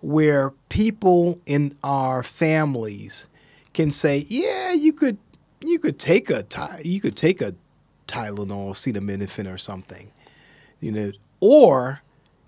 where 0.00 0.50
people 0.68 1.40
in 1.46 1.76
our 1.84 2.22
families 2.22 3.26
can 3.72 3.90
say, 3.90 4.26
"Yeah, 4.28 4.72
you 4.72 4.92
could 4.92 5.18
you 5.60 5.78
could 5.78 5.98
take 5.98 6.28
a 6.30 6.42
ty- 6.42 6.82
you 6.84 7.00
could 7.00 7.16
take 7.16 7.40
a 7.40 7.54
Tylenol, 8.06 8.72
acetaminophen, 8.72 9.50
or 9.52 9.56
something," 9.56 10.10
you 10.80 10.92
know, 10.92 11.12
or 11.40 12.02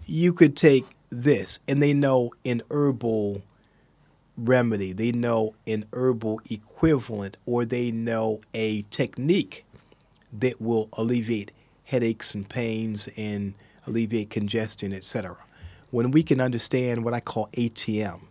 you 0.06 0.32
could 0.34 0.56
take 0.56 0.84
this, 1.22 1.60
and 1.68 1.82
they 1.82 1.92
know 1.92 2.32
an 2.44 2.62
herbal 2.70 3.42
remedy, 4.36 4.92
they 4.92 5.12
know 5.12 5.54
an 5.66 5.84
herbal 5.92 6.40
equivalent, 6.50 7.36
or 7.46 7.64
they 7.64 7.90
know 7.90 8.40
a 8.52 8.82
technique 8.90 9.64
that 10.32 10.60
will 10.60 10.88
alleviate 10.94 11.52
headaches 11.84 12.34
and 12.34 12.48
pains 12.48 13.08
and 13.16 13.54
alleviate 13.86 14.30
congestion, 14.30 14.92
etc. 14.92 15.36
When 15.90 16.10
we 16.10 16.22
can 16.22 16.40
understand 16.40 17.04
what 17.04 17.14
I 17.14 17.20
call 17.20 17.48
ATM, 17.52 18.22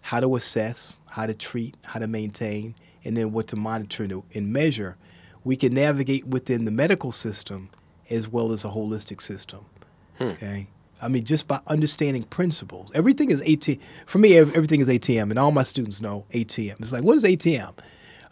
how 0.00 0.20
to 0.20 0.36
assess, 0.36 1.00
how 1.06 1.26
to 1.26 1.34
treat, 1.34 1.76
how 1.84 2.00
to 2.00 2.06
maintain, 2.06 2.74
and 3.04 3.16
then 3.16 3.32
what 3.32 3.48
to 3.48 3.56
monitor 3.56 4.06
and 4.34 4.52
measure, 4.52 4.96
we 5.44 5.56
can 5.56 5.74
navigate 5.74 6.26
within 6.26 6.64
the 6.64 6.70
medical 6.70 7.12
system 7.12 7.70
as 8.10 8.28
well 8.28 8.52
as 8.52 8.64
a 8.64 8.68
holistic 8.68 9.20
system. 9.20 9.66
Hmm. 10.16 10.24
Okay. 10.24 10.68
I 11.00 11.08
mean, 11.08 11.24
just 11.24 11.46
by 11.46 11.60
understanding 11.66 12.24
principles, 12.24 12.90
everything 12.94 13.30
is 13.30 13.42
ATM. 13.42 13.80
For 14.06 14.18
me, 14.18 14.36
everything 14.36 14.80
is 14.80 14.88
ATM, 14.88 15.30
and 15.30 15.38
all 15.38 15.50
my 15.50 15.62
students 15.62 16.00
know 16.00 16.24
ATM. 16.32 16.80
It's 16.80 16.92
like, 16.92 17.04
what 17.04 17.16
is 17.16 17.24
ATM? 17.24 17.74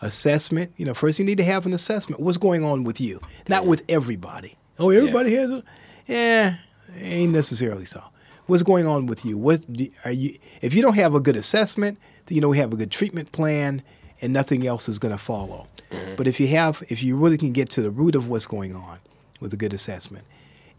Assessment. 0.03 0.73
You 0.77 0.87
know, 0.87 0.95
first 0.95 1.19
you 1.19 1.25
need 1.25 1.39
to 1.39 1.45
have 1.45 1.67
an 1.67 1.73
assessment. 1.73 2.21
What's 2.21 2.39
going 2.39 2.65
on 2.65 2.85
with 2.85 3.01
you? 3.01 3.21
Not 3.49 3.67
with 3.67 3.83
everybody. 3.89 4.57
Oh, 4.79 4.91
everybody 4.91 5.31
yeah. 5.31 5.41
has 5.41 5.51
a. 5.51 5.65
Yeah, 6.07 6.55
ain't 6.99 7.33
necessarily 7.33 7.85
so. 7.85 8.03
What's 8.47 8.63
going 8.63 8.87
on 8.87 9.07
with 9.07 9.25
you? 9.25 9.39
What 9.39 9.67
are 10.05 10.13
you? 10.13 10.37
If 10.63 10.75
you 10.75 10.83
don't 10.83 10.95
have 10.95 11.15
a 11.15 11.21
good 11.21 11.37
assessment, 11.37 11.99
then 12.27 12.37
you 12.37 12.41
know 12.41 12.49
we 12.49 12.59
have 12.59 12.73
a 12.73 12.77
good 12.77 12.91
treatment 12.91 13.33
plan, 13.33 13.83
and 14.21 14.33
nothing 14.33 14.67
else 14.67 14.89
is 14.89 14.99
going 14.99 15.13
to 15.13 15.19
follow. 15.19 15.67
Mm-hmm. 15.91 16.15
But 16.17 16.29
if 16.29 16.41
you 16.41 16.49
have, 16.49 16.83
if 16.89 17.03
you 17.03 17.17
really 17.17 17.39
can 17.39 17.53
get 17.53 17.71
to 17.71 17.83
the 17.83 17.91
root 17.91 18.15
of 18.15 18.29
what's 18.29 18.47
going 18.47 18.75
on 18.75 18.99
with 19.41 19.53
a 19.53 19.57
good 19.57 19.73
assessment, 19.73 20.25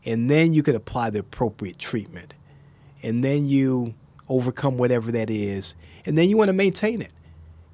and 0.07 0.31
then 0.31 0.53
you 0.53 0.63
can 0.63 0.73
apply 0.73 1.09
the 1.09 1.19
appropriate 1.19 1.77
treatment, 1.77 2.33
and 3.03 3.23
then 3.23 3.45
you 3.45 3.93
overcome 4.29 4.77
whatever 4.77 5.11
that 5.11 5.29
is, 5.29 5.75
and 6.05 6.17
then 6.17 6.29
you 6.29 6.37
want 6.37 6.47
to 6.47 6.53
maintain 6.53 7.01
it. 7.01 7.13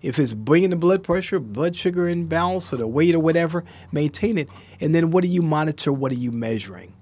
If 0.01 0.19
it's 0.19 0.33
bringing 0.33 0.71
the 0.71 0.75
blood 0.75 1.03
pressure, 1.03 1.39
blood 1.39 1.75
sugar 1.75 2.09
in 2.09 2.25
balance, 2.25 2.73
or 2.73 2.77
the 2.77 2.87
weight 2.87 3.15
or 3.15 3.19
whatever, 3.19 3.63
maintain 3.93 4.37
it. 4.37 4.49
And 4.81 4.93
then 4.93 5.11
what 5.11 5.21
do 5.21 5.29
you 5.29 5.41
monitor? 5.41 5.93
What 5.93 6.11
are 6.11 6.15
you 6.15 6.31
measuring? 6.31 6.93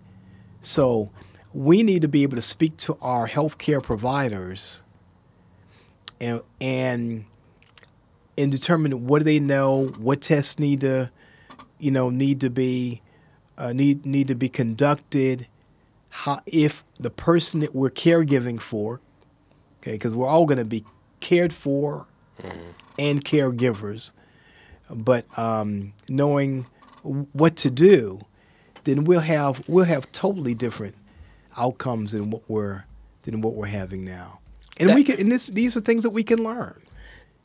So 0.61 1.09
we 1.53 1.81
need 1.81 2.03
to 2.03 2.07
be 2.07 2.21
able 2.23 2.35
to 2.35 2.43
speak 2.43 2.77
to 2.77 2.97
our 3.01 3.27
healthcare 3.27 3.81
providers 3.81 4.83
and 6.19 6.41
and 6.59 7.25
and 8.37 8.51
determine 8.51 9.07
what 9.07 9.19
do 9.19 9.25
they 9.25 9.39
know, 9.39 9.87
what 9.97 10.21
tests 10.21 10.59
need 10.59 10.81
to, 10.81 11.09
you 11.79 11.89
know, 11.89 12.09
need 12.09 12.41
to 12.41 12.49
be 12.49 13.01
uh, 13.61 13.73
need 13.73 14.05
need 14.05 14.27
to 14.27 14.35
be 14.35 14.49
conducted. 14.49 15.47
How 16.09 16.41
if 16.45 16.83
the 16.99 17.09
person 17.09 17.61
that 17.61 17.73
we're 17.73 17.91
caregiving 17.91 18.59
for, 18.59 18.99
okay, 19.81 19.93
because 19.93 20.15
we're 20.15 20.27
all 20.27 20.45
going 20.45 20.57
to 20.57 20.65
be 20.65 20.83
cared 21.19 21.53
for 21.53 22.07
mm-hmm. 22.39 22.71
and 22.97 23.23
caregivers, 23.23 24.13
but 24.89 25.25
um, 25.37 25.93
knowing 26.09 26.65
what 27.03 27.55
to 27.57 27.69
do, 27.69 28.21
then 28.83 29.03
we'll 29.03 29.21
have 29.21 29.63
we'll 29.67 29.85
have 29.85 30.11
totally 30.11 30.55
different 30.55 30.95
outcomes 31.55 32.13
than 32.13 32.31
what 32.31 32.49
we're 32.49 32.85
than 33.23 33.41
what 33.41 33.53
we're 33.53 33.67
having 33.67 34.03
now. 34.03 34.39
And 34.79 34.89
that, 34.89 34.95
we 34.95 35.03
can 35.03 35.19
and 35.19 35.31
this 35.31 35.47
these 35.47 35.77
are 35.77 35.81
things 35.81 36.03
that 36.03 36.09
we 36.09 36.23
can 36.23 36.43
learn. 36.43 36.81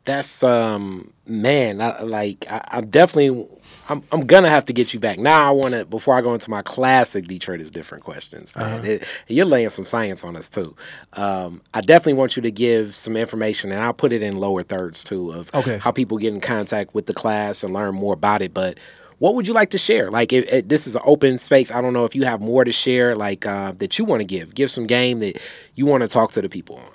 That's 0.07 0.43
um 0.43 1.13
man, 1.27 1.83
I, 1.83 2.01
like 2.01 2.47
I, 2.49 2.63
I'm 2.69 2.89
definitely 2.89 3.47
I'm, 3.89 4.03
I'm 4.11 4.27
gonna 4.27 4.49
have 4.49 4.65
to 4.67 4.73
get 4.73 4.95
you 4.95 5.01
back. 5.01 5.19
Now 5.19 5.47
I 5.47 5.51
want 5.51 5.75
to 5.75 5.85
before 5.85 6.15
I 6.15 6.21
go 6.21 6.33
into 6.33 6.49
my 6.49 6.63
classic 6.63 7.27
Detroit 7.27 7.61
is 7.61 7.71
different 7.71 8.05
questions. 8.05 8.53
Uh-huh. 8.57 8.81
It, 8.85 9.09
you're 9.29 9.45
laying 9.45 9.69
some 9.69 9.85
science 9.85 10.25
on 10.25 10.37
us 10.37 10.49
too. 10.49 10.75
Um, 11.13 11.61
I 11.75 11.81
definitely 11.83 12.15
want 12.15 12.37
you 12.37 12.43
to 12.43 12.51
give 12.51 12.97
some 12.97 13.17
information, 13.17 13.73
and 13.73 13.83
I'll 13.83 13.93
put 13.93 14.13
it 14.13 14.23
in 14.23 14.39
lower 14.39 14.63
thirds 14.63 15.05
too 15.05 15.33
of 15.33 15.55
okay. 15.55 15.79
how 15.79 15.91
people 15.91 16.19
get 16.19 16.33
in 16.33 16.41
contact 16.41 16.95
with 16.95 17.07
the 17.07 17.15
class 17.15 17.63
and 17.63 17.75
learn 17.75 17.95
more 17.95 18.15
about 18.15 18.43
it. 18.43 18.55
But 18.55 18.79
what 19.19 19.35
would 19.35 19.49
you 19.49 19.55
like 19.55 19.71
to 19.71 19.79
share? 19.79 20.11
Like, 20.11 20.33
if, 20.33 20.47
if 20.53 20.69
this 20.69 20.87
is 20.87 20.95
an 20.95 21.03
open 21.05 21.39
space, 21.39 21.73
I 21.73 21.81
don't 21.81 21.93
know 21.93 22.05
if 22.05 22.15
you 22.15 22.25
have 22.25 22.41
more 22.41 22.65
to 22.65 22.73
share, 22.73 23.15
like 23.15 23.47
uh, 23.47 23.73
that 23.79 23.99
you 23.99 24.05
want 24.05 24.21
to 24.21 24.27
give. 24.27 24.55
Give 24.55 24.71
some 24.71 24.87
game 24.87 25.21
that 25.21 25.41
you 25.75 25.87
want 25.87 26.03
to 26.03 26.09
talk 26.09 26.33
to 26.33 26.43
the 26.43 26.49
people 26.49 26.77
on. 26.77 26.91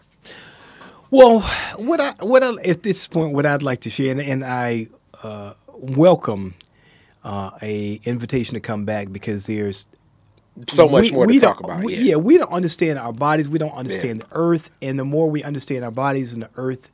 Well, 1.11 1.41
what 1.75 1.99
I 1.99 2.13
what 2.21 2.41
I, 2.41 2.53
at 2.65 2.83
this 2.83 3.05
point, 3.05 3.33
what 3.33 3.45
I'd 3.45 3.61
like 3.61 3.81
to 3.81 3.89
share, 3.89 4.11
and, 4.11 4.21
and 4.21 4.45
I 4.45 4.88
uh, 5.21 5.53
welcome 5.67 6.55
uh, 7.25 7.51
a 7.61 7.99
invitation 8.05 8.53
to 8.53 8.61
come 8.61 8.85
back 8.85 9.11
because 9.11 9.45
there's 9.45 9.89
so 10.69 10.88
much 10.88 11.11
we, 11.11 11.11
more 11.11 11.25
to 11.25 11.39
talk 11.39 11.59
about. 11.59 11.83
We, 11.83 11.95
yeah. 11.95 12.11
yeah. 12.11 12.15
we 12.15 12.38
don't 12.38 12.51
understand 12.51 12.97
our 12.97 13.11
bodies. 13.11 13.49
We 13.49 13.59
don't 13.59 13.75
understand 13.75 14.19
yeah. 14.19 14.25
the 14.29 14.35
earth, 14.38 14.71
and 14.81 14.97
the 14.97 15.03
more 15.03 15.29
we 15.29 15.43
understand 15.43 15.83
our 15.83 15.91
bodies 15.91 16.31
and 16.31 16.43
the 16.43 16.49
earth, 16.55 16.93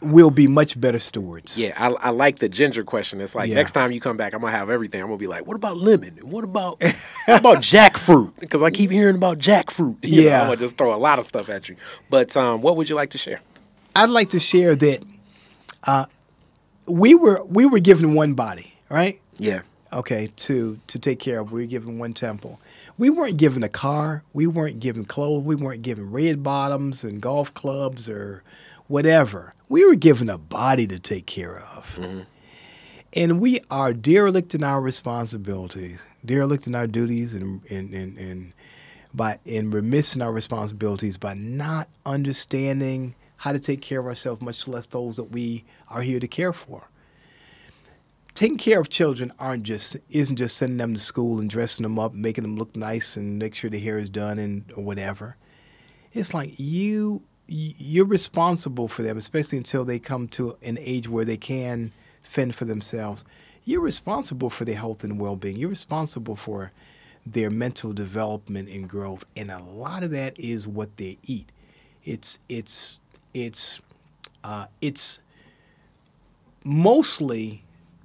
we'll 0.00 0.30
be 0.30 0.46
much 0.46 0.78
better 0.80 0.98
stewards. 0.98 1.58
Yeah, 1.58 1.72
I, 1.76 1.88
I 1.88 2.10
like 2.10 2.38
the 2.38 2.48
ginger 2.48 2.84
question. 2.84 3.20
It's 3.20 3.34
like 3.34 3.48
yeah. 3.48 3.56
next 3.56 3.72
time 3.72 3.92
you 3.92 4.00
come 4.00 4.16
back, 4.16 4.34
I'm 4.34 4.40
gonna 4.40 4.52
have 4.52 4.70
everything. 4.70 5.00
I'm 5.00 5.08
gonna 5.08 5.18
be 5.18 5.26
like, 5.26 5.46
what 5.46 5.56
about 5.56 5.76
lemon? 5.76 6.16
What 6.22 6.44
about 6.44 6.82
what 6.82 7.40
about 7.40 7.58
jackfruit? 7.58 8.34
Because 8.46 8.62
I 8.62 8.70
keep 8.70 8.90
hearing 8.90 9.16
about 9.16 9.38
jackfruit. 9.38 9.96
You 10.02 10.22
yeah, 10.22 10.30
know, 10.30 10.36
I'm 10.36 10.46
gonna 10.48 10.56
just 10.58 10.76
throw 10.76 10.94
a 10.94 10.96
lot 10.96 11.18
of 11.18 11.26
stuff 11.26 11.48
at 11.48 11.68
you. 11.68 11.76
But 12.10 12.36
um, 12.36 12.62
what 12.62 12.76
would 12.76 12.88
you 12.88 12.94
like 12.94 13.10
to 13.10 13.18
share? 13.18 13.40
I'd 13.94 14.10
like 14.10 14.30
to 14.30 14.40
share 14.40 14.76
that 14.76 15.02
uh, 15.84 16.06
we 16.86 17.14
were 17.14 17.42
we 17.44 17.66
were 17.66 17.80
given 17.80 18.14
one 18.14 18.34
body, 18.34 18.74
right? 18.88 19.20
Yeah. 19.38 19.62
Okay, 19.92 20.28
to 20.36 20.78
to 20.88 20.98
take 20.98 21.18
care 21.18 21.40
of. 21.40 21.52
We 21.52 21.62
were 21.62 21.66
given 21.66 21.98
one 21.98 22.12
temple. 22.12 22.60
We 22.98 23.10
weren't 23.10 23.36
given 23.36 23.62
a 23.62 23.68
car. 23.68 24.22
We 24.32 24.46
weren't 24.46 24.80
given 24.80 25.04
clothes. 25.04 25.44
We 25.44 25.56
weren't 25.56 25.82
given 25.82 26.10
red 26.10 26.42
bottoms 26.42 27.04
and 27.04 27.20
golf 27.20 27.54
clubs 27.54 28.08
or 28.08 28.42
whatever. 28.88 29.54
We 29.68 29.84
were 29.84 29.96
given 29.96 30.28
a 30.28 30.38
body 30.38 30.86
to 30.86 30.98
take 30.98 31.26
care 31.26 31.58
of. 31.58 31.96
Mm-hmm. 31.96 32.20
And 33.14 33.40
we 33.40 33.60
are 33.70 33.92
derelict 33.92 34.54
in 34.54 34.62
our 34.62 34.80
responsibilities, 34.80 36.02
derelict 36.24 36.66
in 36.66 36.74
our 36.74 36.86
duties, 36.86 37.34
and, 37.34 37.64
and, 37.70 37.94
and, 37.94 38.18
and 38.18 38.52
by 39.14 39.38
and 39.46 39.72
remiss 39.72 40.14
in 40.14 40.22
our 40.22 40.32
responsibilities 40.32 41.16
by 41.16 41.34
not 41.34 41.88
understanding 42.04 43.14
how 43.36 43.52
to 43.52 43.58
take 43.58 43.80
care 43.80 44.00
of 44.00 44.06
ourselves, 44.06 44.42
much 44.42 44.68
less 44.68 44.86
those 44.86 45.16
that 45.16 45.30
we 45.30 45.64
are 45.88 46.02
here 46.02 46.20
to 46.20 46.28
care 46.28 46.52
for. 46.52 46.90
Taking 48.34 48.58
care 48.58 48.80
of 48.80 48.90
children 48.90 49.32
aren't 49.38 49.62
just 49.62 49.96
isn't 50.10 50.36
just 50.36 50.58
sending 50.58 50.76
them 50.76 50.92
to 50.92 51.00
school 51.00 51.40
and 51.40 51.48
dressing 51.48 51.84
them 51.84 51.98
up, 51.98 52.12
making 52.12 52.42
them 52.42 52.56
look 52.56 52.76
nice 52.76 53.16
and 53.16 53.38
make 53.38 53.54
sure 53.54 53.70
the 53.70 53.78
hair 53.78 53.96
is 53.98 54.10
done 54.10 54.38
and 54.38 54.70
or 54.76 54.84
whatever. 54.84 55.36
It's 56.12 56.34
like 56.34 56.52
you 56.58 57.22
you're 57.48 58.06
responsible 58.06 58.88
for 58.88 59.02
them, 59.02 59.16
especially 59.16 59.58
until 59.58 59.84
they 59.84 59.98
come 59.98 60.28
to 60.28 60.56
an 60.62 60.78
age 60.80 61.08
where 61.08 61.24
they 61.24 61.36
can 61.36 61.92
fend 62.22 62.54
for 62.54 62.64
themselves. 62.64 63.24
You're 63.64 63.80
responsible 63.80 64.50
for 64.50 64.64
their 64.64 64.76
health 64.76 65.04
and 65.04 65.20
well-being. 65.20 65.56
You're 65.56 65.70
responsible 65.70 66.36
for 66.36 66.72
their 67.24 67.50
mental 67.50 67.92
development 67.92 68.68
and 68.68 68.88
growth, 68.88 69.24
and 69.36 69.50
a 69.50 69.60
lot 69.60 70.04
of 70.04 70.10
that 70.12 70.38
is 70.38 70.66
what 70.66 70.96
they 70.96 71.18
eat. 71.24 71.50
It's 72.04 72.38
it's 72.48 73.00
it's 73.34 73.80
uh, 74.44 74.66
it's 74.80 75.22
mostly 76.64 77.64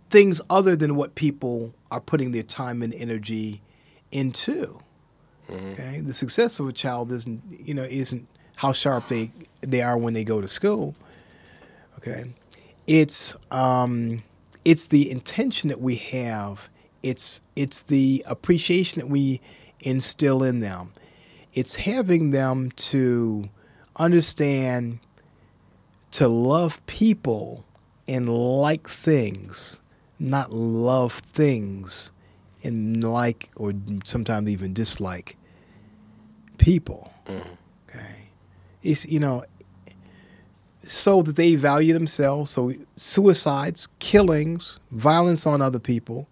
things 0.09 0.41
other 0.49 0.75
than 0.75 0.95
what 0.95 1.13
people 1.13 1.73
are 1.91 2.01
putting 2.01 2.31
their 2.31 2.43
time 2.43 2.81
and 2.81 2.93
energy 2.95 3.61
into. 4.11 4.79
Mm-hmm. 5.47 5.71
Okay, 5.73 6.01
the 6.01 6.13
success 6.13 6.59
of 6.59 6.67
a 6.67 6.73
child 6.73 7.11
isn't 7.11 7.43
you 7.51 7.75
know 7.75 7.83
isn't 7.83 8.27
how 8.61 8.71
sharp 8.71 9.07
they 9.07 9.31
they 9.61 9.81
are 9.81 9.97
when 9.97 10.13
they 10.13 10.23
go 10.23 10.39
to 10.39 10.47
school. 10.47 10.95
Okay, 11.97 12.25
it's 12.85 13.35
um, 13.49 14.23
it's 14.63 14.87
the 14.87 15.09
intention 15.09 15.69
that 15.69 15.81
we 15.81 15.95
have. 15.95 16.69
It's 17.01 17.41
it's 17.55 17.81
the 17.81 18.23
appreciation 18.27 19.01
that 19.01 19.07
we 19.07 19.41
instill 19.79 20.43
in 20.43 20.59
them. 20.59 20.93
It's 21.53 21.75
having 21.75 22.29
them 22.29 22.69
to 22.91 23.49
understand 23.95 24.99
to 26.11 26.27
love 26.27 26.85
people 26.85 27.65
and 28.07 28.29
like 28.29 28.87
things, 28.87 29.81
not 30.19 30.51
love 30.51 31.13
things 31.13 32.11
and 32.63 33.03
like 33.03 33.49
or 33.55 33.73
sometimes 34.03 34.51
even 34.51 34.71
dislike 34.71 35.35
people. 36.59 37.11
Mm. 37.25 37.57
Okay 37.89 38.20
is 38.83 39.05
you 39.05 39.19
know 39.19 39.43
so 40.83 41.21
that 41.21 41.35
they 41.35 41.55
value 41.55 41.93
themselves. 41.93 42.51
So 42.51 42.73
suicides, 42.95 43.87
killings, 43.99 44.79
violence 44.91 45.45
on 45.45 45.61
other 45.61 45.79
people. 45.79 46.27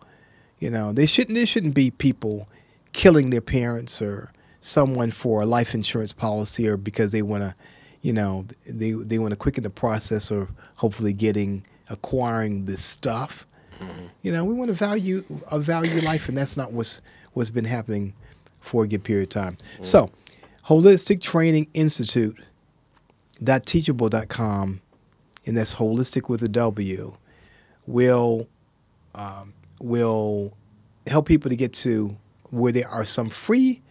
You 0.60 0.70
know, 0.70 0.92
they 0.92 1.06
shouldn't. 1.06 1.36
There 1.36 1.46
shouldn't 1.46 1.76
be 1.76 1.92
people 1.92 2.48
killing 2.92 3.30
their 3.30 3.42
parents 3.42 4.02
or 4.02 4.32
someone 4.62 5.12
for 5.12 5.42
a 5.42 5.46
life 5.46 5.74
insurance 5.74 6.12
policy 6.12 6.68
or 6.68 6.76
because 6.76 7.12
they 7.12 7.22
want 7.22 7.44
to, 7.44 7.56
you 8.02 8.12
know, 8.12 8.46
they 8.68 8.92
they 8.92 9.20
want 9.20 9.32
to 9.32 9.38
quicken 9.38 9.64
the 9.64 9.70
process 9.70 10.32
of 10.32 10.50
hopefully 10.76 11.14
getting 11.14 11.66
acquiring 11.90 12.66
this 12.66 12.84
stuff. 12.84 13.46
Mm-hmm. 13.80 14.08
You 14.22 14.32
know, 14.34 14.44
we 14.44 14.54
want 14.54 14.70
to 14.70 14.74
value 14.74 15.24
a 15.50 15.60
value 15.60 16.02
life, 16.02 16.28
and 16.28 16.38
that's 16.38 16.58
not 16.58 16.74
what's 16.74 17.02
what's 17.34 17.50
been 17.50 17.66
happening 17.66 18.14
for 18.60 18.84
a 18.84 18.88
good 18.88 19.04
period 19.04 19.24
of 19.24 19.30
time. 19.30 19.56
Mm-hmm. 19.56 19.84
So 19.84 20.12
Wholistic 20.70 21.20
Training 21.20 21.68
Institute 21.74 22.46
teachable.com 23.44 24.82
and 25.48 25.58
that's 25.58 25.74
wholistic 25.74 26.30
with 26.30 26.44
a 26.44 26.48
W 26.48 27.18
will 27.88 28.48
um, 29.16 29.56
will 29.82 30.56
help 31.08 31.28
people 31.28 31.50
to 31.50 31.56
get 31.56 31.74
to 31.74 32.16
where 32.52 32.72
there 32.72 32.88
are 32.88 33.04
some 33.04 33.30
free 33.30 33.82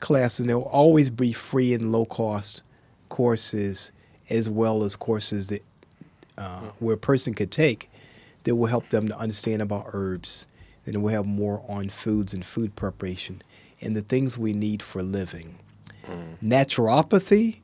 classes, 0.00 0.40
and 0.40 0.48
there 0.48 0.58
will 0.58 0.64
always 0.64 1.10
be 1.10 1.34
free 1.34 1.74
and 1.74 1.92
low 1.92 2.06
cost 2.06 2.62
courses, 3.10 3.92
as 4.30 4.48
well 4.48 4.82
as 4.82 4.96
courses 4.96 5.48
that 5.48 5.62
uh, 6.38 6.70
where 6.78 6.94
a 6.94 6.98
person 6.98 7.34
could 7.34 7.50
take 7.50 7.90
that 8.44 8.56
will 8.56 8.68
help 8.68 8.88
them 8.88 9.08
to 9.08 9.18
understand 9.18 9.60
about 9.60 9.90
herbs. 9.92 10.46
And 10.86 11.02
we'll 11.02 11.12
have 11.12 11.26
more 11.26 11.62
on 11.68 11.90
foods 11.90 12.32
and 12.32 12.46
food 12.46 12.76
preparation 12.76 13.42
and 13.82 13.94
the 13.94 14.00
things 14.00 14.38
we 14.38 14.54
need 14.54 14.82
for 14.82 15.02
living. 15.02 15.58
Naturopathy, 16.42 17.60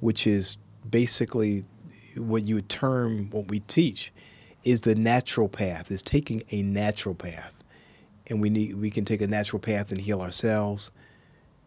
which 0.00 0.26
is 0.26 0.56
basically 0.88 1.64
what 2.16 2.44
you 2.44 2.56
would 2.56 2.68
term 2.68 3.30
what 3.30 3.48
we 3.48 3.60
teach, 3.60 4.12
is 4.64 4.82
the 4.82 4.94
natural 4.94 5.48
path. 5.48 5.90
Is 5.90 6.02
taking 6.02 6.42
a 6.50 6.62
natural 6.62 7.14
path, 7.14 7.62
and 8.28 8.40
we 8.40 8.50
need 8.50 8.76
we 8.76 8.90
can 8.90 9.04
take 9.04 9.20
a 9.20 9.26
natural 9.26 9.60
path 9.60 9.90
and 9.90 10.00
heal 10.00 10.20
ourselves, 10.20 10.90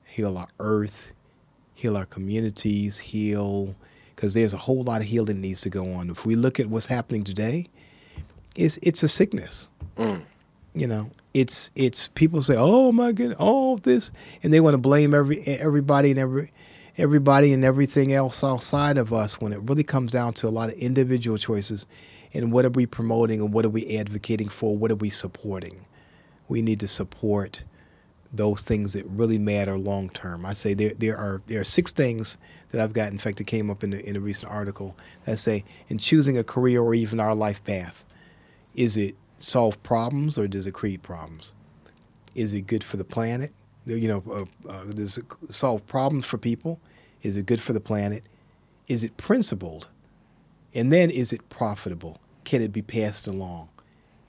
heal 0.06 0.38
our 0.38 0.48
earth, 0.60 1.14
heal 1.74 1.96
our 1.96 2.06
communities, 2.06 2.98
heal 3.00 3.76
because 4.18 4.34
there's 4.34 4.54
a 4.54 4.58
whole 4.58 4.82
lot 4.82 5.00
of 5.00 5.08
healing 5.08 5.40
needs 5.40 5.62
to 5.62 5.70
go 5.70 5.94
on. 5.94 6.10
If 6.10 6.26
we 6.26 6.36
look 6.36 6.60
at 6.60 6.66
what's 6.66 6.88
happening 6.88 7.24
today, 7.24 7.68
it's 8.56 8.78
it's 8.82 9.04
a 9.04 9.08
sickness. 9.08 9.70
Mm. 9.96 10.24
You 10.80 10.86
know, 10.86 11.10
it's 11.34 11.72
it's 11.76 12.08
people 12.10 12.42
say, 12.44 12.56
"Oh 12.58 12.92
my 12.92 13.12
goodness, 13.12 13.38
all 13.40 13.78
this," 13.78 14.12
and 14.44 14.54
they 14.54 14.60
want 14.60 14.76
to 14.76 14.78
blame 14.78 15.14
every 15.14 15.42
everybody 15.42 16.12
and 16.12 16.20
every 16.20 16.52
everybody 16.98 17.52
and 17.52 17.64
everything 17.64 18.14
else 18.14 18.44
outside 18.44 18.98
of 18.98 19.12
us. 19.12 19.42
When 19.42 19.54
it 19.54 19.60
really 19.64 19.84
comes 19.84 20.12
down 20.12 20.34
to 20.34 20.48
a 20.48 20.50
lot 20.50 20.70
of 20.70 20.76
individual 20.76 21.38
choices, 21.40 21.88
and 22.34 22.52
what 22.52 22.64
are 22.64 22.70
we 22.70 22.86
promoting 22.86 23.42
and 23.42 23.52
what 23.52 23.66
are 23.66 23.70
we 23.70 23.98
advocating 23.98 24.50
for? 24.50 24.78
What 24.78 24.92
are 24.92 24.96
we 24.96 25.10
supporting? 25.10 25.86
We 26.48 26.62
need 26.62 26.80
to 26.82 26.88
support 26.88 27.64
those 28.32 28.64
things 28.64 28.94
that 28.94 29.06
really 29.06 29.40
matter 29.40 29.78
long 29.78 30.10
term. 30.10 30.46
I 30.46 30.54
say 30.54 30.76
there 30.76 30.94
there 30.94 31.18
are 31.18 31.42
there 31.48 31.62
are 31.62 31.66
six 31.66 31.92
things 31.92 32.38
that 32.70 32.82
I've 32.82 32.94
got. 32.94 33.12
In 33.12 33.18
fact, 33.18 33.42
it 33.42 33.48
came 33.48 33.72
up 33.72 33.84
in 33.84 33.92
the, 33.92 34.08
in 34.08 34.16
a 34.16 34.20
recent 34.20 34.52
article 34.52 34.96
that 35.24 35.38
say 35.38 35.64
in 35.88 35.98
choosing 35.98 36.38
a 36.38 36.44
career 36.44 36.82
or 36.82 36.94
even 36.94 37.20
our 37.20 37.34
life 37.34 37.64
path, 37.64 38.06
is 38.76 38.96
it 38.96 39.16
solve 39.40 39.82
problems 39.84 40.38
or 40.38 40.48
does 40.48 40.66
it 40.68 40.74
create 40.74 41.04
problems? 41.04 41.54
Is 42.36 42.54
it 42.54 42.68
good 42.68 42.84
for 42.84 42.98
the 42.98 43.04
planet? 43.04 43.52
You 43.86 44.08
know, 44.08 44.24
uh, 44.68 44.70
uh, 44.70 44.84
does 44.86 45.18
it 45.18 45.26
solve 45.50 45.86
problems 45.88 46.26
for 46.26 46.38
people? 46.38 46.80
Is 47.22 47.38
it 47.38 47.46
good 47.46 47.62
for 47.62 47.74
the 47.74 47.80
planet? 47.80 48.24
Is 48.88 49.04
it 49.04 49.18
principled? 49.18 49.90
And 50.74 50.92
then 50.92 51.10
is 51.10 51.34
it 51.34 51.48
profitable? 51.50 52.20
Can 52.44 52.62
it 52.62 52.72
be 52.72 52.82
passed 52.82 53.28
along? 53.28 53.70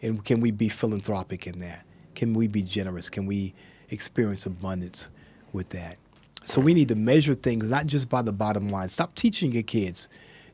And 0.01 0.25
can 0.25 0.41
we 0.41 0.51
be 0.51 0.69
philanthropic 0.69 1.47
in 1.47 1.59
that? 1.59 1.85
Can 2.15 2.35
we 2.35 2.49
be 2.49 2.63
generous? 2.63 3.11
Can 3.11 3.27
we 3.27 3.55
experience 3.91 4.47
abundance 4.47 5.09
with 5.53 5.71
that? 5.71 5.99
So 6.45 6.61
we 6.61 6.73
need 6.73 6.89
to 6.89 6.95
measure 6.95 7.35
things 7.35 7.71
not 7.71 7.87
just 7.87 8.09
by 8.09 8.23
the 8.23 8.33
bottom 8.33 8.69
line. 8.69 8.89
Stop 8.89 9.15
teaching 9.15 9.53
your 9.53 9.65
kids 9.65 10.09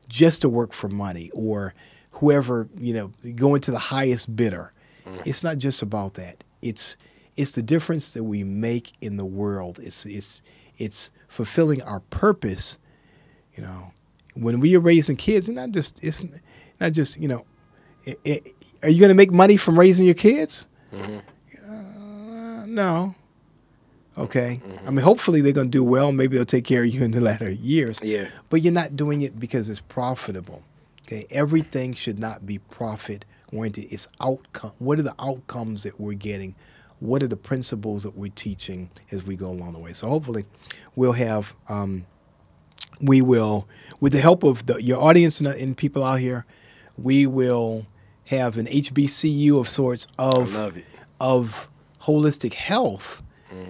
just 0.09 0.43
to 0.43 0.49
work 0.49 0.73
for 0.73 0.89
money 0.89 1.31
or 1.33 1.75
whoever, 2.25 2.69
you 2.79 2.95
know, 2.95 3.13
going 3.37 3.61
to 3.61 3.71
the 3.71 3.79
highest 3.79 4.35
bidder. 4.35 4.73
Mm. 5.07 5.27
It's 5.27 5.45
not 5.45 5.59
just 5.59 5.83
about 5.83 6.15
that. 6.15 6.43
It's 6.63 6.97
it's 7.37 7.53
the 7.53 7.63
difference 7.63 8.15
that 8.15 8.25
we 8.25 8.45
make 8.45 8.93
in 9.03 9.17
the 9.17 9.25
world. 9.27 9.79
It's 9.83 10.07
it's 10.07 10.43
it's 10.79 11.11
fulfilling 11.29 11.83
our 11.83 12.01
purpose, 12.01 12.79
you 13.55 13.63
know. 13.63 13.93
When 14.35 14.59
we 14.59 14.75
are 14.75 14.81
raising 14.81 15.17
kids, 15.17 15.49
it's 15.49 15.57
not 15.57 15.71
just 15.71 16.03
it's 16.03 16.25
not 16.81 16.93
just, 16.93 17.21
you 17.21 17.29
know, 17.29 17.45
it, 18.05 18.19
it, 18.25 18.55
are 18.83 18.89
you 18.89 18.99
going 18.99 19.11
to 19.11 19.15
make 19.15 19.31
money 19.31 19.57
from 19.57 19.79
raising 19.79 20.07
your 20.07 20.15
kids? 20.15 20.67
Mm-hmm. 20.93 21.19
Uh, 21.71 22.67
no. 22.67 23.15
Okay. 24.17 24.61
Mm-hmm. 24.65 24.89
I 24.89 24.91
mean, 24.91 25.05
hopefully 25.05 25.41
they're 25.41 25.53
going 25.53 25.69
to 25.69 25.79
do 25.79 25.85
well. 25.85 26.11
Maybe 26.11 26.37
they'll 26.37 26.47
take 26.47 26.65
care 26.65 26.83
of 26.83 26.89
you 26.89 27.05
in 27.05 27.11
the 27.11 27.21
latter 27.21 27.51
years. 27.51 28.01
Yeah. 28.03 28.29
But 28.49 28.63
you're 28.63 28.73
not 28.73 28.97
doing 28.97 29.23
it 29.23 29.39
because 29.39 29.69
it's 29.69 29.81
profitable. 29.81 30.63
Okay. 31.07 31.27
Everything 31.31 31.95
should 31.95 32.19
not 32.19 32.47
be 32.47 32.59
profit 32.59 33.25
oriented. 33.53 33.93
It's 33.93 34.09
outcome. 34.21 34.73
What 34.79 34.99
are 34.99 35.03
the 35.03 35.15
outcomes 35.19 35.83
that 35.83 36.01
we're 36.01 36.15
getting? 36.15 36.55
What 37.01 37.23
are 37.23 37.29
the 37.29 37.37
principles 37.37 38.05
that 38.05 38.17
we're 38.17 38.33
teaching 38.35 38.91
as 39.13 39.25
we 39.25 39.37
go 39.37 39.51
along 39.51 39.75
the 39.75 39.81
way? 39.81 39.93
So 39.93 40.09
hopefully, 40.09 40.45
we'll 40.97 41.13
have. 41.13 41.55
Um, 41.69 42.07
we 43.01 43.21
will, 43.21 43.69
with 44.01 44.13
the 44.13 44.21
help 44.21 44.45
of 44.45 44.67
the, 44.67 44.81
your 44.83 45.03
audience 45.03 45.41
and, 45.41 45.49
and 45.49 45.77
people 45.77 46.05
out 46.05 46.21
here, 46.21 46.47
we 46.97 47.27
will 47.27 47.87
have 48.27 48.57
an 48.57 48.67
HBCU 48.67 49.59
of 49.61 49.69
sorts 49.69 50.07
of 50.19 50.55
of 51.21 51.69
holistic 52.03 52.55
health 52.55 53.23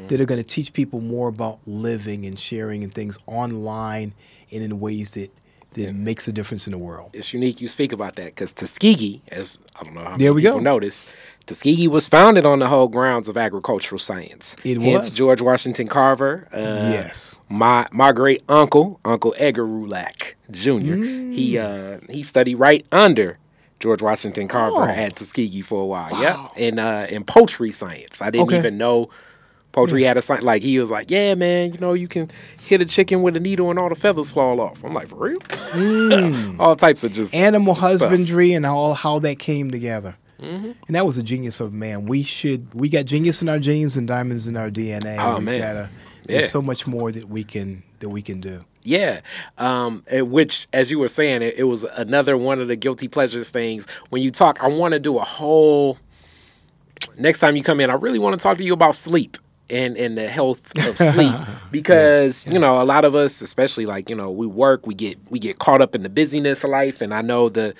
that 0.08 0.20
are 0.20 0.24
going 0.24 0.40
to 0.40 0.46
teach 0.46 0.72
people 0.72 1.00
more 1.00 1.28
about 1.28 1.58
living 1.66 2.24
and 2.24 2.38
sharing 2.38 2.82
and 2.84 2.92
things 2.94 3.18
online 3.26 4.14
and 4.52 4.62
in 4.62 4.80
ways 4.80 5.12
that 5.14 5.30
that 5.74 5.94
makes 5.94 6.26
a 6.28 6.32
difference 6.32 6.66
in 6.66 6.72
the 6.72 6.78
world. 6.78 7.10
It's 7.12 7.32
unique 7.32 7.60
you 7.60 7.68
speak 7.68 7.92
about 7.92 8.16
that 8.16 8.26
because 8.26 8.52
Tuskegee, 8.52 9.22
as 9.28 9.58
I 9.78 9.84
don't 9.84 9.94
know 9.94 10.00
how 10.02 10.10
many 10.10 10.24
There 10.24 10.34
we 10.34 10.42
people 10.42 10.58
go. 10.58 10.62
notice, 10.64 11.06
Tuskegee 11.46 11.88
was 11.88 12.08
founded 12.08 12.46
on 12.46 12.58
the 12.60 12.68
whole 12.68 12.88
grounds 12.88 13.28
of 13.28 13.36
agricultural 13.36 13.98
science. 13.98 14.56
It 14.64 14.80
Hence 14.80 15.06
was. 15.06 15.10
George 15.10 15.40
Washington 15.40 15.88
Carver. 15.88 16.48
Uh, 16.52 16.58
Yes. 16.92 17.40
My 17.48 17.86
my 17.92 18.12
great 18.12 18.42
uncle, 18.48 18.98
Uncle 19.04 19.34
Edgar 19.38 19.64
Rulac 19.64 20.34
Jr. 20.50 20.94
He 20.96 21.58
uh, 21.58 21.98
he 22.08 22.22
studied 22.22 22.54
right 22.56 22.84
under 22.92 23.38
George 23.80 24.00
Washington 24.00 24.48
Carver 24.48 24.76
Oh. 24.78 24.84
at 24.84 25.16
Tuskegee 25.16 25.60
for 25.62 25.82
a 25.82 25.86
while. 25.86 26.20
Yeah, 26.22 26.46
in 26.56 26.78
uh, 26.78 27.06
in 27.10 27.24
poultry 27.24 27.70
science. 27.72 28.22
I 28.22 28.30
didn't 28.30 28.46
Okay. 28.48 28.58
even 28.58 28.78
know. 28.78 29.10
Poultry 29.74 30.04
had 30.04 30.16
a 30.16 30.22
science 30.22 30.44
like 30.44 30.62
he 30.62 30.78
was 30.78 30.88
like, 30.88 31.10
yeah, 31.10 31.34
man, 31.34 31.72
you 31.72 31.80
know, 31.80 31.94
you 31.94 32.06
can 32.06 32.30
hit 32.62 32.80
a 32.80 32.84
chicken 32.84 33.22
with 33.22 33.36
a 33.36 33.40
needle 33.40 33.70
and 33.70 33.78
all 33.78 33.88
the 33.88 33.96
feathers 33.96 34.30
fall 34.30 34.60
off. 34.60 34.84
I'm 34.84 34.94
like, 34.94 35.08
for 35.08 35.16
real? 35.16 36.56
all 36.60 36.76
types 36.76 37.02
of 37.02 37.12
just 37.12 37.34
Animal 37.34 37.74
stuff. 37.74 37.90
husbandry 37.90 38.52
and 38.52 38.64
all 38.64 38.94
how 38.94 39.18
that 39.18 39.40
came 39.40 39.72
together. 39.72 40.14
Mm-hmm. 40.40 40.70
And 40.86 40.94
that 40.96 41.04
was 41.04 41.18
a 41.18 41.24
genius 41.24 41.58
of 41.58 41.72
man. 41.72 42.06
We 42.06 42.22
should 42.22 42.72
we 42.72 42.88
got 42.88 43.04
genius 43.06 43.42
in 43.42 43.48
our 43.48 43.58
genes 43.58 43.96
and 43.96 44.06
diamonds 44.06 44.46
in 44.46 44.56
our 44.56 44.70
DNA. 44.70 45.16
Oh, 45.18 45.38
we 45.38 45.44
man. 45.44 45.60
gotta 45.60 45.90
there's 46.26 46.42
Yeah. 46.44 46.48
so 46.48 46.62
much 46.62 46.86
more 46.86 47.10
that 47.10 47.28
we 47.28 47.42
can 47.42 47.82
that 47.98 48.10
we 48.10 48.22
can 48.22 48.40
do. 48.40 48.64
Yeah, 48.86 49.22
um, 49.56 50.04
which, 50.12 50.66
as 50.74 50.90
you 50.90 50.98
were 50.98 51.08
saying, 51.08 51.40
it, 51.40 51.54
it 51.56 51.64
was 51.64 51.84
another 51.84 52.36
one 52.36 52.60
of 52.60 52.68
the 52.68 52.76
guilty 52.76 53.08
pleasures 53.08 53.50
things. 53.50 53.86
When 54.10 54.22
you 54.22 54.30
talk, 54.30 54.62
I 54.62 54.68
want 54.68 54.92
to 54.92 55.00
do 55.00 55.16
a 55.18 55.24
whole. 55.24 55.96
Next 57.18 57.38
time 57.38 57.56
you 57.56 57.62
come 57.62 57.80
in, 57.80 57.88
I 57.90 57.94
really 57.94 58.18
want 58.18 58.38
to 58.38 58.42
talk 58.42 58.58
to 58.58 58.64
you 58.64 58.72
about 58.74 58.94
sleep 58.94 59.38
and 59.70 59.96
and 59.96 60.16
the 60.16 60.28
health 60.28 60.72
of 60.88 60.96
sleep 60.96 61.34
because 61.70 62.46
you 62.46 62.58
know 62.58 62.80
a 62.82 62.84
lot 62.84 63.04
of 63.04 63.14
us, 63.14 63.40
especially 63.40 63.86
like 63.86 64.08
you 64.10 64.16
know 64.16 64.30
we 64.30 64.46
work, 64.46 64.86
we 64.86 64.94
get 64.94 65.18
we 65.30 65.38
get 65.38 65.58
caught 65.58 65.80
up 65.80 65.94
in 65.94 66.02
the 66.02 66.08
busyness 66.08 66.64
of 66.64 66.70
life, 66.70 67.00
and 67.00 67.12
I 67.14 67.22
know 67.22 67.48
the. 67.48 67.74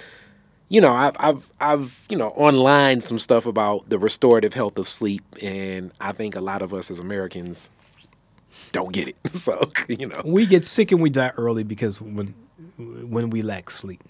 You 0.70 0.80
know, 0.80 0.92
I've, 0.92 1.14
I've, 1.20 1.50
I've, 1.60 2.06
you 2.08 2.16
know, 2.16 2.28
online 2.30 3.02
some 3.02 3.18
stuff 3.18 3.44
about 3.46 3.88
the 3.90 3.98
restorative 3.98 4.54
health 4.54 4.78
of 4.78 4.88
sleep, 4.88 5.22
and 5.42 5.92
I 6.00 6.12
think 6.12 6.34
a 6.34 6.40
lot 6.40 6.62
of 6.62 6.72
us 6.72 6.90
as 6.90 6.98
Americans 6.98 7.70
don't 8.72 8.92
get 8.92 9.08
it. 9.08 9.16
So, 9.34 9.68
you 9.88 10.06
know, 10.06 10.22
We 10.24 10.46
get 10.46 10.64
sick 10.64 10.90
and 10.90 11.02
we 11.02 11.10
die 11.10 11.32
early 11.36 11.64
because 11.64 12.00
when 12.00 12.34
when 12.78 13.30
we 13.30 13.42
lack 13.42 13.70
sleep. 13.70 14.02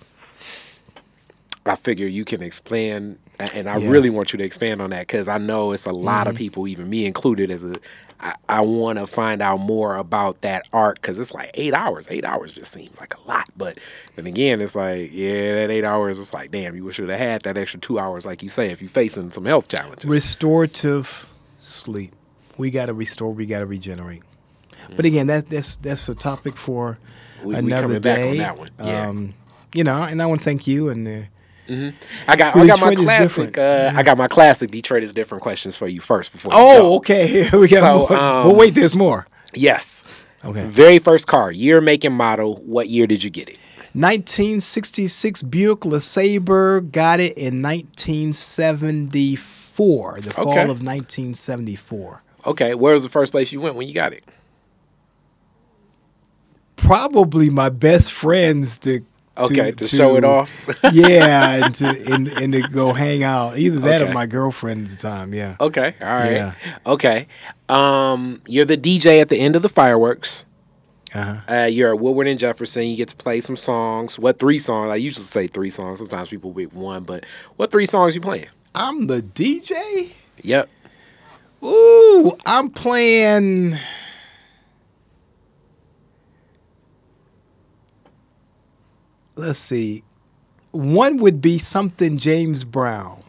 I 1.66 1.76
figure 1.76 2.06
you 2.06 2.24
can 2.24 2.42
expand, 2.42 3.18
and 3.38 3.68
I 3.68 3.74
Yeah. 3.76 3.80
Mm-hmm. 3.82 3.88
really 3.90 4.10
want 4.10 4.32
you 4.32 4.36
to 4.38 4.44
expand 4.44 4.82
on 4.82 4.90
that 4.90 5.00
because 5.06 5.28
I 5.28 5.38
know 5.38 5.72
it's 5.72 5.86
a 5.86 5.92
lot 5.92 6.26
of 6.26 6.34
people, 6.36 6.68
even 6.68 6.88
me 6.90 7.06
included, 7.06 7.50
as 7.50 7.64
a. 7.64 7.74
I, 8.20 8.34
I 8.48 8.60
want 8.62 8.98
to 8.98 9.06
find 9.06 9.42
out 9.42 9.58
more 9.58 9.96
about 9.96 10.40
that 10.42 10.66
art 10.72 10.96
because 11.02 11.18
it's 11.18 11.34
like 11.34 11.50
eight 11.54 11.74
hours. 11.74 12.06
Eight 12.10 12.24
hours 12.24 12.52
just 12.54 12.72
seems 12.72 12.98
like 13.00 13.14
a 13.14 13.28
lot, 13.28 13.48
but 13.56 13.78
then 14.16 14.26
again, 14.26 14.60
it's 14.62 14.74
like 14.76 15.10
yeah, 15.12 15.56
that 15.56 15.70
eight 15.70 15.84
hours. 15.84 16.18
It's 16.18 16.32
like 16.32 16.50
damn, 16.50 16.74
you 16.76 16.90
should 16.90 17.08
have 17.08 17.18
had 17.18 17.42
that 17.42 17.58
extra 17.58 17.80
two 17.80 17.98
hours, 17.98 18.24
like 18.24 18.42
you 18.42 18.48
say, 18.48 18.70
if 18.70 18.80
you're 18.80 18.88
facing 18.88 19.30
some 19.30 19.44
health 19.44 19.68
challenges. 19.68 20.06
Restorative 20.10 21.26
sleep. 21.58 22.12
We 22.56 22.70
got 22.70 22.86
to 22.86 22.94
restore. 22.94 23.32
We 23.32 23.46
got 23.46 23.58
to 23.60 23.66
regenerate. 23.66 24.22
But 24.96 25.04
again, 25.06 25.26
that 25.26 25.50
that's 25.50 25.76
that's 25.78 26.08
a 26.08 26.14
topic 26.14 26.56
for 26.56 26.98
We- 27.42 27.54
we 27.54 27.58
another 27.58 27.82
coming 27.88 28.00
day. 28.00 28.14
back 28.14 28.30
on 28.30 28.36
that 28.38 28.58
one, 28.58 28.70
yeah. 28.88 29.08
Um, 29.08 29.34
you 29.74 29.82
know, 29.84 30.02
and 30.02 30.22
I 30.22 30.26
want 30.26 30.40
to 30.40 30.44
thank 30.44 30.66
you 30.66 30.88
and. 30.88 31.28
Uh, 31.70 31.90
I 32.28 32.36
got, 32.36 32.54
Well, 32.54 32.64
I 32.64 32.66
got 32.66 32.80
my 32.80 32.90
Detroit 32.90 32.98
is 32.98 33.04
classic. 33.04 33.58
Uh, 33.58 33.92
I 33.94 34.02
got 34.02 34.16
my 34.18 34.28
classic. 34.28 34.70
Detroit 34.70 35.02
is 35.02 35.12
different 35.12 35.42
questions 35.42 35.76
for 35.76 35.88
you 35.88 36.00
first 36.00 36.32
before. 36.32 36.52
oh, 36.54 36.82
go. 36.82 36.94
okay. 36.96 37.48
we 37.52 37.68
got 37.68 38.08
So, 38.08 38.14
um, 38.16 38.44
but 38.48 38.56
wait, 38.56 38.74
there's 38.74 38.94
more. 38.94 39.26
yes. 39.54 40.04
Okay. 40.44 40.66
Very 40.66 40.98
first 40.98 41.26
car, 41.26 41.50
year, 41.50 41.80
make, 41.80 42.04
and 42.04 42.14
model. 42.14 42.56
What 42.66 42.90
year 42.90 43.06
did 43.06 43.24
you 43.24 43.30
get 43.30 43.48
it? 43.48 43.56
1966 43.94 45.42
Buick 45.42 45.80
LeSabre 45.80 46.90
got 46.92 47.20
it 47.20 47.38
in 47.38 47.62
1974, 47.62 50.20
the 50.20 50.30
fall 50.30 50.48
Okay. 50.50 50.60
of 50.62 50.82
1974. 50.82 52.22
Okay, 52.46 52.74
where 52.74 52.92
was 52.92 53.02
the 53.04 53.08
first 53.08 53.32
place 53.32 53.52
you 53.52 53.60
went 53.60 53.76
when 53.76 53.88
you 53.88 53.94
got 53.94 54.12
it? 54.12 54.22
Probably 56.76 57.48
my 57.50 57.68
best 57.70 58.12
friends 58.12 58.78
to 58.80 59.00
Okay, 59.36 59.72
to, 59.72 59.86
show 59.86 60.16
it 60.16 60.24
off. 60.24 60.50
yeah, 60.92 61.54
and 61.64 61.74
to 61.76 62.12
and, 62.12 62.28
and 62.28 62.52
to 62.52 62.62
go 62.62 62.92
hang 62.92 63.22
out. 63.24 63.58
Either 63.58 63.80
that 63.80 64.02
Okay. 64.02 64.10
or 64.10 64.14
my 64.14 64.26
girlfriend 64.26 64.86
at 64.86 64.90
the 64.92 64.96
time. 64.96 65.34
Yeah. 65.34 65.56
Okay, 65.60 65.94
all 66.00 66.06
right. 66.06 66.32
Yeah. 66.32 66.54
Okay. 66.86 67.26
Um, 67.68 68.40
you're 68.46 68.64
the 68.64 68.76
DJ 68.76 69.20
at 69.20 69.28
the 69.28 69.40
end 69.40 69.56
of 69.56 69.62
the 69.62 69.68
fireworks. 69.68 70.46
Uh-huh. 71.14 71.52
Uh, 71.62 71.66
you're 71.66 71.94
at 71.94 72.00
Woodward 72.00 72.26
and 72.26 72.38
Jefferson. 72.38 72.84
You 72.84 72.96
get 72.96 73.08
to 73.10 73.16
play 73.16 73.40
some 73.40 73.56
songs. 73.56 74.18
What 74.18 74.38
three 74.38 74.58
songs? 74.58 74.90
I 74.90 74.96
usually 74.96 75.22
say 75.24 75.46
three 75.46 75.70
songs. 75.70 76.00
Sometimes 76.00 76.28
people 76.28 76.52
pick 76.52 76.72
one, 76.72 77.04
but 77.04 77.24
what 77.56 77.70
three 77.70 77.86
songs 77.86 78.14
you 78.14 78.20
playing? 78.20 78.48
I'm 78.74 79.06
the 79.06 79.20
DJ. 79.20 80.12
Yep. 80.42 80.68
Ooh, 81.62 82.32
I'm 82.44 82.68
playing. 82.70 83.76
Let's 89.36 89.58
see. 89.58 90.02
One 90.70 91.18
would 91.18 91.40
be 91.40 91.58
something 91.58 92.18
James 92.18 92.64
Brown. 92.64 93.22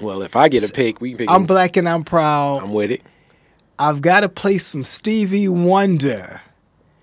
Well, 0.00 0.22
if 0.22 0.36
I 0.36 0.48
get 0.48 0.68
a 0.68 0.72
pick, 0.72 1.00
we 1.00 1.10
can 1.10 1.18
pick. 1.18 1.30
I'm 1.30 1.44
black 1.46 1.76
and 1.76 1.88
I'm 1.88 2.04
proud. 2.04 2.62
I'm 2.62 2.72
with 2.72 2.90
it. 2.90 3.02
I've 3.78 4.00
got 4.00 4.22
to 4.22 4.28
play 4.28 4.58
some 4.58 4.84
Stevie 4.84 5.48
Wonder. 5.48 6.40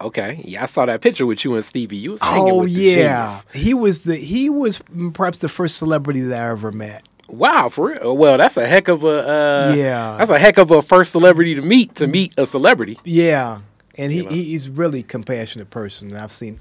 Okay. 0.01 0.41
Yeah, 0.45 0.63
I 0.63 0.65
saw 0.65 0.85
that 0.85 1.01
picture 1.01 1.25
with 1.25 1.43
you 1.45 1.55
and 1.55 1.63
Stevie. 1.63 1.97
You 1.97 2.11
was 2.11 2.21
hanging 2.21 2.51
Oh 2.53 2.59
with 2.61 2.73
the 2.75 2.81
yeah, 2.81 3.41
genius. 3.53 3.65
he 3.65 3.73
was 3.73 4.01
the 4.01 4.15
he 4.15 4.49
was 4.49 4.81
perhaps 5.13 5.39
the 5.39 5.49
first 5.49 5.77
celebrity 5.77 6.21
that 6.21 6.43
I 6.43 6.49
ever 6.51 6.71
met. 6.71 7.07
Wow, 7.29 7.69
for 7.69 7.89
real. 7.89 8.15
Well, 8.15 8.37
that's 8.37 8.55
a 8.57 8.67
heck 8.67 8.87
of 8.87 9.03
a. 9.03 9.07
Uh, 9.27 9.73
Yeah. 9.75 10.15
That's 10.17 10.29
a 10.29 10.37
heck 10.37 10.57
of 10.57 10.69
a 10.71 10.81
first 10.81 11.11
celebrity 11.11 11.55
to 11.55 11.61
meet 11.61 11.95
to 11.95 12.07
meet 12.07 12.33
a 12.37 12.45
celebrity. 12.45 12.99
Yeah, 13.03 13.61
and 13.97 14.11
he, 14.11 14.19
You 14.19 14.23
know? 14.25 14.29
he 14.31 14.43
he's 14.43 14.69
really 14.69 15.01
compassionate 15.01 15.69
person. 15.69 16.09
and 16.09 16.17
I've 16.17 16.31
seen. 16.31 16.59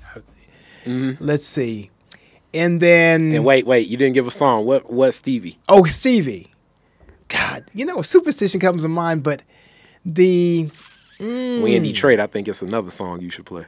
Mhm. 0.84 1.16
Let's 1.20 1.44
see, 1.46 1.90
and 2.52 2.80
then 2.80 3.34
And 3.34 3.44
wait, 3.44 3.66
wait, 3.66 3.88
you 3.88 3.96
didn't 3.96 4.14
give 4.14 4.26
a 4.26 4.30
song. 4.30 4.64
What? 4.66 4.90
What 4.92 5.12
Stevie? 5.14 5.58
oh 5.68 5.84
Stevie, 5.84 6.48
God, 7.28 7.64
you 7.72 7.84
know 7.86 8.02
superstition 8.02 8.60
comes 8.60 8.82
to 8.82 8.88
mind, 8.88 9.22
but 9.22 9.42
the 10.04 10.68
We 11.20 11.74
in 11.76 11.82
mm, 11.82 11.86
Detroit. 11.86 12.20
I 12.20 12.26
think 12.26 12.48
it's 12.48 12.62
another 12.62 12.90
song 12.90 13.20
you 13.22 13.30
should 13.30 13.46
play. 13.46 13.64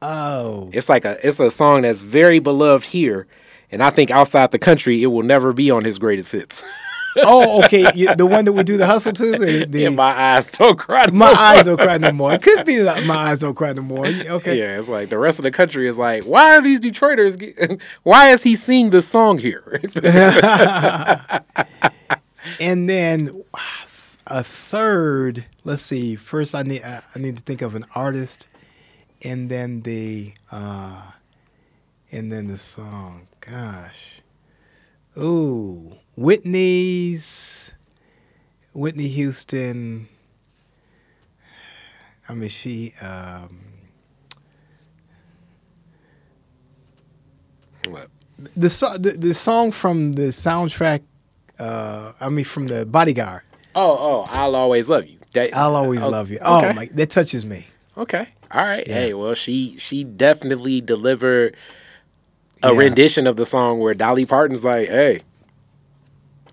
oh 0.00 0.70
It's 0.72 0.88
like 0.88 1.04
a 1.04 1.18
it's 1.26 1.40
a 1.40 1.50
song 1.50 1.82
that's 1.82 2.02
very 2.02 2.38
beloved 2.38 2.86
here, 2.86 3.26
and 3.70 3.82
I 3.82 3.90
think 3.90 4.10
outside 4.10 4.50
the 4.50 4.58
country 4.58 5.02
it 5.02 5.06
will 5.08 5.22
never 5.24 5.52
be 5.52 5.70
on 5.70 5.84
his 5.84 5.98
greatest 5.98 6.32
hits. 6.32 6.64
oh 7.18 7.62
okay 7.64 7.90
you- 7.94 8.14
the 8.16 8.26
one 8.26 8.44
that 8.44 8.52
we 8.52 8.62
do 8.62 8.76
the 8.76 8.86
hustle 8.86 9.12
to 9.12 9.32
the, 9.32 9.66
the 9.68 9.84
and 9.86 9.96
my 9.96 10.10
eyes 10.34 10.50
don't 10.50 10.78
cry. 10.78 11.04
no 11.06 11.12
my 11.12 11.26
more. 11.30 11.38
eyes 11.38 11.64
don't 11.66 11.78
cry 11.78 11.98
no 11.98 12.12
more. 12.12 12.32
It 12.34 12.42
could 12.42 12.64
be 12.64 12.78
that 12.78 13.04
my 13.04 13.14
eyes 13.30 13.40
don't 13.40 13.54
cry 13.54 13.72
no 13.72 13.82
more. 13.82 14.06
Okay. 14.38 14.58
Yeah, 14.58 14.78
it's 14.78 14.88
like 14.88 15.08
the 15.08 15.18
rest 15.18 15.38
of 15.38 15.42
the 15.42 15.50
country 15.50 15.88
is 15.88 15.96
like, 15.98 16.24
why 16.24 16.56
are 16.56 16.60
these 16.62 16.80
Detroiters? 16.80 17.38
Get, 17.38 17.80
why 18.02 18.30
is 18.30 18.42
he 18.42 18.54
singing 18.56 18.90
this 18.90 19.08
song 19.08 19.38
here? 19.38 19.80
and 22.60 22.88
then 22.88 23.42
a 24.26 24.44
third. 24.44 25.46
Let's 25.64 25.82
see. 25.82 26.14
First, 26.16 26.54
I 26.54 26.62
need 26.62 26.82
I 26.84 27.00
need 27.18 27.38
to 27.38 27.42
think 27.42 27.62
of 27.62 27.74
an 27.74 27.84
artist, 27.94 28.46
and 29.22 29.50
then 29.50 29.80
the 29.82 30.32
uh, 30.52 31.12
and 32.12 32.30
then 32.30 32.48
the 32.48 32.58
song. 32.58 33.28
Gosh, 33.40 34.20
ooh, 35.16 35.92
Whitney's 36.18 37.72
Whitney 38.74 39.06
Houston. 39.06 40.08
I 42.28 42.34
mean, 42.34 42.48
she. 42.48 42.92
Um, 43.00 43.64
What? 47.86 48.08
the, 48.56 48.68
the 49.00 49.16
the 49.18 49.32
song 49.34 49.70
from 49.70 50.12
the 50.12 50.28
soundtrack. 50.28 51.02
Uh, 51.58 52.12
I 52.20 52.28
mean, 52.28 52.44
from 52.44 52.66
the 52.66 52.84
Bodyguard. 52.84 53.42
Oh, 53.74 53.96
oh, 53.98 54.28
I'll 54.30 54.56
always 54.56 54.88
love 54.88 55.06
you. 55.06 55.18
That- 55.34 55.56
I'll 55.56 55.76
always 55.76 56.02
oh, 56.02 56.08
love 56.08 56.30
you. 56.30 56.38
Oh 56.42 56.58
okay. 56.66 56.74
my, 56.74 56.86
that 56.94 57.10
touches 57.10 57.46
me. 57.46 57.66
Okay. 57.96 58.26
All 58.50 58.64
right. 58.64 58.86
Yeah. 58.86 58.94
Hey, 58.94 59.14
well, 59.14 59.34
she 59.34 59.76
she 59.78 60.02
definitely 60.02 60.80
delivered 60.80 61.56
a 62.62 62.72
Yeah. 62.72 62.78
rendition 62.78 63.26
of 63.28 63.36
the 63.36 63.46
song 63.46 63.78
where 63.78 63.94
Dolly 63.94 64.26
Parton's 64.26 64.64
like, 64.64 64.88
"Hey, 64.88 65.20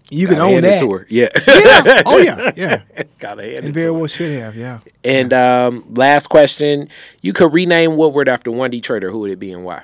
You 0.09 0.27
can 0.27 0.39
own 0.39 0.61
that. 0.61 0.81
to 0.81 0.91
her." 0.91 1.07
Yeah. 1.09 1.29
Yeah. 1.47 2.03
Oh 2.05 2.17
yeah. 2.17 2.51
Yeah. 2.55 2.83
gotta 3.19 3.43
hand 3.43 3.57
And 3.59 3.67
it 3.67 3.71
very 3.73 3.91
well 3.91 4.07
should 4.07 4.31
have. 4.31 4.55
Yeah. 4.55 4.79
And 5.03 5.33
um, 5.33 5.85
last 5.93 6.27
question: 6.27 6.89
You 7.21 7.33
could 7.33 7.53
rename 7.53 7.97
Woodward 7.97 8.29
after 8.29 8.51
one 8.51 8.71
Detroiter. 8.71 9.11
Who 9.11 9.19
would 9.19 9.31
it 9.31 9.39
be 9.39 9.51
and 9.51 9.63
why? 9.63 9.83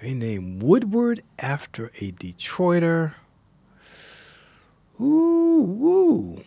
They 0.00 0.14
named 0.14 0.62
Woodward 0.62 1.22
after 1.38 1.86
a 2.00 2.10
Detroiter. 2.10 3.14
Ooh, 5.00 5.04
ooh. 6.34 6.44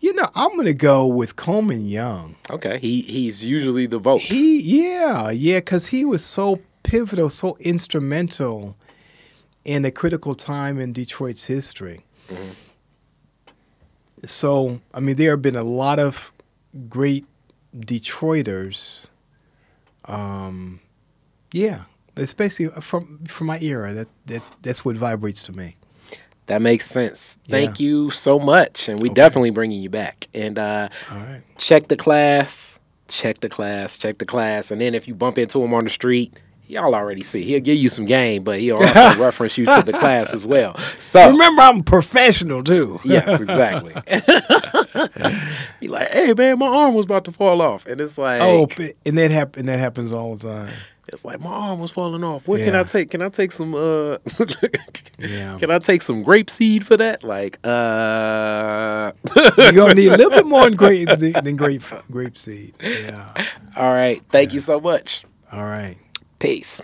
You 0.00 0.12
know, 0.14 0.28
I'm 0.34 0.56
gonna 0.56 0.72
go 0.72 1.06
with 1.06 1.34
Coleman 1.34 1.86
Young. 1.86 2.36
Okay, 2.50 2.78
he 2.78 3.00
he's 3.00 3.44
usually 3.44 3.86
the 3.86 3.98
vote. 3.98 4.20
He, 4.20 4.60
yeah, 4.60 5.30
yeah, 5.30 5.58
because 5.58 5.88
he 5.88 6.04
was 6.04 6.24
so 6.24 6.60
pivotal, 6.84 7.30
so 7.30 7.56
instrumental 7.58 8.76
in 9.64 9.84
a 9.84 9.90
critical 9.90 10.34
time 10.36 10.78
in 10.78 10.92
Detroit's 10.92 11.46
history. 11.46 12.04
So, 14.24 14.80
I 14.94 15.00
mean, 15.00 15.16
there 15.16 15.30
have 15.30 15.42
been 15.42 15.56
a 15.56 15.64
lot 15.64 15.98
of 15.98 16.32
great 16.88 17.26
Detroiters. 17.76 19.08
Um, 20.04 20.80
yeah, 21.52 21.84
especially 22.16 22.68
from 22.80 23.24
from 23.26 23.46
my 23.48 23.58
era. 23.58 23.92
That 23.92 24.08
that 24.26 24.42
that's 24.62 24.84
what 24.84 24.96
vibrates 24.96 25.44
to 25.46 25.52
me. 25.52 25.76
That 26.46 26.60
makes 26.60 26.86
sense. 26.86 27.38
Thank 27.48 27.80
you 27.80 28.10
so 28.10 28.38
much, 28.38 28.88
and 28.88 29.00
we 29.00 29.08
definitely 29.08 29.50
bringing 29.50 29.80
you 29.80 29.88
back. 29.88 30.28
And 30.34 30.58
uh, 30.58 30.88
All 31.10 31.16
right. 31.16 31.40
check 31.56 31.88
the 31.88 31.96
class, 31.96 32.78
check 33.08 33.40
the 33.40 33.48
class, 33.48 33.96
check 33.96 34.18
the 34.18 34.26
class, 34.26 34.70
and 34.70 34.78
then 34.80 34.94
if 34.94 35.08
you 35.08 35.14
bump 35.14 35.38
into 35.38 35.60
them 35.60 35.72
on 35.72 35.84
the 35.84 35.90
street, 35.90 36.38
y'all 36.66 36.94
already 36.94 37.22
see. 37.22 37.42
He'll 37.44 37.60
give 37.60 37.76
you 37.76 37.88
some 37.88 38.04
game, 38.06 38.42
but 38.44 38.60
he'll 38.60 38.76
also 38.76 39.18
reference 39.22 39.56
you 39.58 39.66
to 39.66 39.82
the 39.84 39.92
class 39.92 40.32
as 40.32 40.44
well. 40.46 40.76
So 40.98 41.30
Remember, 41.30 41.62
I'm 41.62 41.82
professional 41.82 42.62
too. 42.62 43.00
yes, 43.04 43.40
exactly. 43.40 43.94
Be 45.80 45.88
like, 45.88 46.10
hey 46.10 46.32
man, 46.34 46.58
my 46.58 46.66
arm 46.66 46.94
was 46.94 47.06
about 47.06 47.24
to 47.26 47.32
fall 47.32 47.60
off, 47.62 47.86
and 47.86 48.00
it's 48.00 48.18
like, 48.18 48.40
Oh, 48.40 48.68
and 49.06 49.18
that 49.18 49.30
happen. 49.30 49.60
And 49.60 49.68
that 49.68 49.78
happens 49.78 50.12
all 50.12 50.34
the 50.36 50.48
time. 50.48 50.72
it's 51.12 51.24
like 51.24 51.40
my 51.40 51.50
arm 51.50 51.78
was 51.80 51.90
falling 51.90 52.24
off. 52.24 52.48
What 52.48 52.60
can 52.62 52.74
I 52.74 52.82
take? 52.84 53.10
Can 53.10 53.22
I 53.22 53.28
take 53.28 53.52
some? 53.52 53.74
uh 53.74 54.16
Yeah. 55.18 55.58
Can 55.58 55.70
I 55.70 55.78
take 55.78 56.02
some 56.02 56.22
grape 56.22 56.50
seed 56.50 56.86
for 56.86 56.96
that? 56.96 57.22
Like, 57.24 57.58
uh. 57.64 59.12
You're 59.58 59.72
gonna 59.72 59.94
need 59.94 60.08
a 60.12 60.16
little 60.16 60.30
bit 60.30 60.46
more 60.46 60.64
than 60.64 60.74
grape 60.76 61.08
than 61.08 61.56
grape 61.56 61.82
grape 62.10 62.36
seed. 62.36 62.74
Yeah. 62.82 63.32
All 63.76 63.92
right. 63.92 64.22
Thank 64.30 64.52
you 64.54 64.60
so 64.60 64.80
much. 64.80 65.24
All 65.52 65.64
right. 65.64 65.96
Peace. 66.44 66.78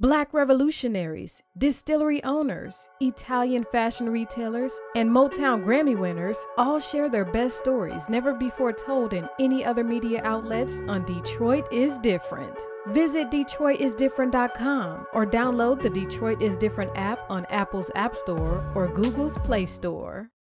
Black 0.00 0.34
revolutionaries, 0.34 1.40
distillery 1.56 2.20
owners, 2.24 2.88
Italian 3.00 3.62
fashion 3.62 4.10
retailers, 4.10 4.76
and 4.96 5.08
Motown 5.08 5.64
Grammy 5.64 5.96
winners 5.96 6.44
all 6.58 6.80
share 6.80 7.08
their 7.08 7.24
best 7.24 7.58
stories 7.58 8.08
never 8.08 8.34
before 8.34 8.72
told 8.72 9.12
in 9.12 9.28
any 9.38 9.64
other 9.64 9.84
media 9.84 10.20
outlets 10.24 10.80
on 10.88 11.04
Detroit 11.04 11.72
is 11.72 11.96
Different. 11.98 12.60
Visit 12.88 13.30
DetroitisDifferent.com 13.30 15.06
or 15.12 15.24
download 15.24 15.80
the 15.80 15.90
Detroit 15.90 16.42
is 16.42 16.56
Different 16.56 16.90
app 16.96 17.20
on 17.30 17.44
Apple's 17.50 17.92
App 17.94 18.16
Store 18.16 18.68
or 18.74 18.88
Google's 18.88 19.38
Play 19.38 19.66
Store. 19.66 20.32